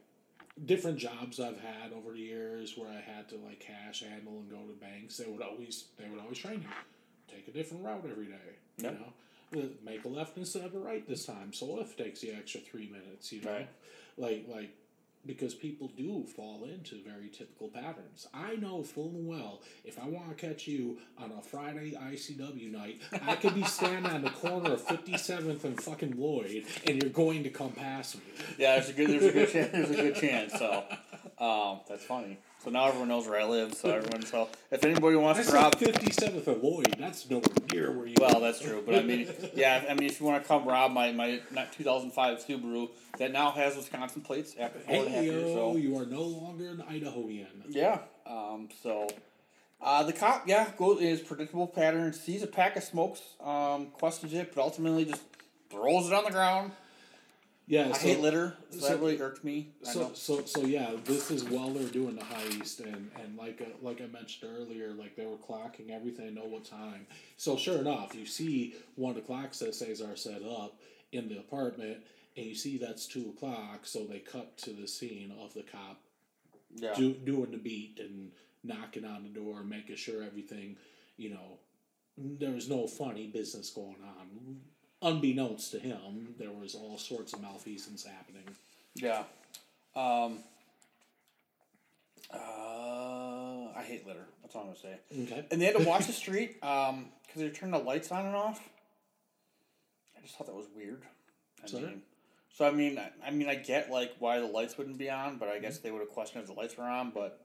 different 0.64 0.98
jobs 0.98 1.40
I've 1.40 1.60
had 1.60 1.92
over 1.92 2.12
the 2.12 2.20
years 2.20 2.76
where 2.76 2.88
I 2.88 3.00
had 3.00 3.28
to 3.30 3.36
like 3.36 3.60
cash 3.60 4.02
handle 4.02 4.38
and 4.38 4.50
go 4.50 4.58
to 4.62 4.72
banks, 4.80 5.16
they 5.18 5.26
would 5.26 5.42
always 5.42 5.86
they 5.98 6.08
would 6.08 6.20
always 6.20 6.38
train 6.38 6.62
you 6.62 7.34
take 7.34 7.46
a 7.48 7.50
different 7.52 7.84
route 7.84 8.06
every 8.10 8.26
day. 8.26 8.56
Yep. 8.78 8.92
You 8.92 8.98
know, 9.00 9.12
make 9.84 10.04
a 10.04 10.08
left 10.08 10.36
instead 10.36 10.64
of 10.64 10.74
a 10.74 10.78
right 10.78 11.06
this 11.08 11.24
time. 11.26 11.52
So 11.52 11.66
left 11.66 11.98
takes 11.98 12.20
the 12.20 12.32
extra 12.32 12.60
three 12.60 12.88
minutes. 12.88 13.32
You 13.32 13.42
know, 13.42 13.52
Right. 13.52 13.68
like 14.16 14.44
like 14.48 14.70
because 15.26 15.52
people 15.54 15.90
do 15.96 16.24
fall 16.36 16.64
into 16.64 17.02
very 17.04 17.28
typical 17.28 17.68
patterns. 17.68 18.26
I 18.32 18.54
know 18.54 18.82
full 18.82 19.08
and 19.10 19.26
well 19.26 19.60
if 19.84 19.98
I 19.98 20.06
want 20.08 20.28
to 20.30 20.34
catch 20.34 20.66
you 20.68 20.98
on 21.18 21.32
a 21.32 21.42
Friday 21.42 21.92
ICW 22.00 22.70
night, 22.72 23.00
I 23.26 23.34
could 23.36 23.54
be 23.54 23.64
standing 23.64 24.10
on 24.10 24.22
the 24.22 24.30
corner 24.30 24.72
of 24.72 24.86
57th 24.86 25.64
and 25.64 25.82
fucking 25.82 26.14
Lloyd, 26.18 26.64
and 26.86 27.02
you're 27.02 27.10
going 27.10 27.42
to 27.42 27.50
come 27.50 27.72
past 27.72 28.16
me. 28.16 28.22
Yeah, 28.58 28.76
there's 28.76 28.90
a 28.90 28.92
good 28.92 29.10
there's 29.10 29.24
a 29.24 29.32
good 29.32 29.50
chance 29.50 29.72
there's 29.72 29.90
a 29.90 29.94
good 29.96 30.14
chance. 30.16 30.52
So, 30.58 30.84
um, 31.38 31.80
that's 31.88 32.04
funny. 32.04 32.38
So 32.64 32.70
now 32.70 32.86
everyone 32.88 33.08
knows 33.08 33.26
where 33.28 33.40
I 33.40 33.44
live. 33.44 33.74
So 33.74 33.90
everyone 33.90 34.22
so 34.24 34.48
if 34.70 34.84
anybody 34.84 35.16
wants 35.16 35.46
to 35.46 35.52
rob, 35.54 35.76
57th 35.76 36.46
and 36.46 36.62
Lloyd. 36.62 36.96
That's 36.98 37.28
nowhere 37.30 37.44
near 37.72 37.92
where 37.92 38.06
you. 38.06 38.14
well, 38.20 38.40
that's 38.40 38.60
true. 38.60 38.82
But 38.84 38.96
I 38.96 39.02
mean, 39.02 39.28
yeah, 39.54 39.84
I 39.88 39.94
mean, 39.94 40.08
if 40.10 40.20
you 40.20 40.26
want 40.26 40.42
to 40.42 40.48
come 40.48 40.64
rob 40.66 40.92
my 40.92 41.12
my 41.12 41.40
not 41.52 41.72
2005 41.72 42.44
Subaru 42.44 42.88
that 43.18 43.32
now 43.32 43.50
has 43.52 43.76
Wisconsin 43.76 44.22
plates 44.22 44.54
after 44.58 44.80
four 44.80 44.96
and 44.96 45.06
a 45.06 45.10
half 45.10 45.18
Hey 45.20 45.24
years. 45.26 45.46
yo, 45.48 45.54
So 45.54 45.76
you 45.76 45.96
are 45.98 46.06
no 46.06 46.22
longer 46.22 46.68
an 46.68 46.82
Idahoan. 46.90 47.46
yeah, 47.68 47.98
um, 48.26 48.68
so. 48.82 49.08
Uh, 49.80 50.02
the 50.02 50.12
cop, 50.12 50.42
yeah, 50.48 50.68
goes 50.76 50.98
in 51.00 51.06
his 51.06 51.20
predictable 51.20 51.68
pattern, 51.68 52.12
sees 52.12 52.42
a 52.42 52.48
pack 52.48 52.74
of 52.74 52.82
smokes, 52.82 53.22
um, 53.40 53.86
questions 53.92 54.32
it, 54.34 54.52
but 54.52 54.60
ultimately 54.60 55.04
just 55.04 55.22
throws 55.70 56.08
it 56.08 56.12
on 56.12 56.24
the 56.24 56.32
ground. 56.32 56.72
Yeah, 57.68 57.88
I 57.88 57.92
so, 57.92 57.98
hate 57.98 58.20
litter, 58.20 58.56
so, 58.70 58.78
so- 58.78 58.88
that 58.88 58.98
really 58.98 59.20
irked 59.20 59.44
me. 59.44 59.68
So, 59.82 60.12
so 60.14 60.44
so 60.44 60.62
yeah, 60.62 60.92
this 61.04 61.30
is 61.30 61.44
while 61.44 61.70
they're 61.70 61.86
doing 61.88 62.16
the 62.16 62.22
heist, 62.22 62.80
and 62.80 63.10
and 63.22 63.36
like 63.36 63.60
uh, 63.60 63.76
like 63.82 64.00
I 64.00 64.06
mentioned 64.06 64.50
earlier, 64.50 64.92
like 64.94 65.16
they 65.16 65.26
were 65.26 65.36
clocking 65.36 65.90
everything, 65.90 66.34
know 66.34 66.46
what 66.46 66.64
time. 66.64 67.06
So 67.36 67.56
sure 67.56 67.78
enough, 67.78 68.14
you 68.14 68.24
see 68.24 68.74
one 68.96 69.10
of 69.10 69.16
the 69.16 69.22
clocks 69.22 69.58
that 69.58 69.74
says 69.74 70.00
are 70.00 70.16
set 70.16 70.42
up 70.42 70.80
in 71.12 71.28
the 71.28 71.38
apartment, 71.38 71.98
and 72.36 72.46
you 72.46 72.54
see 72.54 72.78
that's 72.78 73.06
two 73.06 73.34
o'clock. 73.36 73.80
So 73.84 74.06
they 74.06 74.20
cut 74.20 74.56
to 74.58 74.70
the 74.70 74.88
scene 74.88 75.32
of 75.38 75.52
the 75.52 75.62
cop 75.62 76.00
yeah. 76.74 76.94
do, 76.94 77.12
doing 77.12 77.50
the 77.50 77.58
beat 77.58 77.98
and 78.00 78.30
knocking 78.64 79.04
on 79.04 79.22
the 79.22 79.28
door, 79.28 79.62
making 79.62 79.96
sure 79.96 80.22
everything, 80.22 80.76
you 81.16 81.30
know, 81.30 81.58
there 82.16 82.50
was 82.50 82.68
no 82.68 82.86
funny 82.86 83.26
business 83.26 83.70
going 83.70 83.96
on. 84.02 84.60
Unbeknownst 85.00 85.70
to 85.72 85.78
him, 85.78 86.34
there 86.38 86.50
was 86.50 86.74
all 86.74 86.98
sorts 86.98 87.32
of 87.32 87.40
malfeasance 87.40 88.04
happening. 88.04 88.42
Yeah. 88.94 89.22
Um, 89.94 90.38
uh, 92.34 92.36
I 93.76 93.84
hate 93.86 94.06
litter. 94.06 94.26
That's 94.42 94.54
all 94.54 94.62
I'm 94.62 94.66
gonna 94.68 94.78
say. 94.78 94.98
Okay. 95.32 95.46
And 95.50 95.60
they 95.60 95.66
had 95.66 95.76
to 95.76 95.84
watch 95.84 96.06
the 96.06 96.12
street 96.24 96.56
um 96.62 97.06
because 97.26 97.42
they 97.42 97.48
turned 97.50 97.72
the 97.72 97.78
lights 97.78 98.10
on 98.10 98.26
and 98.26 98.34
off. 98.34 98.60
I 100.16 100.20
just 100.22 100.36
thought 100.36 100.46
that 100.46 100.56
was 100.56 100.66
weird. 100.74 101.02
I 101.62 101.68
Sorry? 101.68 101.82
mean, 101.84 102.02
so 102.54 102.66
I 102.66 102.70
mean, 102.72 102.98
I, 102.98 103.10
I 103.28 103.30
mean, 103.30 103.48
I 103.48 103.54
get 103.54 103.90
like 103.90 104.14
why 104.18 104.40
the 104.40 104.46
lights 104.46 104.76
wouldn't 104.76 104.98
be 104.98 105.10
on, 105.10 105.38
but 105.38 105.48
I 105.48 105.58
guess 105.58 105.78
they 105.78 105.90
would 105.90 106.00
have 106.00 106.10
questioned 106.10 106.42
if 106.42 106.48
the 106.48 106.54
lights 106.60 106.76
were 106.76 106.84
on. 106.84 107.10
But 107.10 107.40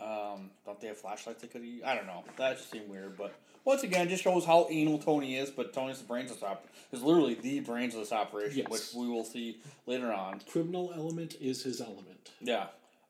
um, 0.00 0.50
don't 0.64 0.80
they 0.80 0.88
have 0.88 0.96
flashlights 0.98 1.42
they 1.42 1.48
could 1.48 1.62
use? 1.64 1.82
I 1.84 1.94
don't 1.94 2.06
know. 2.06 2.24
That 2.36 2.56
just 2.56 2.70
seemed 2.70 2.88
weird. 2.88 3.16
But 3.16 3.34
once 3.64 3.82
again, 3.82 4.08
just 4.08 4.22
shows 4.22 4.44
how 4.44 4.66
anal 4.70 4.98
Tony 4.98 5.36
is. 5.36 5.50
But 5.50 5.72
Tony's 5.72 5.98
the 5.98 6.04
brains 6.04 6.30
of 6.30 6.36
this 6.40 6.44
op- 6.48 6.66
is 6.92 7.02
literally 7.02 7.34
the 7.34 7.60
brains 7.60 7.94
of 7.94 8.00
this 8.00 8.12
operation, 8.12 8.58
Yes. 8.58 8.68
which 8.70 8.82
we 8.94 9.08
will 9.08 9.24
see 9.24 9.58
later 9.86 10.12
on. 10.12 10.40
Criminal 10.50 10.92
element 10.94 11.36
is 11.40 11.62
his 11.64 11.80
element. 11.80 12.30
Yeah. 12.40 12.66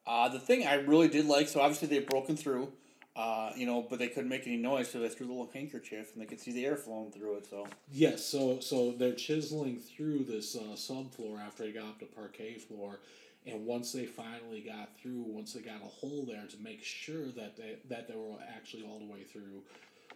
Uh, 0.07 0.29
the 0.29 0.41
thing 0.41 0.67
I 0.67 0.75
really 0.75 1.09
did 1.09 1.27
like, 1.27 1.49
so 1.49 1.61
obviously 1.61 1.89
they've 1.89 2.07
broken 2.09 2.35
through, 2.35 2.73
uh, 3.15 3.53
you 3.55 3.67
know, 3.67 3.83
but 3.83 3.99
they 3.99 4.09
couldn't 4.09 4.31
make 4.31 4.47
any 4.47 4.57
noise, 4.57 4.91
so 4.91 5.01
they 5.01 5.09
threw 5.11 5.27
a 5.27 5.29
little 5.29 5.51
handkerchief 5.53 6.13
and 6.15 6.23
they 6.23 6.27
could 6.27 6.41
see 6.41 6.53
the 6.53 6.65
air 6.65 6.77
flowing 6.77 7.11
through 7.11 7.37
it. 7.37 7.47
So 7.51 7.67
Yes, 7.93 8.25
so 8.25 8.59
so 8.61 8.93
they're 8.93 9.13
chiseling 9.13 9.79
through 9.79 10.25
this 10.25 10.57
uh, 10.57 10.61
subfloor 10.77 11.39
after 11.45 11.65
they 11.65 11.73
got 11.73 11.85
up 11.85 11.99
to 11.99 12.07
parquet 12.07 12.55
floor, 12.55 13.01
and 13.47 13.65
once 13.67 13.93
they 13.93 14.05
finally 14.07 14.61
got 14.61 14.91
through, 15.01 15.23
once 15.27 15.53
they 15.53 15.61
got 15.61 15.81
a 15.83 15.87
hole 15.87 16.25
there 16.27 16.47
to 16.49 16.57
make 16.63 16.83
sure 16.83 17.27
that 17.37 17.57
they 17.57 17.77
that 17.89 18.09
they 18.09 18.15
were 18.15 18.37
actually 18.57 18.83
all 18.83 18.99
the 18.99 19.07
way 19.07 19.23
through, 19.25 19.63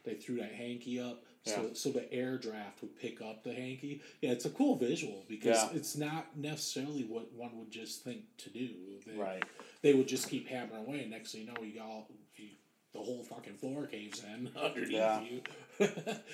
they 0.05 0.15
threw 0.15 0.37
that 0.37 0.53
hanky 0.53 1.01
up. 1.01 1.23
So, 1.45 1.63
Yeah. 1.63 1.69
so 1.73 1.91
the 1.91 2.13
air 2.13 2.39
draft 2.39 2.83
would 2.83 2.95
pick 2.97 3.21
up 3.21 3.43
the 3.43 3.53
hanky. 3.53 4.01
Yeah, 4.21 4.31
it's 4.31 4.45
a 4.45 4.51
cool 4.51 4.77
visual 4.77 5.25
because 5.29 5.57
Yeah. 5.57 5.77
it's 5.77 5.97
not 5.97 6.37
necessarily 6.37 7.03
what 7.05 7.33
one 7.33 7.59
would 7.59 7.71
just 7.73 8.05
think 8.05 8.25
to 8.39 8.51
do. 8.51 9.01
They, 9.07 9.15
Right. 9.17 9.43
They 9.81 9.93
would 9.95 10.07
just 10.07 10.29
keep 10.29 10.47
hammering 10.47 10.87
away, 10.87 11.01
and 11.01 11.11
next 11.11 11.33
thing 11.33 11.41
you 11.43 11.47
know, 11.49 11.61
you 11.63 11.73
got 11.73 11.87
all, 11.89 12.09
you, 12.37 12.51
the 12.93 13.01
whole 13.01 13.25
fucking 13.25 13.55
floor 13.57 13.87
caves 13.87 14.23
in 14.23 14.53
underneath 14.57 14.91
Yeah. 14.93 15.21
you. 15.21 15.43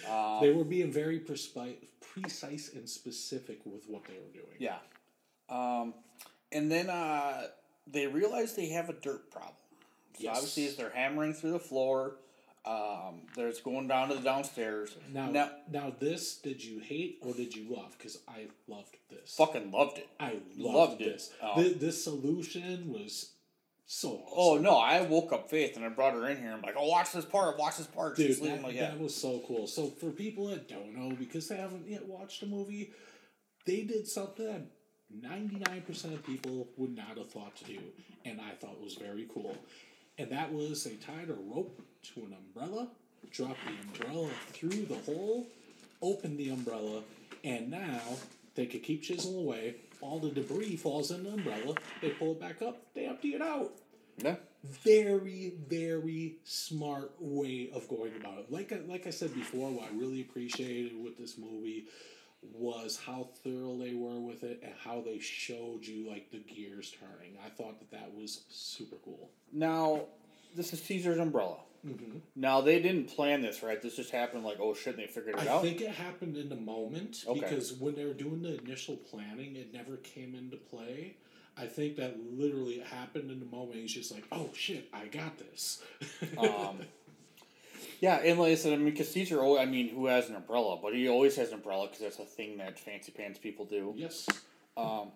Um, 0.07 0.41
they 0.43 0.53
were 0.53 0.65
being 0.65 0.93
very 0.93 1.21
prespi- 1.21 1.89
precise 2.01 2.75
and 2.75 2.87
specific 2.89 3.65
with 3.65 3.89
what 3.89 4.05
they 4.05 4.15
were 4.19 4.33
doing. 4.33 4.57
yeah, 4.59 4.79
um, 5.49 5.95
and 6.53 6.71
then 6.71 6.89
uh, 6.91 7.49
they 7.87 8.07
realize 8.07 8.55
they 8.55 8.69
have 8.71 8.89
a 8.89 8.95
dirt 8.95 9.31
problem. 9.31 9.55
So 10.15 10.25
Yes. 10.25 10.37
obviously, 10.37 10.67
as 10.67 10.77
they're 10.77 10.91
hammering 10.91 11.33
through 11.35 11.53
the 11.53 11.59
floor, 11.61 12.17
um, 12.67 13.23
there's 13.37 13.61
going 13.61 13.87
down 13.89 14.09
to 14.09 14.15
the 14.17 14.21
downstairs. 14.21 14.97
Now, 15.13 15.31
now, 15.31 15.51
now, 15.71 15.93
this 15.99 16.37
did 16.37 16.63
you 16.63 16.81
hate 16.81 17.19
or 17.23 17.33
did 17.33 17.55
you 17.55 17.73
love? 17.75 17.95
Because 17.97 18.19
I 18.29 18.47
loved 18.67 18.97
this. 19.11 19.35
fucking 19.37 19.71
loved 19.71 19.99
it. 19.99 20.09
I 20.19 20.39
loved, 20.57 20.75
loved 20.77 21.01
it. 21.03 21.13
this. 21.13 21.31
Oh. 21.43 21.55
Th- 21.63 21.79
this 21.79 22.03
solution 22.03 22.93
was 22.93 23.31
so 23.87 24.09
awesome. 24.27 24.35
Oh 24.37 24.59
no! 24.59 24.77
I 24.77 25.01
woke 25.03 25.33
up 25.33 25.49
Faith 25.49 25.77
and 25.77 25.85
I 25.85 25.89
brought 25.89 26.13
her 26.15 26.29
in 26.29 26.37
here. 26.37 26.53
I'm 26.53 26.61
like, 26.61 26.75
"Oh, 26.77 26.89
watch 26.89 27.13
this 27.13 27.25
part! 27.25 27.59
Watch 27.59 27.79
this 27.79 27.87
part!" 27.87 28.17
Dude, 28.17 28.27
She's 28.27 28.41
that, 28.41 28.63
like, 28.63 28.75
"Yeah." 28.75 28.91
that 28.91 29.01
was 29.01 29.15
so 29.15 29.43
cool. 29.47 29.67
So 29.67 29.87
for 29.87 30.11
people 30.11 30.49
that 30.49 30.69
don't 30.69 30.95
know, 30.95 31.15
because 31.17 31.49
they 31.49 31.57
haven't 31.57 31.89
yet 31.89 32.07
watched 32.07 32.41
the 32.41 32.47
movie, 32.49 32.91
they 33.65 33.83
did 33.85 34.07
something 34.07 34.45
that 34.47 34.67
ninety 35.11 35.57
nine 35.69 35.83
percent 35.83 36.15
of 36.15 36.25
people 36.25 36.69
would 36.77 36.97
not 36.97 37.17
have 37.19 37.31
thought 37.31 37.57
to 37.57 37.65
do, 37.65 37.79
and 38.25 38.41
I 38.41 38.51
thought 38.55 38.83
was 38.83 38.95
very 38.95 39.27
cool. 39.33 39.57
And 40.19 40.31
that 40.33 40.53
was 40.53 40.85
they 40.85 40.95
tied 40.97 41.31
a 41.31 41.35
rope 41.55 41.81
to 42.15 42.21
an 42.21 42.35
umbrella, 42.47 42.89
dropped 43.31 43.61
the 43.67 44.03
umbrella 44.03 44.31
through 44.53 44.87
the 44.87 44.97
hole, 45.07 45.47
opened 46.03 46.39
the 46.39 46.51
umbrella, 46.51 47.03
and 47.45 47.71
now 47.71 48.01
they 48.55 48.67
could 48.67 48.83
keep 48.83 49.03
chiseling 49.03 49.39
away. 49.39 49.77
All 50.01 50.19
the 50.19 50.31
debris 50.31 50.77
falls 50.77 51.11
in 51.11 51.25
the 51.25 51.31
umbrella. 51.31 51.75
They 52.01 52.11
pull 52.11 52.33
it 52.33 52.41
back 52.41 52.63
up. 52.63 52.83
They 52.95 53.07
empty 53.07 53.35
it 53.35 53.43
out 53.43 53.73
Yeah. 54.23 54.37
very 54.65 55.53
very 55.69 56.37
smart 56.45 57.13
way 57.21 57.71
of 57.73 57.89
going 57.89 58.13
about 58.17 58.39
it 58.41 58.51
like 58.51 58.73
I, 58.73 58.79
like 58.89 59.07
I 59.07 59.11
said 59.11 59.33
before 59.35 59.71
what 59.71 59.85
I 59.91 59.97
really 59.97 60.21
appreciated 60.21 60.93
with 61.03 61.17
this 61.19 61.39
movie 61.39 61.85
was 62.43 62.99
how 63.05 63.29
thorough 63.43 63.77
they 63.77 63.95
were 63.95 64.21
with 64.21 64.43
it 64.45 64.61
and 64.63 64.73
how 64.85 65.01
they 65.05 65.19
showed 65.19 65.85
you 65.85 66.09
like 66.09 66.31
the 66.31 66.39
gears 66.39 66.95
turning 67.01 67.37
I 67.45 67.49
thought 67.49 67.79
that 67.81 67.91
that 67.91 68.15
was 68.15 68.43
super 68.49 68.97
cool 69.05 69.31
Now, 69.53 70.03
this 70.57 70.73
is 70.73 70.83
Caesar's 70.83 71.19
umbrella. 71.19 71.59
Mm-hmm. 71.87 72.19
Now 72.35 72.61
they 72.61 72.81
didn't 72.83 73.07
plan 73.09 73.41
this, 73.41 73.63
right? 73.63 73.81
This 73.81 73.95
just 73.97 74.11
happened. 74.11 74.45
Like, 74.45 74.59
oh 74.61 74.75
shit, 74.75 74.95
and 74.95 75.03
they 75.03 75.07
figured 75.07 75.37
it 75.37 75.47
I 75.47 75.49
out. 75.49 75.59
I 75.59 75.63
think 75.63 75.81
it 75.81 75.91
happened 75.91 76.37
in 76.37 76.49
the 76.49 76.57
moment 76.57 77.25
Okay. 77.27 77.39
because 77.41 77.73
when 77.75 77.95
they 77.95 78.05
were 78.05 78.15
doing 78.15 78.43
the 78.43 78.59
initial 78.59 78.97
planning 78.97 79.55
it 79.57 79.73
never 79.73 79.97
came 79.99 80.35
into 80.35 80.57
play 80.57 81.17
I 81.57 81.67
think 81.67 81.97
that 81.97 82.17
literally 82.33 82.75
it 82.75 82.87
happened 82.87 83.31
in 83.31 83.41
the 83.41 83.47
moment 83.47 83.79
he's 83.81 83.93
just 83.95 84.13
like 84.13 84.25
oh 84.33 84.51
shit 84.55 84.89
I 84.93 85.07
got 85.07 85.39
this 85.39 85.83
Um, 86.39 86.79
yeah, 88.01 88.17
and 88.25 88.39
like 88.39 88.53
I 88.53 88.55
said, 88.55 88.73
I 88.73 88.77
mean, 88.77 88.87
because 88.95 89.33
al- 89.33 89.59
I 89.59 89.65
mean, 89.65 89.89
who 89.89 90.07
has 90.07 90.29
an 90.29 90.37
umbrella? 90.37 90.79
But 90.83 90.95
he 90.95 91.09
always 91.09 91.37
has 91.37 91.49
an 91.49 91.55
umbrella 91.55 91.87
because 91.87 92.01
that's 92.01 92.19
a 92.19 92.25
thing 92.25 92.59
that 92.59 92.79
fancy 92.79 93.13
pants 93.13 93.39
people 93.39 93.65
do. 93.65 93.93
yes 93.97 94.27
um, 94.77 95.11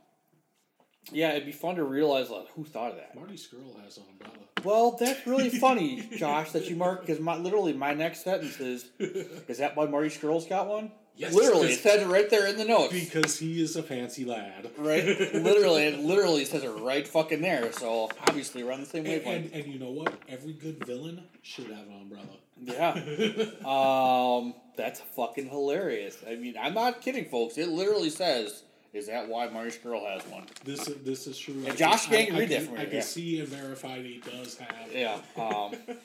Yeah, 1.12 1.30
it'd 1.32 1.46
be 1.46 1.52
fun 1.52 1.76
to 1.76 1.84
realize 1.84 2.30
like 2.30 2.48
who 2.54 2.64
thought 2.64 2.90
of 2.92 2.96
that. 2.96 3.14
Marty 3.14 3.34
Skrull 3.34 3.82
has 3.84 3.96
an 3.98 4.04
umbrella 4.10 4.34
Well, 4.64 4.96
that's 4.98 5.26
really 5.26 5.50
funny, 5.66 6.08
Josh, 6.16 6.52
that 6.52 6.68
you 6.68 6.76
mark 6.76 7.00
because 7.02 7.20
my 7.20 7.36
literally 7.36 7.72
my 7.72 7.94
next 7.94 8.24
sentence 8.24 8.58
is, 8.60 8.86
is 8.98 9.58
that 9.58 9.76
why 9.76 9.86
Marty 9.86 10.08
Skrull's 10.08 10.46
got 10.46 10.68
one? 10.68 10.92
Yes, 11.14 11.34
literally, 11.34 11.68
it 11.72 11.80
says 11.80 12.00
it 12.00 12.06
right 12.06 12.28
there 12.30 12.46
in 12.46 12.56
the 12.56 12.64
notes. 12.64 12.94
Because 12.94 13.38
he 13.38 13.62
is 13.62 13.76
a 13.76 13.82
fancy 13.82 14.24
lad. 14.24 14.70
Right, 14.78 15.04
literally, 15.34 15.82
it 15.84 15.98
literally 16.00 16.46
says 16.46 16.64
it 16.64 16.70
right 16.70 17.06
fucking 17.06 17.42
there. 17.42 17.70
So 17.72 18.08
obviously, 18.26 18.64
we're 18.64 18.72
on 18.72 18.80
the 18.80 18.86
same 18.86 19.04
And, 19.04 19.22
wavelength. 19.22 19.52
and, 19.52 19.64
and 19.64 19.72
you 19.74 19.78
know 19.78 19.90
what? 19.90 20.14
Every 20.26 20.54
good 20.54 20.82
villain 20.86 21.22
should 21.42 21.66
have 21.66 21.86
an 21.86 22.00
umbrella. 22.00 22.38
Yeah. 22.60 22.90
um, 23.64 24.54
that's 24.76 25.00
fucking 25.00 25.48
hilarious. 25.48 26.18
I 26.28 26.36
mean, 26.36 26.54
I'm 26.60 26.74
not 26.74 27.00
kidding, 27.00 27.24
folks. 27.26 27.58
It 27.58 27.68
literally 27.68 28.10
says, 28.10 28.62
"Is 28.92 29.06
that 29.08 29.28
why 29.28 29.48
Marty 29.48 29.76
girl 29.78 30.04
has 30.06 30.22
one?" 30.26 30.46
This 30.64 30.88
is 30.88 30.96
this 31.04 31.26
is 31.26 31.38
true. 31.38 31.64
I 31.66 31.70
Josh 31.70 32.06
can- 32.06 32.26
can't 32.26 32.34
I, 32.34 32.38
read 32.38 32.52
I 32.52 32.58
that 32.58 32.66
can, 32.68 32.78
I 32.78 32.84
can 32.86 32.94
yeah. 32.94 33.00
see 33.00 33.40
and 33.40 33.48
verify 33.48 33.96
that 33.98 34.06
he 34.06 34.18
does 34.20 34.56
have. 34.58 34.92
Yeah. 34.92 35.18
Um, 35.36 35.74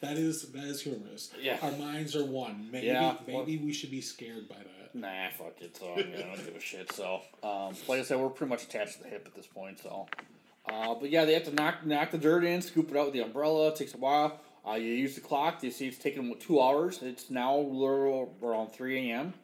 That 0.00 0.16
is 0.16 0.44
that 0.52 0.64
is 0.64 0.80
humorous. 0.80 1.30
Yeah. 1.38 1.58
Our 1.60 1.72
minds 1.72 2.16
are 2.16 2.24
one. 2.24 2.70
Maybe 2.72 2.86
Yeah, 2.86 3.16
maybe 3.26 3.58
we 3.58 3.70
should 3.70 3.90
be 3.90 4.00
scared 4.00 4.48
by 4.48 4.54
that. 4.56 4.94
nah, 4.94 5.28
fuck 5.36 5.60
it. 5.60 5.76
So 5.76 5.92
I, 5.92 5.96
mean, 5.96 6.14
I 6.16 6.22
don't 6.22 6.42
give 6.42 6.56
a 6.56 6.58
shit. 6.60 6.90
So, 6.92 7.20
um, 7.42 7.74
like 7.86 8.00
I 8.00 8.02
said, 8.04 8.18
we're 8.18 8.30
pretty 8.30 8.48
much 8.48 8.62
attached 8.62 8.96
to 8.96 9.02
the 9.02 9.10
hip 9.10 9.24
at 9.26 9.34
this 9.34 9.46
point. 9.46 9.78
So, 9.78 10.06
Uh, 10.66 10.94
but 10.94 11.10
yeah, 11.10 11.26
they 11.26 11.34
have 11.34 11.44
to 11.44 11.54
knock 11.54 11.84
knock 11.84 12.12
the 12.12 12.16
dirt 12.16 12.44
in, 12.44 12.62
scoop 12.62 12.90
it 12.90 12.96
out 12.96 13.04
with 13.06 13.12
the 13.12 13.20
umbrella. 13.20 13.68
It 13.68 13.76
takes 13.76 13.92
a 13.92 13.98
while. 13.98 14.40
Uh, 14.68 14.74
you 14.74 14.92
use 14.92 15.14
the 15.14 15.20
clock. 15.20 15.62
You 15.62 15.70
see 15.70 15.88
it's 15.88 15.96
taken 15.98 16.34
two 16.38 16.60
hours. 16.60 17.00
It's 17.02 17.30
now 17.30 17.60
around 18.42 18.72
three 18.72 19.10
a.m. 19.10 19.34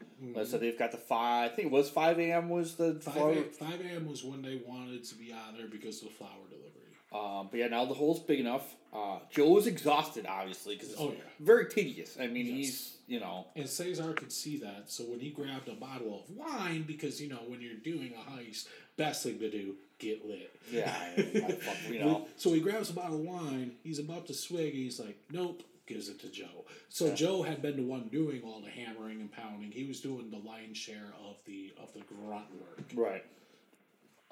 So 0.45 0.59
they've 0.59 0.79
got 0.79 0.93
the 0.93 0.99
five. 0.99 1.53
I 1.53 1.55
think 1.55 1.67
it 1.67 1.73
was 1.73 1.91
five 1.91 2.19
a.m. 2.19 2.49
was 2.49 2.75
the 2.77 2.95
5 2.95 3.15
flower- 3.15 3.35
5 3.43 3.81
a.m. 3.83 4.07
was 4.09 4.25
when 4.25 4.43
they 4.43 4.61
wanted 4.67 5.05
to 5.05 5.15
be 5.15 5.33
out 5.33 5.57
there 5.57 5.69
because 5.69 6.03
of 6.03 6.09
the 6.09 6.15
flower 6.15 6.31
delivery. 6.49 6.73
Um, 7.13 7.49
but 7.51 7.59
yeah, 7.61 7.69
now 7.69 7.85
the 7.85 7.95
hole's 7.95 8.21
big 8.21 8.41
enough. 8.41 8.75
Uh, 8.93 9.19
Joe's 9.31 9.67
exhausted, 9.67 10.27
obviously, 10.27 10.75
because 10.75 10.93
it's 10.93 11.01
Oh, 11.01 11.11
yeah. 11.13 11.23
very 11.41 11.67
tedious. 11.69 12.17
I 12.21 12.27
mean, 12.29 12.47
Yes. 12.47 12.57
he's 12.57 12.93
you 13.09 13.21
know 13.21 13.47
And 13.55 13.69
Cesar 13.69 14.13
could 14.15 14.33
see 14.33 14.57
that, 14.59 14.91
so 14.91 15.05
when 15.05 15.21
he 15.21 15.31
grabbed 15.31 15.69
a 15.69 15.75
bottle 15.75 16.25
of 16.25 16.31
wine, 16.37 16.83
because 16.87 17.21
you 17.21 17.29
know 17.29 17.41
when 17.47 17.61
you're 17.61 17.75
doing 17.75 18.13
a 18.15 18.31
heist, 18.31 18.67
best 18.97 19.23
thing 19.23 19.39
to 19.39 19.51
do, 19.51 19.77
get 19.99 20.27
lit. 20.27 20.55
yeah, 20.71 20.95
I, 21.17 21.21
I, 21.21 21.53
fuck, 21.53 21.77
you 21.91 22.01
know. 22.01 22.27
So 22.37 22.53
he 22.53 22.61
grabs 22.61 22.91
a 22.91 22.93
bottle 22.93 23.17
of 23.17 23.21
wine. 23.23 23.73
He's 23.83 23.99
about 23.99 24.27
to 24.27 24.35
swig. 24.35 24.73
He's 24.75 25.01
like, 25.01 25.19
"Nope." 25.31 25.63
Gives 25.87 26.09
it 26.09 26.19
to 26.23 26.29
Joe. 26.29 26.65
So 26.89 27.15
Joe 27.15 27.45
had 27.45 27.63
been 27.63 27.77
the 27.77 27.85
one 27.85 28.09
doing 28.11 28.43
all 28.45 28.61
the 28.61 28.69
hammering 28.69 29.21
and 29.21 29.31
pounding. 29.31 29.71
He 29.71 29.85
was 29.85 30.01
doing 30.01 30.31
the 30.33 30.39
lion's 30.39 30.77
share 30.77 31.13
of 31.29 31.37
the 31.47 31.73
of 31.81 31.93
the 31.95 32.01
grunt 32.01 32.47
work. 32.61 32.83
Right. 32.93 33.25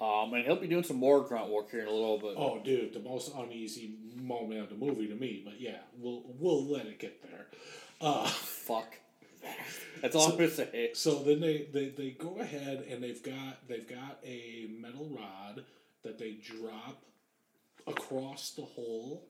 Um, 0.01 0.33
and 0.33 0.43
he'll 0.43 0.57
be 0.57 0.67
doing 0.67 0.83
some 0.83 0.97
more 0.97 1.21
grunt 1.23 1.49
work 1.49 1.71
here 1.71 1.79
in 1.79 1.87
a 1.87 1.91
little 1.91 2.19
bit. 2.19 2.33
Oh, 2.35 2.59
dude, 2.61 2.93
the 2.93 2.99
most 2.99 3.33
uneasy 3.33 3.95
moment 4.17 4.59
of 4.59 4.69
the 4.69 4.75
movie 4.75 5.07
to 5.07 5.15
me. 5.15 5.41
But 5.45 5.61
yeah, 5.61 5.77
we'll 5.97 6.23
we'll 6.37 6.65
let 6.65 6.87
it 6.87 6.99
get 6.99 7.23
there. 7.23 7.45
Uh, 8.01 8.27
fuck. 8.27 8.93
That's 10.01 10.15
all 10.15 10.31
I'm 10.31 10.37
gonna 10.37 10.49
say. 10.49 10.91
So 10.93 11.23
then 11.23 11.39
they, 11.39 11.67
they, 11.73 11.89
they 11.89 12.11
go 12.11 12.39
ahead 12.39 12.85
and 12.89 13.03
they've 13.03 13.21
got 13.23 13.67
they've 13.67 13.87
got 13.87 14.19
a 14.23 14.67
metal 14.79 15.09
rod 15.17 15.63
that 16.03 16.17
they 16.19 16.33
drop 16.33 17.01
across 17.87 18.51
the 18.51 18.63
hole. 18.63 19.25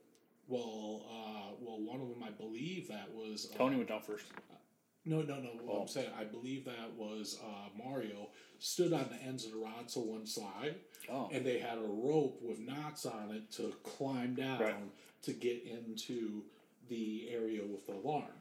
Well, 0.48 1.06
uh, 1.10 1.56
well, 1.60 1.80
one 1.82 2.02
of 2.02 2.10
them 2.10 2.24
I 2.24 2.30
believe 2.32 2.88
that 2.90 3.10
was 3.14 3.50
uh, 3.54 3.58
Tony 3.58 3.78
went 3.78 3.90
down 3.90 4.02
first. 4.02 4.26
No, 5.08 5.22
no, 5.22 5.36
no. 5.40 5.50
What 5.64 5.76
Oh. 5.78 5.82
I'm 5.82 5.88
saying, 5.88 6.10
I 6.20 6.24
believe 6.24 6.66
that 6.66 6.94
was 6.98 7.40
uh, 7.44 7.70
Mario 7.84 8.30
stood 8.60 8.92
on 8.94 9.08
the 9.12 9.24
ends 9.28 9.46
of 9.46 9.52
the 9.52 9.58
rod 9.58 9.88
to 9.90 10.00
one 10.00 10.26
side, 10.26 10.76
Oh. 11.12 11.30
and 11.32 11.46
they 11.46 11.60
had 11.60 11.78
a 11.78 11.82
rope 11.88 12.40
with 12.42 12.60
knots 12.60 13.06
on 13.06 13.30
it 13.32 13.52
to 13.54 13.74
climb 13.84 14.34
down 14.34 14.60
Right. 14.62 14.76
to 15.24 15.34
get 15.34 15.64
into 15.64 16.44
the 16.90 17.28
area 17.32 17.62
with 17.64 17.86
the 17.88 17.94
alarm. 17.94 18.32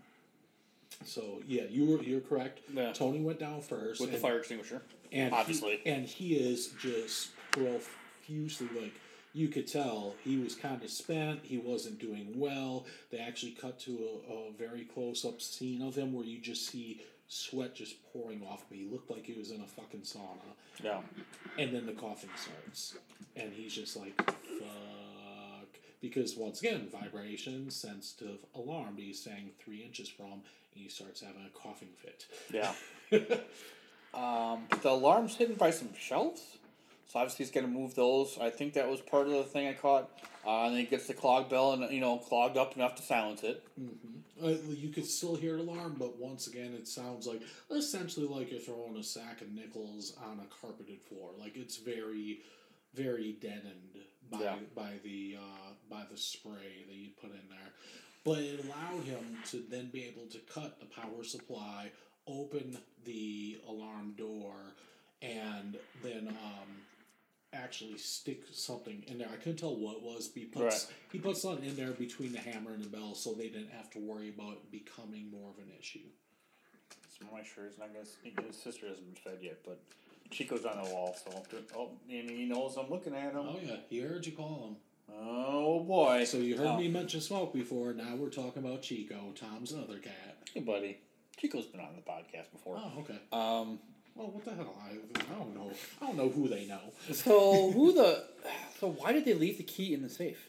So 1.05 1.43
yeah, 1.47 1.63
you 1.71 1.85
were 1.87 2.03
you're 2.03 2.21
correct. 2.21 2.61
Yeah. 2.73 2.93
Tony 2.93 3.21
went 3.21 3.39
down 3.39 3.61
first 3.61 4.01
With 4.01 4.13
the 4.13 4.19
fire 4.19 4.39
extinguisher. 4.39 4.83
and 5.13 5.33
he- 5.33 5.41
obviously. 5.41 5.81
and 5.87 6.07
he 6.07 6.35
is 6.35 6.69
just 6.81 7.31
profusely 7.51 8.69
like 8.81 8.93
you 9.33 9.49
could 9.49 9.67
tell 9.67 10.15
he 10.23 10.37
was 10.39 10.55
kind 10.55 10.83
of 10.83 10.91
spent. 10.91 11.41
He 11.43 11.59
wasn't 11.59 11.99
doing 11.99 12.33
well. 12.39 12.87
They 13.11 13.19
actually 13.19 13.53
cut 13.53 13.81
to 13.81 13.99
a, 14.31 14.33
a 14.33 14.53
very 14.57 14.85
close 14.85 15.25
up 15.25 15.41
scene 15.43 15.83
of 15.83 15.97
him 15.97 16.13
where 16.13 16.25
you 16.25 16.39
just 16.41 16.67
see 16.69 17.01
sweat 17.27 17.75
just 17.75 17.97
pouring 18.13 18.43
off 18.49 18.71
him. 18.71 18.79
He 18.79 18.85
looked 18.91 19.11
like 19.11 19.25
he 19.27 19.33
was 19.33 19.51
in 19.51 19.61
a 19.61 19.67
fucking 19.67 20.03
sauna. 20.03 20.39
Yeah. 20.83 21.01
And 21.59 21.75
then 21.75 21.85
the 21.87 21.93
coughing 21.93 22.31
starts, 22.37 22.97
and 23.37 23.53
he's 23.53 23.75
just 23.75 23.97
like, 23.97 24.17
"Fuck," 24.25 24.35
because 26.05 26.37
once 26.37 26.61
again, 26.61 26.87
vibration, 26.93 27.71
sensitive 27.71 28.45
alarm. 28.55 28.95
He's 28.99 29.23
saying 29.23 29.53
three 29.59 29.83
inches 29.83 30.07
from, 30.07 30.33
and 30.33 30.43
he 30.75 30.89
starts 30.89 31.23
having 31.23 31.47
a 31.47 31.59
coughing 31.59 31.89
fit. 31.97 32.27
Yeah. 32.53 32.73
um, 34.15 34.65
but 34.69 34.83
the 34.83 34.91
alarm's 34.91 35.35
hidden 35.35 35.55
by 35.55 35.71
some 35.71 35.89
shelves. 35.99 36.59
So 37.07 37.21
obviously 37.21 37.47
he's 37.47 37.55
gonna 37.55 37.69
move 37.69 37.95
those. 37.95 38.37
I 38.39 38.51
think 38.51 38.75
that 38.75 38.87
was 38.89 39.01
part 39.01 39.27
of 39.29 39.33
the 39.33 39.45
thing 39.45 39.67
I 39.67 39.73
caught. 39.73 40.11
Uh, 40.47 40.65
and 40.67 40.75
then 40.75 40.81
he 40.81 40.87
gets 40.87 41.07
the 41.07 41.15
clog 41.15 41.49
bell 41.49 41.73
and 41.73 41.91
you 41.91 42.01
know 42.01 42.19
clogged 42.19 42.59
up 42.59 42.77
enough 42.77 42.97
to 42.97 43.03
silence 43.03 43.43
it. 43.43 43.67
Uh, 44.43 44.49
you 44.69 44.91
could 44.91 45.07
still 45.07 45.37
hear 45.37 45.57
the 45.57 45.63
alarm, 45.63 45.97
but 45.99 46.19
once 46.19 46.49
again, 46.49 46.75
it 46.75 46.87
sounds 46.87 47.27
like 47.27 47.41
essentially 47.71 48.27
like 48.27 48.51
you're 48.51 48.61
throwing 48.61 48.97
a 48.99 49.03
sack 49.03 49.41
of 49.41 49.51
nickels 49.53 50.15
on 50.23 50.41
a 50.41 50.55
carpeted 50.61 51.01
floor. 51.09 51.31
Like 51.39 51.57
it's 51.57 51.79
very, 51.79 52.41
very 52.93 53.37
deadened 53.41 54.03
by 54.31 54.41
Yeah. 54.43 54.57
by 54.75 54.93
the 55.03 55.37
uh, 55.39 55.74
by 55.91 56.03
the 56.11 56.17
spray 56.17 56.85
that 56.89 56.95
you 56.95 57.11
put 57.21 57.31
in 57.31 57.49
there. 57.49 57.73
But 58.25 58.39
it 58.39 58.65
allowed 58.65 59.05
him 59.05 59.39
to 59.51 59.63
then 59.71 59.91
be 59.93 60.05
able 60.05 60.27
to 60.33 60.39
cut 60.53 60.81
the 60.81 60.87
power 60.87 61.23
supply, 61.25 61.91
open 62.27 62.79
the 63.05 63.59
alarm 63.69 64.15
door, 64.17 64.55
and 65.21 65.77
then 66.03 66.29
um, 66.29 66.69
actually 67.53 67.99
stick 67.99 68.45
something 68.51 69.05
in 69.07 69.19
there. 69.19 69.29
I 69.33 69.37
couldn't 69.37 69.59
tell 69.59 69.77
what 69.77 69.97
it 69.97 70.03
was. 70.03 70.29
But 70.29 70.41
he 70.41 70.47
puts 70.47 70.87
Right. 70.87 70.95
he 71.13 71.19
put 71.19 71.37
something 71.37 71.65
in 71.69 71.77
there 71.77 71.93
between 71.93 72.33
the 72.33 72.39
hammer 72.41 72.73
and 72.73 72.83
the 72.83 72.89
bell, 72.89 73.15
so 73.15 73.33
they 73.33 73.49
didn't 73.49 73.71
have 73.71 73.91
to 73.91 73.99
worry 73.99 74.31
about 74.31 74.53
it 74.55 74.71
becoming 74.71 75.31
more 75.31 75.51
of 75.51 75.59
an 75.59 75.71
issue. 75.79 76.09
So 77.19 77.27
my 77.33 77.43
sure 77.43 77.67
he's 77.69 77.79
not 77.79 77.93
gonna 77.93 78.07
sneak 78.07 78.39
in. 78.39 78.47
His 78.47 78.57
sister 78.57 78.89
hasn't 78.89 79.07
been 79.07 79.33
fed 79.33 79.39
yet, 79.43 79.59
but 79.65 79.81
Chico's 80.31 80.65
on 80.65 80.83
the 80.83 80.91
wall, 80.91 81.15
so 81.23 81.43
oh, 81.77 81.91
and 82.11 82.29
he 82.31 82.45
knows 82.47 82.77
I'm 82.77 82.91
looking 82.91 83.15
at 83.15 83.33
him. 83.35 83.47
Oh 83.47 83.59
yeah, 83.63 83.77
he 83.89 84.01
heard 84.01 84.27
you 84.27 84.33
call 84.33 84.69
him. 84.69 84.77
Oh 85.13 85.81
boy! 85.81 86.25
So 86.25 86.39
you 86.39 86.57
heard 86.57 86.67
Oh. 86.67 86.79
me 86.79 86.89
mention 86.89 87.21
smoke 87.21 87.53
before. 87.53 87.93
Now 87.93 88.15
we're 88.17 88.31
talking 88.31 88.65
about 88.65 88.83
Chico, 88.83 89.33
Tom's 89.35 89.73
other 89.75 89.99
cat. 89.99 90.37
Hey, 90.53 90.61
buddy. 90.61 90.99
Chico's 91.37 91.67
been 91.67 91.81
on 91.81 91.95
the 91.97 92.03
podcast 92.03 92.51
before. 92.53 92.79
Oh, 92.79 93.01
okay. 93.01 93.19
Um. 93.33 93.79
Well, 94.15 94.29
what 94.31 94.45
the 94.45 94.55
hell? 94.55 94.77
I, 94.81 94.93
I 95.21 95.35
don't 95.39 95.55
know. 95.57 95.73
I 96.01 96.07
don't 96.07 96.17
know 96.17 96.29
who 96.29 96.49
they 96.49 96.67
know. 96.67 96.81
So 97.13 97.71
who 97.73 97.93
the? 97.93 98.25
So 98.79 98.91
why 98.93 99.13
did 99.13 99.25
they 99.25 99.35
leave 99.35 99.59
the 99.59 99.65
key 99.65 99.93
in 99.93 100.03
the 100.03 100.09
safe? 100.09 100.49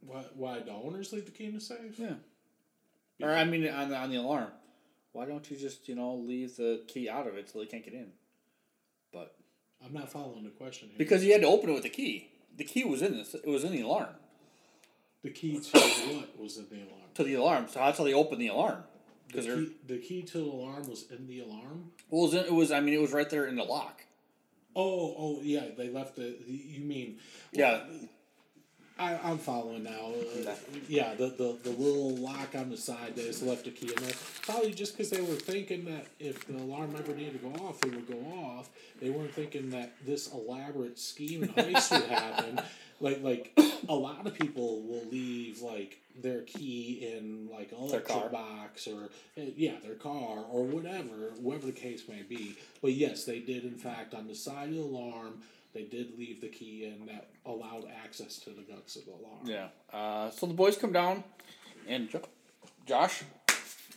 Why? 0.00 0.24
Why 0.34 0.58
the 0.60 0.72
owners 0.72 1.12
leave 1.12 1.24
the 1.26 1.30
key 1.30 1.44
in 1.46 1.54
the 1.54 1.60
safe? 1.60 1.98
Yeah. 1.98 2.14
Or 3.22 3.30
I 3.32 3.44
mean, 3.44 3.68
on 3.68 3.88
the 3.90 3.96
on 3.96 4.10
the 4.10 4.16
alarm. 4.16 4.50
Why 5.12 5.24
don't 5.24 5.48
you 5.50 5.56
just 5.56 5.88
you 5.88 5.94
know 5.94 6.14
leave 6.16 6.56
the 6.56 6.82
key 6.88 7.08
out 7.08 7.26
of 7.26 7.36
it 7.36 7.48
so 7.48 7.58
they 7.60 7.66
can't 7.66 7.84
get 7.84 7.94
in? 7.94 8.08
But 9.12 9.34
I'm 9.84 9.92
not 9.92 10.10
following 10.12 10.44
the 10.44 10.50
question 10.50 10.88
here. 10.88 10.98
because 10.98 11.24
you 11.24 11.32
had 11.32 11.40
to 11.42 11.48
open 11.48 11.70
it 11.70 11.74
with 11.74 11.82
the 11.84 11.88
key. 11.88 12.30
The 12.58 12.64
key 12.64 12.84
was 12.84 13.00
in 13.00 13.16
this. 13.16 13.34
It 13.34 13.46
was 13.46 13.64
in 13.64 13.72
the 13.72 13.80
alarm 13.80 14.14
the 15.22 15.30
key 15.30 15.58
to 15.58 15.78
what 15.78 16.38
was 16.38 16.58
in 16.58 16.66
the 16.70 16.76
alarm? 16.76 17.10
to 17.14 17.24
the 17.24 17.34
alarm. 17.34 17.66
So 17.68 17.80
that's 17.80 17.98
how 17.98 18.04
they 18.04 18.14
opened 18.14 18.40
the 18.40 18.48
alarm. 18.48 18.82
The 19.32 19.42
Because 19.42 19.46
key, 19.46 19.72
the 19.86 19.98
key 19.98 20.22
to 20.22 20.38
the 20.38 20.44
alarm 20.44 20.88
was 20.88 21.10
in 21.10 21.26
the 21.26 21.40
alarm. 21.40 21.90
well, 22.08 22.22
it 22.22 22.24
was, 22.24 22.34
in, 22.34 22.44
it 22.44 22.52
was. 22.52 22.72
I 22.72 22.80
mean, 22.80 22.94
it 22.94 23.00
was 23.00 23.12
right 23.12 23.28
there 23.28 23.46
in 23.46 23.56
the 23.56 23.64
lock. 23.64 24.04
Oh, 24.74 25.14
oh, 25.18 25.40
yeah. 25.42 25.64
They 25.76 25.90
left 25.90 26.16
the. 26.16 26.36
the 26.46 26.52
you 26.52 26.80
mean? 26.80 27.18
Yeah. 27.52 27.82
I, 28.98 29.16
I'm 29.22 29.38
following 29.38 29.84
now. 29.84 30.12
Uh, 30.46 30.54
yeah, 30.88 31.14
the, 31.14 31.28
the 31.28 31.56
the 31.62 31.70
little 31.70 32.16
lock 32.16 32.54
on 32.56 32.68
the 32.70 32.76
side. 32.76 33.14
that 33.16 33.24
is 33.24 33.42
left 33.42 33.66
a 33.66 33.70
key 33.70 33.92
in 33.96 34.02
there. 34.02 34.12
Probably 34.42 34.72
just 34.72 34.96
because 34.96 35.10
they 35.10 35.20
were 35.20 35.34
thinking 35.34 35.84
that 35.84 36.06
if 36.18 36.46
the 36.46 36.56
alarm 36.56 36.94
ever 36.98 37.14
needed 37.14 37.40
to 37.40 37.48
go 37.48 37.64
off, 37.66 37.82
it 37.84 37.94
would 37.94 38.08
go 38.08 38.18
off. 38.44 38.68
They 39.00 39.10
weren't 39.10 39.32
thinking 39.32 39.70
that 39.70 39.92
this 40.04 40.32
elaborate 40.32 40.98
scheme 40.98 41.44
and 41.44 41.54
heist 41.54 41.90
would 41.92 42.08
happen. 42.10 42.60
Like 43.00 43.22
like 43.22 43.56
a 43.88 43.94
lot 43.94 44.26
of 44.26 44.34
people 44.34 44.82
will 44.82 45.04
leave 45.08 45.62
like 45.62 46.00
their 46.20 46.42
key 46.42 47.08
in 47.16 47.48
like 47.48 47.70
an 47.70 47.78
car. 47.78 47.86
electric 47.86 48.32
box 48.32 48.88
or 48.88 49.04
uh, 49.40 49.44
yeah 49.56 49.74
their 49.84 49.94
car 49.94 50.40
or 50.50 50.64
whatever 50.64 51.30
whatever 51.40 51.66
the 51.66 51.72
case 51.72 52.08
may 52.08 52.22
be. 52.22 52.56
But 52.82 52.94
yes, 52.94 53.24
they 53.24 53.38
did 53.38 53.62
in 53.62 53.76
fact 53.76 54.14
on 54.14 54.26
the 54.26 54.34
side 54.34 54.70
of 54.70 54.74
the 54.74 54.80
alarm. 54.80 55.42
They 55.74 55.82
did 55.84 56.18
leave 56.18 56.40
the 56.40 56.48
key 56.48 56.84
in 56.86 57.06
that 57.06 57.28
allowed 57.46 57.84
access 58.04 58.38
to 58.40 58.50
the 58.50 58.62
guts 58.62 58.96
of 58.96 59.04
the 59.04 59.12
alarm. 59.12 59.44
Yeah. 59.44 59.68
Uh, 59.92 60.30
so 60.30 60.46
the 60.46 60.54
boys 60.54 60.76
come 60.76 60.92
down, 60.92 61.22
and 61.86 62.08
jo- 62.08 62.22
Josh, 62.86 63.22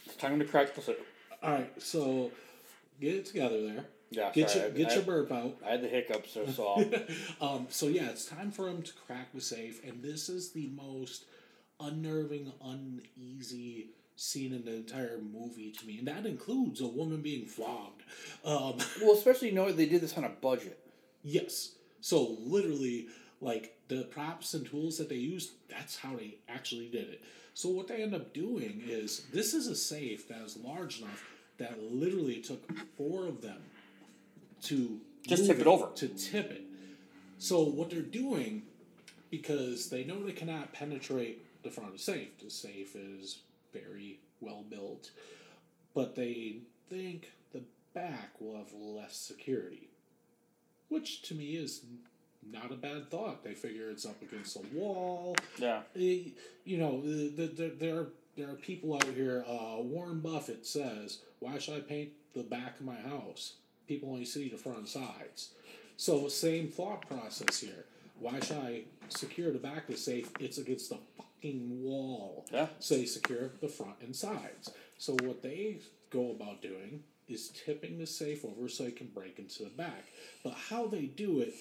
it's 0.06 0.16
time 0.18 0.38
to 0.40 0.46
crack 0.46 0.76
the. 0.76 0.82
Safe. 0.82 0.98
All 1.42 1.52
right, 1.54 1.82
so 1.82 2.32
get 3.00 3.16
it 3.16 3.26
together 3.26 3.62
there. 3.62 3.86
Yeah, 4.12 4.32
Get 4.34 4.50
sorry, 4.50 4.66
your 4.66 4.74
I- 4.74 4.78
get 4.78 4.92
I- 4.92 4.96
your 4.96 5.04
burp 5.04 5.32
out. 5.32 5.58
I 5.66 5.72
had 5.72 5.82
the 5.82 5.88
hiccups, 5.88 6.32
so, 6.34 6.46
so 6.48 6.84
Um, 7.42 7.68
so 7.70 7.88
yeah, 7.88 8.10
it's 8.10 8.26
time 8.26 8.52
for 8.52 8.68
him 8.68 8.82
to 8.82 8.92
crack 9.08 9.32
the 9.34 9.40
safe, 9.42 9.84
and 9.86 10.04
this 10.04 10.28
is 10.28 10.52
the 10.52 10.68
most 10.68 11.24
unnerving, 11.80 12.52
uneasy 12.64 13.88
scene 14.18 14.54
in 14.54 14.66
the 14.66 14.76
entire 14.76 15.18
movie 15.34 15.72
to 15.72 15.86
me, 15.88 15.98
and 15.98 16.08
that 16.08 16.26
includes 16.26 16.82
a 16.82 16.86
woman 16.88 17.22
being 17.22 17.46
flogged. 17.46 18.04
Um, 18.46 18.76
well, 19.02 19.14
especially 19.14 19.50
you 19.50 19.56
know 19.56 19.72
they 19.72 19.86
did 19.88 20.02
this 20.02 20.18
on 20.18 20.26
a 20.26 20.30
budget. 20.30 20.78
Yes, 21.24 21.72
so 22.02 22.38
literally, 22.40 23.08
like 23.40 23.78
the 23.88 24.04
props 24.04 24.54
and 24.54 24.66
tools 24.66 24.98
that 24.98 25.10
they 25.10 25.16
used, 25.16 25.52
that's 25.70 25.98
how 25.98 26.16
they 26.16 26.36
actually 26.50 26.88
did 26.88 27.10
it. 27.10 27.22
So 27.54 27.70
what 27.70 27.88
they 27.88 28.02
end 28.02 28.16
up 28.16 28.34
doing 28.34 28.82
is 28.88 29.24
this 29.34 29.54
is 29.54 29.68
a 29.68 29.76
safe 29.76 30.28
that 30.30 30.42
is 30.42 30.58
large 30.58 31.00
enough 31.02 31.24
that 31.58 31.82
literally 31.84 32.36
it 32.36 32.46
took 32.46 32.64
four 32.98 33.28
of 33.28 33.42
them 33.42 33.62
to 34.64 35.00
Just 35.28 35.46
tip 35.46 35.60
it 35.60 35.68
over. 35.68 35.90
to 35.96 36.08
tip 36.08 36.50
it. 36.52 36.64
So 37.38 37.64
what 37.64 37.90
they're 37.90 38.02
doing, 38.02 38.64
because 39.30 39.90
they 39.90 40.04
know 40.04 40.24
they 40.24 40.32
cannot 40.32 40.74
penetrate 40.74 41.46
the 41.64 41.70
front 41.70 41.90
of 41.92 41.98
the 41.98 42.04
safe. 42.04 42.40
The 42.42 42.50
safe 42.50 42.96
is 42.96 43.40
very 43.74 44.20
well 44.40 44.64
built, 44.70 45.12
but 45.94 46.16
they 46.16 46.58
think 46.90 47.32
the 47.54 47.64
back 47.94 48.40
will 48.40 48.58
have 48.58 48.74
less 48.74 49.16
security, 49.16 49.90
which 50.92 51.22
to 51.24 51.34
me 51.34 51.56
is 51.56 51.86
not 52.46 52.72
a 52.72 52.76
bad 52.76 53.10
thought. 53.10 53.44
They 53.44 53.54
figure 53.54 53.90
it's 53.90 54.06
up 54.06 54.22
against 54.22 54.58
a 54.58 54.62
wall. 54.74 55.36
Yeah. 55.58 55.82
Eh, 55.96 56.32
you 56.66 56.78
know, 56.78 57.02
the, 57.02 57.30
the, 57.30 57.48
the, 57.48 57.76
there 57.80 57.96
are 57.98 58.08
there 58.36 58.50
are 58.50 58.56
people 58.56 58.94
out 58.94 59.06
here. 59.06 59.44
Uh, 59.48 59.78
Warren 59.80 60.20
Buffett 60.20 60.66
says, 60.66 61.20
"Why 61.40 61.58
should 61.58 61.76
I 61.76 61.80
paint 61.80 62.12
the 62.34 62.44
back 62.44 62.80
of 62.80 62.86
my 62.86 62.96
house? 62.96 63.54
People 63.88 64.10
only 64.10 64.26
see 64.26 64.50
the 64.50 64.58
front 64.58 64.80
and 64.80 64.88
sides." 64.88 65.52
So 65.98 66.28
same 66.28 66.68
thought 66.68 67.08
process 67.08 67.60
here. 67.60 67.86
Why 68.20 68.40
should 68.40 68.58
I 68.58 68.84
secure 69.10 69.52
the 69.52 69.60
back 69.60 69.90
of 69.90 69.96
the 69.96 69.98
safe? 69.98 70.30
It's 70.40 70.58
against 70.58 70.90
the 70.90 70.98
fucking 71.18 71.84
wall. 71.84 72.46
Yeah. 72.52 72.68
So 72.80 72.96
they 72.96 73.06
secure 73.06 73.52
the 73.62 73.68
front 73.68 73.96
and 74.02 74.16
sides. 74.16 74.72
So 74.98 75.14
what 75.24 75.42
they 75.42 75.80
go 76.10 76.32
about 76.32 76.62
doing 76.62 77.04
is 77.32 77.50
tipping 77.50 77.98
the 77.98 78.08
safe 78.08 78.44
over 78.46 78.68
so 78.70 78.84
they 78.84 78.92
can 78.92 79.08
break 79.08 79.40
into 79.40 79.64
the 79.64 79.70
back. 79.70 80.06
But 80.44 80.54
how 80.70 80.88
they 80.88 81.04
do 81.04 81.40
it, 81.40 81.54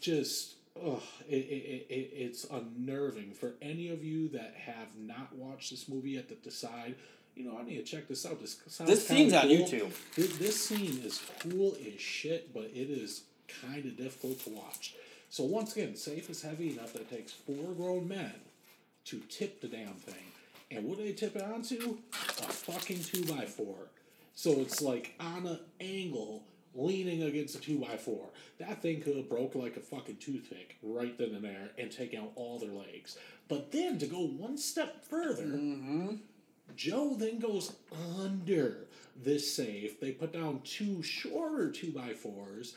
just 0.00 0.54
ugh, 0.76 1.02
it, 1.28 1.34
it, 1.34 1.86
it, 1.88 2.10
it's 2.14 2.44
unnerving 2.44 3.32
for 3.32 3.54
any 3.60 3.90
of 3.90 4.04
you 4.04 4.28
that 4.30 4.54
have 4.64 4.88
not 4.98 5.34
watched 5.34 5.70
this 5.70 5.88
movie 5.88 6.10
yet 6.10 6.28
that 6.28 6.42
decide. 6.42 6.94
You 7.34 7.44
know, 7.44 7.58
I 7.58 7.62
need 7.62 7.76
to 7.76 7.84
check 7.84 8.08
this 8.08 8.26
out. 8.26 8.40
This 8.40 8.58
sounds 8.66 8.90
This 8.90 9.06
scene's 9.06 9.32
on. 9.32 9.44
YouTube. 9.48 9.92
This, 10.16 10.36
this 10.38 10.60
scene 10.60 11.00
is 11.04 11.22
cool 11.40 11.76
as 11.86 12.00
shit, 12.00 12.52
but 12.52 12.64
it 12.64 12.90
is 12.90 13.22
kind 13.62 13.84
of 13.84 13.96
difficult 13.96 14.40
to 14.44 14.50
watch. 14.50 14.94
So 15.30 15.44
once 15.44 15.76
again, 15.76 15.94
safe 15.94 16.28
is 16.30 16.42
heavy 16.42 16.72
enough 16.72 16.94
that 16.94 17.02
it 17.02 17.10
takes 17.10 17.32
four 17.32 17.72
grown 17.74 18.08
men 18.08 18.32
to 19.06 19.20
tip 19.28 19.60
the 19.60 19.68
damn 19.68 19.94
thing. 19.94 20.14
And 20.70 20.84
what 20.84 20.98
do 20.98 21.04
they 21.04 21.12
tip 21.12 21.36
it 21.36 21.42
onto? 21.42 21.98
A 22.12 22.52
fucking 22.52 23.02
two 23.04 23.24
by 23.24 23.44
four. 23.44 23.76
So 24.38 24.52
it's 24.60 24.80
like 24.80 25.16
on 25.18 25.48
an 25.48 25.58
angle, 25.80 26.44
leaning 26.72 27.24
against 27.24 27.56
a 27.56 27.60
two 27.60 27.80
by 27.80 27.96
four. 27.96 28.28
That 28.60 28.80
thing 28.80 29.00
could 29.00 29.16
have 29.16 29.28
broke 29.28 29.56
like 29.56 29.76
a 29.76 29.80
fucking 29.80 30.18
toothpick 30.18 30.76
right 30.80 31.18
then 31.18 31.34
and 31.34 31.42
there 31.42 31.70
and 31.76 31.90
take 31.90 32.14
out 32.14 32.30
all 32.36 32.60
their 32.60 32.70
legs. 32.70 33.18
But 33.48 33.72
then 33.72 33.98
to 33.98 34.06
go 34.06 34.20
one 34.20 34.56
step 34.56 35.04
further, 35.04 35.42
mm-hmm. 35.42 36.14
Joe 36.76 37.16
then 37.18 37.40
goes 37.40 37.72
under 38.16 38.86
this 39.16 39.52
safe. 39.52 39.98
They 39.98 40.12
put 40.12 40.32
down 40.32 40.60
two 40.62 41.02
shorter 41.02 41.72
two 41.72 41.90
by 41.90 42.14
fours, 42.14 42.76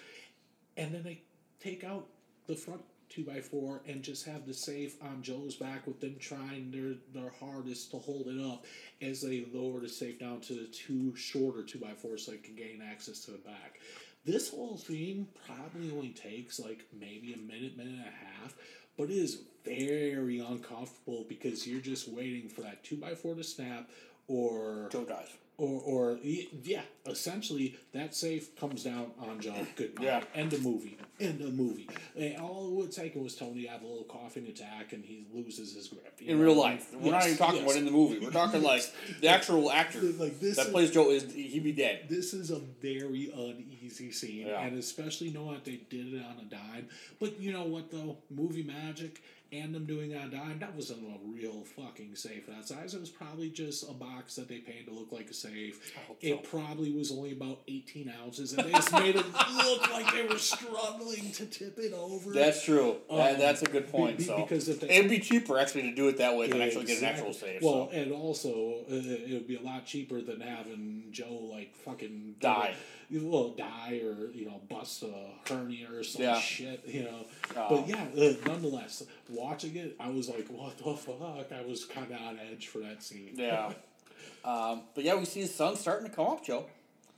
and 0.77 0.91
then 0.91 1.03
they 1.03 1.21
take 1.59 1.83
out 1.83 2.07
the 2.47 2.55
front 2.55 2.81
two 3.11 3.23
by 3.25 3.41
four 3.41 3.81
and 3.87 4.01
just 4.01 4.25
have 4.25 4.45
the 4.47 4.53
safe 4.53 4.95
on 5.01 5.21
Joe's 5.21 5.55
back 5.55 5.85
with 5.85 5.99
them 5.99 6.15
trying 6.19 6.71
their, 6.71 6.95
their 7.13 7.31
hardest 7.39 7.91
to 7.91 7.97
hold 7.97 8.27
it 8.27 8.41
up 8.41 8.65
as 9.01 9.21
they 9.21 9.45
lower 9.53 9.81
the 9.81 9.89
safe 9.89 10.19
down 10.19 10.39
to 10.41 10.53
the 10.53 10.67
two 10.67 11.15
shorter 11.15 11.63
two 11.63 11.79
by 11.79 11.91
fours 11.91 12.25
so 12.25 12.31
they 12.31 12.37
can 12.37 12.55
gain 12.55 12.81
access 12.81 13.19
to 13.25 13.31
the 13.31 13.37
back. 13.39 13.79
This 14.23 14.51
whole 14.51 14.77
scene 14.77 15.27
probably 15.45 15.91
only 15.91 16.09
takes 16.09 16.59
like 16.59 16.85
maybe 16.97 17.33
a 17.33 17.37
minute, 17.37 17.75
minute 17.75 17.93
and 17.93 18.01
a 18.01 18.41
half, 18.41 18.55
but 18.97 19.09
it 19.09 19.17
is 19.17 19.41
very 19.65 20.39
uncomfortable 20.39 21.25
because 21.27 21.67
you're 21.67 21.81
just 21.81 22.07
waiting 22.07 22.47
for 22.47 22.61
that 22.61 22.83
two 22.83 22.97
by 22.97 23.15
four 23.15 23.35
to 23.35 23.43
snap 23.43 23.89
or 24.27 24.87
Joe 24.91 25.03
dies. 25.03 25.29
Or 25.61 25.81
or 25.85 26.19
yeah, 26.23 26.81
essentially 27.05 27.77
that 27.93 28.15
safe 28.15 28.55
comes 28.55 28.83
down 28.83 29.11
on 29.19 29.39
John 29.39 29.67
Good. 29.75 29.93
Yeah. 30.01 30.23
End 30.33 30.53
of 30.53 30.63
movie. 30.63 30.97
End 31.19 31.39
of 31.41 31.53
movie. 31.53 31.87
And 32.17 32.37
all 32.37 32.67
it 32.67 32.73
would 32.73 32.91
take 32.91 33.15
was 33.15 33.35
Tony 33.35 33.63
to 33.63 33.67
have 33.69 33.83
a 33.83 33.85
little 33.85 34.05
coughing 34.05 34.47
attack 34.47 34.93
and 34.93 35.05
he 35.05 35.25
loses 35.31 35.75
his 35.75 35.87
grip. 35.87 36.17
In 36.19 36.37
know? 36.39 36.43
real 36.43 36.55
life. 36.55 36.91
We're 36.93 37.11
not 37.11 37.25
even 37.25 37.37
talking 37.37 37.57
yes. 37.57 37.65
about 37.65 37.77
in 37.77 37.85
the 37.85 37.91
movie. 37.91 38.19
We're 38.19 38.31
talking 38.31 38.63
like 38.63 38.83
the 39.21 39.27
actual 39.27 39.71
actor 39.71 40.01
Like 40.01 40.39
this 40.39 40.57
that 40.57 40.67
is- 40.67 40.71
plays 40.71 40.91
Joe 40.91 41.11
is 41.11 41.31
he'd 41.31 41.63
be 41.63 41.73
dead. 41.73 42.07
This 42.09 42.33
is 42.33 42.49
a 42.49 42.59
very 42.81 43.31
uneasy 43.31 44.11
scene, 44.11 44.47
Yeah. 44.47 44.61
and 44.61 44.77
especially 44.79 45.29
knowing 45.29 45.53
that 45.53 45.65
they 45.65 45.81
did 45.89 46.13
it 46.13 46.23
on 46.25 46.39
a 46.41 46.49
dime. 46.49 46.87
But 47.19 47.39
you 47.39 47.53
know 47.53 47.63
what, 47.63 47.91
though? 47.91 48.17
Movie 48.31 48.63
magic 48.63 49.21
and 49.51 49.75
them 49.75 49.85
doing 49.85 50.11
that 50.11 50.21
on 50.21 50.29
dime, 50.31 50.59
that 50.59 50.73
wasn't 50.75 50.99
a 51.03 51.17
real 51.29 51.63
fucking 51.75 52.15
safe 52.15 52.47
that 52.47 52.67
size. 52.67 52.93
It 52.93 53.01
was 53.01 53.09
probably 53.09 53.49
just 53.49 53.89
a 53.89 53.93
box 53.93 54.35
that 54.35 54.47
they 54.47 54.59
painted 54.59 54.87
to 54.87 54.93
look 54.93 55.11
like 55.11 55.29
a 55.29 55.33
safe. 55.33 55.93
It 56.21 56.39
so. 56.45 56.57
probably 56.57 56.91
was 56.91 57.11
only 57.11 57.33
about 57.33 57.59
18 57.67 58.11
ounces, 58.23 58.53
and 58.53 58.65
they 58.65 58.71
just 58.71 58.91
made 58.93 59.15
it 59.15 59.25
look 59.55 59.91
like 59.91 60.11
they 60.13 60.25
were 60.25 60.37
struggling 60.37 61.31
to 61.33 61.45
tip 61.45 61.77
it 61.79 61.93
over. 61.93 62.31
That's 62.31 62.63
true. 62.63 62.97
that, 63.09 63.33
Um, 63.33 63.39
that's 63.39 63.61
a 63.61 63.65
good 63.65 63.91
point. 63.91 64.17
be- 64.19 64.23
so 64.23 64.41
because 64.41 64.67
they- 64.79 64.89
it'd 64.89 65.09
be 65.09 65.19
cheaper 65.19 65.57
actually 65.57 65.83
to 65.83 65.95
do 65.95 66.07
it 66.07 66.17
that 66.17 66.35
way 66.37 66.47
than 66.47 66.61
actually 66.61 66.85
get 66.85 66.99
an 66.99 67.05
actual 67.05 67.33
safe. 67.33 67.61
Well, 67.61 67.89
so. 67.91 67.97
and 67.97 68.11
also 68.13 68.85
uh, 68.89 68.93
it 68.95 69.33
would 69.33 69.47
be 69.47 69.55
a 69.57 69.61
lot 69.61 69.85
cheaper 69.85 70.21
than 70.21 70.39
having 70.41 71.05
Joe 71.11 71.49
like 71.51 71.75
fucking 71.75 72.35
Die. 72.39 72.73
Well, 73.13 73.49
die 73.49 73.99
or 74.05 74.31
you 74.31 74.45
know 74.45 74.61
bust 74.69 75.03
a 75.03 75.31
hernia 75.53 75.91
or 75.93 76.01
some 76.01 76.21
Yeah. 76.21 76.39
shit, 76.39 76.81
you 76.87 77.03
know. 77.03 77.25
Oh. 77.57 77.67
But 77.85 77.89
yeah, 77.89 78.05
uh, 78.17 78.33
nonetheless, 78.47 79.03
watching 79.41 79.75
it, 79.75 79.95
I 79.99 80.09
was 80.09 80.29
like, 80.29 80.47
"What 80.49 80.77
the 80.77 80.93
fuck?" 80.95 81.51
I 81.51 81.61
was 81.65 81.85
kind 81.85 82.11
of 82.11 82.21
on 82.21 82.39
edge 82.51 82.67
for 82.67 82.79
that 82.79 83.01
scene. 83.03 83.31
Yeah. 83.35 83.73
um, 84.45 84.83
but 84.95 85.03
yeah, 85.03 85.15
we 85.15 85.25
see 85.25 85.41
the 85.41 85.47
sun 85.47 85.75
starting 85.75 86.09
to 86.09 86.15
come 86.15 86.27
up, 86.27 86.45
Joe. 86.45 86.65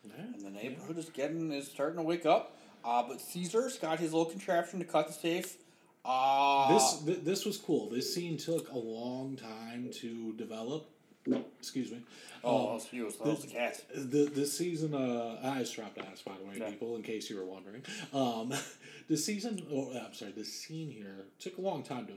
Yeah, 0.05 0.23
And 0.33 0.41
the 0.41 0.49
neighborhood 0.49 0.97
is 0.97 1.09
getting 1.09 1.51
is 1.51 1.67
starting 1.67 1.97
to 1.97 2.03
wake 2.03 2.25
up. 2.25 2.57
Uh, 2.83 3.03
but 3.07 3.21
Caesar's 3.21 3.77
got 3.77 3.99
his 3.99 4.11
little 4.11 4.29
contraption 4.29 4.79
to 4.79 4.85
cut 4.85 5.07
the 5.07 5.13
safe. 5.13 5.57
Uh, 6.05 6.73
This 6.73 7.01
th- 7.05 7.19
this 7.23 7.45
was 7.45 7.57
cool. 7.57 7.89
This 7.89 8.13
scene 8.13 8.37
took 8.37 8.69
a 8.71 8.77
long 8.77 9.37
time 9.37 9.89
to 10.01 10.33
develop. 10.33 10.89
Excuse 11.59 11.91
me. 11.91 12.01
oh, 12.43 12.57
Um, 12.57 12.65
that 12.65 12.73
was 12.73 12.87
you. 12.93 13.05
Was 13.05 13.41
the 13.43 13.47
cat. 13.47 13.81
The 13.95 14.25
this 14.25 14.57
season, 14.57 14.93
uh, 14.93 15.39
I 15.43 15.59
just 15.59 15.75
dropped 15.75 15.97
ass 15.97 16.21
by 16.21 16.33
the 16.37 16.45
way, 16.45 16.57
Yeah. 16.59 16.69
people, 16.69 16.95
in 16.97 17.03
case 17.03 17.29
you 17.29 17.37
were 17.37 17.45
wondering. 17.45 17.83
Um, 18.13 18.53
the 19.07 19.17
season, 19.17 19.65
or 19.71 19.91
I'm 19.93 20.13
sorry, 20.13 20.31
the 20.33 20.43
scene 20.43 20.89
here 20.91 21.25
took 21.39 21.57
a 21.57 21.61
long 21.61 21.83
time 21.83 22.07
to 22.07 22.13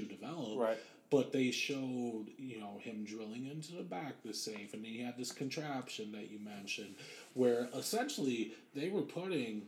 to 0.00 0.06
develop. 0.06 0.58
Right. 0.58 0.78
But 1.10 1.32
they 1.32 1.50
showed, 1.50 2.26
you 2.38 2.58
know, 2.58 2.78
him 2.80 3.04
drilling 3.04 3.46
into 3.46 3.74
the 3.74 3.82
back 3.82 4.14
of 4.24 4.30
the 4.30 4.32
safe, 4.34 4.72
and 4.72 4.84
he 4.84 5.00
had 5.02 5.18
this 5.18 5.30
contraption 5.32 6.12
that 6.12 6.30
you 6.30 6.38
mentioned, 6.38 6.94
where 7.34 7.68
essentially 7.74 8.52
they 8.74 8.88
were 8.88 9.02
putting 9.02 9.66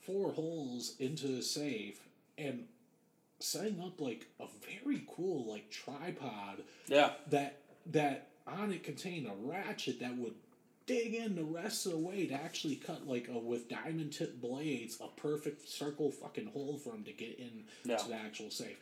four 0.00 0.32
holes 0.32 0.94
into 1.00 1.26
the 1.28 1.42
safe 1.42 2.00
and 2.38 2.66
setting 3.40 3.80
up 3.80 4.00
like 4.00 4.26
a 4.38 4.46
very 4.84 5.02
cool 5.16 5.44
like 5.50 5.68
tripod 5.70 6.62
Yeah. 6.86 7.14
that 7.30 7.61
that 7.86 8.28
on 8.46 8.72
it 8.72 8.82
contained 8.84 9.26
a 9.26 9.32
ratchet 9.46 10.00
that 10.00 10.16
would 10.16 10.34
dig 10.86 11.14
in 11.14 11.36
the 11.36 11.44
rest 11.44 11.86
of 11.86 11.92
the 11.92 11.98
way 11.98 12.26
to 12.26 12.34
actually 12.34 12.74
cut 12.76 13.06
like 13.06 13.28
a, 13.32 13.38
with 13.38 13.68
diamond 13.68 14.12
tip 14.12 14.40
blades 14.40 14.98
a 15.00 15.06
perfect 15.20 15.68
circle 15.68 16.10
fucking 16.10 16.46
hole 16.48 16.76
for 16.76 16.90
him 16.94 17.04
to 17.04 17.12
get 17.12 17.38
in 17.38 17.64
Yeah. 17.84 17.96
to 17.98 18.08
the 18.08 18.14
actual 18.16 18.50
safe. 18.50 18.78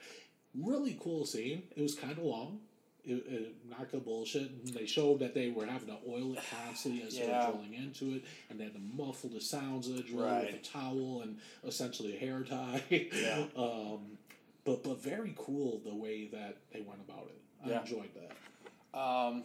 Really 0.59 0.97
cool 1.01 1.27
scene. 1.27 1.62
It 1.77 1.82
was 1.82 1.94
kind 1.94 2.12
of 2.12 2.24
long. 2.24 2.60
It, 3.05 3.24
it, 3.28 3.55
not 3.68 3.90
good 3.90 4.05
bullshit. 4.05 4.74
They 4.74 4.85
showed 4.86 5.20
that 5.20 5.32
they 5.35 5.51
were 5.51 5.64
having 5.64 5.89
to 5.89 5.97
oil 6.09 6.35
it 6.35 6.40
constantly 6.64 7.02
as 7.02 7.14
they 7.16 7.27
Yeah. 7.27 7.47
were 7.47 7.52
drilling 7.52 7.74
into 7.74 8.16
it, 8.16 8.24
and 8.51 8.59
they 8.60 8.64
had 8.64 8.74
to 8.74 8.81
muffle 8.81 9.31
the 9.31 9.40
sounds 9.40 9.89
of 9.89 9.97
the 9.97 10.02
drill 10.02 10.24
Right. 10.27 10.52
with 10.52 10.60
a 10.60 10.64
towel 10.64 11.22
and 11.22 11.39
essentially 11.64 12.14
a 12.16 12.18
hair 12.18 12.43
tie. 12.43 12.82
Yeah. 12.90 13.44
um, 13.56 14.18
but 14.64 14.82
but 14.82 15.02
very 15.02 15.35
cool 15.39 15.81
the 15.85 15.94
way 15.94 16.27
that 16.32 16.56
they 16.72 16.81
went 16.81 17.01
about 17.09 17.28
it. 17.31 17.40
I 17.64 17.70
Yeah. 17.70 17.81
enjoyed 17.81 18.10
that. 18.14 18.32
Um, 18.93 19.45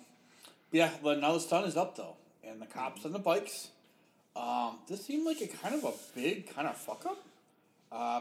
yeah, 0.71 0.89
but 1.03 1.19
now 1.19 1.33
the 1.33 1.39
sun 1.39 1.63
is 1.65 1.77
up 1.77 1.95
though, 1.95 2.15
and 2.43 2.61
the 2.61 2.65
cops 2.65 3.05
and 3.05 3.13
the 3.13 3.19
bikes. 3.19 3.69
Um, 4.35 4.79
this 4.89 5.05
seemed 5.05 5.25
like 5.25 5.41
a 5.41 5.47
kind 5.47 5.75
of 5.75 5.83
a 5.83 5.93
big 6.13 6.53
kind 6.53 6.67
of 6.67 6.75
fuck 6.77 7.05
up, 7.05 7.23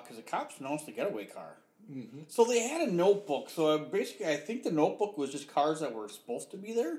because 0.03 0.17
the 0.17 0.23
cops 0.23 0.61
announced 0.61 0.87
the 0.87 0.93
getaway 0.93 1.25
car. 1.25 1.57
Mm-hmm. 1.91 2.21
So 2.29 2.45
they 2.45 2.61
had 2.69 2.89
a 2.89 2.93
notebook. 2.93 3.51
So 3.51 3.79
basically, 3.79 4.27
I 4.27 4.37
think 4.37 4.63
the 4.63 4.71
notebook 4.71 5.19
was 5.19 5.31
just 5.31 5.53
cars 5.53 5.81
that 5.81 5.93
were 5.93 6.09
supposed 6.09 6.51
to 6.53 6.57
be 6.57 6.73
there, 6.73 6.99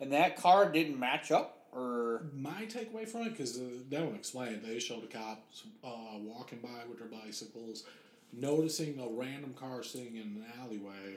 and 0.00 0.12
that 0.12 0.36
car 0.36 0.70
didn't 0.70 0.98
match 0.98 1.30
up. 1.32 1.58
Or 1.74 2.26
My 2.34 2.66
takeaway 2.66 3.08
from 3.08 3.22
it, 3.22 3.30
because 3.30 3.56
uh, 3.56 3.62
they 3.88 3.96
don't 3.96 4.14
explain 4.14 4.60
they 4.62 4.78
showed 4.78 5.02
the 5.02 5.06
cops 5.06 5.64
uh, 5.82 6.18
walking 6.18 6.58
by 6.58 6.84
with 6.86 6.98
their 6.98 7.08
bicycles, 7.08 7.84
noticing 8.30 9.00
a 9.00 9.08
random 9.08 9.54
car 9.54 9.82
sitting 9.82 10.16
in 10.16 10.22
an 10.22 10.44
alleyway, 10.60 11.16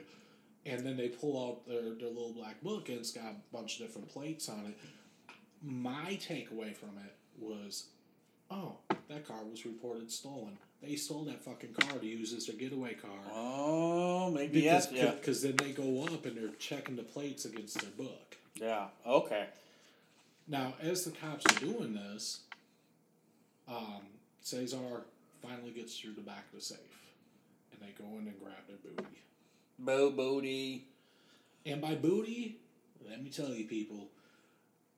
and 0.66 0.84
then 0.84 0.96
they 0.96 1.08
pull 1.08 1.48
out 1.48 1.66
their, 1.66 1.94
their 1.94 2.08
little 2.08 2.32
black 2.32 2.60
book 2.62 2.88
and 2.88 2.98
it's 2.98 3.12
got 3.12 3.24
a 3.24 3.56
bunch 3.56 3.78
of 3.80 3.86
different 3.86 4.08
plates 4.08 4.48
on 4.48 4.66
it. 4.66 4.76
My 5.62 6.18
takeaway 6.20 6.74
from 6.74 6.90
it 7.04 7.14
was, 7.38 7.84
oh, 8.50 8.76
that 9.08 9.26
car 9.26 9.44
was 9.50 9.64
reported 9.64 10.10
stolen. 10.10 10.58
They 10.82 10.96
stole 10.96 11.24
that 11.24 11.42
fucking 11.42 11.72
car 11.72 11.98
to 11.98 12.06
use 12.06 12.32
as 12.34 12.46
their 12.46 12.56
getaway 12.56 12.94
car. 12.94 13.10
oh, 13.32 14.30
maybe 14.30 14.60
Because 14.60 14.92
yeah, 14.92 15.12
cause 15.24 15.42
then 15.42 15.56
they 15.56 15.70
go 15.72 16.04
up 16.04 16.26
and 16.26 16.36
they're 16.36 16.54
checking 16.58 16.96
the 16.96 17.02
plates 17.02 17.44
against 17.46 17.80
their 17.80 17.90
book. 17.90 18.36
yeah, 18.54 18.86
okay, 19.06 19.46
Now, 20.46 20.74
as 20.80 21.04
the 21.04 21.12
cops 21.12 21.44
are 21.46 21.60
doing 21.60 21.94
this, 21.94 22.40
um, 23.68 24.02
Cesar 24.42 25.02
finally 25.42 25.70
gets 25.70 25.98
through 25.98 26.12
the 26.12 26.20
back 26.20 26.44
of 26.52 26.58
the 26.58 26.64
safe, 26.64 26.78
and 27.72 27.80
they 27.80 27.92
go 28.00 28.08
in 28.18 28.28
and 28.28 28.38
grab 28.40 28.54
their 28.68 28.76
booty. 28.94 29.18
Bo 29.78 30.10
Booty. 30.10 30.84
And 31.64 31.80
by 31.80 31.94
booty, 31.96 32.58
let 33.08 33.22
me 33.22 33.28
tell 33.30 33.48
you, 33.48 33.64
people, 33.66 34.08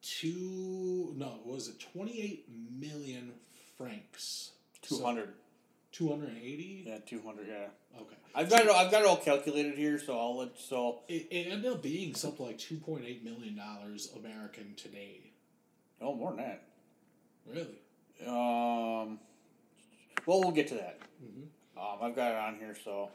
two 0.03 1.15
no, 1.17 1.39
what 1.45 1.55
was 1.57 1.69
it 1.69 1.81
twenty 1.81 2.21
eight 2.21 2.45
million 2.79 3.33
francs? 3.77 4.51
Two 4.83 5.03
hundred. 5.03 5.31
Two 5.93 6.09
hundred 6.11 6.29
and 6.31 6.39
eighty. 6.43 6.85
Yeah, 6.87 6.99
two 7.07 7.23
hundred. 7.25 7.49
Yeah, 7.49 7.69
Okay. 8.01 8.15
I've 8.35 8.51
got 8.51 8.61
it. 8.67 8.71
I've 8.71 8.91
got 8.91 9.03
it 9.03 9.09
all 9.09 9.17
calculated 9.17 9.77
here, 9.77 9.99
so 9.99 10.17
I'll 10.19 10.37
let. 10.39 10.59
So 10.59 11.01
It, 11.09 11.27
it 11.31 11.49
ended 11.51 11.73
up 11.73 11.83
being 11.83 12.15
something 12.15 12.45
like 12.47 12.59
two 12.59 12.77
point 12.77 13.05
eight 13.07 13.25
million 13.25 13.57
dollars 13.57 14.11
American 14.17 14.75
today. 14.77 15.33
oh, 16.03 16.15
more 16.15 16.31
than 16.33 16.41
that. 16.45 16.63
Really? 17.47 17.79
Um, 18.27 19.19
well, 20.27 20.41
we'll 20.43 20.51
get 20.53 20.69
to 20.69 20.75
that. 20.75 20.99
Um, 21.77 21.99
I've 22.03 22.15
got 22.15 22.33
it 22.33 22.37
on 22.39 22.57
here, 22.57 22.77
so 22.85 23.09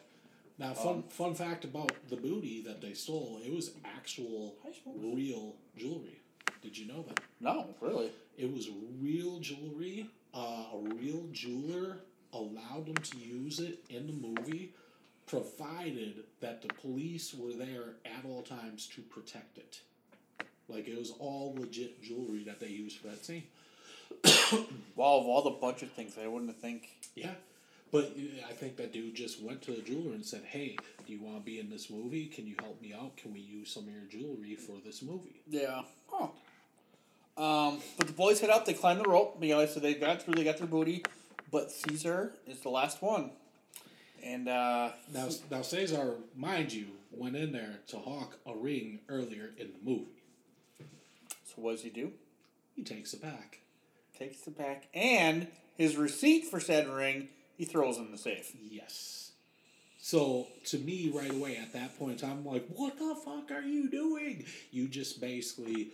Now, 0.60 0.74
fun 0.74 1.04
fun 1.10 1.34
fact 1.36 1.66
about 1.66 1.92
the 2.10 2.16
booty 2.16 2.62
that 2.62 2.82
they 2.82 2.94
stole: 2.94 3.42
it 3.46 3.52
was 3.54 3.72
actual, 3.84 4.56
real 4.86 5.56
jewelry. 5.78 6.20
Did 6.62 6.78
you 6.78 6.88
know 6.88 7.04
that? 7.08 7.20
no, 7.42 7.68
really. 7.82 8.12
It 8.38 8.52
was 8.52 8.70
real 9.02 9.40
jewelry. 9.40 10.08
Uh, 10.34 10.66
a 10.74 10.80
real 10.96 11.26
jeweler 11.32 12.00
allowed 12.32 12.88
them 12.88 12.96
to 12.96 13.18
use 13.18 13.60
it 13.60 13.84
in 13.90 14.08
the 14.08 14.14
movie, 14.14 14.74
provided 15.28 16.24
that 16.40 16.62
the 16.62 16.70
police 16.70 17.34
were 17.34 17.54
there 17.54 17.96
at 18.06 18.26
all 18.26 18.42
times 18.42 18.88
to 18.96 19.02
protect 19.02 19.58
it. 19.58 19.82
Like 20.68 20.88
it 20.88 20.98
was 20.98 21.12
all 21.20 21.56
legit 21.60 22.02
jewelry 22.02 22.44
that 22.46 22.60
they 22.60 22.68
used 22.68 22.98
for 22.98 23.08
that 23.08 23.24
scene. 23.26 23.44
Well, 24.96 25.18
of 25.18 25.26
all 25.26 25.42
the 25.44 25.50
budget 25.52 25.92
things, 25.96 26.18
I 26.24 26.28
wouldn't 26.28 26.56
think. 26.62 26.88
Yeah. 27.16 27.32
But 27.94 28.06
uh, 28.18 28.48
I 28.50 28.54
think 28.54 28.76
that 28.78 28.92
dude 28.92 29.14
just 29.14 29.40
went 29.42 29.62
to 29.62 29.72
the 29.72 29.84
jeweler 29.84 30.16
and 30.16 30.26
said, 30.26 30.42
"Hey, 30.44 30.76
do 31.06 31.14
you 31.14 31.22
want 31.22 31.38
to 31.38 31.44
be 31.44 31.60
in 31.60 31.70
this 31.70 31.92
movie? 31.92 32.26
Can 32.26 32.48
you 32.48 32.56
help 32.60 32.82
me 32.82 32.92
out? 32.92 33.16
Can 33.16 33.34
we 33.34 33.40
use 33.40 33.70
some 33.72 33.84
of 33.84 33.94
your 33.94 34.04
jewelry 34.10 34.56
for 34.56 34.78
this 34.84 35.04
movie?" 35.04 35.42
Yeah. 35.48 35.84
Huh. 36.12 36.28
Um, 37.38 37.80
but 37.98 38.08
the 38.08 38.14
boys 38.14 38.42
head 38.42 38.50
up. 38.50 38.66
They 38.66 38.74
climb 38.74 38.98
the 38.98 39.08
rope. 39.08 39.38
You 39.42 39.50
know, 39.50 39.66
so 39.68 39.80
they 39.80 39.94
got 39.94 40.24
through. 40.24 40.34
They 40.34 40.44
got 40.44 40.58
their 40.58 40.68
booty. 40.68 41.06
But 41.52 41.72
Caesar 41.72 42.34
is 42.48 42.60
the 42.62 42.70
last 42.70 43.04
one. 43.04 43.30
And 44.24 44.50
uh, 44.50 44.94
Now, 45.14 45.30
now 45.52 45.62
Cesar, 45.62 46.16
mind 46.36 46.74
you, 46.74 46.88
went 47.12 47.36
in 47.36 47.52
there 47.52 47.80
to 47.90 47.98
hawk 47.98 48.40
a 48.48 48.56
ring 48.56 49.02
earlier 49.08 49.52
in 49.58 49.68
the 49.68 49.92
movie. 49.92 50.24
so 51.46 51.54
what 51.58 51.74
does 51.74 51.84
he 51.84 51.92
do? 51.92 52.12
He 52.76 52.84
takes 52.84 53.14
it 53.14 53.22
back. 53.22 53.60
Takes 54.18 54.48
it 54.48 54.58
back, 54.58 54.88
and 54.94 55.48
his 55.76 55.96
receipt 55.96 56.46
for 56.46 56.60
said 56.60 56.88
ring 56.88 57.30
he 57.64 57.72
throws 57.72 57.98
in 57.98 58.12
the 58.12 58.18
safe. 58.18 58.52
Yes. 58.70 59.32
So 60.00 60.48
to 60.66 60.78
me, 60.80 61.10
right 61.14 61.32
away 61.32 61.56
at 61.58 61.72
that 61.74 61.98
point, 61.98 62.24
I'm 62.24 62.46
like, 62.46 62.66
"What 62.68 62.98
the 62.98 63.16
fuck 63.24 63.52
are 63.52 63.62
you 63.62 63.90
doing?" 63.90 64.46
You 64.72 64.88
just 64.90 65.22
basically 65.22 65.92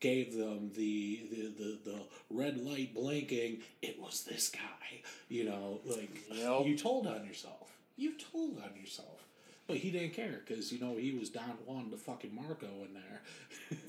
gave 0.00 0.36
them 0.36 0.72
the 0.74 1.20
the 1.30 1.42
the, 1.62 1.78
the 1.90 1.98
red 2.30 2.56
light 2.58 2.92
blinking. 2.94 3.58
It 3.80 4.00
was 4.00 4.24
this 4.24 4.48
guy, 4.48 5.02
you 5.28 5.44
know, 5.44 5.80
like 5.86 6.10
Yep. 6.32 6.66
you 6.66 6.76
told 6.76 7.06
on 7.06 7.24
yourself. 7.24 7.70
You 7.96 8.14
told 8.18 8.58
on 8.58 8.74
yourself. 8.80 9.20
But 9.68 9.76
he 9.76 9.92
didn't 9.92 10.14
care 10.14 10.40
because 10.44 10.72
you 10.72 10.80
know 10.80 10.96
he 10.96 11.12
was 11.12 11.30
Don 11.30 11.56
Juan 11.64 11.88
to 11.92 11.96
fucking 11.96 12.34
Marco 12.34 12.66
in 12.84 12.94
there. 12.94 13.22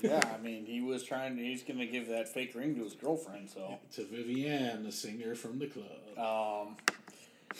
yeah, 0.02 0.32
I 0.32 0.40
mean, 0.40 0.66
he 0.66 0.80
was 0.82 1.02
trying. 1.02 1.36
To, 1.36 1.42
He's 1.42 1.64
gonna 1.64 1.86
give 1.86 2.06
that 2.10 2.28
fake 2.32 2.54
ring 2.54 2.76
to 2.76 2.84
his 2.84 2.94
girlfriend. 2.94 3.50
So, 3.50 3.80
to 3.96 4.04
Vivienne, 4.04 4.84
the 4.84 4.92
singer 4.92 5.34
from 5.34 5.58
the 5.58 5.66
club. 5.66 5.88
um, 6.16 6.76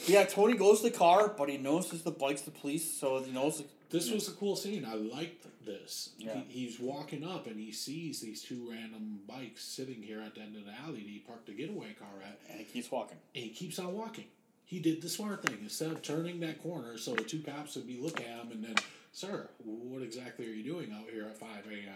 yeah, 0.07 0.25
Tony 0.25 0.57
goes 0.57 0.81
to 0.83 0.91
the 0.91 0.97
car, 0.97 1.33
but 1.37 1.49
he 1.49 1.57
notices 1.59 2.03
the 2.03 2.11
bike's 2.11 2.43
the 2.43 2.51
police, 2.51 2.99
so 2.99 3.23
he 3.23 3.33
knows. 3.33 3.62
This 3.91 4.11
was 4.11 4.29
a 4.29 4.33
cool 4.33 4.57
scene. 4.57 4.85
I 4.85 4.95
liked 4.95 5.47
this. 5.65 6.11
Yeah. 6.19 6.41
He, 6.49 6.66
he's 6.66 6.81
walking 6.81 7.25
up 7.25 7.47
and 7.47 7.59
he 7.59 7.71
sees 7.73 8.21
these 8.21 8.43
two 8.43 8.69
random 8.71 9.21
bikes 9.29 9.62
sitting 9.65 10.03
here 10.03 10.21
at 10.21 10.35
the 10.35 10.41
end 10.41 10.57
of 10.57 10.65
the 10.66 10.73
alley 10.85 11.01
that 11.03 11.09
he 11.09 11.21
parked 11.21 11.47
the 11.47 11.53
getaway 11.53 11.93
car 11.99 12.09
at, 12.23 12.39
and 12.51 12.59
he 12.59 12.65
keeps 12.65 12.91
walking. 12.91 13.19
and 13.35 13.45
he 13.45 13.51
keeps 13.51 13.79
on 13.79 13.95
walking. 13.95 14.25
He 14.66 14.81
did 14.81 15.01
the 15.01 15.09
smart 15.09 15.43
thing. 15.47 15.59
Instead 15.62 15.93
of 15.93 16.03
turning 16.03 16.41
that 16.41 16.61
corner 16.62 16.99
so 16.99 17.15
the 17.15 17.23
two 17.23 17.41
cops 17.41 17.77
would 17.77 17.87
be 17.87 17.99
looking 18.01 18.27
at 18.27 18.41
him 18.45 18.51
and 18.53 18.65
then, 18.65 18.75
Sir, 19.12 19.49
what 19.65 20.03
exactly 20.03 20.47
are 20.47 20.53
you 20.53 20.65
doing 20.65 20.93
out 20.93 21.09
here 21.12 21.25
at 21.27 21.37
5 21.39 21.49
a.m.? 21.71 21.95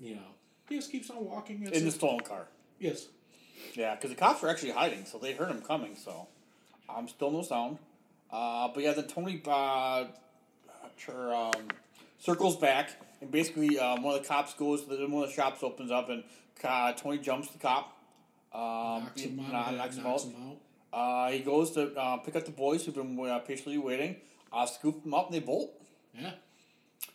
You 0.00 0.14
know, 0.16 0.30
he 0.68 0.76
just 0.76 0.90
keeps 0.90 1.10
on 1.10 1.24
walking. 1.26 1.62
in 1.70 1.84
the 1.84 1.90
stolen 1.90 2.20
car. 2.20 2.48
yes. 2.78 3.08
Yeah, 3.74 3.94
because 3.94 4.10
the 4.10 4.16
cops 4.16 4.42
are 4.42 4.48
actually 4.48 4.72
hiding, 4.72 5.04
so 5.04 5.18
they 5.18 5.32
heard 5.32 5.48
him 5.50 5.60
coming. 5.62 5.94
So, 5.96 6.26
um, 6.88 7.08
still 7.08 7.30
no 7.30 7.42
sound. 7.42 7.78
Uh, 8.30 8.68
but 8.74 8.82
yeah, 8.82 8.92
then 8.92 9.06
Tony 9.06 9.40
uh, 9.46 10.04
sure, 10.96 11.34
um, 11.34 11.68
circles 12.18 12.56
back, 12.56 12.90
and 13.20 13.30
basically 13.30 13.78
um, 13.78 14.02
one 14.02 14.16
of 14.16 14.22
the 14.22 14.28
cops 14.28 14.54
goes. 14.54 14.82
to 14.84 14.96
the- 14.96 15.06
One 15.06 15.22
of 15.24 15.28
the 15.28 15.34
shops 15.34 15.62
opens 15.62 15.90
up, 15.90 16.08
and 16.08 16.24
uh, 16.62 16.92
Tony 16.92 17.18
jumps 17.18 17.48
the 17.48 17.58
cop. 17.58 17.96
Um, 18.52 18.60
Knocks 19.04 19.20
he- 19.20 19.28
him, 19.30 19.40
out, 19.40 19.52
nah, 19.52 19.70
knocks 19.72 19.96
him 19.96 20.04
knocks 20.04 20.24
him 20.24 20.34
out. 20.48 20.56
Uh, 20.92 21.30
he 21.32 21.40
goes 21.40 21.72
to 21.72 21.92
uh, 21.96 22.18
pick 22.18 22.36
up 22.36 22.44
the 22.44 22.52
boys 22.52 22.84
who've 22.84 22.94
been 22.94 23.18
uh, 23.18 23.38
patiently 23.40 23.78
waiting. 23.78 24.16
Uh, 24.52 24.64
scoop 24.66 25.02
them 25.02 25.12
up, 25.14 25.26
and 25.26 25.34
they 25.34 25.40
bolt. 25.40 25.70
Yeah. 26.16 26.30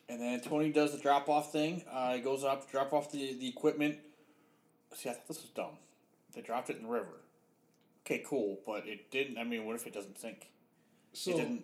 And 0.10 0.20
then 0.22 0.41
Tony 0.41 0.72
does 0.72 0.91
the 0.91 0.98
drop 0.98 1.30
off 1.30 1.52
thing. 1.54 1.84
Uh, 1.90 2.16
he 2.16 2.20
goes 2.22 2.44
up 2.44 2.66
to 2.66 2.72
drop 2.72 2.91
off 2.91 3.12
the, 3.12 3.34
the 3.40 3.48
equipment. 3.48 3.98
See, 4.96 5.10
I 5.10 5.14
thought 5.14 5.28
this 5.30 5.41
was 5.41 5.52
dumb. 5.52 5.78
They 6.34 6.41
dropped 6.41 6.70
it 6.70 6.78
in 6.78 6.84
the 6.84 6.90
river. 6.90 7.08
Okay, 8.10 8.23
cool, 8.26 8.57
but 8.65 8.88
it 8.88 9.11
didn't. 9.11 9.38
I 9.38 9.44
mean, 9.44 9.65
what 9.65 9.76
if 9.76 9.86
it 9.86 9.94
doesn't 9.94 10.18
sink? 10.18 10.48
So 11.14 11.30
it 11.31 11.38
didn't. 11.38 11.64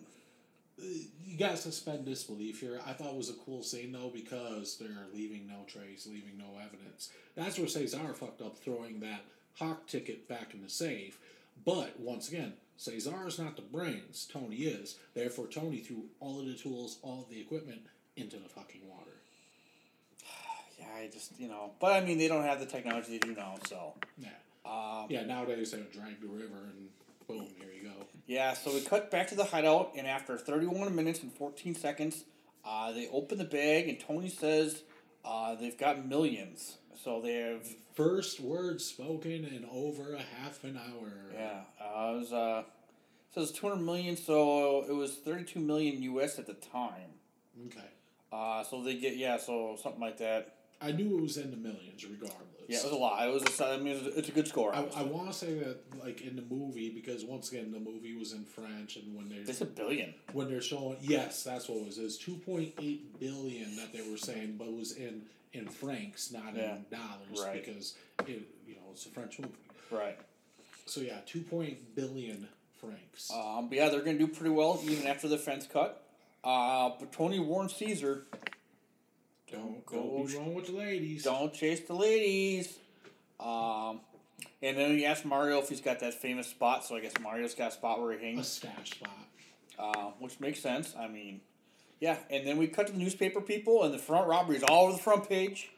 you 1.24 1.36
got 1.36 1.52
to 1.52 1.56
suspend 1.56 2.04
disbelief 2.04 2.60
here. 2.60 2.80
I 2.86 2.92
thought 2.92 3.08
it 3.08 3.16
was 3.16 3.30
a 3.30 3.34
cool 3.44 3.64
scene 3.64 3.90
though 3.90 4.12
because 4.14 4.76
they're 4.78 5.06
leaving 5.12 5.48
no 5.48 5.64
trace, 5.66 6.06
leaving 6.06 6.38
no 6.38 6.60
evidence. 6.64 7.10
That's 7.34 7.58
where 7.58 7.66
Cesar 7.66 8.14
fucked 8.14 8.42
up 8.42 8.56
throwing 8.58 9.00
that 9.00 9.24
hawk 9.58 9.88
ticket 9.88 10.28
back 10.28 10.54
in 10.54 10.62
the 10.62 10.68
safe. 10.68 11.18
But 11.64 11.98
once 11.98 12.28
again, 12.28 12.52
Cesar 12.76 13.26
is 13.26 13.40
not 13.40 13.56
the 13.56 13.62
brains. 13.62 14.28
Tony 14.32 14.56
is. 14.56 14.98
Therefore, 15.14 15.48
Tony 15.48 15.78
threw 15.78 16.04
all 16.20 16.38
of 16.38 16.46
the 16.46 16.54
tools, 16.54 16.98
all 17.02 17.22
of 17.22 17.28
the 17.28 17.40
equipment 17.40 17.80
into 18.16 18.36
the 18.36 18.48
fucking 18.48 18.82
water. 18.88 19.10
Yeah, 20.78 20.86
I 20.94 21.08
just 21.10 21.40
you 21.40 21.48
know. 21.48 21.72
But 21.80 21.94
I 21.94 22.04
mean, 22.04 22.18
they 22.18 22.28
don't 22.28 22.44
have 22.44 22.60
the 22.60 22.66
technology 22.66 23.18
they 23.18 23.26
do 23.26 23.34
now, 23.34 23.56
so. 23.66 23.94
Yeah. 24.18 24.28
Um, 24.66 25.06
Yeah. 25.08 25.24
Nowadays 25.24 25.70
they 25.70 25.78
would 25.78 25.92
drag 25.92 26.20
the 26.20 26.26
river 26.26 26.70
and 26.72 26.88
boom, 27.28 27.46
here 27.58 27.68
you 27.74 27.88
go. 27.88 27.94
Yeah, 28.26 28.54
so 28.54 28.72
we 28.72 28.80
cut 28.80 29.10
back 29.10 29.28
to 29.28 29.34
the 29.34 29.44
hideout, 29.44 29.92
and 29.96 30.06
after 30.06 30.36
31 30.36 30.94
minutes 30.94 31.22
and 31.22 31.32
14 31.32 31.74
seconds, 31.74 32.24
uh, 32.64 32.90
they 32.92 33.08
open 33.08 33.38
the 33.38 33.44
bag, 33.44 33.88
and 33.88 34.00
Tony 34.00 34.28
says 34.28 34.82
uh, 35.24 35.54
they've 35.54 35.78
got 35.78 36.06
millions. 36.06 36.78
So 37.02 37.20
they 37.20 37.34
have, 37.34 37.66
First 37.94 38.40
word 38.40 38.80
spoken 38.80 39.44
in 39.44 39.66
over 39.72 40.14
a 40.14 40.22
half 40.22 40.62
an 40.64 40.76
hour. 40.76 41.12
yeah, 41.32 41.60
uh, 41.80 42.12
it 42.14 42.18
was, 42.18 42.32
uh, 42.32 42.64
says 43.34 43.52
200 43.52 43.76
million, 43.84 44.16
so 44.16 44.84
it 44.88 44.92
was 44.92 45.14
32 45.16 45.60
million 45.60 46.02
US 46.02 46.38
at 46.38 46.46
the 46.46 46.54
time. 46.54 47.10
Okay. 47.66 47.88
Uh, 48.32 48.64
so 48.64 48.82
they 48.82 48.96
get, 48.96 49.16
yeah, 49.16 49.36
so 49.38 49.76
something 49.82 50.00
like 50.00 50.18
that. 50.18 50.55
I 50.80 50.92
knew 50.92 51.18
it 51.18 51.22
was 51.22 51.36
in 51.36 51.50
the 51.50 51.56
millions, 51.56 52.04
regardless. 52.04 52.40
Yeah, 52.68 52.78
it 52.78 52.84
was 52.84 52.92
a 52.92 52.96
lot. 52.96 53.26
It 53.28 53.32
was, 53.32 53.60
a, 53.60 53.66
I 53.74 53.76
mean, 53.76 53.96
it's 54.16 54.28
a 54.28 54.32
good 54.32 54.48
score. 54.48 54.74
I, 54.74 54.84
I 54.96 55.02
want 55.04 55.28
to 55.28 55.32
say 55.32 55.54
that 55.54 55.78
like 56.02 56.22
in 56.22 56.34
the 56.36 56.42
movie 56.42 56.90
because 56.90 57.24
once 57.24 57.50
again 57.52 57.70
the 57.70 57.78
movie 57.78 58.16
was 58.16 58.32
in 58.32 58.44
French 58.44 58.96
and 58.96 59.14
when 59.16 59.28
they're 59.28 59.42
It's 59.42 59.60
a 59.60 59.64
billion. 59.66 60.14
when 60.32 60.48
they're 60.48 60.60
showing 60.60 60.96
yes 61.00 61.44
that's 61.44 61.68
what 61.68 61.78
it 61.78 61.86
was 61.86 61.98
it 61.98 62.02
was 62.02 62.18
two 62.18 62.34
point 62.34 62.74
eight 62.80 63.18
billion 63.20 63.76
that 63.76 63.92
they 63.92 64.02
were 64.10 64.16
saying 64.16 64.56
but 64.58 64.66
it 64.66 64.74
was 64.76 64.92
in 64.92 65.22
in 65.52 65.66
francs 65.68 66.32
not 66.32 66.54
Yeah. 66.56 66.76
in 66.76 66.86
dollars 66.90 67.40
Right. 67.46 67.64
because 67.64 67.94
it 68.26 68.42
you 68.66 68.74
know 68.74 68.82
it's 68.92 69.06
a 69.06 69.10
French 69.10 69.38
movie 69.38 69.54
Right. 69.90 70.18
so 70.86 71.00
yeah 71.00 71.18
two 71.24 71.42
point 71.42 71.94
billion 71.94 72.48
francs 72.80 73.30
Um, 73.32 73.68
but 73.68 73.78
yeah, 73.78 73.88
they're 73.90 74.02
going 74.02 74.18
to 74.18 74.26
do 74.26 74.32
pretty 74.32 74.50
well 74.50 74.80
even 74.84 75.06
after 75.06 75.28
the 75.28 75.38
fence 75.38 75.66
cut. 75.72 76.02
Uh, 76.44 76.90
but 77.00 77.10
Tony 77.12 77.38
warns 77.40 77.74
Caesar, 77.76 78.26
don't 79.50 79.84
go 79.86 80.02
go 80.02 80.24
be 80.26 80.36
wrong 80.36 80.54
with 80.54 80.66
the 80.66 80.72
ladies 80.72 81.24
Don't 81.24 81.52
chase 81.52 81.80
the 81.80 81.94
ladies. 81.94 82.78
Um, 83.38 84.00
and 84.62 84.76
then 84.76 84.90
he 84.96 85.04
asked 85.06 85.24
Mario 85.24 85.58
if 85.58 85.68
he's 85.68 85.80
got 85.80 86.00
that 86.00 86.14
famous 86.14 86.46
spot. 86.48 86.84
So 86.84 86.96
I 86.96 87.00
guess 87.00 87.12
Mario's 87.20 87.54
got 87.54 87.68
a 87.68 87.74
spot 87.74 88.00
where 88.00 88.12
he 88.12 88.18
a 88.18 88.20
hangs, 88.34 88.48
stash 88.48 88.90
spot 88.92 89.10
uh, 89.78 90.10
which 90.18 90.40
makes 90.40 90.60
sense. 90.60 90.94
I 90.98 91.08
mean, 91.08 91.40
yeah. 92.00 92.16
And 92.30 92.46
then 92.46 92.56
we 92.56 92.66
cut 92.66 92.86
to 92.88 92.92
the 92.92 92.98
newspaper 92.98 93.40
people, 93.40 93.84
and 93.84 93.92
the 93.92 93.98
front 93.98 94.26
robbery 94.26 94.56
is 94.56 94.62
all 94.62 94.84
over 94.84 94.92
the 94.96 95.02
front 95.02 95.28
page. 95.28 95.70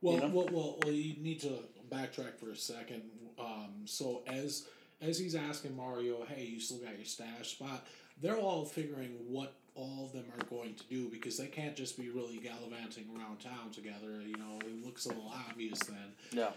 Well, 0.00 0.14
You 0.14 0.20
know? 0.20 0.28
well, 0.28 0.48
well, 0.52 0.78
well, 0.82 0.92
you 0.92 1.14
need 1.18 1.40
to 1.40 1.58
backtrack 1.90 2.38
for 2.38 2.50
a 2.50 2.56
second. 2.56 3.02
Um, 3.38 3.82
so 3.84 4.22
as 4.26 4.66
as 5.00 5.18
he's 5.18 5.34
asking 5.34 5.76
Mario, 5.76 6.24
"Hey, 6.24 6.44
you 6.44 6.60
still 6.60 6.78
got 6.78 6.96
your 6.96 7.04
stash 7.04 7.50
spot?" 7.52 7.86
They're 8.20 8.38
all 8.38 8.64
figuring 8.64 9.16
what 9.28 9.54
all 9.74 10.04
of 10.04 10.12
them 10.12 10.24
are 10.38 10.44
going 10.46 10.74
to 10.74 10.84
do 10.84 11.08
because 11.08 11.38
they 11.38 11.46
can't 11.46 11.74
just 11.74 11.96
be 11.98 12.10
really 12.10 12.36
gallivanting 12.38 13.06
around 13.16 13.40
town 13.40 13.70
together. 13.72 14.20
You 14.24 14.36
know, 14.36 14.58
it 14.60 14.84
looks 14.84 15.06
a 15.06 15.08
little 15.08 15.32
obvious 15.48 15.78
then. 15.80 16.12
Yeah. 16.32 16.50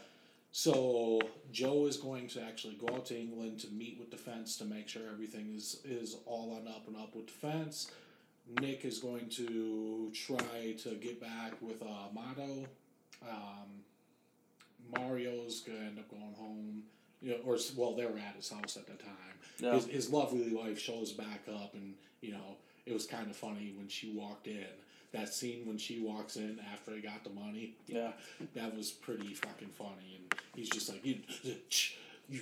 So 0.51 1.21
Joe 1.51 1.85
is 1.85 1.97
going 1.97 2.27
to 2.29 2.41
actually 2.41 2.75
go 2.75 2.87
out 2.93 3.05
to 3.07 3.19
England 3.19 3.59
to 3.61 3.67
meet 3.69 3.97
with 3.99 4.09
defense 4.09 4.57
to 4.57 4.65
make 4.65 4.87
sure 4.87 5.01
everything 5.11 5.53
is 5.55 5.79
is 5.83 6.17
all 6.25 6.57
on 6.59 6.67
up 6.67 6.87
and 6.87 6.95
up 6.95 7.15
with 7.15 7.27
defense. 7.27 7.91
Nick 8.61 8.85
is 8.85 8.99
going 8.99 9.27
to 9.29 10.11
try 10.13 10.75
to 10.83 10.89
get 10.95 11.19
back 11.19 11.53
with 11.61 11.81
uh, 11.81 12.07
Mado. 12.13 12.65
Um, 13.27 13.83
Mario's 14.93 15.61
gonna 15.61 15.79
end 15.79 15.99
up 15.99 16.09
going 16.09 16.33
home. 16.37 16.83
you 17.21 17.31
know, 17.31 17.37
or 17.45 17.57
well, 17.75 17.95
they 17.95 18.05
were 18.05 18.17
at 18.19 18.35
his 18.35 18.49
house 18.49 18.77
at 18.77 18.85
the 18.87 18.93
time. 18.93 19.35
Yeah. 19.59 19.73
His, 19.73 19.87
his 19.87 20.09
lovely 20.09 20.53
wife 20.53 20.79
shows 20.79 21.11
back 21.11 21.41
up, 21.53 21.73
and 21.73 21.95
you 22.21 22.31
know, 22.33 22.57
it 22.85 22.93
was 22.93 23.05
kind 23.05 23.29
of 23.29 23.35
funny 23.35 23.73
when 23.77 23.87
she 23.87 24.11
walked 24.11 24.47
in. 24.47 24.65
That 25.13 25.33
scene 25.33 25.65
when 25.65 25.77
she 25.77 25.99
walks 26.01 26.35
in 26.35 26.59
after 26.73 26.91
they 26.91 26.99
got 26.99 27.23
the 27.23 27.29
money, 27.29 27.73
Yeah. 27.87 28.11
that 28.53 28.75
was 28.75 28.91
pretty 28.91 29.33
fucking 29.33 29.69
funny. 29.69 30.19
And 30.19 30.39
he's 30.53 30.69
just 30.69 30.89
like, 30.89 31.05
you, 31.05 31.19
you, 32.29 32.41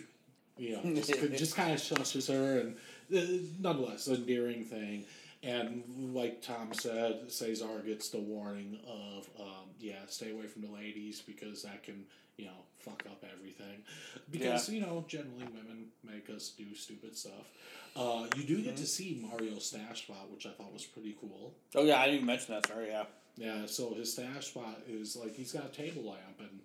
you 0.57 0.71
know, 0.75 0.81
just, 0.95 1.11
just 1.37 1.55
kind 1.55 1.71
of 1.71 1.79
shushes 1.79 2.27
her, 2.33 2.59
and 2.61 2.75
uh, 3.15 3.43
nonetheless, 3.59 4.07
endearing 4.07 4.65
thing. 4.65 5.05
And 5.43 6.13
like 6.13 6.41
Tom 6.41 6.73
said, 6.73 7.29
Cesar 7.29 7.81
gets 7.85 8.09
the 8.09 8.19
warning 8.19 8.79
of, 8.87 9.29
um, 9.39 9.69
yeah, 9.79 10.05
stay 10.07 10.31
away 10.31 10.47
from 10.47 10.61
the 10.61 10.71
ladies 10.71 11.21
because 11.21 11.63
that 11.63 11.83
can, 11.83 12.05
you 12.37 12.45
know, 12.45 12.63
fuck 12.79 13.03
up 13.09 13.23
everything. 13.37 13.83
Because, 14.31 14.69
you 14.69 14.79
know, 14.79 15.03
generally 15.07 15.43
women 15.43 15.87
make 16.03 16.29
us 16.29 16.53
do 16.57 16.73
stupid 16.73 17.17
stuff. 17.17 17.49
Uh, 17.95 18.25
you 18.37 18.43
do 18.43 18.61
get 18.61 18.77
to 18.77 18.85
see 18.85 19.21
Mario's 19.21 19.65
stash 19.65 20.03
spot, 20.03 20.31
which 20.31 20.45
I 20.45 20.51
thought 20.51 20.71
was 20.73 20.85
pretty 20.85 21.15
cool. 21.19 21.53
Oh 21.75 21.83
yeah, 21.83 21.99
I 21.99 22.05
didn't 22.05 22.15
even 22.15 22.27
mention 22.27 22.55
that. 22.55 22.67
Sorry. 22.67 22.87
Yeah. 22.87 23.03
Yeah, 23.35 23.65
so 23.65 23.93
his 23.95 24.13
stash 24.13 24.47
spot 24.47 24.81
is 24.87 25.15
like 25.15 25.35
he's 25.35 25.51
got 25.51 25.65
a 25.65 25.69
table 25.69 26.03
lamp, 26.03 26.39
and 26.39 26.59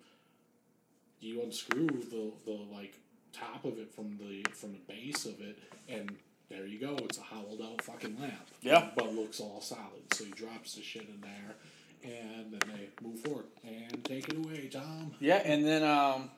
you 1.19 1.41
unscrew 1.41 1.87
the 1.87 2.31
the 2.45 2.59
like 2.71 2.95
top 3.33 3.65
of 3.65 3.79
it 3.79 3.93
from 3.93 4.17
the 4.17 4.45
from 4.51 4.73
the 4.73 4.93
base 4.93 5.25
of 5.25 5.39
it, 5.41 5.57
and 5.87 6.15
there 6.49 6.65
you 6.65 6.79
go. 6.79 6.95
It's 7.03 7.17
a 7.17 7.21
hollowed 7.21 7.61
out 7.61 7.81
fucking 7.81 8.19
lamp. 8.19 8.47
Yeah. 8.61 8.89
but 8.95 9.13
looks 9.13 9.39
all 9.39 9.61
solid. 9.61 10.13
So 10.13 10.25
he 10.25 10.31
drops 10.31 10.75
the 10.75 10.81
shit 10.81 11.03
in 11.07 11.21
there, 11.21 11.55
and 12.03 12.51
then 12.51 12.61
they 12.75 12.89
move 13.07 13.19
forward 13.19 13.45
and 13.63 14.03
take 14.05 14.29
it 14.29 14.37
away, 14.37 14.67
Tom. 14.71 15.11
Yeah, 15.19 15.41
and 15.45 15.65
then 15.65 15.83
um, 15.83 16.29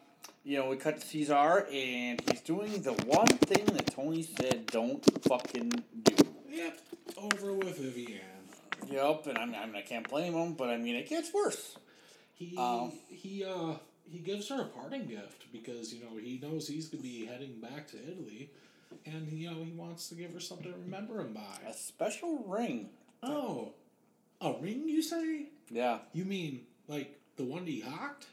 you 0.44 0.58
know, 0.58 0.70
we 0.70 0.76
cut 0.76 1.00
to 1.00 1.08
Caesar, 1.08 1.68
and 1.72 2.22
he's 2.30 2.42
doing 2.42 2.82
the 2.82 2.94
one 2.94 3.28
thing 3.28 3.66
that 3.66 3.88
Tony 3.88 4.24
said 4.24 4.66
don't 4.68 5.04
fucking 5.24 5.72
do. 6.04 6.16
Yep, 6.50 6.80
over 7.18 7.54
with 7.54 7.78
Vivian. 7.78 8.22
Yep, 8.90 9.28
and 9.28 9.38
I'm, 9.38 9.56
I 9.56 9.66
mean, 9.68 9.76
I 9.76 9.82
can't 9.82 10.10
blame 10.10 10.34
him, 10.34 10.54
but 10.54 10.70
I 10.70 10.78
mean, 10.78 10.96
it 10.96 11.08
gets 11.08 11.34
worse. 11.34 11.78
He 12.34 12.58
Um, 12.58 12.92
he 13.08 13.46
uh 13.46 13.76
he 14.10 14.18
gives 14.20 14.50
her 14.50 14.62
a 14.62 14.66
parting 14.66 15.06
gift 15.06 15.46
because 15.54 15.94
you 15.94 16.04
know 16.04 16.18
he 16.22 16.40
knows 16.42 16.68
he's 16.68 16.90
gonna 16.90 17.04
be 17.04 17.26
heading 17.26 17.62
back 17.62 17.88
to 17.90 17.98
Italy, 17.98 18.50
and 19.06 19.32
you 19.32 19.50
know 19.50 19.64
he 19.64 19.72
wants 19.72 20.10
to 20.10 20.16
give 20.16 20.34
her 20.34 20.40
something 20.40 20.72
to 20.72 20.78
remember 20.78 21.20
him 21.22 21.34
by. 21.34 21.70
A 21.70 21.74
special 21.74 22.44
ring. 22.48 22.90
Oh, 23.24 23.74
a 24.42 24.54
ring? 24.60 24.88
You 24.88 25.02
say? 25.02 25.48
Yeah. 25.70 26.00
You 26.14 26.26
mean 26.26 26.62
like 26.88 27.20
the 27.38 27.44
one 27.44 27.66
he 27.66 27.80
hawked? 27.82 28.26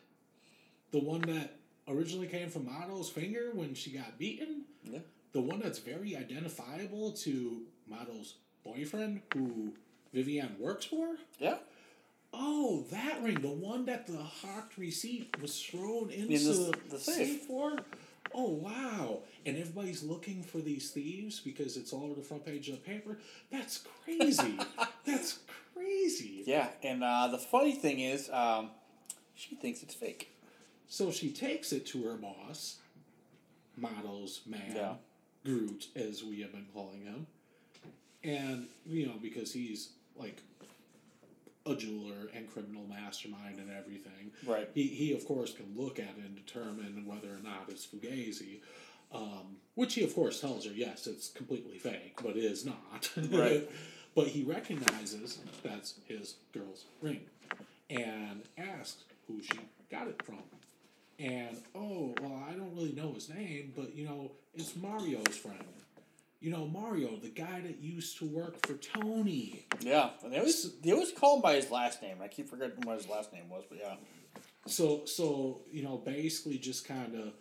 The 0.91 1.01
one 1.01 1.21
that 1.23 1.57
originally 1.87 2.27
came 2.27 2.49
from 2.49 2.67
Mado's 2.67 3.11
finger 3.11 3.51
when 3.55 3.75
she 3.75 3.91
got 3.91 4.19
beaten? 4.19 4.63
Yeah. 4.85 5.01
The 5.33 5.41
one 5.41 5.61
that's 5.61 5.79
very 5.79 6.17
identifiable 6.17 7.13
to 7.13 7.63
Mado's 7.87 8.35
boyfriend, 8.65 9.21
who 9.35 9.75
Vivian 10.13 10.57
works 10.59 10.87
for? 10.87 11.17
Yeah. 11.39 11.57
Oh, 12.33 12.85
that 12.91 13.23
ring, 13.23 13.41
the 13.41 13.49
one 13.49 13.87
that 13.87 14.07
the 14.07 14.19
hawked 14.23 14.77
receipt 14.79 15.41
was 15.41 15.61
thrown 15.63 16.11
into 16.11 16.35
In 16.35 16.45
the- 16.45 16.73
the, 16.73 16.79
the 16.91 16.99
safe. 16.99 17.17
safe. 17.29 17.41
for. 17.43 17.77
Oh 18.35 18.51
wow! 18.51 19.21
And 19.47 19.57
everybody's 19.57 20.03
looking 20.03 20.43
for 20.43 20.59
these 20.59 20.91
thieves 20.91 21.41
because 21.41 21.77
it's 21.77 21.93
all 21.93 22.05
over 22.05 22.15
the 22.15 22.23
front 22.27 22.45
page 22.45 22.69
of 22.69 22.75
the 22.75 22.81
paper. 22.81 23.19
That's 23.51 23.85
crazy. 24.05 24.59
That's 25.05 25.39
crazy. 25.75 26.43
Yeah, 26.47 26.69
and 26.83 27.03
uh, 27.03 27.29
the 27.29 27.39
funny 27.39 27.73
thing 27.73 28.01
is, 28.01 28.29
um, 28.31 28.71
she 29.35 29.55
thinks 29.57 29.83
it's 29.83 29.95
fake. 29.95 30.35
So 30.89 31.11
she 31.11 31.31
takes 31.31 31.73
it 31.73 31.87
to 31.89 32.03
her 32.05 32.17
boss, 32.17 32.77
Mado's 33.77 34.41
man, 34.47 34.73
Yeah. 34.75 34.93
Groot, 35.45 35.87
as 35.97 36.23
we 36.25 36.41
have 36.41 36.53
been 36.53 36.67
calling 36.75 37.03
him, 37.03 37.27
and 38.25 38.67
you 38.87 39.07
know 39.07 39.15
because 39.23 39.53
he's 39.53 39.91
like 40.17 40.43
a 41.71 41.77
jeweler 41.77 42.31
and 42.35 42.53
criminal 42.53 42.87
mastermind 42.89 43.59
and 43.59 43.71
everything. 43.71 44.33
Right. 44.47 44.69
He 44.75 44.89
he 44.89 45.13
of 45.13 45.25
course 45.27 45.55
can 45.55 45.67
look 45.77 45.99
at 45.99 46.17
it 46.19 46.25
and 46.25 46.37
determine 46.37 47.05
whether 47.07 47.29
or 47.29 47.43
not 47.43 47.67
it's 47.69 47.87
fugazi. 47.87 48.61
Um, 49.11 49.57
which 49.75 49.95
he 49.95 50.05
of 50.05 50.15
course 50.15 50.41
tells 50.41 50.67
her, 50.67 50.73
yes, 50.73 51.07
it's 51.07 51.31
completely 51.31 51.79
fake, 51.79 52.19
but 52.23 52.37
it 52.37 52.45
is 52.45 52.67
not. 52.67 53.11
Right. 53.31 53.69
but 54.15 54.27
he 54.29 54.43
recognizes 54.43 55.39
that's 55.63 55.95
his 56.07 56.37
girl's 56.53 56.85
ring, 57.01 57.21
and 57.89 58.43
asks 58.59 59.05
who 59.27 59.41
she 59.43 59.59
got 59.91 60.09
it 60.09 60.23
from. 60.25 60.43
And 61.19 61.57
oh 61.75 62.15
well, 62.21 62.45
I 62.49 62.53
don't 62.53 62.75
really 62.75 62.93
know 62.93 63.13
his 63.13 63.29
name, 63.29 63.73
but 63.77 63.95
you 63.95 64.07
know 64.07 64.33
it's 64.55 64.77
Mario's 64.77 65.37
friend. 65.37 65.65
You 66.41 66.51
know 66.51 66.67
Mario, 66.67 67.17
the 67.17 67.31
guy 67.31 67.61
that 67.61 67.83
used 67.83 68.19
to 68.19 68.25
work 68.25 68.65
for 68.65 68.75
Tony. 68.75 69.67
Yeah, 69.81 70.11
and 70.23 70.33
they 70.33 70.39
always 70.39 70.79
they 70.81 70.93
always 70.93 71.11
call 71.11 71.37
him 71.37 71.43
by 71.43 71.55
his 71.55 71.71
last 71.71 72.01
name. 72.01 72.19
I 72.23 72.29
keep 72.29 72.49
forgetting 72.49 72.81
what 72.85 72.99
his 72.99 73.09
last 73.09 73.33
name 73.33 73.49
was, 73.49 73.65
but 73.69 73.79
yeah. 73.79 73.97
So 74.67 75.05
so 75.05 75.63
you 75.73 75.83
know 75.83 75.97
basically 75.97 76.59
just 76.59 76.87
kind 76.87 77.17
of 77.17 77.33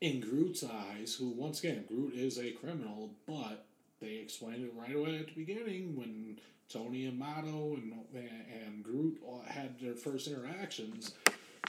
in 0.00 0.20
Groot's 0.20 0.64
eyes, 0.64 1.14
who 1.14 1.30
once 1.30 1.58
again 1.60 1.84
Groot 1.88 2.14
is 2.14 2.38
a 2.38 2.52
criminal, 2.52 3.10
but 3.26 3.66
they 4.00 4.14
explained 4.14 4.64
it 4.64 4.72
right 4.76 4.94
away 4.94 5.18
at 5.18 5.26
the 5.26 5.34
beginning 5.34 5.96
when 5.96 6.38
Tony 6.68 7.06
and 7.06 7.18
Mado 7.18 7.74
and 7.74 7.92
and 8.14 8.84
Groot 8.84 9.20
had 9.46 9.80
their 9.80 9.94
first 9.94 10.28
interactions. 10.28 11.14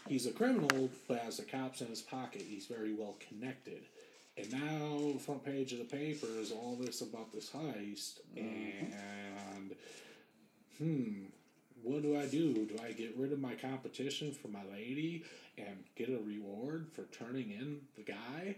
He's 0.07 0.27
a 0.27 0.31
criminal, 0.31 0.89
but 1.07 1.19
has 1.19 1.37
the 1.37 1.43
cops 1.43 1.81
in 1.81 1.87
his 1.87 2.01
pocket. 2.01 2.43
He's 2.47 2.67
very 2.67 2.93
well 2.93 3.17
connected. 3.27 3.83
And 4.37 4.51
now, 4.51 5.19
front 5.19 5.43
page 5.43 5.73
of 5.73 5.79
the 5.79 5.85
paper 5.85 6.27
is 6.39 6.51
all 6.51 6.77
this 6.79 7.01
about 7.01 7.33
this 7.33 7.49
heist, 7.49 8.19
and 8.35 9.75
hmm, 10.77 11.25
what 11.83 12.01
do 12.01 12.17
I 12.17 12.25
do? 12.27 12.65
Do 12.65 12.77
I 12.83 12.91
get 12.91 13.15
rid 13.17 13.33
of 13.33 13.39
my 13.39 13.55
competition 13.55 14.31
for 14.31 14.47
my 14.47 14.63
lady 14.71 15.25
and 15.57 15.83
get 15.95 16.09
a 16.09 16.17
reward 16.17 16.87
for 16.93 17.03
turning 17.11 17.51
in 17.51 17.81
the 17.95 18.03
guy? 18.03 18.55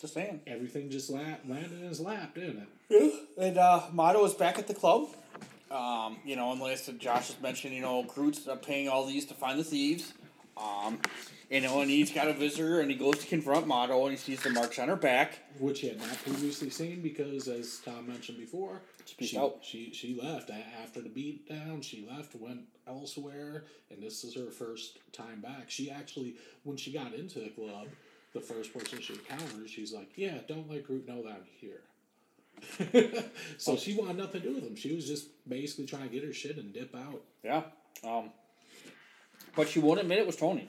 Just 0.00 0.14
saying. 0.14 0.40
Everything 0.46 0.90
just 0.90 1.10
la- 1.10 1.36
landed 1.46 1.72
in 1.72 1.88
his 1.88 2.00
lap, 2.00 2.34
didn't 2.34 2.62
it? 2.62 2.68
Yeah. 3.38 3.44
And 3.46 3.58
uh, 3.58 3.82
Mado 3.92 4.24
is 4.24 4.34
back 4.34 4.58
at 4.58 4.66
the 4.66 4.74
club. 4.74 5.08
Um, 5.70 6.18
you 6.24 6.36
know, 6.36 6.50
and 6.52 6.60
like 6.60 6.72
I 6.72 6.76
said, 6.76 6.98
Josh 6.98 7.28
has 7.28 7.40
mentioned, 7.40 7.74
you 7.74 7.82
know, 7.82 8.02
Groot's 8.02 8.48
paying 8.62 8.88
all 8.88 9.06
these 9.06 9.24
to 9.26 9.34
find 9.34 9.58
the 9.58 9.64
thieves. 9.64 10.12
Um, 10.56 10.98
you 11.50 11.60
know, 11.60 11.80
and 11.80 11.90
he's 11.90 12.12
got 12.12 12.28
a 12.28 12.32
visitor, 12.32 12.80
and 12.80 12.90
he 12.90 12.96
goes 12.96 13.18
to 13.18 13.26
confront 13.26 13.66
Mado, 13.66 14.02
and 14.04 14.12
he 14.12 14.16
sees 14.16 14.40
the 14.40 14.50
marks 14.50 14.78
on 14.78 14.88
her 14.88 14.96
back. 14.96 15.40
Which 15.58 15.80
he 15.80 15.88
had 15.88 15.98
not 15.98 16.16
previously 16.22 16.70
seen 16.70 17.02
because, 17.02 17.48
as 17.48 17.80
Tom 17.84 18.06
mentioned 18.06 18.38
before, 18.38 18.80
she, 19.18 19.36
out. 19.36 19.58
she 19.60 19.92
she 19.92 20.18
left 20.20 20.50
after 20.80 21.00
the 21.00 21.08
beat 21.08 21.48
down. 21.48 21.82
She 21.82 22.06
left, 22.08 22.36
went 22.36 22.60
elsewhere, 22.86 23.64
and 23.90 24.00
this 24.00 24.22
is 24.22 24.36
her 24.36 24.50
first 24.50 24.98
time 25.12 25.40
back. 25.40 25.68
She 25.68 25.90
actually, 25.90 26.36
when 26.62 26.76
she 26.76 26.92
got 26.92 27.14
into 27.14 27.40
the 27.40 27.50
club, 27.50 27.88
the 28.32 28.40
first 28.40 28.72
person 28.72 29.00
she 29.00 29.14
encountered, 29.14 29.68
she's 29.68 29.92
like, 29.92 30.12
"Yeah, 30.14 30.38
don't 30.46 30.70
let 30.70 30.86
Groot 30.86 31.08
know 31.08 31.24
that 31.24 31.32
I'm 31.32 31.44
here." 31.56 31.80
so 33.58 33.76
she 33.76 33.94
wanted 33.94 34.18
nothing 34.18 34.42
to 34.42 34.48
do 34.48 34.54
with 34.54 34.64
him. 34.64 34.76
She 34.76 34.94
was 34.94 35.06
just 35.06 35.26
basically 35.48 35.86
trying 35.86 36.02
to 36.02 36.14
get 36.14 36.24
her 36.24 36.32
shit 36.32 36.58
and 36.58 36.72
dip 36.72 36.94
out. 36.94 37.22
Yeah. 37.42 37.62
Um, 38.04 38.30
but 39.56 39.68
she 39.68 39.80
won't 39.80 39.98
admit 39.98 40.18
it 40.18 40.26
was 40.26 40.36
Tony. 40.36 40.68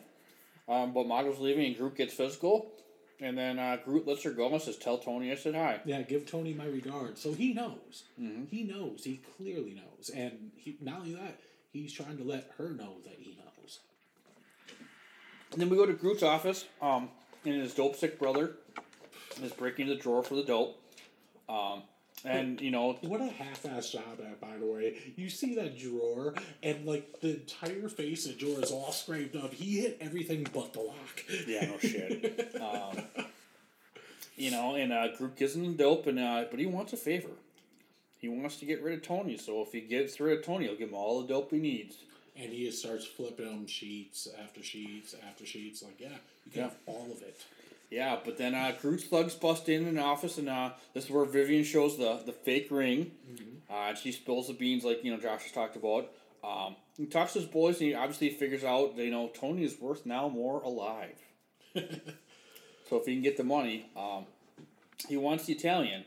Um, 0.72 0.93
but 0.93 1.06
Mado's 1.06 1.39
leaving, 1.39 1.65
and 1.65 1.77
Groot 1.77 1.98
gets 1.98 2.14
physical. 2.14 2.72
And 3.19 3.38
then 3.38 3.60
uh, 3.60 3.77
Groot 3.84 4.07
lets 4.07 4.23
her 4.23 4.31
go 4.31 4.52
and 4.52 4.61
says, 4.61 4.77
Tell 4.77 4.98
Tony 4.98 5.31
I 5.31 5.35
said 5.35 5.53
hi. 5.53 5.81
Yeah, 5.85 6.02
give 6.02 6.26
Tony 6.26 6.53
my 6.53 6.65
regards. 6.65 7.22
So 7.22 7.34
he 7.34 7.53
knows. 7.53 8.06
He 8.49 8.64
knows. 8.64 9.03
He 9.03 9.22
clearly 9.38 9.76
knows. 9.76 10.10
And 10.10 10.52
he, 10.56 10.77
not 10.81 11.02
only 11.02 11.14
that, 11.14 11.39
he's 11.72 11.93
trying 11.93 12.18
to 12.18 12.23
let 12.23 12.49
her 12.57 12.69
know 12.69 12.95
that 13.03 13.18
he 13.19 13.38
knows. 13.38 13.80
And 15.52 15.61
then 15.61 15.69
we 15.69 15.76
go 15.76 15.85
to 15.85 15.93
Groot's 15.93 16.23
office, 16.23 16.65
um, 16.81 17.10
and 17.43 17.56
his 17.56 17.73
dope 17.73 17.98
sick 17.98 18.18
brother 18.18 18.53
is 19.43 19.52
breaking 19.52 19.88
the 19.88 19.95
drawer 19.95 20.23
for 20.23 20.35
the 20.35 20.43
dope. 20.43 20.81
Um, 21.49 21.84
and, 22.26 22.60
you 22.61 22.72
know, 22.72 22.93
What 23.02 23.22
a 23.22 23.27
half-ass 23.27 23.91
job 23.91 24.19
at, 24.26 24.39
by 24.39 24.57
the 24.57 24.65
way. 24.65 24.98
You 25.15 25.30
see 25.30 25.56
that 25.56 25.77
drawer, 25.80 26.34
and 26.64 26.85
like 26.85 27.19
the 27.22 27.35
entire 27.35 27.89
face 27.89 28.26
of 28.26 28.38
the 28.38 28.45
drawer 28.45 28.61
is 28.64 28.72
all 28.72 28.91
scraped 28.91 29.35
up. 29.35 29.53
He 29.53 29.81
hit 29.81 29.98
everything 30.02 30.48
but 30.53 30.73
the 30.73 30.81
lock. 30.81 31.23
yeah, 31.48 31.65
no 31.65 31.77
shit. 31.80 32.56
Um, 32.61 33.03
you 34.35 34.52
know, 34.52 34.76
and 34.76 34.91
uh, 34.93 35.10
Groot 35.18 35.35
gives 35.35 35.56
him 35.56 35.64
the 35.76 35.84
dope, 35.84 36.07
and 36.07 36.19
uh, 36.19 36.45
but 36.49 36.60
he 36.60 36.65
wants 36.65 36.93
a 36.93 36.98
favor. 36.98 37.30
He 38.19 38.27
wants 38.30 38.57
to 38.57 38.65
get 38.65 38.81
rid 38.84 38.93
of 38.95 39.02
Tony, 39.03 39.38
so 39.38 39.61
if 39.64 39.72
he 39.72 39.81
gets 39.81 40.19
rid 40.19 40.38
of 40.39 40.45
Tony, 40.45 40.65
he'll 40.68 40.76
give 40.76 40.89
him 40.89 40.95
all 40.95 41.22
the 41.22 41.27
dope 41.27 41.52
he 41.52 41.57
needs. 41.57 41.98
And 42.38 42.52
he 42.52 42.65
just 42.65 42.80
starts 42.80 43.06
flipping 43.06 43.45
them 43.45 43.68
sheets 43.68 44.27
after 44.41 44.64
sheets 44.64 45.15
after 45.27 45.45
sheets. 45.45 45.84
Like, 45.84 45.99
yeah, 45.99 46.07
you 46.45 46.52
can 46.52 46.61
Yeah. 46.61 46.64
have 46.69 46.77
all 46.85 47.07
of 47.11 47.22
it. 47.23 47.41
Yeah, 47.91 48.18
but 48.23 48.38
then 48.38 48.55
uh, 48.55 48.72
Groot's 48.81 49.03
thugs 49.03 49.35
bust 49.35 49.68
in 49.68 49.93
the 49.93 50.01
office, 50.01 50.38
and 50.38 50.47
uh, 50.47 50.72
this 50.93 51.05
is 51.05 51.09
where 51.11 51.26
Vivian 51.26 51.65
shows 51.65 51.97
the, 51.97 52.22
the 52.26 52.31
fake 52.31 52.69
ring. 52.72 53.11
Uh, 53.69 53.89
and 53.89 53.97
she 53.97 54.13
spills 54.13 54.47
the 54.47 54.53
beans, 54.53 54.85
like 54.85 55.03
you 55.03 55.11
know 55.11 55.19
Josh 55.19 55.43
has 55.43 55.51
talked 55.51 55.76
about. 55.76 56.09
Um, 56.41 56.77
he 56.97 57.05
talks 57.05 57.34
to 57.34 57.39
his 57.39 57.47
boys, 57.49 57.80
and 57.80 57.89
he 57.89 57.93
obviously 57.93 58.30
figures 58.30 58.63
out 58.63 58.95
that 58.95 59.03
you 59.03 59.11
know 59.11 59.30
Tony 59.34 59.65
is 59.65 59.80
worth 59.80 60.05
now 60.05 60.30
more 60.30 60.61
alive. 60.61 61.19
so 61.76 62.97
if 62.97 63.05
he 63.05 63.13
can 63.13 63.22
get 63.22 63.35
the 63.35 63.43
money, 63.43 63.89
um, 63.97 64.26
he 65.09 65.18
wants 65.18 65.45
the 65.45 65.53
Italian. 65.53 66.05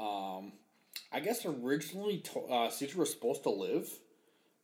Um, 0.00 0.52
I 1.12 1.20
guess 1.20 1.44
originally 1.44 2.18
to, 2.18 2.40
uh, 2.40 2.70
Caesar 2.70 2.98
was 2.98 3.10
supposed 3.10 3.42
to 3.42 3.50
live, 3.50 3.90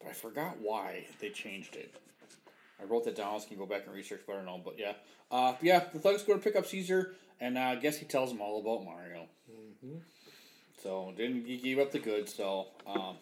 but 0.00 0.08
I 0.08 0.12
forgot 0.14 0.56
why 0.58 1.06
they 1.20 1.28
changed 1.28 1.76
it. 1.76 1.94
I 2.82 2.86
wrote 2.86 3.04
that 3.04 3.14
down. 3.16 3.34
I 3.34 3.38
can 3.46 3.56
go 3.56 3.66
back 3.66 3.82
and 3.86 3.94
research, 3.94 4.22
but 4.26 4.32
I 4.32 4.36
don't 4.36 4.46
know. 4.46 4.60
But 4.64 4.78
yeah, 4.78 4.94
uh, 5.30 5.54
yeah, 5.62 5.84
the 5.92 5.98
thugs 5.98 6.22
go 6.22 6.32
to 6.34 6.38
pick 6.38 6.56
up 6.56 6.66
Caesar, 6.66 7.14
and 7.40 7.56
uh, 7.56 7.60
I 7.60 7.76
guess 7.76 7.96
he 7.98 8.04
tells 8.06 8.30
them 8.30 8.40
all 8.40 8.60
about 8.60 8.84
Mario. 8.84 9.26
So 10.82 11.12
didn't 11.16 11.44
he 11.46 11.58
gave 11.58 11.78
up 11.78 11.92
the 11.92 11.98
goods? 12.00 12.34
So, 12.34 12.66
um, 12.86 13.16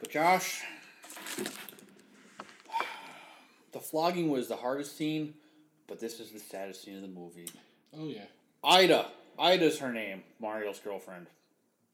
but 0.00 0.10
Josh, 0.10 0.62
the 3.72 3.80
flogging 3.80 4.30
was 4.30 4.48
the 4.48 4.56
hardest 4.56 4.96
scene, 4.96 5.34
but 5.86 6.00
this 6.00 6.18
is 6.18 6.32
the 6.32 6.40
saddest 6.40 6.82
scene 6.82 6.96
of 6.96 7.02
the 7.02 7.08
movie. 7.08 7.48
Oh 7.96 8.08
yeah. 8.08 8.24
Ida, 8.64 9.06
Ida's 9.38 9.78
her 9.78 9.92
name, 9.92 10.22
Mario's 10.40 10.78
girlfriend, 10.80 11.26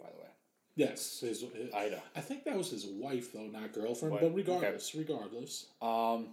by 0.01 0.07
the 0.07 0.19
way. 0.19 0.29
Yes, 0.77 1.21
his, 1.21 1.41
his- 1.41 1.75
Ida. 1.75 2.01
I 2.15 2.21
think 2.21 2.45
that 2.45 2.57
was 2.57 2.71
his 2.71 2.87
wife 2.87 3.33
though, 3.33 3.47
not 3.47 3.73
girlfriend. 3.73 4.13
Wife, 4.13 4.23
But 4.23 4.35
regardless, 4.35 4.95
regardless. 4.95 5.67
Um, 5.83 6.29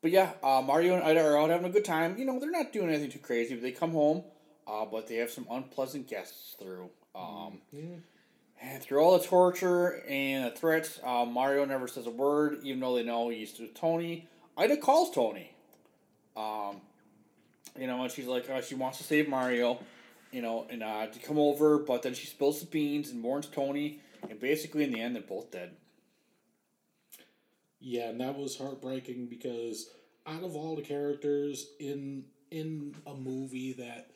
but 0.00 0.10
yeah, 0.10 0.32
uh, 0.42 0.62
Mario 0.64 0.94
and 0.94 1.02
Ida 1.02 1.24
are 1.24 1.38
out 1.38 1.50
having 1.50 1.66
a 1.66 1.72
good 1.72 1.84
time. 1.84 2.16
You 2.18 2.24
know, 2.24 2.38
they're 2.38 2.50
not 2.50 2.72
doing 2.72 2.88
anything 2.88 3.10
too 3.10 3.18
crazy, 3.18 3.54
but 3.54 3.62
they 3.62 3.72
come 3.72 3.92
home, 3.92 4.22
uh, 4.66 4.84
but 4.84 5.08
they 5.08 5.16
have 5.16 5.30
some 5.30 5.46
unpleasant 5.50 6.08
guests 6.08 6.56
through. 6.60 6.90
Um, 7.14 7.58
and 8.60 8.82
through 8.82 9.00
all 9.00 9.18
the 9.18 9.24
torture 9.24 10.02
and 10.08 10.46
the 10.46 10.50
threats, 10.50 11.00
uh, 11.04 11.24
Mario 11.24 11.64
never 11.64 11.88
says 11.88 12.06
a 12.06 12.10
word, 12.10 12.58
even 12.62 12.80
though 12.80 12.96
they 12.96 13.02
know 13.02 13.28
he's 13.28 13.58
with 13.58 13.74
Tony. 13.74 14.28
Ida 14.56 14.76
calls 14.76 15.14
Tony. 15.14 15.52
Um, 16.36 16.80
you 17.78 17.86
know, 17.86 18.02
and 18.02 18.12
she's 18.12 18.26
like, 18.26 18.48
uh, 18.50 18.60
she 18.60 18.74
wants 18.74 18.98
to 18.98 19.04
save 19.04 19.28
Mario, 19.28 19.78
you 20.32 20.42
know, 20.42 20.66
and 20.70 20.82
uh, 20.82 21.06
to 21.06 21.18
come 21.20 21.38
over, 21.38 21.78
but 21.78 22.02
then 22.02 22.14
she 22.14 22.26
spills 22.26 22.60
the 22.60 22.66
beans 22.66 23.10
and 23.10 23.22
warns 23.22 23.46
Tony, 23.46 24.00
and 24.28 24.38
basically 24.40 24.84
in 24.84 24.92
the 24.92 25.00
end, 25.00 25.14
they're 25.14 25.22
both 25.22 25.50
dead. 25.50 25.72
Yeah, 27.80 28.08
and 28.10 28.20
that 28.20 28.36
was 28.36 28.56
heartbreaking 28.58 29.26
because 29.26 29.90
out 30.26 30.42
of 30.42 30.56
all 30.56 30.76
the 30.76 30.82
characters 30.82 31.66
in 31.78 32.24
in 32.50 32.94
a 33.06 33.14
movie 33.14 33.72
that 33.74 34.10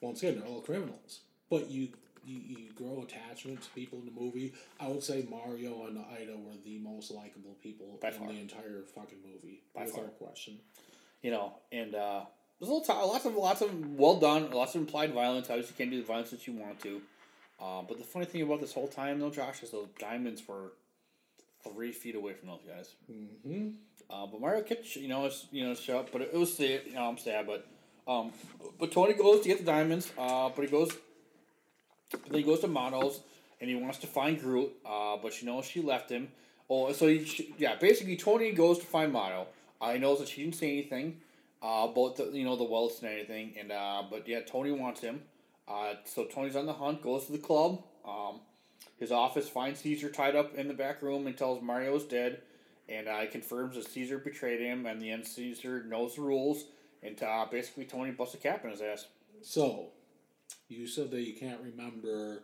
once 0.00 0.22
again 0.22 0.38
they're 0.38 0.48
all 0.48 0.60
criminals, 0.60 1.20
but 1.50 1.70
you 1.70 1.88
you, 2.26 2.38
you 2.40 2.72
grow 2.74 3.02
attachment 3.02 3.60
to 3.62 3.70
people 3.70 3.98
in 3.98 4.06
the 4.06 4.18
movie. 4.20 4.54
I 4.80 4.88
would 4.88 5.02
say 5.02 5.26
Mario 5.28 5.86
and 5.86 5.98
Ida 5.98 6.36
were 6.38 6.54
the 6.64 6.78
most 6.78 7.10
likable 7.10 7.54
people 7.62 7.98
By 8.00 8.08
in 8.08 8.14
far. 8.14 8.28
the 8.28 8.40
entire 8.40 8.82
fucking 8.94 9.18
movie, 9.30 9.62
By 9.74 9.84
far. 9.86 10.04
without 10.04 10.18
question. 10.18 10.58
you 11.20 11.30
know, 11.30 11.52
and 11.70 11.94
uh, 11.94 12.22
there's 12.58 12.70
a 12.70 12.72
little 12.72 12.80
t- 12.80 12.92
lots 12.94 13.24
of 13.26 13.34
lots 13.34 13.60
of 13.60 13.90
well 13.98 14.16
done, 14.18 14.50
lots 14.52 14.74
of 14.74 14.80
implied 14.82 15.12
violence. 15.12 15.50
Obviously, 15.50 15.72
you 15.72 15.76
can't 15.84 15.90
do 15.90 16.00
the 16.00 16.06
violence 16.06 16.30
that 16.30 16.46
you 16.46 16.54
want 16.54 16.80
to. 16.80 17.02
Uh, 17.60 17.82
but 17.82 17.98
the 17.98 18.04
funny 18.04 18.24
thing 18.24 18.40
about 18.42 18.60
this 18.60 18.72
whole 18.72 18.88
time, 18.88 19.18
though, 19.20 19.30
Josh, 19.30 19.62
is 19.62 19.70
those 19.70 19.88
diamonds 19.98 20.42
were 20.48 20.72
three 21.72 21.92
feet 21.92 22.14
away 22.14 22.34
from 22.34 22.48
those 22.48 22.62
guys. 22.66 22.94
Mm-hmm. 23.10 23.68
Uh, 24.10 24.26
but 24.26 24.40
Mario 24.40 24.62
kept, 24.62 24.86
sh- 24.86 24.96
you 24.96 25.08
know, 25.08 25.26
it's, 25.26 25.46
you 25.50 25.66
know, 25.66 25.74
shut. 25.74 26.10
But 26.12 26.22
it, 26.22 26.34
was 26.34 26.56
sad. 26.56 26.82
You 26.86 26.94
know, 26.94 27.08
I'm 27.08 27.18
sad, 27.18 27.46
but 27.46 27.66
um, 28.06 28.32
but 28.78 28.92
Tony 28.92 29.14
goes 29.14 29.40
to 29.42 29.48
get 29.48 29.58
the 29.58 29.64
diamonds. 29.64 30.12
Uh, 30.18 30.50
but 30.54 30.64
he 30.64 30.70
goes, 30.70 30.92
then 32.10 32.38
he 32.38 32.42
goes 32.42 32.60
to 32.60 32.68
Mado's 32.68 33.20
and 33.60 33.70
he 33.70 33.76
wants 33.76 33.98
to 33.98 34.06
find 34.06 34.38
Groot. 34.40 34.72
Uh, 34.84 35.16
but 35.22 35.40
you 35.40 35.46
know 35.46 35.62
she 35.62 35.80
left 35.80 36.10
him. 36.10 36.28
Oh, 36.68 36.92
so 36.92 37.08
he, 37.08 37.54
yeah, 37.58 37.76
basically 37.76 38.16
Tony 38.16 38.52
goes 38.52 38.78
to 38.78 38.86
find 38.86 39.12
Mado. 39.12 39.46
Uh, 39.80 39.92
he 39.92 39.98
knows 39.98 40.18
that 40.18 40.28
she 40.28 40.42
didn't 40.42 40.56
say 40.56 40.70
anything 40.72 41.20
uh, 41.62 41.88
about 41.90 42.16
the 42.16 42.30
you 42.32 42.44
know 42.44 42.56
the 42.56 42.64
wealth 42.64 43.02
and 43.02 43.12
anything. 43.12 43.54
And 43.58 43.72
uh, 43.72 44.02
but 44.10 44.28
yeah, 44.28 44.40
Tony 44.40 44.72
wants 44.72 45.00
him. 45.00 45.22
Uh, 45.66 45.94
so 46.04 46.24
Tony's 46.26 46.56
on 46.56 46.66
the 46.66 46.74
hunt, 46.74 47.02
goes 47.02 47.26
to 47.26 47.32
the 47.32 47.38
club. 47.38 47.82
Um, 48.06 48.40
his 48.98 49.10
office 49.12 49.48
finds 49.48 49.80
Caesar 49.80 50.08
tied 50.10 50.36
up 50.36 50.54
in 50.54 50.68
the 50.68 50.74
back 50.74 51.02
room 51.02 51.26
and 51.26 51.36
tells 51.36 51.62
Mario's 51.62 52.04
dead. 52.04 52.40
And 52.86 53.08
uh, 53.08 53.24
confirms 53.32 53.76
that 53.76 53.86
Caesar 53.88 54.18
betrayed 54.18 54.60
him, 54.60 54.84
and 54.84 55.00
the 55.00 55.10
end 55.10 55.26
Caesar 55.26 55.82
knows 55.84 56.16
the 56.16 56.20
rules. 56.20 56.64
And 57.02 57.20
uh, 57.22 57.46
basically, 57.50 57.86
Tony 57.86 58.10
busts 58.10 58.34
a 58.34 58.38
cap 58.38 58.62
in 58.64 58.70
his 58.72 58.82
ass. 58.82 59.06
So, 59.40 59.86
you 60.68 60.86
said 60.86 61.10
that 61.10 61.22
you 61.22 61.32
can't 61.34 61.60
remember 61.62 62.42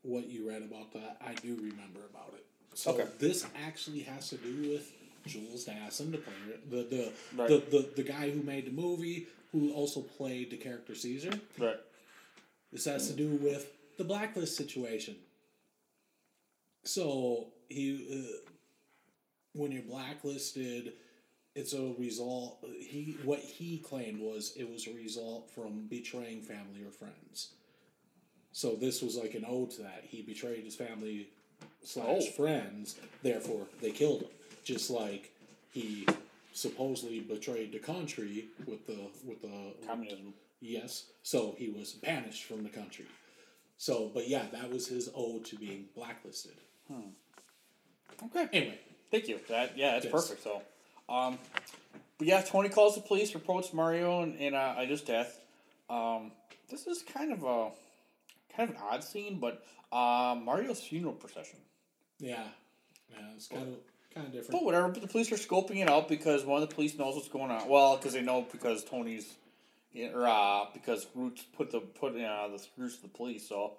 what 0.00 0.26
you 0.30 0.48
read 0.48 0.62
about 0.62 0.92
that. 0.94 1.18
I 1.24 1.34
do 1.34 1.54
remember 1.56 2.00
about 2.10 2.32
it. 2.34 2.46
So 2.74 2.92
Okay. 2.92 3.04
this 3.18 3.46
actually 3.66 4.00
has 4.00 4.30
to 4.30 4.36
do 4.36 4.70
with 4.70 4.90
Jules 5.26 5.66
Dassin, 5.66 6.12
the 6.12 6.18
player, 6.18 6.58
the 6.70 6.76
the, 6.84 7.12
Right. 7.36 7.48
the, 7.48 7.58
the 7.70 7.88
the 7.96 8.02
guy 8.02 8.30
who 8.30 8.42
made 8.42 8.66
the 8.66 8.70
movie, 8.72 9.26
who 9.52 9.70
also 9.74 10.00
played 10.00 10.50
the 10.50 10.56
character 10.56 10.94
Caesar. 10.94 11.38
Right. 11.58 11.76
This 12.72 12.86
has 12.86 13.06
to 13.08 13.12
do 13.12 13.28
with 13.36 13.70
the 13.98 14.04
blacklist 14.04 14.56
situation. 14.56 15.16
So 16.84 17.48
he, 17.68 18.06
uh, 18.12 18.50
when 19.54 19.72
you're 19.72 19.82
blacklisted, 19.82 20.94
it's 21.54 21.74
a 21.74 21.94
result. 21.98 22.64
He 22.78 23.16
what 23.24 23.40
he 23.40 23.78
claimed 23.78 24.20
was 24.20 24.54
it 24.56 24.70
was 24.70 24.86
a 24.86 24.92
result 24.94 25.50
from 25.50 25.86
betraying 25.88 26.42
family 26.42 26.82
or 26.84 26.90
friends. 26.90 27.52
So 28.52 28.74
this 28.74 29.02
was 29.02 29.16
like 29.16 29.34
an 29.34 29.44
ode 29.46 29.70
to 29.72 29.82
that. 29.82 30.04
He 30.06 30.22
betrayed 30.22 30.64
his 30.64 30.74
family 30.76 31.28
slash 31.84 32.06
Oh. 32.28 32.30
friends, 32.32 32.96
therefore 33.22 33.66
they 33.80 33.90
killed 33.90 34.22
him. 34.22 34.30
Just 34.64 34.90
like 34.90 35.30
he 35.72 36.06
supposedly 36.52 37.20
betrayed 37.20 37.72
the 37.72 37.78
country 37.78 38.46
with 38.66 38.86
the 38.86 38.98
with 39.24 39.42
the 39.42 39.74
Communism. 39.86 40.34
Yes. 40.60 41.06
So 41.22 41.54
he 41.58 41.68
was 41.68 41.92
banished 41.92 42.44
from 42.44 42.62
the 42.62 42.68
country. 42.70 43.06
So, 43.78 44.10
but 44.14 44.28
yeah, 44.28 44.44
that 44.52 44.70
was 44.70 44.86
his 44.86 45.10
ode 45.14 45.44
to 45.46 45.56
being 45.56 45.86
blacklisted. 45.96 46.52
Okay. 48.24 48.48
Anyway, 48.52 48.78
Thank 49.10 49.28
you. 49.28 49.40
That 49.48 49.76
yeah, 49.76 49.92
that's 49.92 50.04
Yes. 50.06 50.12
perfect. 50.12 50.42
So, 50.42 50.62
um, 51.08 51.38
but 52.18 52.26
yeah, 52.26 52.40
Tony 52.40 52.68
calls 52.68 52.94
the 52.94 53.00
police, 53.02 53.34
reports 53.34 53.72
Mario 53.72 54.22
and, 54.22 54.38
and 54.40 54.54
uh, 54.54 54.74
Ida's 54.78 55.02
death. 55.02 55.38
Um, 55.90 56.32
this 56.70 56.86
is 56.86 57.02
kind 57.02 57.32
of 57.32 57.42
a 57.44 57.70
kind 58.56 58.70
of 58.70 58.76
an 58.76 58.82
odd 58.90 59.04
scene, 59.04 59.38
but 59.38 59.64
uh, 59.92 60.34
Mario's 60.42 60.80
funeral 60.80 61.12
procession. 61.12 61.58
yeah, 62.18 62.44
yeah, 63.10 63.18
it's 63.36 63.48
kind 63.48 63.68
of 63.68 63.74
kind 64.14 64.26
of 64.28 64.32
different. 64.32 64.52
But 64.52 64.64
whatever. 64.64 64.88
But 64.88 65.02
the 65.02 65.08
police 65.08 65.30
are 65.32 65.36
scoping 65.36 65.82
it 65.82 65.90
out 65.90 66.08
because 66.08 66.44
one 66.44 66.62
of 66.62 66.68
the 66.68 66.74
police 66.74 66.96
knows 66.96 67.14
what's 67.14 67.28
going 67.28 67.50
on. 67.50 67.68
Well, 67.68 67.96
because 67.96 68.14
they 68.14 68.22
know 68.22 68.46
because 68.50 68.82
Tony's, 68.84 69.34
or 70.14 70.26
uh, 70.26 70.64
because 70.72 71.06
Roots 71.14 71.42
put 71.56 71.70
the 71.70 71.80
put 71.80 72.16
uh, 72.18 72.48
the 72.48 72.58
screws 72.58 72.96
to 72.96 73.02
the 73.02 73.08
police. 73.08 73.46
So, 73.46 73.74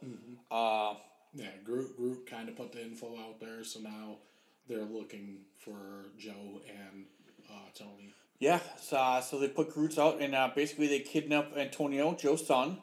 uh, 0.52 0.94
Yeah, 1.34 1.48
Groot 1.64 1.98
Groot 1.98 2.30
kind 2.30 2.50
of 2.50 2.56
put 2.56 2.72
the 2.72 2.82
info 2.82 3.18
out 3.18 3.40
there, 3.40 3.64
so 3.64 3.80
now 3.80 4.18
they're 4.68 4.84
looking 4.84 5.40
for 5.58 6.12
Joe 6.18 6.62
and 6.68 7.06
uh, 7.50 7.70
Tony. 7.74 8.14
Yeah, 8.40 8.60
so, 8.80 8.98
uh, 8.98 9.22
so 9.22 9.40
they 9.40 9.48
put 9.48 9.74
Groots 9.74 9.98
out, 9.98 10.20
and 10.20 10.36
uh, 10.36 10.50
basically 10.56 10.88
they 10.88 11.00
kidnap 11.00 11.56
Antonio, 11.58 12.14
Joe's 12.14 12.46
son. 12.46 12.78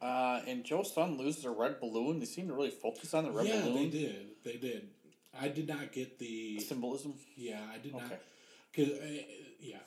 Uh, 0.00 0.40
and 0.46 0.62
Joe's 0.62 0.92
son 0.92 1.16
loses 1.16 1.44
a 1.46 1.50
red 1.50 1.80
balloon. 1.80 2.20
They 2.20 2.26
seem 2.26 2.48
to 2.48 2.54
really 2.54 2.70
focus 2.70 3.14
on 3.14 3.24
the 3.24 3.30
red 3.30 3.46
yeah, 3.46 3.62
balloon 3.62 3.90
they 3.90 3.98
did. 3.98 4.26
They 4.44 4.56
did. 4.56 4.88
I 5.38 5.48
did 5.48 5.68
not 5.68 5.90
get 5.90 6.18
the. 6.18 6.60
symbolism. 6.60 7.14
Yeah, 7.34 7.60
I 7.72 7.78
did 7.78 7.94
not. 7.94 8.04
Okay. 8.04 8.18
Cause 8.74 8.98
uh, 8.98 9.22
yeah, 9.58 9.78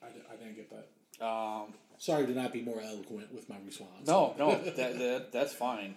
I, 0.00 0.06
I 0.06 0.36
didn't 0.36 0.54
get 0.54 0.70
that. 0.70 1.24
Um, 1.24 1.74
Sorry 1.98 2.26
to 2.26 2.32
not 2.32 2.52
be 2.52 2.62
more 2.62 2.80
eloquent 2.80 3.32
with 3.32 3.48
my 3.48 3.56
response. 3.64 4.06
no, 4.06 4.34
no, 4.38 4.56
that, 4.62 4.76
that 4.98 5.32
that's 5.32 5.52
fine. 5.52 5.96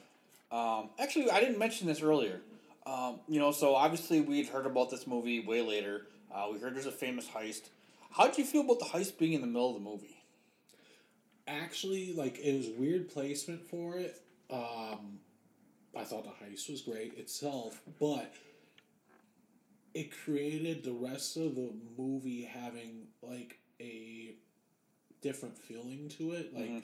Um, 0.51 0.89
actually, 0.99 1.30
I 1.31 1.39
didn't 1.39 1.59
mention 1.59 1.88
this 1.88 2.01
earlier. 2.01 2.41
Um, 2.85 3.19
you 3.27 3.39
know, 3.39 3.51
so 3.51 3.76
obviously 3.76 4.22
we'd 4.22 4.47
heard 4.47 4.65
about 4.65 4.89
this 4.91 5.07
movie 5.07 5.39
way 5.39 5.61
later. 5.61 6.07
Uh, 6.34 6.47
we 6.51 6.59
heard 6.59 6.76
there's 6.76 6.85
a 6.85 6.91
famous 6.91 7.27
heist. 7.27 7.69
How 8.11 8.27
did 8.27 8.38
you 8.38 8.45
feel 8.45 8.61
about 8.61 8.80
the 8.80 8.85
heist 8.85 9.17
being 9.17 9.34
in 9.34 9.41
the 9.41 9.47
middle 9.47 9.69
of 9.69 9.76
the 9.76 9.89
movie? 9.89 10.15
actually 11.47 12.13
like 12.13 12.39
it 12.39 12.57
was 12.57 12.69
weird 12.77 13.07
placement 13.09 13.61
for 13.69 13.97
it 13.97 14.22
um 14.49 15.19
i 15.95 16.03
thought 16.03 16.23
the 16.23 16.45
heist 16.45 16.69
was 16.69 16.81
great 16.81 17.17
itself 17.17 17.81
but 17.99 18.34
it 19.93 20.11
created 20.23 20.84
the 20.84 20.91
rest 20.91 21.38
of 21.38 21.55
the 21.55 21.72
movie 21.97 22.43
having 22.43 23.03
like 23.22 23.59
a 23.80 24.35
different 25.22 25.57
feeling 25.57 26.09
to 26.09 26.31
it 26.31 26.53
like 26.53 26.84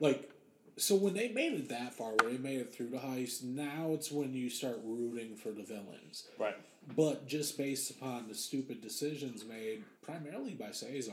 like 0.00 0.30
so 0.78 0.94
when 0.94 1.14
they 1.14 1.28
made 1.28 1.52
it 1.52 1.68
that 1.68 1.92
far 1.94 2.12
where 2.20 2.30
they 2.30 2.38
made 2.38 2.60
it 2.60 2.72
through 2.74 2.88
the 2.88 2.98
heist 2.98 3.42
now 3.44 3.90
it's 3.92 4.10
when 4.10 4.32
you 4.32 4.48
start 4.48 4.78
rooting 4.84 5.36
for 5.36 5.50
the 5.50 5.62
villains 5.62 6.24
Right. 6.38 6.56
but 6.96 7.26
just 7.26 7.58
based 7.58 7.90
upon 7.90 8.28
the 8.28 8.34
stupid 8.34 8.80
decisions 8.80 9.44
made 9.44 9.82
primarily 10.02 10.52
by 10.54 10.70
Cesar, 10.70 11.12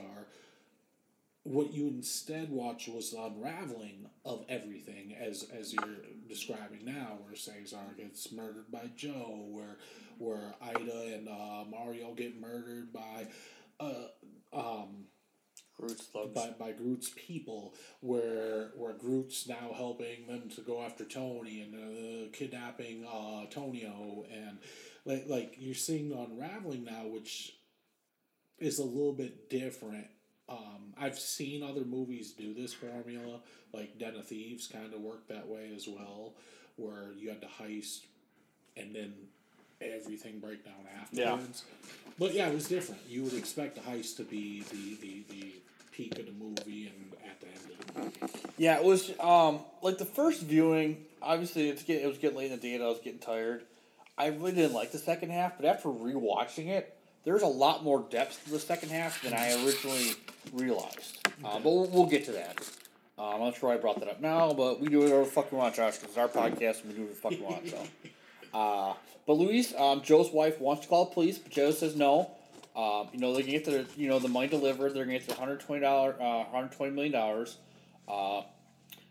what 1.43 1.73
you 1.73 1.87
instead 1.89 2.49
watch 2.49 2.87
was 2.87 3.11
the 3.11 3.21
unraveling 3.21 4.07
of 4.23 4.43
everything 4.49 5.13
as 5.19 5.45
as 5.57 5.73
you're 5.73 5.97
describing 6.27 6.83
now, 6.85 7.17
where 7.23 7.35
Cesar 7.35 7.77
gets 7.97 8.31
murdered 8.31 8.71
by 8.71 8.89
Joe, 8.95 9.45
where 9.51 9.77
where 10.17 10.55
Ida 10.61 11.13
and 11.13 11.27
uh, 11.27 11.65
Mario 11.69 12.13
get 12.15 12.39
murdered 12.39 12.91
by 12.93 13.27
uh, 13.79 14.07
um, 14.53 15.05
Groot's 15.79 16.05
thugs. 16.05 16.33
by, 16.33 16.51
by 16.57 16.71
Groot's 16.71 17.11
people, 17.15 17.73
where 18.01 18.71
where 18.75 18.93
Groot's 18.93 19.47
now 19.47 19.73
helping 19.75 20.27
them 20.27 20.49
to 20.55 20.61
go 20.61 20.81
after 20.81 21.03
Tony 21.05 21.61
and 21.61 21.75
uh, 21.75 22.29
kidnapping 22.31 23.05
uh, 23.05 23.45
Tonio, 23.49 24.25
and 24.31 24.57
like 25.05 25.25
like 25.27 25.55
you're 25.57 25.75
seeing 25.75 26.11
unraveling 26.11 26.83
now, 26.85 27.07
which 27.07 27.55
is 28.59 28.79
a 28.79 28.85
little 28.85 29.13
bit 29.13 29.49
different. 29.49 30.07
Um, 30.47 30.93
I've 30.97 31.17
seen 31.17 31.63
other 31.63 31.83
movies 31.83 32.31
do 32.31 32.53
this 32.53 32.73
formula, 32.73 33.41
like 33.73 33.97
Den 33.97 34.15
of 34.15 34.27
Thieves, 34.27 34.67
kind 34.67 34.93
of 34.93 35.01
worked 35.01 35.29
that 35.29 35.47
way 35.47 35.71
as 35.75 35.87
well, 35.87 36.35
where 36.75 37.11
you 37.17 37.29
had 37.29 37.41
to 37.41 37.47
heist 37.47 38.01
and 38.77 38.95
then 38.95 39.13
everything 39.81 40.39
break 40.39 40.63
down 40.63 40.73
afterwards. 41.01 41.63
But 42.17 42.33
yeah, 42.33 42.47
it 42.47 42.53
was 42.55 42.67
different. 42.67 43.01
You 43.09 43.23
would 43.23 43.33
expect 43.33 43.75
the 43.75 43.81
heist 43.81 44.17
to 44.17 44.23
be 44.23 44.61
the, 44.71 44.95
the, 45.01 45.23
the 45.29 45.51
peak 45.95 46.17
of 46.19 46.25
the 46.25 46.31
movie 46.31 46.87
and 46.87 47.13
at 47.25 47.39
the 47.39 47.47
end 47.47 47.79
of 47.79 47.93
the 47.93 48.01
movie. 48.27 48.49
Yeah, 48.57 48.77
it 48.77 48.83
was 48.83 49.11
um 49.19 49.59
like 49.81 49.97
the 49.97 50.05
first 50.05 50.43
viewing. 50.43 51.05
Obviously, 51.21 51.69
it's 51.69 51.83
get, 51.83 52.01
it 52.01 52.07
was 52.07 52.17
getting 52.17 52.37
late 52.37 52.51
in 52.51 52.59
the 52.59 52.61
day, 52.61 52.75
and 52.75 52.83
I 52.83 52.87
was 52.87 52.99
getting 52.99 53.19
tired. 53.19 53.63
I 54.17 54.27
really 54.27 54.53
didn't 54.53 54.73
like 54.73 54.91
the 54.91 54.97
second 54.97 55.31
half, 55.31 55.57
but 55.57 55.65
after 55.65 55.89
rewatching 55.89 56.67
it, 56.67 56.95
there's 57.25 57.41
a 57.41 57.47
lot 57.47 57.83
more 57.83 58.05
depth 58.09 58.43
to 58.45 58.51
the 58.51 58.59
second 58.59 58.89
half 58.89 59.21
than 59.21 59.33
I 59.33 59.53
originally 59.65 60.11
realized. 60.53 61.27
Uh, 61.43 61.59
but 61.59 61.65
we'll, 61.65 61.87
we'll 61.87 62.05
get 62.05 62.23
to 62.25 62.31
that. 62.33 62.57
Uh, 63.17 63.33
I'm 63.33 63.39
not 63.41 63.55
sure 63.55 63.69
why 63.69 63.75
I 63.75 63.77
brought 63.77 63.99
that 63.99 64.09
up 64.09 64.21
now, 64.21 64.53
but 64.53 64.79
we 64.79 64.87
do 64.87 65.01
it 65.01 65.03
whatever 65.05 65.25
the 65.25 65.31
fuck 65.31 65.51
we 65.51 65.57
want, 65.57 65.75
Josh, 65.75 65.97
because 65.97 66.09
it's 66.09 66.17
our 66.17 66.27
podcast 66.27 66.83
and 66.83 66.91
we 66.91 66.97
do 66.97 67.05
whatever 67.05 67.07
the 67.07 67.15
fuck 67.15 67.31
we 67.31 67.39
want. 67.39 67.69
So, 67.69 67.77
uh, 68.57 68.93
but 69.25 69.33
Louise, 69.33 69.73
um, 69.75 70.01
Joe's 70.01 70.31
wife 70.31 70.61
wants 70.61 70.83
to 70.83 70.87
call 70.87 71.05
the 71.05 71.13
police, 71.13 71.37
but 71.37 71.51
Joe 71.51 71.71
says 71.71 71.95
no. 71.95 72.31
Um, 72.75 73.07
you 73.13 73.19
know 73.19 73.33
they 73.33 73.41
can 73.43 73.51
get 73.51 73.65
their 73.65 73.85
you 73.95 74.09
know 74.09 74.19
the 74.19 74.27
money 74.27 74.47
delivered. 74.47 74.93
They're 74.93 75.05
gonna 75.05 75.17
get 75.17 75.27
their 75.27 75.37
hundred 75.37 75.61
twenty 75.61 75.81
dollar, 75.81 76.15
uh, 76.21 76.43
hundred 76.45 76.73
twenty 76.73 76.93
million 76.93 77.13
dollars. 77.13 77.57
Uh, 78.07 78.41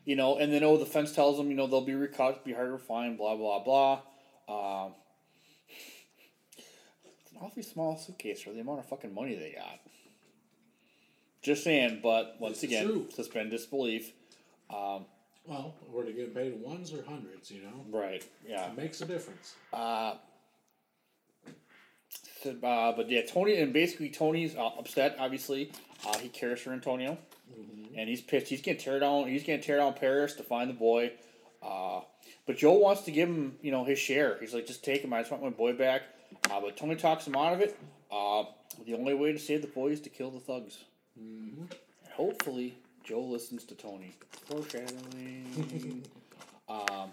you 0.05 0.17
know, 0.17 0.37
and 0.37 0.53
then 0.53 0.63
oh, 0.63 0.77
the 0.77 0.85
fence 0.87 1.13
tells 1.13 1.39
them 1.39 1.49
you 1.51 1.57
know 1.57 1.67
they'll 1.67 1.81
be 1.81 1.95
recut, 1.95 2.45
be 2.45 2.53
harder 2.53 2.73
to 2.73 2.79
find, 2.79 3.17
blah 3.17 3.35
blah 3.37 3.65
blah. 3.65 3.93
Um, 4.49 4.93
it's 6.59 7.33
an 7.33 7.39
awfully 7.41 7.63
small 7.63 7.97
suitcase 7.97 8.43
for 8.43 8.51
the 8.51 8.61
amount 8.61 8.81
of 8.81 8.87
fucking 8.87 9.15
money 9.15 9.35
they 9.35 9.53
got. 9.57 9.81
Just 11.43 11.65
saying, 11.65 12.01
but 12.03 12.37
once 12.41 12.59
is 12.59 12.65
again, 12.65 12.87
true. 12.87 13.07
suspend 13.15 13.51
disbelief. 13.51 14.13
Um, 14.71 15.05
Well, 15.47 15.75
were 15.91 16.05
they 16.05 16.13
getting 16.13 16.35
paid 16.35 16.53
in 16.55 16.63
ones 16.63 16.93
or 16.93 17.03
hundreds, 17.05 17.51
you 17.51 17.63
know? 17.63 17.99
right? 17.99 18.25
Yeah. 18.47 18.69
It 18.71 18.77
makes 18.77 19.01
a 19.03 19.05
difference. 19.05 19.55
Uh, 19.73 20.15
uh, 22.47 22.93
but 22.97 23.11
yeah, 23.11 23.23
Tony 23.23 23.57
and 23.57 23.73
basically 23.73 24.11
Tony's 24.11 24.57
uh, 24.57 24.71
upset. 24.79 25.17
Obviously, 25.19 25.71
uh, 26.07 26.19
he 26.19 26.29
cares 26.29 26.61
for 26.61 26.73
Antonio, 26.73 27.19
and 27.97 28.09
he's 28.09 28.21
pissed. 28.21 28.49
He's 28.49 28.63
gonna 28.63 28.79
tear 28.79 28.99
down. 28.99 29.29
He's 29.29 29.45
gonna 29.45 29.61
tear 29.61 29.79
down 29.79 29.95
Paris 29.95 30.35
to 30.35 30.43
find 30.43 30.69
the 30.71 30.75
boy. 30.75 31.13
Uh, 31.63 32.01
but 32.47 32.57
Joe 32.57 32.73
wants 32.73 33.03
to 33.03 33.11
give 33.11 33.29
him, 33.29 33.57
you 33.63 33.71
know, 33.71 33.85
his 33.85 33.99
share. 33.99 34.37
He's 34.41 34.53
like, 34.53 34.67
just 34.67 34.85
take 34.85 35.03
him. 35.03 35.13
I 35.13 35.21
just 35.21 35.31
want 35.31 35.43
my 35.43 35.51
boy 35.51 35.73
back. 35.73 36.03
Uh, 36.51 36.61
but 36.61 36.77
Tony 36.77 36.97
talks 36.97 37.27
him 37.27 37.37
out 37.37 37.55
of 37.55 37.61
it. 37.61 37.79
Uh, 38.13 38.45
the 38.87 38.95
only 38.95 39.15
way 39.15 39.33
to 39.33 39.39
save 39.39 39.63
the 39.63 39.69
boy 39.69 39.89
is 39.89 40.01
to 40.03 40.11
kill 40.11 40.31
the 40.31 40.41
thugs. 40.41 40.85
And 41.17 41.75
hopefully, 42.13 42.75
Joe 43.03 43.23
listens 43.23 43.65
to 43.65 43.75
Tony. 43.75 44.13
Foreshadowing. 44.47 46.03
um, 46.69 47.13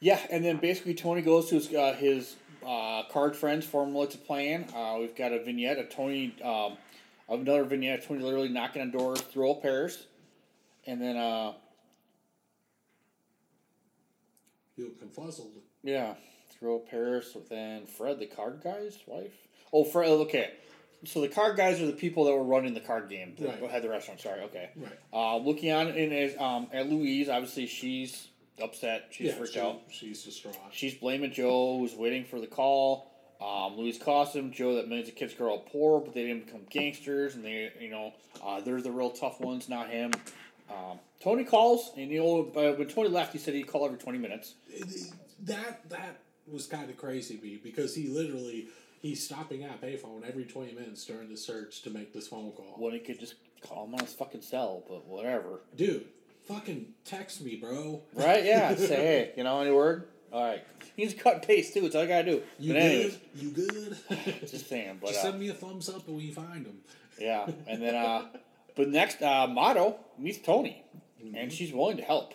yeah, 0.00 0.20
and 0.30 0.44
then 0.44 0.58
basically 0.58 0.94
Tony 0.94 1.22
goes 1.22 1.48
to 1.48 1.56
his, 1.56 1.72
uh, 1.72 1.96
his 1.98 2.36
uh, 2.68 3.02
card 3.10 3.34
friends, 3.34 3.64
formulates 3.64 4.14
a 4.14 4.18
plan. 4.18 4.66
Uh, 4.76 4.96
we've 5.00 5.16
got 5.16 5.32
a 5.32 5.42
vignette 5.42 5.78
of 5.78 5.88
Tony, 5.88 6.34
um, 6.44 6.76
of 7.28 7.40
another 7.40 7.64
vignette 7.64 8.00
of 8.00 8.06
Tony 8.06 8.22
literally 8.22 8.48
knocking 8.48 8.82
on 8.82 8.90
doors, 8.90 9.20
throw 9.22 9.52
up 9.52 9.62
Paris. 9.62 10.06
And 10.86 11.00
then, 11.00 11.16
uh, 11.16 11.52
You 14.76 14.84
look 14.84 15.00
confuzzled. 15.02 15.50
yeah, 15.82 16.14
throw 16.58 16.76
up 16.76 16.88
Paris 16.88 17.34
with 17.34 17.48
then 17.48 17.86
Fred, 17.86 18.18
the 18.20 18.26
card 18.26 18.60
guy's 18.62 18.96
wife. 19.06 19.32
Oh, 19.72 19.84
Fred, 19.84 20.08
okay. 20.10 20.52
So 21.04 21.20
the 21.20 21.28
card 21.28 21.56
guys 21.56 21.80
are 21.80 21.86
the 21.86 21.92
people 21.92 22.24
that 22.24 22.32
were 22.32 22.42
running 22.44 22.74
the 22.74 22.80
card 22.80 23.08
game, 23.08 23.34
that 23.38 23.60
Right. 23.60 23.70
had 23.70 23.82
the 23.82 23.88
restaurant. 23.88 24.20
Sorry, 24.20 24.40
okay. 24.42 24.70
Right. 24.76 24.92
Uh, 25.12 25.36
looking 25.38 25.72
on 25.72 25.88
in 25.88 26.12
as 26.12 26.36
um, 26.38 26.68
at 26.72 26.88
Louise, 26.88 27.28
obviously 27.28 27.66
she's 27.66 28.27
upset. 28.62 29.08
She's 29.10 29.28
yeah, 29.28 29.34
freaked 29.34 29.54
she- 29.54 29.60
out. 29.60 29.80
She's 29.90 30.22
distraught. 30.22 30.56
She's 30.72 30.94
blaming 30.94 31.32
Joe, 31.32 31.78
who's 31.78 31.94
waiting 31.94 32.24
for 32.24 32.40
the 32.40 32.46
call. 32.46 33.12
Um, 33.40 33.76
Louise 33.76 33.98
him. 34.34 34.50
Joe, 34.50 34.74
that 34.74 34.88
millions 34.88 35.08
of 35.08 35.14
kids 35.14 35.32
grow 35.32 35.54
up 35.54 35.70
poor, 35.70 36.00
but 36.00 36.12
they 36.12 36.26
didn't 36.26 36.46
become 36.46 36.62
gangsters, 36.70 37.36
and 37.36 37.44
they, 37.44 37.70
you 37.80 37.88
know, 37.90 38.12
uh, 38.44 38.60
they're 38.60 38.82
the 38.82 38.90
real 38.90 39.10
tough 39.10 39.40
ones, 39.40 39.68
not 39.68 39.90
him. 39.90 40.10
Um, 40.68 40.98
Tony 41.22 41.44
calls, 41.44 41.92
and 41.96 42.10
you 42.10 42.20
know, 42.20 42.50
uh, 42.56 42.74
when 42.74 42.88
Tony 42.88 43.08
left, 43.08 43.32
he 43.32 43.38
said 43.38 43.54
he'd 43.54 43.68
call 43.68 43.84
every 43.86 43.98
twenty 43.98 44.18
minutes. 44.18 44.54
that 45.44 45.88
that 45.88 46.18
was 46.50 46.66
kind 46.66 46.90
of 46.90 46.96
crazy 46.96 47.36
to 47.36 47.42
me 47.44 47.60
because 47.62 47.94
he 47.94 48.08
literally 48.08 48.68
he's 49.00 49.24
stopping 49.24 49.64
at 49.64 49.80
payphone 49.80 50.26
every 50.26 50.44
20 50.44 50.72
minutes 50.72 51.04
during 51.04 51.28
the 51.28 51.36
search 51.36 51.82
to 51.82 51.90
make 51.90 52.12
this 52.12 52.28
phone 52.28 52.50
call. 52.52 52.74
When 52.78 52.92
he 52.92 52.98
could 52.98 53.20
just 53.20 53.34
call 53.62 53.86
him 53.86 53.94
on 53.94 54.00
his 54.00 54.14
fucking 54.14 54.42
cell, 54.42 54.82
but 54.88 55.06
whatever. 55.06 55.60
Dude, 55.76 56.06
fucking 56.48 56.86
text 57.04 57.42
me, 57.42 57.56
bro. 57.56 58.02
Right? 58.14 58.44
Yeah. 58.44 58.74
Say, 58.74 58.86
hey, 58.96 59.32
you 59.36 59.44
know, 59.44 59.60
any 59.60 59.70
word? 59.70 60.08
All 60.32 60.44
right. 60.44 60.64
You 60.96 61.04
can 61.04 61.12
just 61.12 61.22
cut 61.22 61.34
and 61.34 61.42
paste 61.42 61.74
too. 61.74 61.86
It's 61.86 61.94
all 61.94 62.02
I 62.02 62.06
gotta 62.06 62.30
do. 62.30 62.42
You 62.58 62.72
but 62.72 62.82
anyways, 62.82 63.16
good? 63.16 63.42
You 63.42 63.50
good? 63.50 63.96
just 64.40 64.68
saying. 64.68 64.98
But 65.00 65.08
Just 65.08 65.20
uh, 65.20 65.30
send 65.30 65.40
me 65.40 65.48
a 65.48 65.54
thumbs 65.54 65.88
up 65.88 66.06
when 66.08 66.20
you 66.20 66.32
find 66.32 66.66
them. 66.66 66.78
Yeah, 67.18 67.48
and 67.66 67.82
then 67.82 67.94
uh, 67.94 68.26
but 68.76 68.88
next 68.88 69.22
uh, 69.22 69.46
Mado 69.46 69.96
meets 70.18 70.38
Tony, 70.38 70.84
and 71.34 71.52
she's 71.52 71.72
willing 71.72 71.96
to 71.96 72.02
help. 72.02 72.34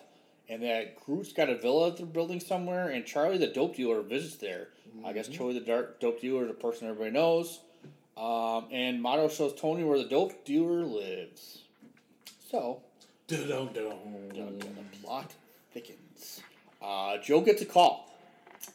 And 0.49 0.61
that 0.63 1.03
Groot's 1.05 1.33
got 1.33 1.49
a 1.49 1.57
villa 1.57 1.89
that 1.89 1.97
they're 1.97 2.05
building 2.05 2.39
somewhere, 2.39 2.89
and 2.89 3.05
Charlie 3.05 3.37
the 3.37 3.47
dope 3.47 3.75
dealer 3.75 4.01
visits 4.01 4.37
there. 4.37 4.69
I 5.03 5.11
guess 5.11 5.27
Charlie 5.27 5.55
the 5.57 5.65
dark 5.65 5.99
dope 5.99 6.21
dealer 6.21 6.45
is 6.45 6.51
a 6.51 6.53
person 6.53 6.87
everybody 6.87 7.11
knows. 7.11 7.61
Um, 8.15 8.65
and 8.71 9.01
Mado 9.01 9.27
shows 9.27 9.55
Tony 9.59 9.83
where 9.83 9.97
the 9.97 10.05
dope 10.05 10.45
dealer 10.45 10.83
lives. 10.85 11.63
So. 12.49 12.81
The 13.37 14.67
plot 15.03 15.33
thickens. 15.73 16.41
Uh, 16.81 17.17
Joe 17.17 17.41
gets 17.41 17.61
a 17.61 17.65
call, 17.65 18.13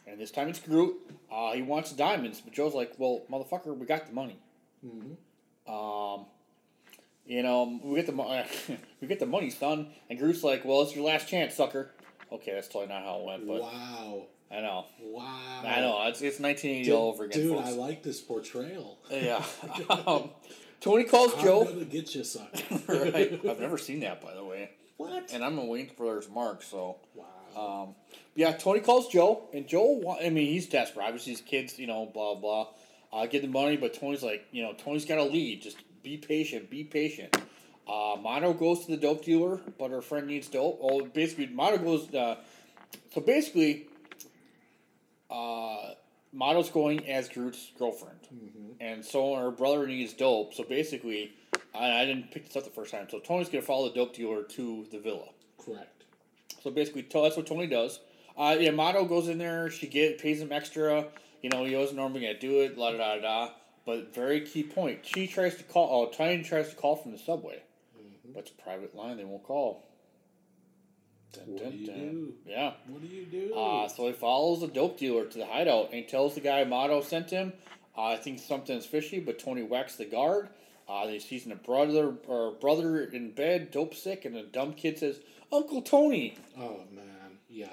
and 0.06 0.18
this 0.20 0.30
time 0.30 0.48
it's 0.48 0.58
Groot. 0.60 0.96
Uh, 1.30 1.52
he 1.52 1.62
wants 1.62 1.92
diamonds, 1.92 2.40
but 2.40 2.52
Joe's 2.52 2.74
like, 2.74 2.94
"Well, 2.98 3.22
motherfucker, 3.30 3.76
we 3.76 3.86
got 3.86 4.06
the 4.06 4.12
money." 4.14 4.38
Um, 5.66 6.26
you 7.26 7.42
know, 7.42 7.78
we 7.84 7.96
get 7.96 8.06
the 8.06 8.12
mo- 8.12 8.44
we 9.00 9.06
get 9.06 9.18
the 9.20 9.26
money, 9.26 9.50
son. 9.50 9.88
And 10.08 10.18
Groot's 10.18 10.42
like, 10.42 10.64
"Well, 10.64 10.82
it's 10.82 10.94
your 10.94 11.04
last 11.04 11.28
chance, 11.28 11.54
sucker." 11.54 11.92
Okay, 12.32 12.52
that's 12.54 12.68
totally 12.68 12.86
not 12.88 13.02
how 13.04 13.18
it 13.20 13.24
went, 13.26 13.46
but 13.46 13.60
Wow. 13.62 14.22
I 14.50 14.60
know, 14.62 14.86
Wow. 15.02 15.62
I 15.62 15.80
know. 15.82 16.02
It's 16.06 16.22
it's 16.22 16.40
nineteen 16.40 16.70
eighty 16.76 16.84
Dude, 16.84 16.94
all 16.94 17.08
over 17.10 17.24
again, 17.24 17.42
dude 17.42 17.56
folks. 17.56 17.68
I 17.68 17.72
like 17.72 18.02
this 18.02 18.20
portrayal. 18.22 18.98
yeah. 19.10 19.44
um, 20.06 20.30
Tony 20.80 21.04
calls 21.04 21.34
I'm 21.36 21.44
Joe. 21.44 21.64
gonna 21.64 21.84
get 21.84 22.14
you, 22.14 22.24
son. 22.24 22.46
right. 22.88 23.38
I've 23.46 23.60
never 23.60 23.76
seen 23.76 24.00
that, 24.00 24.22
by 24.22 24.32
the 24.32 24.42
way. 24.44 24.47
What? 24.98 25.32
And 25.32 25.44
I'm 25.44 25.66
waiting 25.68 25.94
for 25.96 26.06
there's 26.06 26.28
Mark, 26.28 26.62
so. 26.62 26.96
Wow. 27.14 27.24
Um, 27.56 27.94
yeah, 28.34 28.52
Tony 28.52 28.80
calls 28.80 29.08
Joe, 29.08 29.48
and 29.54 29.66
Joe, 29.66 30.16
I 30.20 30.28
mean, 30.28 30.46
he's 30.46 30.66
desperate. 30.66 31.04
Obviously, 31.04 31.32
his 31.32 31.40
kids, 31.40 31.78
you 31.78 31.86
know, 31.86 32.06
blah, 32.12 32.34
blah, 32.34 32.68
uh, 33.12 33.26
get 33.26 33.42
the 33.42 33.48
money, 33.48 33.76
but 33.76 33.94
Tony's 33.94 34.22
like, 34.22 34.46
you 34.50 34.62
know, 34.62 34.74
Tony's 34.74 35.04
got 35.04 35.18
a 35.18 35.24
lead. 35.24 35.62
Just 35.62 35.78
be 36.02 36.16
patient, 36.16 36.68
be 36.68 36.84
patient. 36.84 37.36
Uh, 37.88 38.16
Mado 38.20 38.52
goes 38.52 38.84
to 38.84 38.90
the 38.90 38.96
dope 38.96 39.24
dealer, 39.24 39.60
but 39.78 39.90
her 39.90 40.02
friend 40.02 40.26
needs 40.26 40.48
dope. 40.48 40.78
Oh, 40.82 41.04
basically, 41.04 41.46
Mado 41.46 41.78
goes, 41.78 42.12
uh, 42.12 42.36
so 43.14 43.20
basically, 43.20 43.86
uh, 45.30 45.94
Mado's 46.32 46.70
going 46.70 47.08
as 47.08 47.28
Groot's 47.28 47.72
girlfriend. 47.78 48.18
And 48.80 49.04
so 49.04 49.34
her 49.34 49.50
brother 49.50 49.86
needs 49.86 50.12
dope. 50.12 50.54
So 50.54 50.64
basically, 50.64 51.32
I, 51.74 52.00
I 52.00 52.04
didn't 52.04 52.30
pick 52.30 52.46
this 52.46 52.56
up 52.56 52.64
the 52.64 52.70
first 52.70 52.92
time. 52.92 53.08
So 53.10 53.18
Tony's 53.18 53.48
to 53.48 53.62
follow 53.62 53.88
the 53.88 53.94
dope 53.94 54.14
dealer 54.14 54.42
to 54.42 54.86
the 54.90 54.98
villa. 54.98 55.28
Correct. 55.58 56.04
So 56.62 56.70
basically, 56.70 57.02
that's 57.02 57.36
what 57.36 57.46
Tony 57.46 57.66
does. 57.66 58.00
Uh, 58.36 58.56
yeah, 58.58 58.70
Mado 58.70 59.04
goes 59.04 59.28
in 59.28 59.38
there. 59.38 59.70
She 59.70 59.86
get 59.86 60.18
pays 60.18 60.40
him 60.40 60.52
extra. 60.52 61.06
You 61.42 61.50
know, 61.50 61.64
he 61.64 61.74
wasn't 61.74 61.98
normally 61.98 62.20
gonna 62.20 62.38
do 62.38 62.60
it. 62.60 62.78
La 62.78 62.92
da 62.92 63.16
da 63.16 63.20
da. 63.20 63.50
But 63.84 64.14
very 64.14 64.42
key 64.42 64.62
point. 64.62 65.00
She 65.02 65.26
tries 65.26 65.56
to 65.56 65.64
call. 65.64 65.88
Oh, 65.90 66.14
Tony 66.14 66.42
tries 66.42 66.70
to 66.70 66.76
call 66.76 66.94
from 66.96 67.12
the 67.12 67.18
subway, 67.18 67.62
but 68.34 68.40
it's 68.40 68.50
a 68.50 68.62
private 68.62 68.94
line. 68.94 69.16
They 69.16 69.24
won't 69.24 69.44
call. 69.44 69.86
Dun, 71.32 71.44
What 71.46 71.62
dun, 71.62 71.70
do 71.72 71.76
you 71.78 71.86
dun. 71.86 71.96
do? 71.98 72.34
Yeah. 72.46 72.72
What 72.86 73.02
do 73.02 73.08
you 73.08 73.24
do? 73.26 73.54
Uh, 73.54 73.88
so 73.88 74.06
he 74.06 74.12
follows 74.12 74.60
the 74.60 74.68
dope 74.68 74.98
dealer 74.98 75.26
to 75.26 75.38
the 75.38 75.46
hideout 75.46 75.86
and 75.86 75.94
he 75.94 76.02
tells 76.02 76.34
the 76.34 76.40
guy 76.40 76.64
Mado 76.64 77.00
sent 77.02 77.30
him. 77.30 77.52
Uh, 77.96 78.04
I 78.06 78.16
think 78.16 78.38
something's 78.38 78.86
fishy, 78.86 79.20
but 79.20 79.38
Tony 79.38 79.62
whacks 79.62 79.96
the 79.96 80.04
guard. 80.04 80.48
Uh, 80.88 81.06
he 81.08 81.18
sees 81.18 81.46
a 81.46 81.54
brother 81.54 82.14
or 82.26 82.52
brother 82.52 83.02
in 83.04 83.32
bed, 83.32 83.70
dope 83.70 83.94
sick, 83.94 84.24
and 84.24 84.34
the 84.34 84.42
dumb 84.44 84.72
kid 84.72 84.98
says, 84.98 85.20
"Uncle 85.52 85.82
Tony." 85.82 86.38
oh 86.58 86.80
man, 86.90 87.38
yeah. 87.50 87.66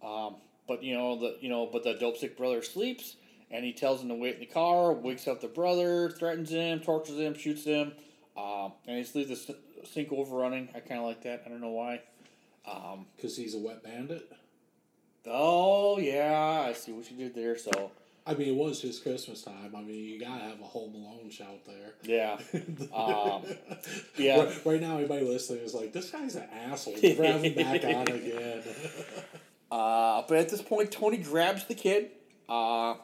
Um, 0.00 0.36
but 0.68 0.82
you 0.84 0.94
know 0.94 1.18
the 1.18 1.38
you 1.40 1.48
know, 1.48 1.66
but 1.66 1.82
the 1.82 1.94
dope 1.94 2.16
sick 2.18 2.36
brother 2.36 2.62
sleeps, 2.62 3.16
and 3.50 3.64
he 3.64 3.72
tells 3.72 4.00
him 4.00 4.08
to 4.10 4.14
wait 4.14 4.34
in 4.34 4.40
the 4.40 4.46
car. 4.46 4.92
Wakes 4.92 5.26
up 5.26 5.40
the 5.40 5.48
brother, 5.48 6.08
threatens 6.10 6.50
him, 6.50 6.78
tortures 6.78 7.18
him, 7.18 7.34
shoots 7.36 7.64
him. 7.64 7.92
Um, 8.36 8.72
and 8.86 9.02
they 9.04 9.18
leaves 9.18 9.44
the 9.46 9.56
sink 9.84 10.12
over 10.12 10.36
running. 10.36 10.68
I 10.72 10.80
kind 10.80 11.00
of 11.00 11.06
like 11.06 11.22
that. 11.24 11.42
I 11.46 11.48
don't 11.48 11.60
know 11.60 11.70
why. 11.70 12.02
Um, 12.66 13.06
Because 13.16 13.36
he's 13.36 13.54
a 13.54 13.58
wet 13.58 13.82
bandit. 13.84 14.30
oh 15.26 15.98
yeah, 15.98 16.64
I 16.68 16.72
see 16.72 16.92
what 16.92 17.10
you 17.10 17.16
did 17.16 17.34
there. 17.34 17.56
So 17.58 17.90
I 18.28 18.34
mean, 18.34 18.48
it 18.48 18.54
was 18.56 18.80
just 18.82 19.04
Christmas 19.04 19.42
time. 19.42 19.74
I 19.76 19.82
mean, 19.82 20.04
you 20.04 20.18
gotta 20.18 20.42
have 20.42 20.60
a 20.60 20.64
Home 20.64 20.94
Alone 20.94 21.30
shout 21.30 21.64
there. 21.64 21.94
yeah, 22.02 22.38
um, 22.94 23.42
yeah. 24.16 24.40
Right, 24.42 24.66
right 24.66 24.80
now, 24.80 24.94
everybody 24.94 25.24
listening 25.24 25.60
is 25.62 25.74
like, 25.74 25.92
"This 25.92 26.10
guy's 26.10 26.34
an 26.34 26.48
asshole." 26.52 26.94
Grab 27.00 27.40
him 27.42 27.54
back 27.54 27.84
on 27.84 28.08
again. 28.14 28.62
Uh, 29.70 30.22
but 30.28 30.38
at 30.38 30.48
this 30.48 30.62
point, 30.62 30.90
Tony 30.90 31.18
grabs 31.18 31.64
the 31.66 31.74
kid. 31.74 32.10
Uh, 32.48 32.94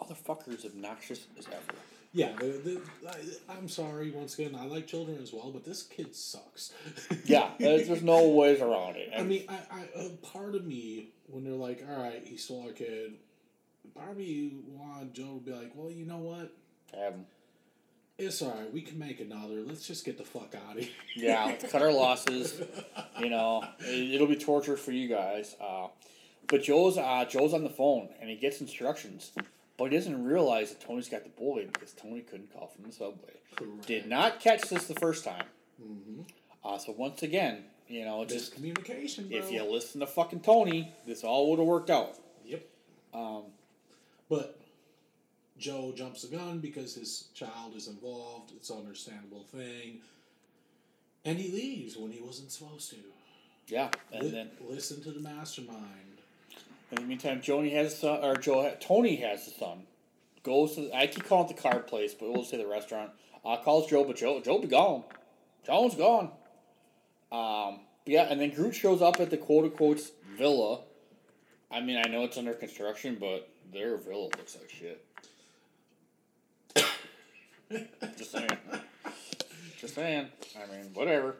motherfucker 0.00 0.56
is 0.56 0.64
obnoxious 0.64 1.26
as 1.38 1.46
ever. 1.46 1.78
Yeah, 2.12 2.32
the, 2.38 2.46
the, 2.46 2.80
I, 3.08 3.56
I'm 3.56 3.68
sorry. 3.68 4.10
Once 4.10 4.38
again, 4.38 4.54
I 4.58 4.66
like 4.66 4.86
children 4.86 5.18
as 5.22 5.32
well, 5.32 5.50
but 5.50 5.64
this 5.64 5.82
kid 5.82 6.14
sucks. 6.14 6.72
Yeah, 7.24 7.50
there's, 7.58 7.88
there's 7.88 8.02
no 8.02 8.28
ways 8.28 8.60
around 8.60 8.96
it. 8.96 9.10
I 9.16 9.22
mean, 9.22 9.44
I, 9.48 9.58
I 9.70 10.00
a 10.04 10.08
part 10.10 10.54
of 10.54 10.66
me 10.66 11.10
when 11.28 11.44
they're 11.44 11.54
like, 11.54 11.84
"All 11.88 12.02
right, 12.02 12.22
he 12.24 12.36
stole 12.36 12.64
our 12.66 12.72
kid," 12.72 13.14
part 13.94 14.10
of 14.10 14.16
me 14.18 14.52
want 14.68 15.14
Joe 15.14 15.38
to 15.38 15.40
be 15.40 15.52
like, 15.52 15.72
"Well, 15.74 15.90
you 15.90 16.04
know 16.04 16.18
what? 16.18 16.52
Have 16.94 17.14
'em. 17.14 17.26
It's 18.18 18.42
all 18.42 18.50
right. 18.50 18.72
We 18.72 18.82
can 18.82 18.98
make 18.98 19.20
another. 19.20 19.62
Let's 19.62 19.86
just 19.86 20.04
get 20.04 20.18
the 20.18 20.24
fuck 20.24 20.54
out 20.68 20.76
of 20.76 20.84
here." 20.84 20.92
Yeah, 21.16 21.46
let's 21.46 21.70
cut 21.72 21.82
our 21.82 21.92
losses. 21.92 22.60
You 23.20 23.28
know, 23.30 23.62
it, 23.78 24.20
will 24.20 24.26
be 24.26 24.34
torture 24.36 24.76
for 24.76 24.90
you 24.90 25.06
guys. 25.06 25.54
Uh, 25.60 25.88
but 26.48 26.62
Joe's 26.62 26.98
uh, 26.98 27.24
Joe's 27.28 27.54
on 27.54 27.62
the 27.62 27.70
phone 27.70 28.08
and 28.20 28.28
he 28.28 28.36
gets 28.36 28.60
instructions, 28.60 29.30
but 29.76 29.90
he 29.90 29.96
doesn't 29.98 30.24
realize 30.24 30.70
that 30.70 30.80
Tony's 30.80 31.08
got 31.08 31.24
the 31.24 31.30
bully 31.30 31.66
because 31.72 31.92
Tony 31.92 32.20
couldn't 32.20 32.52
call 32.52 32.68
from 32.68 32.84
the 32.84 32.92
subway. 32.92 33.32
Correct. 33.56 33.86
Did 33.86 34.06
not 34.08 34.40
catch 34.40 34.62
this 34.68 34.86
the 34.86 34.94
first 34.94 35.24
time. 35.24 35.44
Uh, 36.64 36.78
so 36.78 36.94
once 36.96 37.22
again, 37.22 37.64
you 37.88 38.04
know, 38.04 38.24
just 38.24 38.54
communication. 38.54 39.28
bro. 39.28 39.38
if 39.38 39.50
you 39.50 39.62
listen 39.64 40.00
to 40.00 40.06
fucking 40.06 40.40
Tony, 40.40 40.92
this 41.06 41.24
all 41.24 41.50
would 41.50 41.58
have 41.58 41.66
worked 41.68 41.90
out. 41.90 42.16
Yep. 42.46 42.64
Um, 43.12 43.42
But 44.28 44.58
Joe 45.58 45.92
jumps 45.94 46.22
the 46.22 46.36
gun 46.36 46.58
because 46.60 46.94
his 46.94 47.24
child 47.34 47.74
is 47.76 47.88
involved. 47.88 48.52
It's 48.56 48.70
an 48.70 48.78
understandable 48.78 49.44
thing. 49.52 49.98
And 51.24 51.38
he 51.38 51.50
leaves 51.52 51.96
when 51.96 52.10
he 52.12 52.20
wasn't 52.20 52.50
supposed 52.52 52.90
to. 52.90 52.96
yeah, 53.68 53.90
and 54.12 54.24
Li- 54.24 54.30
then 54.30 54.50
listen 54.68 55.02
to 55.02 55.10
the 55.12 55.20
mastermind. 55.20 56.11
In 56.92 56.96
the 56.96 57.02
meantime, 57.08 57.40
Joni 57.40 57.72
has 57.72 57.94
a 57.94 57.96
son, 57.96 58.22
or 58.22 58.36
Joe, 58.36 58.70
Tony 58.78 59.16
has 59.16 59.46
a 59.48 59.50
son. 59.50 59.84
Goes 60.42 60.74
to, 60.74 60.94
I 60.94 61.06
keep 61.06 61.24
calling 61.24 61.48
it 61.48 61.56
the 61.56 61.62
card 61.62 61.86
place, 61.86 62.12
but 62.12 62.30
we'll 62.30 62.44
say 62.44 62.58
the 62.58 62.66
restaurant. 62.66 63.12
Uh, 63.42 63.56
calls 63.56 63.88
Joe, 63.88 64.04
but 64.04 64.16
Joe, 64.16 64.40
Joe 64.40 64.58
be 64.58 64.68
gone. 64.68 65.02
Joe's 65.64 65.94
gone. 65.94 66.30
Um, 67.32 67.80
yeah, 68.04 68.26
and 68.28 68.38
then 68.38 68.50
Groot 68.50 68.74
shows 68.74 69.00
up 69.00 69.20
at 69.20 69.30
the 69.30 69.38
quote 69.38 69.64
unquote 69.64 70.02
villa. 70.36 70.80
I 71.70 71.80
mean, 71.80 71.96
I 71.96 72.10
know 72.10 72.24
it's 72.24 72.36
under 72.36 72.52
construction, 72.52 73.16
but 73.18 73.48
their 73.72 73.96
villa 73.96 74.24
looks 74.24 74.58
like 74.58 74.68
shit. 74.68 75.02
Just 78.18 78.32
saying. 78.32 78.58
Just 79.78 79.94
saying. 79.94 80.26
I 80.56 80.70
mean, 80.70 80.90
whatever. 80.92 81.36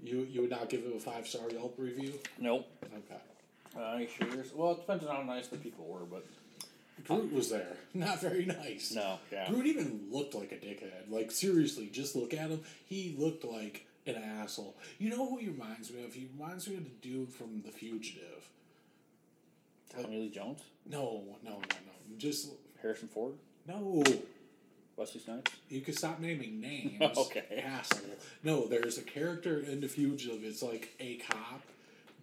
You 0.00 0.28
you 0.30 0.42
would 0.42 0.50
not 0.50 0.68
give 0.68 0.84
him 0.84 0.92
a 0.96 1.00
five 1.00 1.26
star 1.26 1.50
Yelp 1.50 1.74
review? 1.76 2.12
Nope. 2.38 2.68
Okay. 2.84 3.20
Uh, 3.78 3.98
sure? 4.06 4.44
Well, 4.54 4.72
it 4.72 4.80
depends 4.80 5.04
on 5.04 5.14
how 5.16 5.22
nice 5.22 5.48
the 5.48 5.56
people 5.56 5.86
were, 5.86 6.04
but 6.04 6.26
Groot 7.06 7.32
was 7.32 7.50
there. 7.50 7.76
Not 7.94 8.20
very 8.20 8.44
nice. 8.44 8.92
no, 8.92 9.18
yeah. 9.30 9.48
Groot 9.48 9.66
even 9.66 10.08
looked 10.10 10.34
like 10.34 10.52
a 10.52 10.56
dickhead. 10.56 11.08
Like 11.10 11.30
seriously, 11.30 11.88
just 11.92 12.16
look 12.16 12.34
at 12.34 12.50
him. 12.50 12.60
He 12.86 13.14
looked 13.18 13.44
like 13.44 13.86
an 14.06 14.16
asshole. 14.16 14.74
You 14.98 15.10
know 15.10 15.28
who 15.28 15.38
he 15.38 15.48
reminds 15.48 15.92
me 15.92 16.04
of? 16.04 16.12
He 16.14 16.28
reminds 16.38 16.68
me 16.68 16.76
of 16.76 16.84
the 16.84 17.08
dude 17.08 17.32
from 17.32 17.62
The 17.64 17.70
Fugitive. 17.70 18.48
Tommy 19.94 20.18
Lee 20.18 20.30
Jones, 20.30 20.60
No, 20.86 21.22
no, 21.44 21.52
no, 21.52 21.58
no. 21.60 22.16
Just 22.18 22.50
Harrison 22.82 23.08
Ford, 23.08 23.34
no. 23.66 24.02
Wesley 24.96 25.20
Snipes. 25.20 25.52
You 25.70 25.80
can 25.80 25.94
stop 25.94 26.18
naming 26.20 26.60
names. 26.60 27.00
Okay. 27.18 27.62
Asshole. 27.64 28.00
No, 28.42 28.66
there's 28.66 28.98
a 28.98 29.02
character 29.02 29.60
in 29.60 29.80
The 29.80 29.88
Fugitive. 29.88 30.42
It's 30.44 30.62
like 30.62 30.94
a 31.00 31.16
cop, 31.16 31.62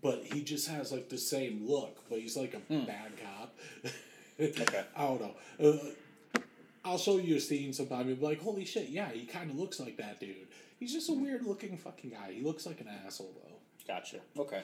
but 0.06 0.23
he 0.32 0.44
just 0.44 0.68
has 0.68 0.91
like 0.91 1.10
the 1.10 1.18
same 1.18 1.68
look, 1.68 1.98
but 2.11 2.19
he's 2.19 2.38
like 2.38 2.53
a 2.53 2.60
bad 2.73 3.11
cop. 3.22 3.56
Okay. 4.38 4.84
I 4.98 5.02
don't 5.02 5.22
know. 5.22 5.34
Uh, 5.65 6.41
I'll 6.84 6.98
show 6.98 7.18
you 7.19 7.38
a 7.38 7.40
scene 7.40 7.72
sometime. 7.72 8.10
You'll 8.10 8.18
be 8.18 8.26
like, 8.26 8.41
holy 8.41 8.65
shit, 8.65 8.90
yeah, 8.90 9.10
he 9.10 9.26
kind 9.26 9.49
of 9.49 9.57
looks 9.57 9.80
like 9.80 9.95
that 9.95 10.19
dude. 10.19 10.36
He's 10.77 10.91
just 10.91 11.10
a 11.10 11.14
weird 11.14 11.45
looking 11.45 11.77
fucking 11.77 12.10
guy. 12.10 12.34
He 12.34 12.41
looks 12.41 12.65
like 12.65 12.82
an 12.82 12.90
asshole, 13.06 13.32
though. 13.34 13.56
Gotcha. 13.88 14.18
Okay. 14.38 14.61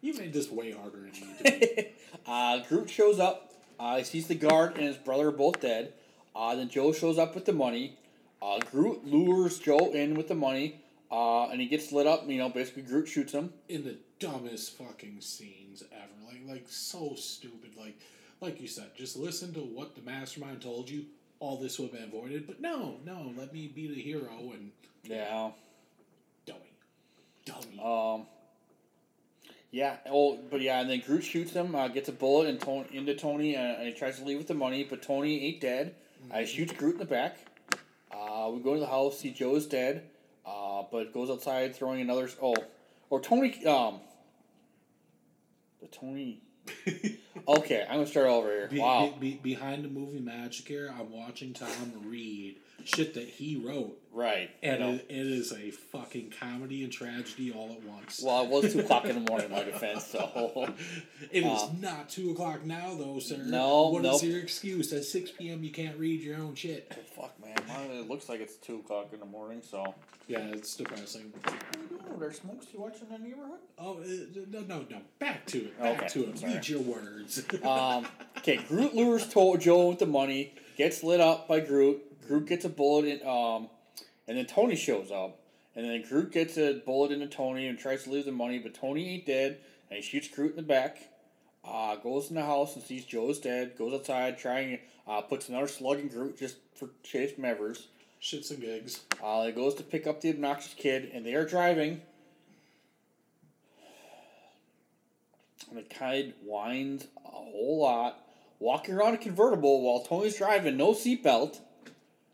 You 0.00 0.14
made 0.14 0.32
this 0.32 0.50
way 0.50 0.72
harder 0.72 1.02
than 1.02 1.12
you 1.14 1.34
to. 1.44 1.86
Uh, 2.26 2.64
Groot 2.68 2.90
shows 2.90 3.20
up. 3.20 3.52
Uh, 3.78 3.98
he 3.98 4.02
sees 4.04 4.26
the 4.26 4.34
guard 4.34 4.74
and 4.76 4.86
his 4.86 4.96
brother 4.96 5.28
are 5.28 5.32
both 5.32 5.60
dead. 5.60 5.92
Uh, 6.34 6.56
then 6.56 6.68
Joe 6.68 6.92
shows 6.92 7.16
up 7.16 7.36
with 7.36 7.44
the 7.44 7.52
money. 7.52 7.96
Uh, 8.42 8.58
Groot 8.72 9.06
lures 9.06 9.60
Joe 9.60 9.92
in 9.92 10.14
with 10.14 10.26
the 10.26 10.34
money, 10.34 10.81
uh, 11.12 11.48
and 11.50 11.60
he 11.60 11.68
gets 11.68 11.92
lit 11.92 12.06
up. 12.08 12.28
You 12.28 12.38
know, 12.38 12.48
basically 12.48 12.82
Groot 12.82 13.06
shoots 13.06 13.32
him. 13.32 13.52
in 13.68 13.84
the 13.84 13.98
dumbest 14.18 14.76
fucking 14.78 15.20
scenes 15.20 15.84
ever. 15.92 16.26
Like 16.26 16.40
like 16.48 16.64
so 16.68 17.14
stupid. 17.16 17.76
Like 17.78 17.98
like 18.40 18.60
you 18.60 18.66
said, 18.66 18.90
just 18.96 19.16
listen 19.16 19.52
to 19.54 19.60
what 19.60 19.94
the 19.94 20.02
mastermind 20.02 20.62
told 20.62 20.90
you. 20.90 21.04
All 21.38 21.56
this 21.58 21.78
would 21.78 21.90
have 21.90 22.00
been 22.00 22.08
avoided. 22.08 22.46
But 22.46 22.60
no, 22.60 22.96
no, 23.04 23.32
let 23.36 23.52
me 23.52 23.68
be 23.68 23.88
the 23.88 24.00
hero 24.00 24.52
and 24.54 24.70
Yeah. 25.04 25.50
dummy. 26.46 26.58
Dummy. 27.44 27.80
Um. 27.82 28.26
Yeah. 29.72 29.96
Oh, 30.06 30.38
but 30.50 30.60
yeah, 30.60 30.80
and 30.80 30.88
then 30.90 31.00
Groot 31.04 31.24
shoots 31.24 31.52
him, 31.52 31.74
uh, 31.74 31.88
gets 31.88 32.08
a 32.08 32.12
bullet 32.12 32.48
in 32.48 32.58
Tony, 32.58 32.86
into 32.92 33.14
Tony, 33.14 33.56
uh, 33.56 33.60
and 33.60 33.88
he 33.88 33.92
tries 33.94 34.18
to 34.18 34.24
leave 34.24 34.38
with 34.38 34.46
the 34.48 34.54
money, 34.54 34.84
but 34.84 35.02
Tony 35.02 35.46
ain't 35.46 35.60
dead. 35.60 35.94
Uh, 36.30 36.38
he 36.40 36.46
shoots 36.46 36.72
Groot 36.72 36.92
in 36.94 36.98
the 37.00 37.04
back. 37.06 37.38
Uh, 38.12 38.50
we 38.54 38.60
go 38.60 38.74
to 38.74 38.80
the 38.80 38.86
house, 38.86 39.18
see 39.20 39.30
Joe's 39.32 39.66
dead, 39.66 40.04
uh, 40.82 40.86
but 40.90 41.12
goes 41.12 41.30
outside 41.30 41.74
throwing 41.74 42.00
another. 42.00 42.28
Oh, 42.42 42.54
or 43.10 43.20
Tony. 43.20 43.64
Um. 43.66 44.00
The 45.80 45.88
Tony. 45.88 46.40
Okay, 47.48 47.82
I'm 47.88 47.96
gonna 47.96 48.06
start 48.06 48.26
over 48.26 48.48
here. 48.48 48.68
Be, 48.68 48.78
Wow. 48.78 49.14
be, 49.18 49.32
be, 49.32 49.54
behind 49.54 49.84
the 49.84 49.88
movie 49.88 50.20
magic 50.20 50.68
here, 50.68 50.94
I'm 50.96 51.10
watching 51.10 51.54
Tom 51.54 51.70
read 52.04 52.56
shit 52.84 53.14
that 53.14 53.26
he 53.26 53.56
wrote. 53.56 53.98
Right. 54.12 54.50
And 54.62 54.78
you 54.80 54.86
know. 54.86 54.92
it, 54.94 55.06
it 55.08 55.26
is 55.26 55.52
a 55.52 55.70
fucking 55.70 56.34
comedy 56.38 56.84
and 56.84 56.92
tragedy 56.92 57.50
all 57.50 57.70
at 57.72 57.82
once. 57.84 58.22
Well, 58.22 58.44
it 58.44 58.50
was 58.50 58.72
two 58.72 58.80
o'clock 58.80 59.06
in 59.06 59.24
the 59.24 59.30
morning, 59.30 59.46
in 59.46 59.52
my 59.52 59.64
defense. 59.64 60.06
So. 60.06 60.74
it 61.30 61.44
is 61.44 61.62
uh, 61.62 61.70
not 61.80 62.10
2 62.10 62.30
o'clock 62.32 62.64
now, 62.64 62.94
though, 62.94 63.18
sir. 63.20 63.38
No, 63.38 63.88
What 63.88 64.04
is 64.04 64.22
nope. 64.22 64.30
your 64.30 64.40
excuse? 64.40 64.92
At 64.92 65.04
6 65.04 65.30
p.m., 65.32 65.64
you 65.64 65.70
can't 65.70 65.96
read 65.98 66.20
your 66.20 66.36
own 66.36 66.54
shit. 66.54 66.92
Fuck, 67.16 67.32
man. 67.40 67.56
It 67.90 68.08
looks 68.08 68.28
like 68.28 68.40
it's 68.40 68.56
two 68.56 68.76
o'clock 68.76 69.08
in 69.14 69.20
the 69.20 69.26
morning, 69.26 69.62
so. 69.62 69.94
Yeah, 70.28 70.40
it's 70.40 70.76
depressing. 70.76 71.32
Oh, 71.46 72.18
there's 72.18 72.38
smokes 72.40 72.66
you 72.72 72.80
watching 72.80 73.06
in 73.14 73.22
the 73.22 73.28
neighborhood? 73.28 73.58
Oh, 73.78 73.98
uh, 73.98 74.06
no, 74.50 74.60
no, 74.60 74.86
no. 74.90 74.98
Back 75.18 75.46
to 75.46 75.58
it. 75.58 75.80
Back 75.80 75.98
Okay, 76.02 76.08
to 76.08 76.28
it. 76.28 76.38
sorry. 76.38 76.54
Read 76.54 76.68
your 76.68 76.80
words. 76.80 77.42
Um, 77.64 78.06
okay, 78.38 78.56
Groot 78.68 78.94
lures 78.94 79.26
to- 79.28 79.56
Joe 79.58 79.88
with 79.88 79.98
the 80.00 80.06
money, 80.06 80.54
gets 80.76 81.02
lit 81.02 81.20
up 81.20 81.48
by 81.48 81.60
Groot. 81.60 82.00
Groot 82.26 82.46
gets 82.46 82.64
a 82.64 82.68
bullet 82.68 83.06
in, 83.06 83.26
um, 83.26 83.68
and 84.26 84.36
then 84.36 84.46
Tony 84.46 84.76
shows 84.76 85.10
up. 85.10 85.38
And 85.74 85.86
then 85.86 86.02
Groot 86.02 86.32
gets 86.32 86.58
a 86.58 86.82
bullet 86.84 87.12
into 87.12 87.26
Tony 87.26 87.66
and 87.66 87.78
tries 87.78 88.04
to 88.04 88.10
leave 88.10 88.26
the 88.26 88.32
money, 88.32 88.58
but 88.58 88.74
Tony 88.74 89.14
ain't 89.14 89.26
dead, 89.26 89.58
and 89.90 89.96
he 89.96 90.02
shoots 90.02 90.28
Groot 90.28 90.50
in 90.50 90.56
the 90.56 90.62
back. 90.62 90.98
Uh, 91.64 91.96
goes 91.96 92.28
in 92.28 92.34
the 92.34 92.44
house 92.44 92.74
and 92.74 92.84
sees 92.84 93.04
Joe's 93.04 93.38
dead. 93.38 93.78
Goes 93.78 93.94
outside, 93.94 94.38
trying, 94.38 94.80
uh, 95.06 95.22
puts 95.22 95.48
another 95.48 95.68
slug 95.68 96.00
in 96.00 96.08
Groot 96.08 96.38
just 96.38 96.56
for 96.74 96.90
Chase 97.02 97.32
Mevers. 97.38 97.86
Shits 98.20 98.50
and 98.50 98.60
gigs. 98.60 99.00
Uh, 99.22 99.46
he 99.46 99.52
goes 99.52 99.74
to 99.74 99.82
pick 99.82 100.06
up 100.06 100.20
the 100.20 100.30
obnoxious 100.30 100.74
kid, 100.74 101.10
and 101.12 101.26
they 101.26 101.34
are 101.34 101.44
driving. 101.44 102.02
And 105.68 105.78
the 105.78 105.82
kid 105.82 106.34
whines 106.44 107.06
a 107.24 107.28
whole 107.30 107.80
lot, 107.80 108.24
walking 108.60 108.94
around 108.94 109.14
a 109.14 109.18
convertible 109.18 109.82
while 109.82 110.04
Tony's 110.04 110.36
driving, 110.36 110.76
no 110.76 110.92
seatbelt. 110.92 111.60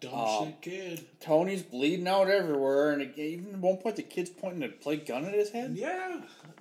Dumb 0.00 0.14
Um, 0.14 0.46
shit 0.46 0.60
kid. 0.62 1.06
Tony's 1.20 1.62
bleeding 1.62 2.06
out 2.06 2.28
everywhere, 2.30 2.92
and 2.92 3.02
it, 3.02 3.18
even 3.18 3.54
at 3.54 3.58
one 3.58 3.78
point 3.78 3.96
the 3.96 4.02
kid's 4.02 4.30
pointing 4.30 4.62
a 4.62 4.68
play 4.68 4.96
gun 4.96 5.24
at 5.24 5.34
his 5.34 5.50
head. 5.50 5.74
Yeah. 5.76 6.20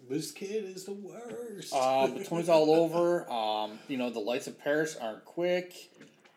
This 0.10 0.32
kid 0.32 0.64
is 0.66 0.86
the 0.86 0.94
worst. 0.94 1.74
Uh, 1.74 2.08
but 2.08 2.26
Tony's 2.26 2.50
all 2.50 2.72
over. 2.82 3.30
Um, 3.32 3.80
you 3.88 3.98
know 3.98 4.10
the 4.10 4.20
lights 4.20 4.48
of 4.48 4.60
Paris 4.60 4.96
aren't 4.96 5.26
quick. 5.26 5.74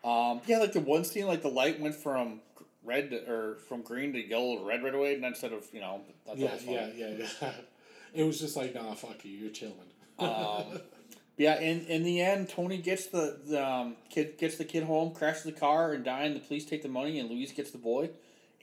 Um, 0.03 0.41
yeah, 0.45 0.57
like 0.59 0.73
the 0.73 0.79
one 0.79 1.03
scene, 1.03 1.27
like 1.27 1.41
the 1.41 1.47
light 1.47 1.79
went 1.79 1.95
from 1.95 2.41
red 2.83 3.11
to, 3.11 3.31
or 3.31 3.55
from 3.67 3.81
green 3.81 4.13
to 4.13 4.19
yellow 4.27 4.57
to 4.57 4.63
red 4.65 4.83
right 4.83 4.93
away, 4.93 5.15
and 5.15 5.23
instead 5.23 5.53
of 5.53 5.65
you 5.71 5.79
know. 5.79 6.01
Yeah, 6.35 6.53
was 6.53 6.65
yeah, 6.65 6.89
yeah, 6.95 7.25
yeah. 7.41 7.51
It 8.13 8.23
was 8.25 8.41
just 8.41 8.57
like, 8.57 8.75
nah, 8.75 8.93
fuck 8.93 9.23
you. 9.23 9.31
You're 9.31 9.51
chilling. 9.51 9.75
Um, 10.19 10.81
yeah, 11.37 11.59
in 11.59 11.81
in 11.85 12.03
the 12.03 12.21
end, 12.21 12.49
Tony 12.49 12.77
gets 12.77 13.07
the, 13.07 13.39
the 13.45 13.65
um, 13.65 13.95
kid 14.09 14.37
gets 14.37 14.57
the 14.57 14.65
kid 14.65 14.83
home, 14.83 15.13
crashes 15.13 15.43
the 15.43 15.51
car, 15.51 15.93
and 15.93 16.03
dying. 16.03 16.33
The 16.33 16.39
police 16.39 16.65
take 16.65 16.83
the 16.83 16.89
money, 16.89 17.19
and 17.19 17.29
Louise 17.29 17.51
gets 17.51 17.71
the 17.71 17.77
boy. 17.77 18.09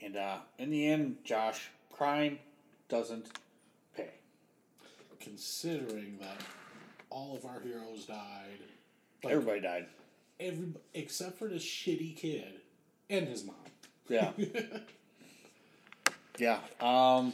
And 0.01 0.15
uh, 0.15 0.37
in 0.57 0.69
the 0.69 0.87
end, 0.87 1.17
Josh, 1.25 1.69
crime 1.91 2.39
doesn't 2.87 3.27
pay. 3.95 4.11
Considering 5.19 6.17
that 6.21 6.37
all 7.09 7.35
of 7.35 7.45
our 7.45 7.59
heroes 7.59 8.05
died, 8.05 8.59
like, 9.23 9.33
Everybody 9.33 9.59
died. 9.61 9.85
every 10.39 10.67
except 10.93 11.37
for 11.37 11.47
the 11.49 11.55
shitty 11.55 12.15
kid 12.15 12.61
and 13.09 13.27
his 13.27 13.43
mom. 13.43 13.55
Yeah. 14.07 14.31
yeah. 16.37 16.59
Um, 16.79 17.33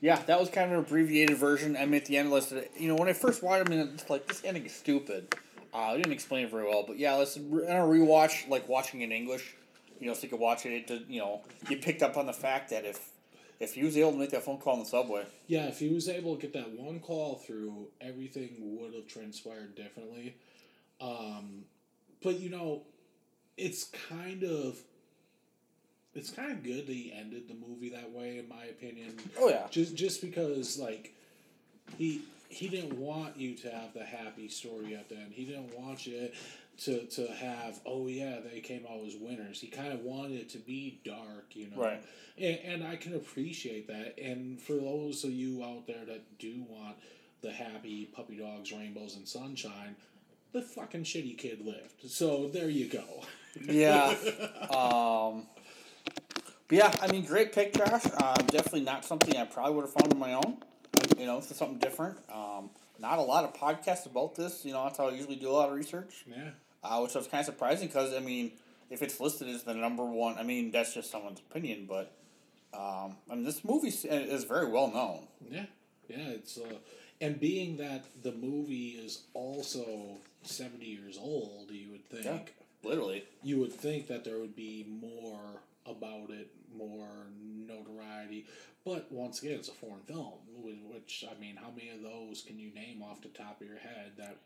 yeah, 0.00 0.22
that 0.26 0.38
was 0.38 0.48
kind 0.50 0.70
of 0.72 0.78
an 0.78 0.84
abbreviated 0.84 1.36
version. 1.36 1.76
I 1.76 1.84
mean, 1.86 1.94
at 1.94 2.06
the 2.06 2.16
end, 2.16 2.30
listed. 2.30 2.68
You 2.76 2.88
know, 2.88 2.96
when 2.96 3.08
I 3.08 3.12
first 3.12 3.42
watched, 3.42 3.68
it, 3.68 3.72
I 3.72 3.76
mean, 3.76 3.90
it's 3.94 4.08
like 4.08 4.26
this 4.26 4.42
ending 4.44 4.66
is 4.66 4.74
stupid. 4.74 5.34
Uh, 5.72 5.78
I 5.78 5.96
didn't 5.96 6.12
explain 6.12 6.46
it 6.46 6.50
very 6.50 6.64
well, 6.64 6.84
but 6.86 6.98
yeah, 6.98 7.14
let's 7.14 7.36
on 7.36 7.42
a 7.42 7.84
rewatch, 7.84 8.48
like 8.48 8.68
watching 8.68 9.02
in 9.02 9.12
English. 9.12 9.54
You 10.00 10.08
know, 10.08 10.14
so 10.14 10.22
you 10.22 10.28
could 10.30 10.40
watch 10.40 10.64
it. 10.66 10.86
To, 10.88 11.00
you 11.08 11.20
know, 11.20 11.42
you 11.68 11.76
picked 11.76 12.02
up 12.02 12.16
on 12.16 12.26
the 12.26 12.32
fact 12.32 12.70
that 12.70 12.84
if 12.84 13.10
if 13.60 13.74
he 13.74 13.84
was 13.84 13.96
able 13.96 14.12
to 14.12 14.18
make 14.18 14.30
that 14.30 14.42
phone 14.42 14.58
call 14.58 14.74
in 14.74 14.80
the 14.80 14.86
subway, 14.86 15.26
Yeah, 15.46 15.66
if 15.66 15.78
he 15.78 15.88
was 15.90 16.08
able 16.08 16.34
to 16.36 16.40
get 16.40 16.54
that 16.54 16.70
one 16.70 16.98
call 17.00 17.36
through, 17.36 17.88
everything 18.00 18.56
would 18.60 18.94
have 18.94 19.06
transpired 19.06 19.74
differently. 19.74 20.36
Um, 21.00 21.64
but 22.22 22.40
you 22.40 22.48
know, 22.50 22.82
it's 23.56 23.84
kind 24.08 24.42
of 24.42 24.78
it's 26.14 26.30
kind 26.30 26.50
of 26.50 26.62
good 26.62 26.86
that 26.86 26.92
he 26.92 27.12
ended 27.12 27.48
the 27.48 27.54
movie 27.54 27.90
that 27.90 28.10
way, 28.10 28.38
in 28.38 28.48
my 28.48 28.64
opinion. 28.64 29.16
Oh, 29.38 29.48
yeah. 29.48 29.66
just 29.70 29.94
just 29.94 30.20
because 30.20 30.78
like 30.78 31.14
he 31.96 32.22
he 32.48 32.68
didn't 32.68 32.98
want 32.98 33.36
you 33.36 33.54
to 33.54 33.70
have 33.70 33.94
the 33.94 34.04
happy 34.04 34.48
story 34.48 34.94
at 34.94 35.08
the 35.08 35.16
end. 35.16 35.32
He 35.32 35.44
didn't 35.44 35.78
want 35.78 36.06
you 36.06 36.30
to 36.78 37.06
to 37.06 37.26
have 37.28 37.78
oh 37.86 38.06
yeah 38.06 38.38
they 38.52 38.60
came 38.60 38.84
out 38.90 39.04
as 39.06 39.14
winners. 39.16 39.60
He 39.60 39.68
kind 39.68 39.92
of 39.92 40.00
wanted 40.00 40.32
it 40.40 40.48
to 40.50 40.58
be 40.58 41.00
dark, 41.04 41.54
you 41.54 41.70
know. 41.70 41.82
Right. 41.82 42.02
And, 42.38 42.58
and 42.64 42.84
I 42.84 42.96
can 42.96 43.14
appreciate 43.14 43.86
that. 43.88 44.18
And 44.18 44.60
for 44.60 44.74
those 44.74 45.24
of 45.24 45.30
you 45.30 45.62
out 45.62 45.86
there 45.86 46.04
that 46.06 46.38
do 46.38 46.64
want 46.68 46.96
the 47.42 47.52
happy 47.52 48.06
puppy 48.06 48.36
dogs, 48.36 48.72
rainbows, 48.72 49.16
and 49.16 49.26
sunshine, 49.28 49.94
the 50.52 50.62
fucking 50.62 51.04
shitty 51.04 51.38
kid 51.38 51.64
lived. 51.64 52.10
So 52.10 52.48
there 52.48 52.68
you 52.68 52.88
go. 52.88 53.04
yeah. 53.62 54.14
um, 54.74 55.46
but 56.70 56.78
yeah, 56.78 56.94
I 57.02 57.10
mean, 57.10 57.24
great 57.24 57.52
pick, 57.52 57.74
Josh. 57.74 58.04
Uh, 58.16 58.36
definitely 58.46 58.82
not 58.82 59.04
something 59.04 59.36
I 59.36 59.44
probably 59.44 59.74
would 59.74 59.86
have 59.86 59.92
found 59.92 60.12
on 60.12 60.20
my 60.20 60.34
own. 60.34 60.58
You 61.18 61.26
know, 61.26 61.38
it's 61.38 61.54
something 61.56 61.78
different. 61.78 62.16
Um, 62.32 62.70
not 63.00 63.18
a 63.18 63.22
lot 63.22 63.42
of 63.42 63.54
podcasts 63.54 64.06
about 64.06 64.36
this. 64.36 64.64
You 64.64 64.72
know, 64.72 64.84
that's 64.84 64.96
how 64.96 65.08
I 65.08 65.12
usually 65.12 65.34
do 65.34 65.50
a 65.50 65.52
lot 65.52 65.68
of 65.68 65.74
research. 65.74 66.24
Yeah. 66.28 66.50
Uh, 66.84 67.00
which 67.00 67.14
was 67.14 67.26
kind 67.26 67.40
of 67.40 67.46
surprising 67.46 67.88
because 67.88 68.14
I 68.14 68.20
mean, 68.20 68.52
if 68.88 69.02
it's 69.02 69.18
listed 69.18 69.48
as 69.48 69.64
the 69.64 69.74
number 69.74 70.04
one, 70.04 70.38
I 70.38 70.44
mean 70.44 70.70
that's 70.70 70.94
just 70.94 71.10
someone's 71.10 71.40
opinion, 71.40 71.86
but 71.88 72.12
um, 72.72 73.16
I 73.28 73.34
mean 73.34 73.44
this 73.44 73.64
movie 73.64 73.88
is 73.88 74.44
very 74.44 74.70
well 74.70 74.92
known. 74.92 75.26
Yeah, 75.50 75.66
yeah, 76.08 76.28
it's 76.28 76.56
uh, 76.56 76.76
and 77.20 77.38
being 77.40 77.78
that 77.78 78.04
the 78.22 78.32
movie 78.32 78.90
is 78.90 79.24
also 79.34 80.18
seventy 80.42 80.86
years 80.86 81.18
old, 81.20 81.70
you 81.70 81.90
would 81.90 82.08
think 82.08 82.54
literally. 82.82 83.24
you 83.42 83.58
would 83.58 83.72
think 83.72 84.06
that 84.06 84.24
there 84.24 84.38
would 84.38 84.56
be 84.56 84.86
more 84.88 85.60
about 85.86 86.30
it, 86.30 86.50
more 86.76 87.08
notoriety. 87.66 88.46
But 88.84 89.10
once 89.12 89.42
again, 89.42 89.54
it's 89.54 89.68
a 89.68 89.72
foreign 89.72 90.00
film, 90.06 90.34
which 90.62 91.24
I 91.30 91.38
mean, 91.40 91.56
how 91.56 91.70
many 91.74 91.90
of 91.90 92.02
those 92.02 92.42
can 92.46 92.58
you 92.58 92.70
name 92.74 93.02
off 93.02 93.20
the 93.22 93.28
top 93.28 93.60
of 93.60 93.66
your 93.66 93.78
head 93.78 94.12
that 94.18 94.36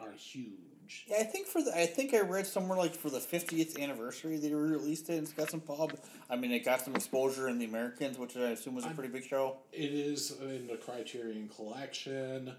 are 0.00 0.12
huge? 0.12 1.04
Yeah, 1.06 1.18
I 1.20 1.24
think 1.24 1.46
for 1.46 1.62
the 1.62 1.76
I 1.78 1.86
think 1.86 2.14
I 2.14 2.20
read 2.20 2.46
somewhere 2.46 2.78
like 2.78 2.94
for 2.94 3.10
the 3.10 3.20
fiftieth 3.20 3.78
anniversary 3.78 4.36
they 4.38 4.52
released 4.52 5.08
it. 5.10 5.14
and 5.14 5.22
It's 5.24 5.32
got 5.32 5.50
some 5.50 5.60
pub. 5.60 5.92
I 6.30 6.36
mean, 6.36 6.50
it 6.50 6.64
got 6.64 6.80
some 6.80 6.96
exposure 6.96 7.48
in 7.48 7.58
the 7.58 7.66
Americans, 7.66 8.18
which 8.18 8.36
I 8.36 8.50
assume 8.50 8.74
was 8.74 8.84
a 8.86 8.90
pretty 8.90 9.10
big 9.12 9.24
show. 9.24 9.58
It 9.72 9.92
is 9.92 10.32
in 10.40 10.66
the 10.66 10.76
Criterion 10.76 11.48
Collection. 11.54 12.52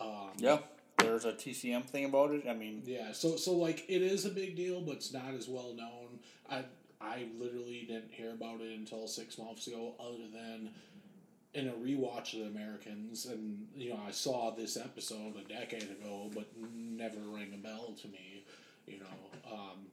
Um, 0.00 0.30
Yeah, 0.38 0.58
there's 0.98 1.24
a 1.24 1.32
TCM 1.32 1.84
thing 1.84 2.06
about 2.06 2.30
it. 2.32 2.44
I 2.48 2.54
mean, 2.54 2.82
Yeah, 2.86 3.12
so 3.12 3.36
so 3.36 3.52
like 3.52 3.84
it 3.88 4.02
is 4.02 4.24
a 4.24 4.30
big 4.30 4.56
deal, 4.56 4.80
but 4.80 4.96
it's 4.96 5.12
not 5.12 5.34
as 5.34 5.46
well 5.48 5.72
known. 5.74 6.18
I 6.50 6.64
I 7.04 7.26
literally 7.38 7.84
didn't 7.86 8.12
hear 8.12 8.32
about 8.32 8.60
it 8.60 8.76
until 8.76 9.06
six 9.06 9.38
months 9.38 9.66
ago, 9.66 9.94
other 10.00 10.26
than 10.32 10.70
in 11.52 11.68
a 11.68 11.72
rewatch 11.72 12.34
of 12.34 12.40
the 12.40 12.46
Americans, 12.46 13.26
and 13.26 13.68
you 13.76 13.90
know 13.90 14.00
I 14.06 14.10
saw 14.10 14.50
this 14.50 14.76
episode 14.76 15.34
a 15.36 15.48
decade 15.48 15.84
ago, 15.84 16.30
but 16.34 16.48
never 16.74 17.18
rang 17.28 17.54
a 17.54 17.58
bell 17.58 17.94
to 18.02 18.08
me, 18.08 18.44
you 18.86 18.98
know. 18.98 19.52
Um, 19.52 19.86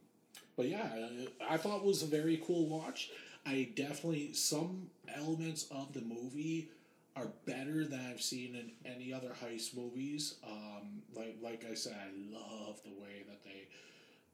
but 0.58 0.68
yeah, 0.68 0.90
I, 1.48 1.58
thought 1.58 1.78
it 1.78 1.86
was 1.86 2.02
a 2.02 2.08
very 2.08 2.42
cool 2.46 2.68
watch. 2.68 3.12
I 3.46 3.70
definitely 3.76 4.34
some 4.34 4.90
elements 5.16 5.68
of 5.72 5.94
the 5.94 6.02
movie 6.02 6.70
are 7.16 7.28
better 7.46 7.86
than 7.86 8.00
I've 8.10 8.22
seen 8.22 8.56
in 8.56 8.72
any 8.92 9.14
other 9.14 9.32
heist 9.44 9.76
movies. 9.76 10.36
Um, 10.48 11.04
like 11.16 11.38
like 11.44 11.66
I 11.70 11.76
said, 11.76 11.96
I 11.96 12.34
love 12.34 12.82
the 12.84 13.02
way 13.02 13.24
that 13.28 13.44
they 13.44 13.68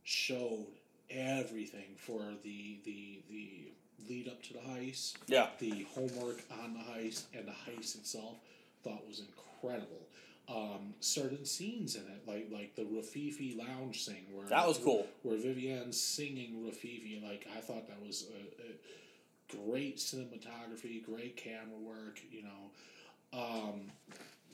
showed 0.04 0.68
everything 1.10 1.96
for 1.98 2.22
the 2.44 2.80
the 2.84 3.22
the 3.30 3.72
lead 4.08 4.28
up 4.28 4.42
to 4.44 4.54
the 4.54 4.60
heist. 4.60 5.16
Yeah. 5.28 5.48
The 5.60 5.86
homework 5.94 6.42
on 6.64 6.74
the 6.74 6.80
heist 6.80 7.24
and 7.34 7.48
the 7.48 7.52
heist 7.52 7.96
itself 7.96 8.36
thought 8.84 9.06
was 9.08 9.22
incredible. 9.22 10.08
Um, 10.50 10.94
certain 11.02 11.44
scenes 11.44 11.96
in 11.96 12.04
it, 12.04 12.22
like 12.26 12.48
like 12.52 12.76
the 12.76 12.84
Rififi 12.84 13.58
lounge 13.58 14.06
scene, 14.06 14.28
where 14.32 14.48
That 14.48 14.68
was 14.68 14.78
cool. 14.78 15.06
Where 15.24 15.38
Vivianne's 15.38 16.00
singing 16.00 16.64
Rififi, 16.66 17.22
like 17.22 17.48
I 17.56 17.60
thought 17.60 17.88
that 17.90 18.02
was 18.06 18.28
a, 18.32 18.72
a 18.72 19.66
great 19.66 19.98
cinematography, 19.98 21.04
great 21.04 21.36
camera 21.36 21.78
work. 21.82 22.22
You 22.32 22.44
know, 22.44 23.40
um, 23.40 23.92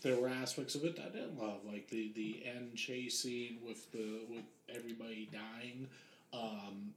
there 0.01 0.15
were 0.19 0.29
aspects 0.29 0.73
of 0.73 0.83
it 0.83 0.95
that 0.95 1.05
I 1.05 1.09
didn't 1.09 1.39
love, 1.39 1.59
like 1.63 1.89
the 1.89 2.11
the 2.15 2.43
end 2.45 2.75
chase 2.75 3.19
scene 3.19 3.59
with 3.65 3.91
the 3.91 4.21
with 4.29 4.45
everybody 4.69 5.29
dying. 5.31 5.87
Um, 6.33 6.93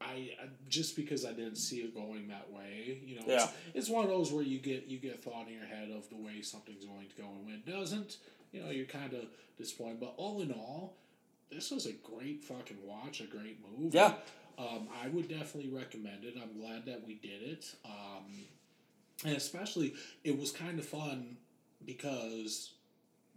I, 0.00 0.30
I 0.42 0.48
just 0.68 0.96
because 0.96 1.24
I 1.24 1.32
didn't 1.32 1.56
see 1.56 1.76
it 1.78 1.94
going 1.94 2.28
that 2.28 2.50
way, 2.52 3.00
you 3.06 3.16
know, 3.16 3.22
Yeah. 3.26 3.44
it's, 3.44 3.52
it's 3.74 3.88
one 3.88 4.04
of 4.04 4.10
those 4.10 4.32
where 4.32 4.42
you 4.42 4.58
get 4.58 4.86
you 4.88 4.98
get 4.98 5.22
thought 5.22 5.46
in 5.46 5.54
your 5.54 5.64
head 5.66 5.90
of 5.90 6.08
the 6.08 6.16
way 6.16 6.42
something's 6.42 6.84
going 6.84 7.08
to 7.08 7.22
go, 7.22 7.28
and 7.28 7.44
when 7.46 7.54
it 7.54 7.66
doesn't, 7.66 8.16
you 8.52 8.62
know, 8.62 8.70
you're 8.70 8.86
kind 8.86 9.14
of 9.14 9.26
disappointed. 9.58 10.00
But 10.00 10.14
all 10.16 10.40
in 10.42 10.50
all, 10.52 10.94
this 11.50 11.70
was 11.70 11.86
a 11.86 11.92
great 11.92 12.42
fucking 12.42 12.78
watch, 12.84 13.20
a 13.20 13.24
great 13.26 13.58
movie. 13.78 13.96
Yeah. 13.96 14.14
Um, 14.58 14.88
I 15.02 15.08
would 15.08 15.28
definitely 15.28 15.70
recommend 15.70 16.24
it. 16.24 16.34
I'm 16.40 16.60
glad 16.60 16.84
that 16.86 17.06
we 17.06 17.14
did 17.14 17.42
it. 17.42 17.74
Um, 17.84 18.44
and 19.24 19.36
especially, 19.36 19.94
it 20.24 20.36
was 20.38 20.50
kind 20.50 20.78
of 20.78 20.84
fun 20.84 21.36
because 21.86 22.72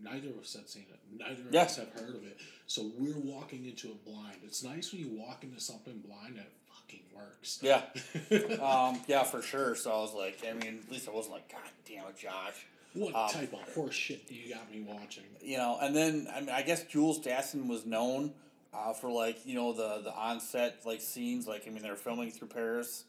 neither 0.01 0.29
of 0.29 0.39
us 0.39 0.53
had 0.53 0.67
seen 0.69 0.85
it. 0.91 0.99
Neither 1.17 1.41
of 1.47 1.53
Yeah. 1.53 1.63
us 1.63 1.77
have 1.77 1.91
heard 1.93 2.15
of 2.15 2.23
it. 2.25 2.37
So 2.67 2.91
we're 2.97 3.17
walking 3.19 3.65
into 3.65 3.89
it 3.89 4.03
blind. 4.05 4.37
It's 4.43 4.63
nice 4.63 4.91
when 4.91 5.01
you 5.01 5.09
walk 5.09 5.43
into 5.43 5.59
something 5.59 5.99
blind 5.99 6.37
and 6.37 6.39
it 6.39 6.51
fucking 6.73 7.03
works. 7.15 7.59
yeah, 7.61 7.81
um, 8.61 9.01
yeah, 9.07 9.23
for 9.23 9.41
sure. 9.41 9.75
So 9.75 9.91
I 9.91 9.97
was 10.01 10.13
like, 10.13 10.39
I 10.47 10.53
mean, 10.53 10.79
at 10.85 10.91
least 10.91 11.07
I 11.07 11.11
wasn't 11.11 11.35
like, 11.35 11.51
God 11.51 11.61
damn 11.87 12.07
it, 12.07 12.17
Josh. 12.17 12.65
What 12.93 13.13
Um, 13.13 13.29
type 13.29 13.51
of 13.53 13.73
horse 13.73 13.93
shit 13.93 14.25
do 14.27 14.33
you 14.35 14.53
got 14.53 14.71
me 14.71 14.81
watching? 14.87 15.25
you 15.41 15.57
know, 15.57 15.77
and 15.81 15.93
then 15.95 16.27
I 16.33 16.39
mean, 16.39 16.49
I 16.49 16.61
guess 16.61 16.83
Jules 16.83 17.19
Dassin 17.19 17.67
was 17.67 17.85
known 17.85 18.33
uh, 18.73 18.93
for 18.93 19.11
like 19.11 19.45
you 19.45 19.53
know 19.55 19.73
the 19.73 20.01
the 20.01 20.13
onset 20.13 20.77
like 20.85 21.01
scenes. 21.01 21.45
Like 21.45 21.67
I 21.67 21.71
mean, 21.71 21.83
they 21.83 21.89
were 21.89 21.97
filming 21.97 22.31
through 22.31 22.47
Paris. 22.47 23.03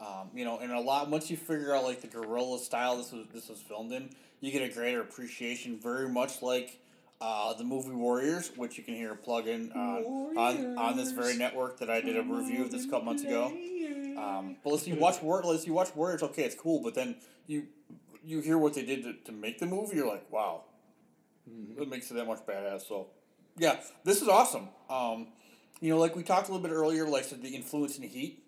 Um, 0.00 0.30
you 0.34 0.46
know, 0.46 0.58
and 0.60 0.72
a 0.72 0.80
lot 0.80 1.10
once 1.10 1.30
you 1.30 1.36
figure 1.36 1.74
out 1.74 1.84
like 1.84 2.00
the 2.00 2.06
guerrilla 2.06 2.58
style 2.58 2.96
this 2.96 3.12
was 3.12 3.26
this 3.34 3.48
was 3.50 3.58
filmed 3.60 3.92
in, 3.92 4.08
you 4.40 4.52
get 4.52 4.62
a 4.62 4.72
greater 4.72 5.00
appreciation. 5.00 5.78
Very 5.80 6.08
much 6.08 6.42
like. 6.42 6.80
Uh, 7.20 7.52
the 7.54 7.64
movie 7.64 7.90
Warriors, 7.90 8.52
which 8.54 8.78
you 8.78 8.84
can 8.84 8.94
hear 8.94 9.10
a 9.10 9.16
plug 9.16 9.48
in 9.48 9.72
on, 9.72 10.36
on 10.36 10.78
on 10.78 10.96
this 10.96 11.10
very 11.10 11.36
network 11.36 11.80
that 11.80 11.90
I 11.90 12.00
did 12.00 12.16
a 12.16 12.22
review 12.22 12.62
of 12.62 12.70
this 12.70 12.84
a 12.84 12.88
couple 12.88 13.06
months 13.06 13.24
ago. 13.24 13.46
Um, 14.16 14.54
but 14.62 14.70
let's 14.70 14.86
you 14.86 14.94
watch 14.94 15.20
War, 15.20 15.42
let's 15.44 15.66
you 15.66 15.72
watch 15.72 15.92
Warriors. 15.96 16.22
Okay, 16.22 16.44
it's 16.44 16.54
cool, 16.54 16.80
but 16.80 16.94
then 16.94 17.16
you 17.48 17.66
you 18.24 18.38
hear 18.38 18.56
what 18.56 18.74
they 18.74 18.84
did 18.84 19.02
to, 19.02 19.14
to 19.24 19.32
make 19.32 19.58
the 19.58 19.66
movie. 19.66 19.96
You're 19.96 20.06
like, 20.06 20.30
wow, 20.30 20.62
it 21.76 21.88
makes 21.88 22.08
it 22.12 22.14
that 22.14 22.26
much 22.28 22.38
badass. 22.46 22.86
So, 22.86 23.08
yeah, 23.56 23.80
this 24.04 24.22
is 24.22 24.28
awesome. 24.28 24.68
Um, 24.88 25.26
you 25.80 25.90
know, 25.90 25.98
like 25.98 26.14
we 26.14 26.22
talked 26.22 26.48
a 26.48 26.52
little 26.52 26.64
bit 26.64 26.72
earlier, 26.72 27.08
like 27.08 27.24
so 27.24 27.34
the 27.34 27.48
influence 27.48 27.98
in 27.98 28.04
heat. 28.04 28.44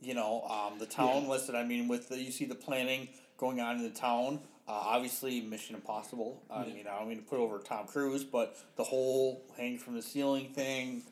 You 0.00 0.14
know, 0.14 0.42
um, 0.42 0.78
the 0.78 0.86
town 0.86 1.24
Yeah. 1.24 1.30
listed. 1.30 1.56
I 1.56 1.64
mean, 1.64 1.88
with 1.88 2.10
the 2.10 2.22
you 2.22 2.30
see 2.30 2.44
the 2.44 2.54
planning 2.54 3.08
going 3.38 3.58
on 3.60 3.74
in 3.78 3.82
the 3.82 3.90
town. 3.90 4.38
Uh, 4.68 4.72
obviously, 4.72 5.40
Mission 5.40 5.74
Impossible. 5.74 6.42
I 6.50 6.66
mean, 6.66 6.84
I 6.86 6.98
don't 6.98 7.08
mean 7.08 7.16
to 7.16 7.24
put 7.24 7.38
over 7.38 7.58
Tom 7.58 7.86
Cruise, 7.86 8.22
but 8.22 8.54
the 8.76 8.84
whole 8.84 9.42
hang 9.56 9.78
from 9.78 9.94
the 9.94 10.02
ceiling 10.02 10.50
thing. 10.50 11.04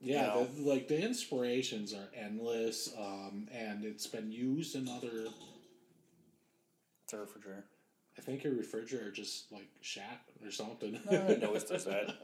Yeah, 0.00 0.34
you 0.34 0.40
know. 0.40 0.48
the, 0.52 0.68
like 0.68 0.88
the 0.88 1.00
inspirations 1.00 1.94
are 1.94 2.08
endless, 2.14 2.92
um, 2.98 3.46
and 3.52 3.84
it's 3.84 4.08
been 4.08 4.32
used 4.32 4.74
in 4.74 4.88
other. 4.88 5.28
It's 7.04 7.12
a 7.12 7.18
refrigerator. 7.18 7.64
I 8.18 8.20
think 8.20 8.42
your 8.42 8.54
refrigerator 8.54 9.12
just 9.12 9.50
like 9.52 9.68
shat 9.80 10.22
or 10.44 10.50
something. 10.50 11.00
No, 11.10 11.46
always 11.46 11.64
does 11.64 11.84
that. 11.84 12.14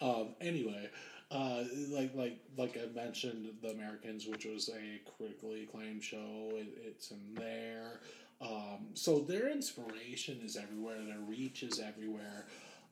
um, 0.00 0.34
anyway, 0.40 0.90
uh, 1.30 1.62
like 1.90 2.14
like 2.14 2.38
like 2.56 2.76
I 2.76 2.92
mentioned, 2.94 3.46
The 3.62 3.70
Americans, 3.70 4.26
which 4.26 4.44
was 4.44 4.70
a 4.70 5.00
critically 5.16 5.64
acclaimed 5.64 6.02
show, 6.02 6.50
it, 6.54 6.66
it's 6.84 7.12
in 7.12 7.34
there. 7.34 8.00
Um, 8.40 8.88
so 8.94 9.20
their 9.20 9.48
inspiration 9.50 10.40
is 10.44 10.56
everywhere. 10.56 10.98
Their 11.04 11.20
reach 11.20 11.62
is 11.62 11.80
everywhere. 11.80 12.44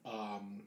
Um, 0.06 0.62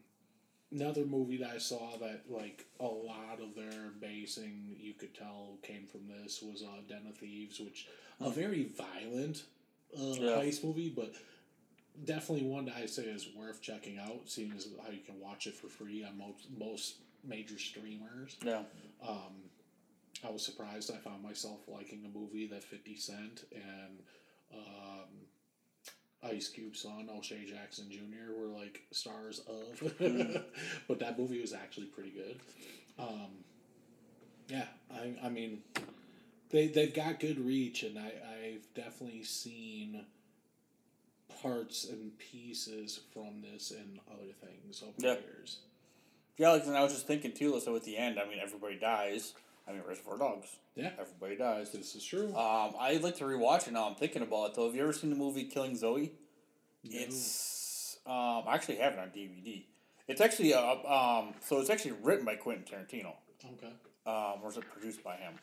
another 0.71 1.05
movie 1.05 1.37
that 1.37 1.49
I 1.51 1.57
saw 1.57 1.97
that 1.97 2.21
like 2.29 2.65
a 2.79 2.85
lot 2.85 3.39
of 3.41 3.55
their 3.55 3.91
basing 3.99 4.75
you 4.79 4.93
could 4.93 5.15
tell 5.15 5.57
came 5.63 5.85
from 5.85 6.01
this 6.07 6.41
was 6.41 6.63
uh, 6.63 6.81
Den 6.87 7.07
of 7.09 7.17
Thieves, 7.17 7.59
which 7.59 7.87
a 8.21 8.29
very 8.29 8.65
violent 8.77 9.43
uh, 9.97 10.13
Yeah. 10.19 10.37
heist 10.41 10.63
movie, 10.63 10.89
but 10.89 11.13
definitely 12.05 12.45
one 12.47 12.65
that 12.65 12.75
I 12.75 12.85
say 12.85 13.03
is 13.03 13.29
worth 13.35 13.61
checking 13.61 13.97
out, 13.97 14.21
seeing 14.25 14.51
as 14.55 14.67
how 14.83 14.91
you 14.91 14.99
can 15.05 15.19
watch 15.19 15.47
it 15.47 15.55
for 15.55 15.67
free 15.67 16.03
on 16.03 16.17
most 16.17 16.47
most 16.57 16.95
major 17.23 17.57
streamers. 17.57 18.35
Yeah. 18.43 18.61
Um, 19.07 19.33
I 20.27 20.31
was 20.31 20.43
surprised. 20.43 20.91
I 20.91 20.97
found 20.97 21.23
myself 21.23 21.59
liking 21.67 22.03
a 22.05 22.17
movie 22.17 22.47
that 22.47 22.63
Fifty 22.63 22.95
Cent 22.95 23.45
and 23.53 23.99
um, 24.53 26.29
Ice 26.31 26.49
Cube's 26.49 26.81
son 26.81 27.09
O'Shea 27.15 27.45
Jackson 27.45 27.85
Jr. 27.91 28.33
were 28.39 28.47
like 28.47 28.81
stars 28.91 29.41
of, 29.47 29.93
but 30.87 30.99
that 30.99 31.17
movie 31.19 31.39
was 31.41 31.53
actually 31.53 31.87
pretty 31.87 32.11
good. 32.11 32.39
Um, 32.99 33.27
yeah, 34.47 34.65
I 34.91 35.13
I 35.23 35.29
mean, 35.29 35.61
they 36.49 36.67
they've 36.67 36.93
got 36.93 37.19
good 37.19 37.39
reach, 37.39 37.83
and 37.83 37.97
I 37.99 38.11
I've 38.53 38.73
definitely 38.73 39.23
seen 39.23 40.05
parts 41.41 41.85
and 41.89 42.17
pieces 42.17 42.99
from 43.13 43.41
this 43.41 43.71
and 43.71 43.99
other 44.11 44.31
things 44.43 44.81
over 44.81 44.93
Yeah. 44.97 45.15
the 45.15 45.21
years. 45.21 45.59
Yeah, 46.37 46.49
like, 46.51 46.65
and 46.65 46.75
I 46.77 46.83
was 46.83 46.93
just 46.93 47.07
thinking 47.07 47.31
too. 47.33 47.59
So 47.59 47.75
at 47.75 47.83
the 47.83 47.97
end, 47.97 48.19
I 48.19 48.27
mean, 48.27 48.39
everybody 48.41 48.77
dies. 48.77 49.33
I 49.67 49.73
mean, 49.73 49.81
Reservoir 49.87 50.17
Dogs. 50.17 50.47
Yeah, 50.75 50.91
Everybody 50.99 51.35
dies. 51.35 51.71
this 51.71 51.95
is 51.95 52.03
true. 52.05 52.27
Um, 52.35 52.73
I'd 52.79 53.01
like 53.03 53.17
to 53.17 53.25
rewatch 53.25 53.67
it 53.67 53.73
now. 53.73 53.87
I'm 53.89 53.95
thinking 53.95 54.21
about 54.21 54.51
it 54.51 54.55
though. 54.55 54.65
Have 54.65 54.75
you 54.75 54.83
ever 54.83 54.93
seen 54.93 55.09
the 55.09 55.15
movie 55.15 55.43
Killing 55.43 55.75
Zoe? 55.75 56.13
No. 56.83 56.91
It's 56.99 57.97
um, 58.05 58.43
I 58.47 58.53
actually 58.53 58.77
have 58.77 58.93
it 58.93 58.99
on 58.99 59.09
DVD. 59.09 59.63
It's 60.07 60.21
actually 60.21 60.53
uh, 60.53 60.61
um, 60.61 61.33
so 61.41 61.59
it's 61.59 61.69
actually 61.69 61.93
written 62.01 62.25
by 62.25 62.35
Quentin 62.35 62.63
Tarantino. 62.63 63.13
okay. 63.45 63.73
Um, 64.05 64.39
or 64.41 64.49
is 64.49 64.57
it 64.57 64.63
produced 64.71 65.03
by 65.03 65.15
him? 65.17 65.33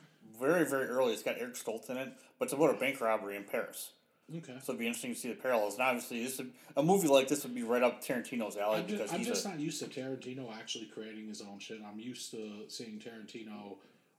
Very 0.41 0.65
very 0.65 0.87
early. 0.87 1.13
It's 1.13 1.23
got 1.23 1.37
Eric 1.39 1.55
Stoltz 1.55 1.91
in 1.91 1.99
it, 1.99 2.13
but 2.39 2.47
it's 2.47 2.55
about 2.55 2.75
a 2.75 2.79
bank 2.79 3.01
robbery 3.01 3.37
in 3.37 3.45
Paris. 3.45 3.91
Okay. 4.35 4.55
So 4.63 4.73
it'd 4.73 4.79
be 4.79 4.87
interesting 4.87 5.13
to 5.13 5.21
see 5.21 5.29
the 5.29 5.35
parallels. 5.35 5.75
And 5.75 5.83
obviously, 5.83 6.25
this 6.25 6.39
would, 6.39 6.51
a 6.79 6.83
movie 6.83 7.09
like 7.09 7.29
this 7.29 7.43
would 7.43 7.55
be 7.55 7.63
right 7.63 7.83
up 7.83 8.03
Tarantino's 8.03 8.57
alley 8.57 8.79
I'm 8.79 8.87
because 8.87 9.01
just, 9.01 9.13
I'm 9.13 9.19
he's 9.19 9.29
just 9.29 9.45
a 9.45 9.49
not 9.51 9.61
used 9.61 9.83
to 9.83 9.87
Tarantino 9.87 10.51
actually 10.57 10.87
creating 10.87 11.29
his 11.29 11.43
own 11.43 11.59
shit. 11.59 11.81
I'm 11.87 11.99
used 12.01 12.31
to 12.31 12.65
seeing 12.69 12.99
Tarantino 12.99 13.77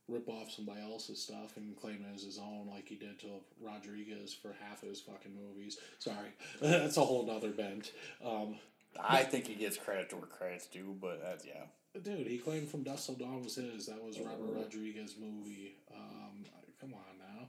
rip 0.07 0.27
off 0.29 0.51
somebody 0.51 0.81
else's 0.81 1.21
stuff 1.21 1.57
and 1.57 1.75
claim 1.75 2.05
it 2.07 2.13
as 2.15 2.23
his 2.23 2.37
own, 2.37 2.67
like 2.71 2.87
he 2.87 2.95
did 2.95 3.19
to 3.19 3.27
Rodriguez 3.61 4.33
for 4.33 4.53
half 4.67 4.83
of 4.83 4.89
his 4.89 5.01
fucking 5.01 5.31
movies. 5.35 5.77
Sorry, 5.99 6.29
that's 6.61 6.97
a 6.97 7.01
whole 7.01 7.25
nother 7.25 7.51
bent. 7.51 7.91
Um, 8.23 8.55
I 9.01 9.23
think 9.23 9.47
he 9.47 9.55
gets 9.55 9.77
credit 9.77 10.09
to 10.11 10.17
where 10.17 10.27
credit's 10.27 10.67
due, 10.67 10.95
but 11.01 11.21
that's 11.21 11.45
yeah. 11.45 11.63
dude, 12.01 12.27
he 12.27 12.37
claimed 12.37 12.69
From 12.69 12.83
Dust 12.83 13.07
Till 13.07 13.15
Dawn 13.15 13.43
was 13.43 13.55
his. 13.55 13.87
That 13.87 14.03
was 14.03 14.19
Robert 14.19 14.55
Rodriguez 14.55 15.15
movie. 15.19 15.75
Um, 15.93 16.45
come 16.79 16.93
on 16.93 17.17
now. 17.19 17.47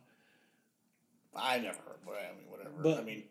I 1.34 1.58
never 1.58 1.78
heard, 1.86 1.98
but 2.04 2.14
I 2.14 2.36
mean 2.36 2.50
whatever. 2.50 2.70
But- 2.82 2.98
I 2.98 3.02
mean 3.04 3.24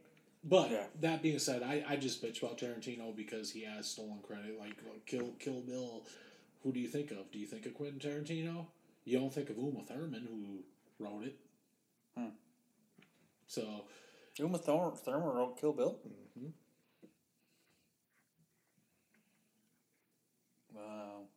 But 0.43 0.69
Yeah. 0.71 0.83
that 1.01 1.23
being 1.23 1.39
said, 1.39 1.63
I, 1.63 1.83
I 1.89 1.95
just 1.95 2.23
bitch 2.23 2.43
about 2.43 2.59
Tarantino 2.59 3.15
because 3.15 3.51
he 3.51 3.63
has 3.63 3.87
stolen 3.87 4.19
credit. 4.21 4.59
Like 4.59 4.77
Kill 5.07 5.31
Kill 5.39 5.61
Bill, 5.61 6.03
who 6.63 6.71
do 6.71 6.79
you 6.79 6.87
think 6.87 7.09
of? 7.11 7.31
Do 7.31 7.39
you 7.39 7.47
think 7.47 7.65
of 7.65 7.73
Quentin 7.73 7.99
Tarantino? 7.99 8.67
You 9.05 9.19
don't 9.19 9.33
think 9.33 9.49
of 9.49 9.57
Uma 9.57 9.83
Thurman 9.83 10.27
who 10.27 10.63
wrote 11.03 11.25
it. 11.25 11.35
Hmm. 12.17 12.29
So 13.47 13.85
Uma 14.39 14.57
Thurman, 14.57 14.97
Thurman 14.97 15.29
wrote 15.29 15.59
Kill 15.59 15.73
Bill. 15.73 15.99
Mhm. 16.37 16.51
Wow. 20.73 21.27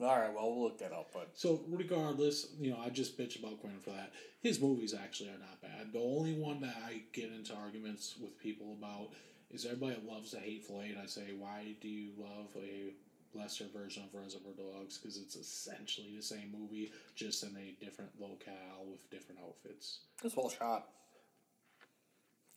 All 0.00 0.20
right, 0.20 0.34
well 0.34 0.50
we'll 0.50 0.64
look 0.64 0.78
that 0.78 0.92
up, 0.92 1.10
but 1.12 1.30
so 1.34 1.64
regardless, 1.68 2.48
you 2.58 2.70
know, 2.70 2.78
I 2.78 2.90
just 2.90 3.16
bitch 3.16 3.38
about 3.38 3.60
Quentin 3.60 3.80
for 3.80 3.90
that. 3.90 4.12
His 4.42 4.60
movies 4.60 4.92
actually 4.92 5.30
are 5.30 5.38
not 5.38 5.62
bad. 5.62 5.92
The 5.92 6.00
only 6.00 6.34
one 6.34 6.60
that 6.60 6.76
I 6.84 7.02
get 7.12 7.30
into 7.32 7.54
arguments 7.54 8.16
with 8.20 8.38
people 8.38 8.76
about 8.78 9.10
is 9.50 9.64
everybody 9.64 9.96
loves 10.06 10.32
the 10.32 10.40
Hateful 10.40 10.82
Eight. 10.82 10.96
I 11.02 11.06
say, 11.06 11.32
why 11.38 11.76
do 11.80 11.88
you 11.88 12.12
love 12.18 12.48
a 12.56 12.92
lesser 13.34 13.64
version 13.74 14.04
of 14.04 14.20
Reservoir 14.20 14.52
Dogs? 14.56 14.98
Because 14.98 15.16
it's 15.16 15.36
essentially 15.36 16.14
the 16.16 16.22
same 16.22 16.52
movie, 16.58 16.92
just 17.14 17.42
in 17.42 17.56
a 17.56 17.84
different 17.84 18.10
locale 18.20 18.86
with 18.90 19.08
different 19.10 19.40
outfits. 19.46 20.00
it's 20.22 20.36
well 20.36 20.50
shot. 20.50 20.88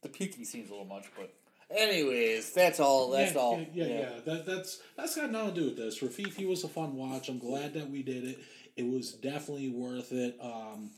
The 0.01 0.09
puking 0.09 0.45
scene's 0.45 0.69
a 0.69 0.73
little 0.73 0.85
much, 0.85 1.05
but 1.17 1.33
anyways, 1.75 2.53
that's 2.53 2.79
all. 2.79 3.11
That's 3.11 3.33
yeah, 3.33 3.39
all. 3.39 3.59
Yeah, 3.73 3.85
yeah, 3.85 3.99
yeah. 3.99 4.09
That, 4.25 4.45
that's 4.45 4.81
that's 4.95 5.15
got 5.15 5.31
nothing 5.31 5.55
to 5.55 5.61
do 5.61 5.65
with 5.67 5.77
this. 5.77 5.99
Rififi 5.99 6.47
was 6.47 6.63
a 6.63 6.67
fun 6.67 6.95
watch. 6.95 7.29
I'm 7.29 7.39
glad 7.39 7.73
that 7.73 7.89
we 7.89 8.03
did 8.03 8.23
it. 8.23 8.39
It 8.75 8.87
was 8.87 9.13
definitely 9.13 9.69
worth 9.69 10.11
it. 10.11 10.37
Um, 10.41 10.91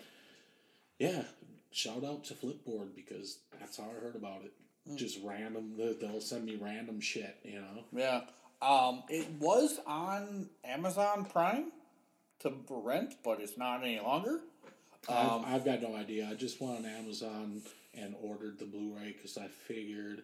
yeah, 0.98 1.24
shout 1.72 2.04
out 2.04 2.26
to 2.26 2.34
Flipboard 2.34 2.96
because 2.96 3.40
that's 3.58 3.78
how 3.78 3.86
I 3.86 4.04
heard 4.04 4.16
about 4.16 4.44
it. 4.44 4.54
Hmm. 4.88 4.98
Just 4.98 5.20
random. 5.24 5.74
They'll 5.78 6.22
send 6.22 6.46
me 6.46 6.58
random 6.60 7.00
shit. 7.00 7.38
You 7.44 7.62
know. 7.62 7.84
Yeah. 7.94 8.22
Um, 8.62 9.04
it 9.10 9.28
was 9.40 9.80
on 9.88 10.50
Amazon 10.66 11.26
Prime 11.26 11.72
to 12.40 12.54
rent, 12.70 13.16
but 13.24 13.40
it's 13.40 13.58
not 13.58 13.84
any 13.84 14.00
longer. 14.00 14.42
Um, 15.08 15.44
I've, 15.46 15.56
I've 15.56 15.66
got 15.66 15.82
no 15.82 15.96
idea. 15.96 16.28
I 16.30 16.36
just 16.36 16.60
went 16.62 16.80
on 16.80 16.86
Amazon 16.86 17.62
and 17.94 18.16
ordered 18.22 18.60
the 18.60 18.66
Blu-ray 18.66 19.14
because 19.14 19.38
I 19.38 19.48
figured 19.48 20.24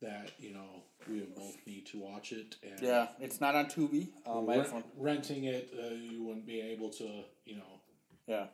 that 0.00 0.32
you 0.38 0.52
know 0.52 0.82
we 1.08 1.20
both 1.20 1.56
need 1.66 1.86
to 1.86 1.98
watch 1.98 2.32
it. 2.32 2.56
And 2.62 2.80
yeah, 2.80 3.08
it's 3.20 3.40
not 3.40 3.54
on 3.54 3.66
Tubi. 3.66 4.08
Um, 4.26 4.46
rent- 4.46 4.84
renting 4.96 5.44
it, 5.44 5.70
uh, 5.78 5.94
you 5.94 6.22
wouldn't 6.24 6.46
be 6.46 6.60
able 6.60 6.90
to. 6.90 7.22
You 7.44 7.56
know. 7.56 7.80
yeah. 8.26 8.46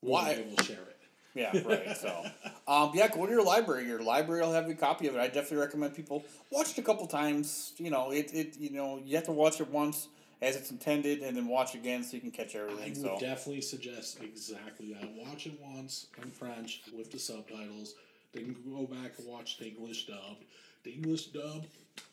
We 0.00 0.10
Why- 0.10 0.30
able 0.32 0.56
to 0.56 0.64
share 0.64 0.76
it. 0.76 0.96
Yeah, 1.34 1.56
right. 1.64 1.96
So, 1.96 2.24
um, 2.68 2.90
yeah, 2.94 3.08
go 3.08 3.26
to 3.26 3.32
your 3.32 3.44
library. 3.44 3.86
Your 3.86 4.02
library 4.02 4.42
will 4.42 4.52
have 4.52 4.68
a 4.68 4.74
copy 4.74 5.06
of 5.08 5.14
it. 5.14 5.20
I 5.20 5.26
definitely 5.26 5.58
recommend 5.58 5.94
people 5.94 6.24
watch 6.50 6.70
it 6.72 6.78
a 6.78 6.82
couple 6.82 7.06
times. 7.06 7.72
You 7.78 7.90
know, 7.90 8.10
it, 8.10 8.30
it 8.34 8.56
you 8.58 8.70
know 8.70 9.00
you 9.04 9.16
have 9.16 9.26
to 9.26 9.32
watch 9.32 9.60
it 9.60 9.68
once 9.68 10.08
as 10.42 10.56
it's 10.56 10.70
intended, 10.70 11.20
and 11.20 11.36
then 11.36 11.46
watch 11.48 11.74
again 11.74 12.02
so 12.02 12.14
you 12.16 12.20
can 12.20 12.30
catch 12.30 12.54
everything. 12.54 12.82
I 12.82 12.88
would 12.88 12.96
So, 12.96 13.16
definitely 13.20 13.60
suggest 13.60 14.22
exactly 14.22 14.92
that. 14.94 15.10
Watch 15.14 15.46
it 15.46 15.58
once 15.60 16.06
in 16.22 16.30
French 16.30 16.82
with 16.96 17.12
the 17.12 17.18
subtitles. 17.18 17.94
Then 18.32 18.56
go 18.68 18.86
back 18.86 19.12
and 19.18 19.26
watch 19.26 19.58
the 19.58 19.66
English 19.66 20.06
dub. 20.06 20.38
The 20.84 20.92
English 20.92 21.26
dub, 21.26 21.66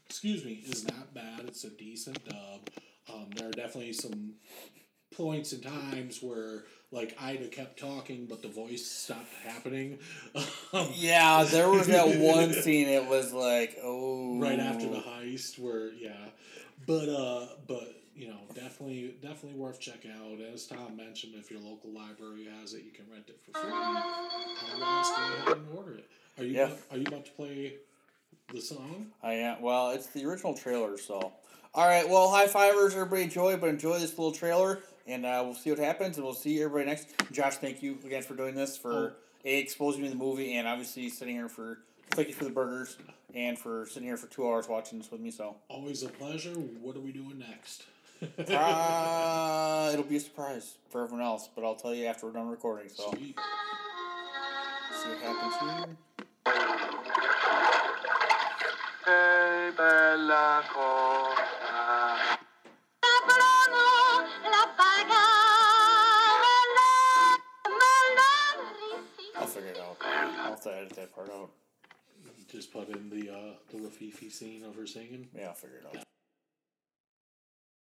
excuse 0.10 0.44
me, 0.44 0.64
is 0.68 0.86
not 0.86 1.14
bad. 1.14 1.42
It's 1.48 1.64
a 1.64 1.70
decent 1.70 2.24
dub. 2.26 2.70
Um, 3.14 3.30
there 3.36 3.48
are 3.48 3.52
definitely 3.52 3.94
some 3.94 4.34
points 5.16 5.54
and 5.54 5.64
times 5.64 6.22
where 6.22 6.64
like 6.92 7.18
Ida 7.22 7.48
kept 7.48 7.80
talking, 7.80 8.26
but 8.28 8.42
the 8.42 8.48
voice 8.48 8.86
stopped 8.86 9.34
happening. 9.44 10.00
um, 10.74 10.88
yeah, 10.94 11.44
there 11.44 11.70
was 11.70 11.88
that 11.88 12.08
one 12.20 12.54
scene. 12.54 12.88
It 12.88 13.06
was 13.08 13.34
like, 13.34 13.78
oh, 13.84 14.40
right 14.40 14.60
after 14.60 14.90
the 14.90 14.98
heist 14.98 15.58
where 15.60 15.92
yeah 15.94 16.12
but 16.86 17.10
uh 17.10 17.48
but 17.68 17.94
you 18.16 18.28
know 18.28 18.38
definitely 18.54 19.16
definitely 19.22 19.58
worth 19.60 19.80
checking 19.80 20.12
out 20.12 20.40
as 20.54 20.68
tom 20.68 20.96
mentioned 20.96 21.34
if 21.36 21.50
your 21.50 21.60
local 21.60 21.90
library 21.92 22.48
has 22.60 22.74
it 22.74 22.84
you 22.84 22.92
can 22.92 23.06
rent 23.12 23.26
it 23.30 23.40
for 23.44 23.52
free 23.60 23.72
otherwise 23.72 25.10
go 25.10 25.24
ahead 25.24 25.58
and 25.58 25.78
order 25.78 25.96
it 25.96 26.08
are 26.38 26.44
you 26.44 26.54
Yeah. 26.56 26.66
about, 26.66 26.78
are 26.92 26.98
you 26.98 27.08
about 27.08 27.26
to 27.26 27.32
play 27.32 27.74
the 28.54 28.62
song 28.62 29.08
I 29.24 29.34
am. 29.34 29.62
Well, 29.62 29.92
it's 29.92 30.08
the 30.08 30.24
original 30.26 30.54
trailer, 30.54 30.98
so. 30.98 31.34
All 31.74 31.86
right, 31.88 32.08
well, 32.08 32.30
high 32.30 32.48
fivers, 32.48 32.94
everybody 32.94 33.24
enjoy, 33.24 33.58
but 33.58 33.70
enjoy 33.70 34.00
this 34.00 34.18
little 34.18 34.32
trailer, 34.32 34.80
and 35.08 35.26
uh, 35.26 35.42
we'll 35.46 35.56
see 35.56 35.70
what 35.70 35.80
happens, 35.80 36.18
and 36.18 36.26
we'll 36.26 36.34
see 36.36 36.62
everybody 36.62 36.86
next. 36.86 37.08
Josh, 37.32 37.56
thank 37.58 37.82
you 37.82 37.98
again 38.06 38.22
for 38.22 38.36
doing 38.36 38.56
this, 38.56 38.78
for 38.78 38.92
Oh. 38.94 39.12
A, 39.46 39.60
exposing 39.60 40.02
me 40.02 40.10
to 40.10 40.14
the 40.14 40.20
movie, 40.20 40.56
and 40.56 40.68
obviously 40.68 41.10
sitting 41.10 41.36
here 41.36 41.48
for, 41.48 41.80
thank 42.12 42.28
you 42.28 42.34
for 42.34 42.44
the 42.44 42.50
burgers, 42.50 42.98
and 43.34 43.58
for 43.58 43.86
sitting 43.86 44.08
here 44.08 44.18
for 44.18 44.28
two 44.28 44.46
hours 44.48 44.68
watching 44.68 44.98
this 45.00 45.10
with 45.12 45.22
me, 45.22 45.32
so. 45.32 45.56
always 45.70 46.04
a 46.04 46.10
pleasure 46.10 46.52
what 46.52 46.96
are 46.96 47.00
we 47.02 47.12
doing 47.12 47.38
next 47.40 47.86
Uh, 48.50 49.90
it'll 49.94 50.04
be 50.04 50.16
a 50.16 50.20
surprise 50.20 50.76
for 50.90 51.04
everyone 51.04 51.24
else, 51.24 51.48
but 51.56 51.64
I'll 51.64 51.76
tell 51.76 51.94
you 51.94 52.06
after 52.08 52.26
we're 52.26 52.34
done 52.34 52.48
recording, 52.50 52.90
so. 52.90 53.12
Sweet. 53.12 53.38
See 55.04 55.10
what 55.10 55.20
happens 55.22 55.86
here. 55.86 55.98
Che 59.06 59.72
bella 59.78 60.64
to 70.68 70.78
edit 70.78 70.90
that 70.92 71.14
part 71.14 71.30
out. 71.30 71.50
just 72.52 72.72
put 72.72 72.90
in 72.90 73.10
the 73.10 73.30
uh 73.30 73.54
the 73.72 73.78
rififi 73.78 74.32
scene 74.32 74.64
of 74.64 74.76
her 74.76 74.88
singing 74.88 75.28
Yeah, 75.36 75.48
I'll 75.48 75.54
figure 75.54 75.78
it 75.78 75.98
out. 75.98 76.07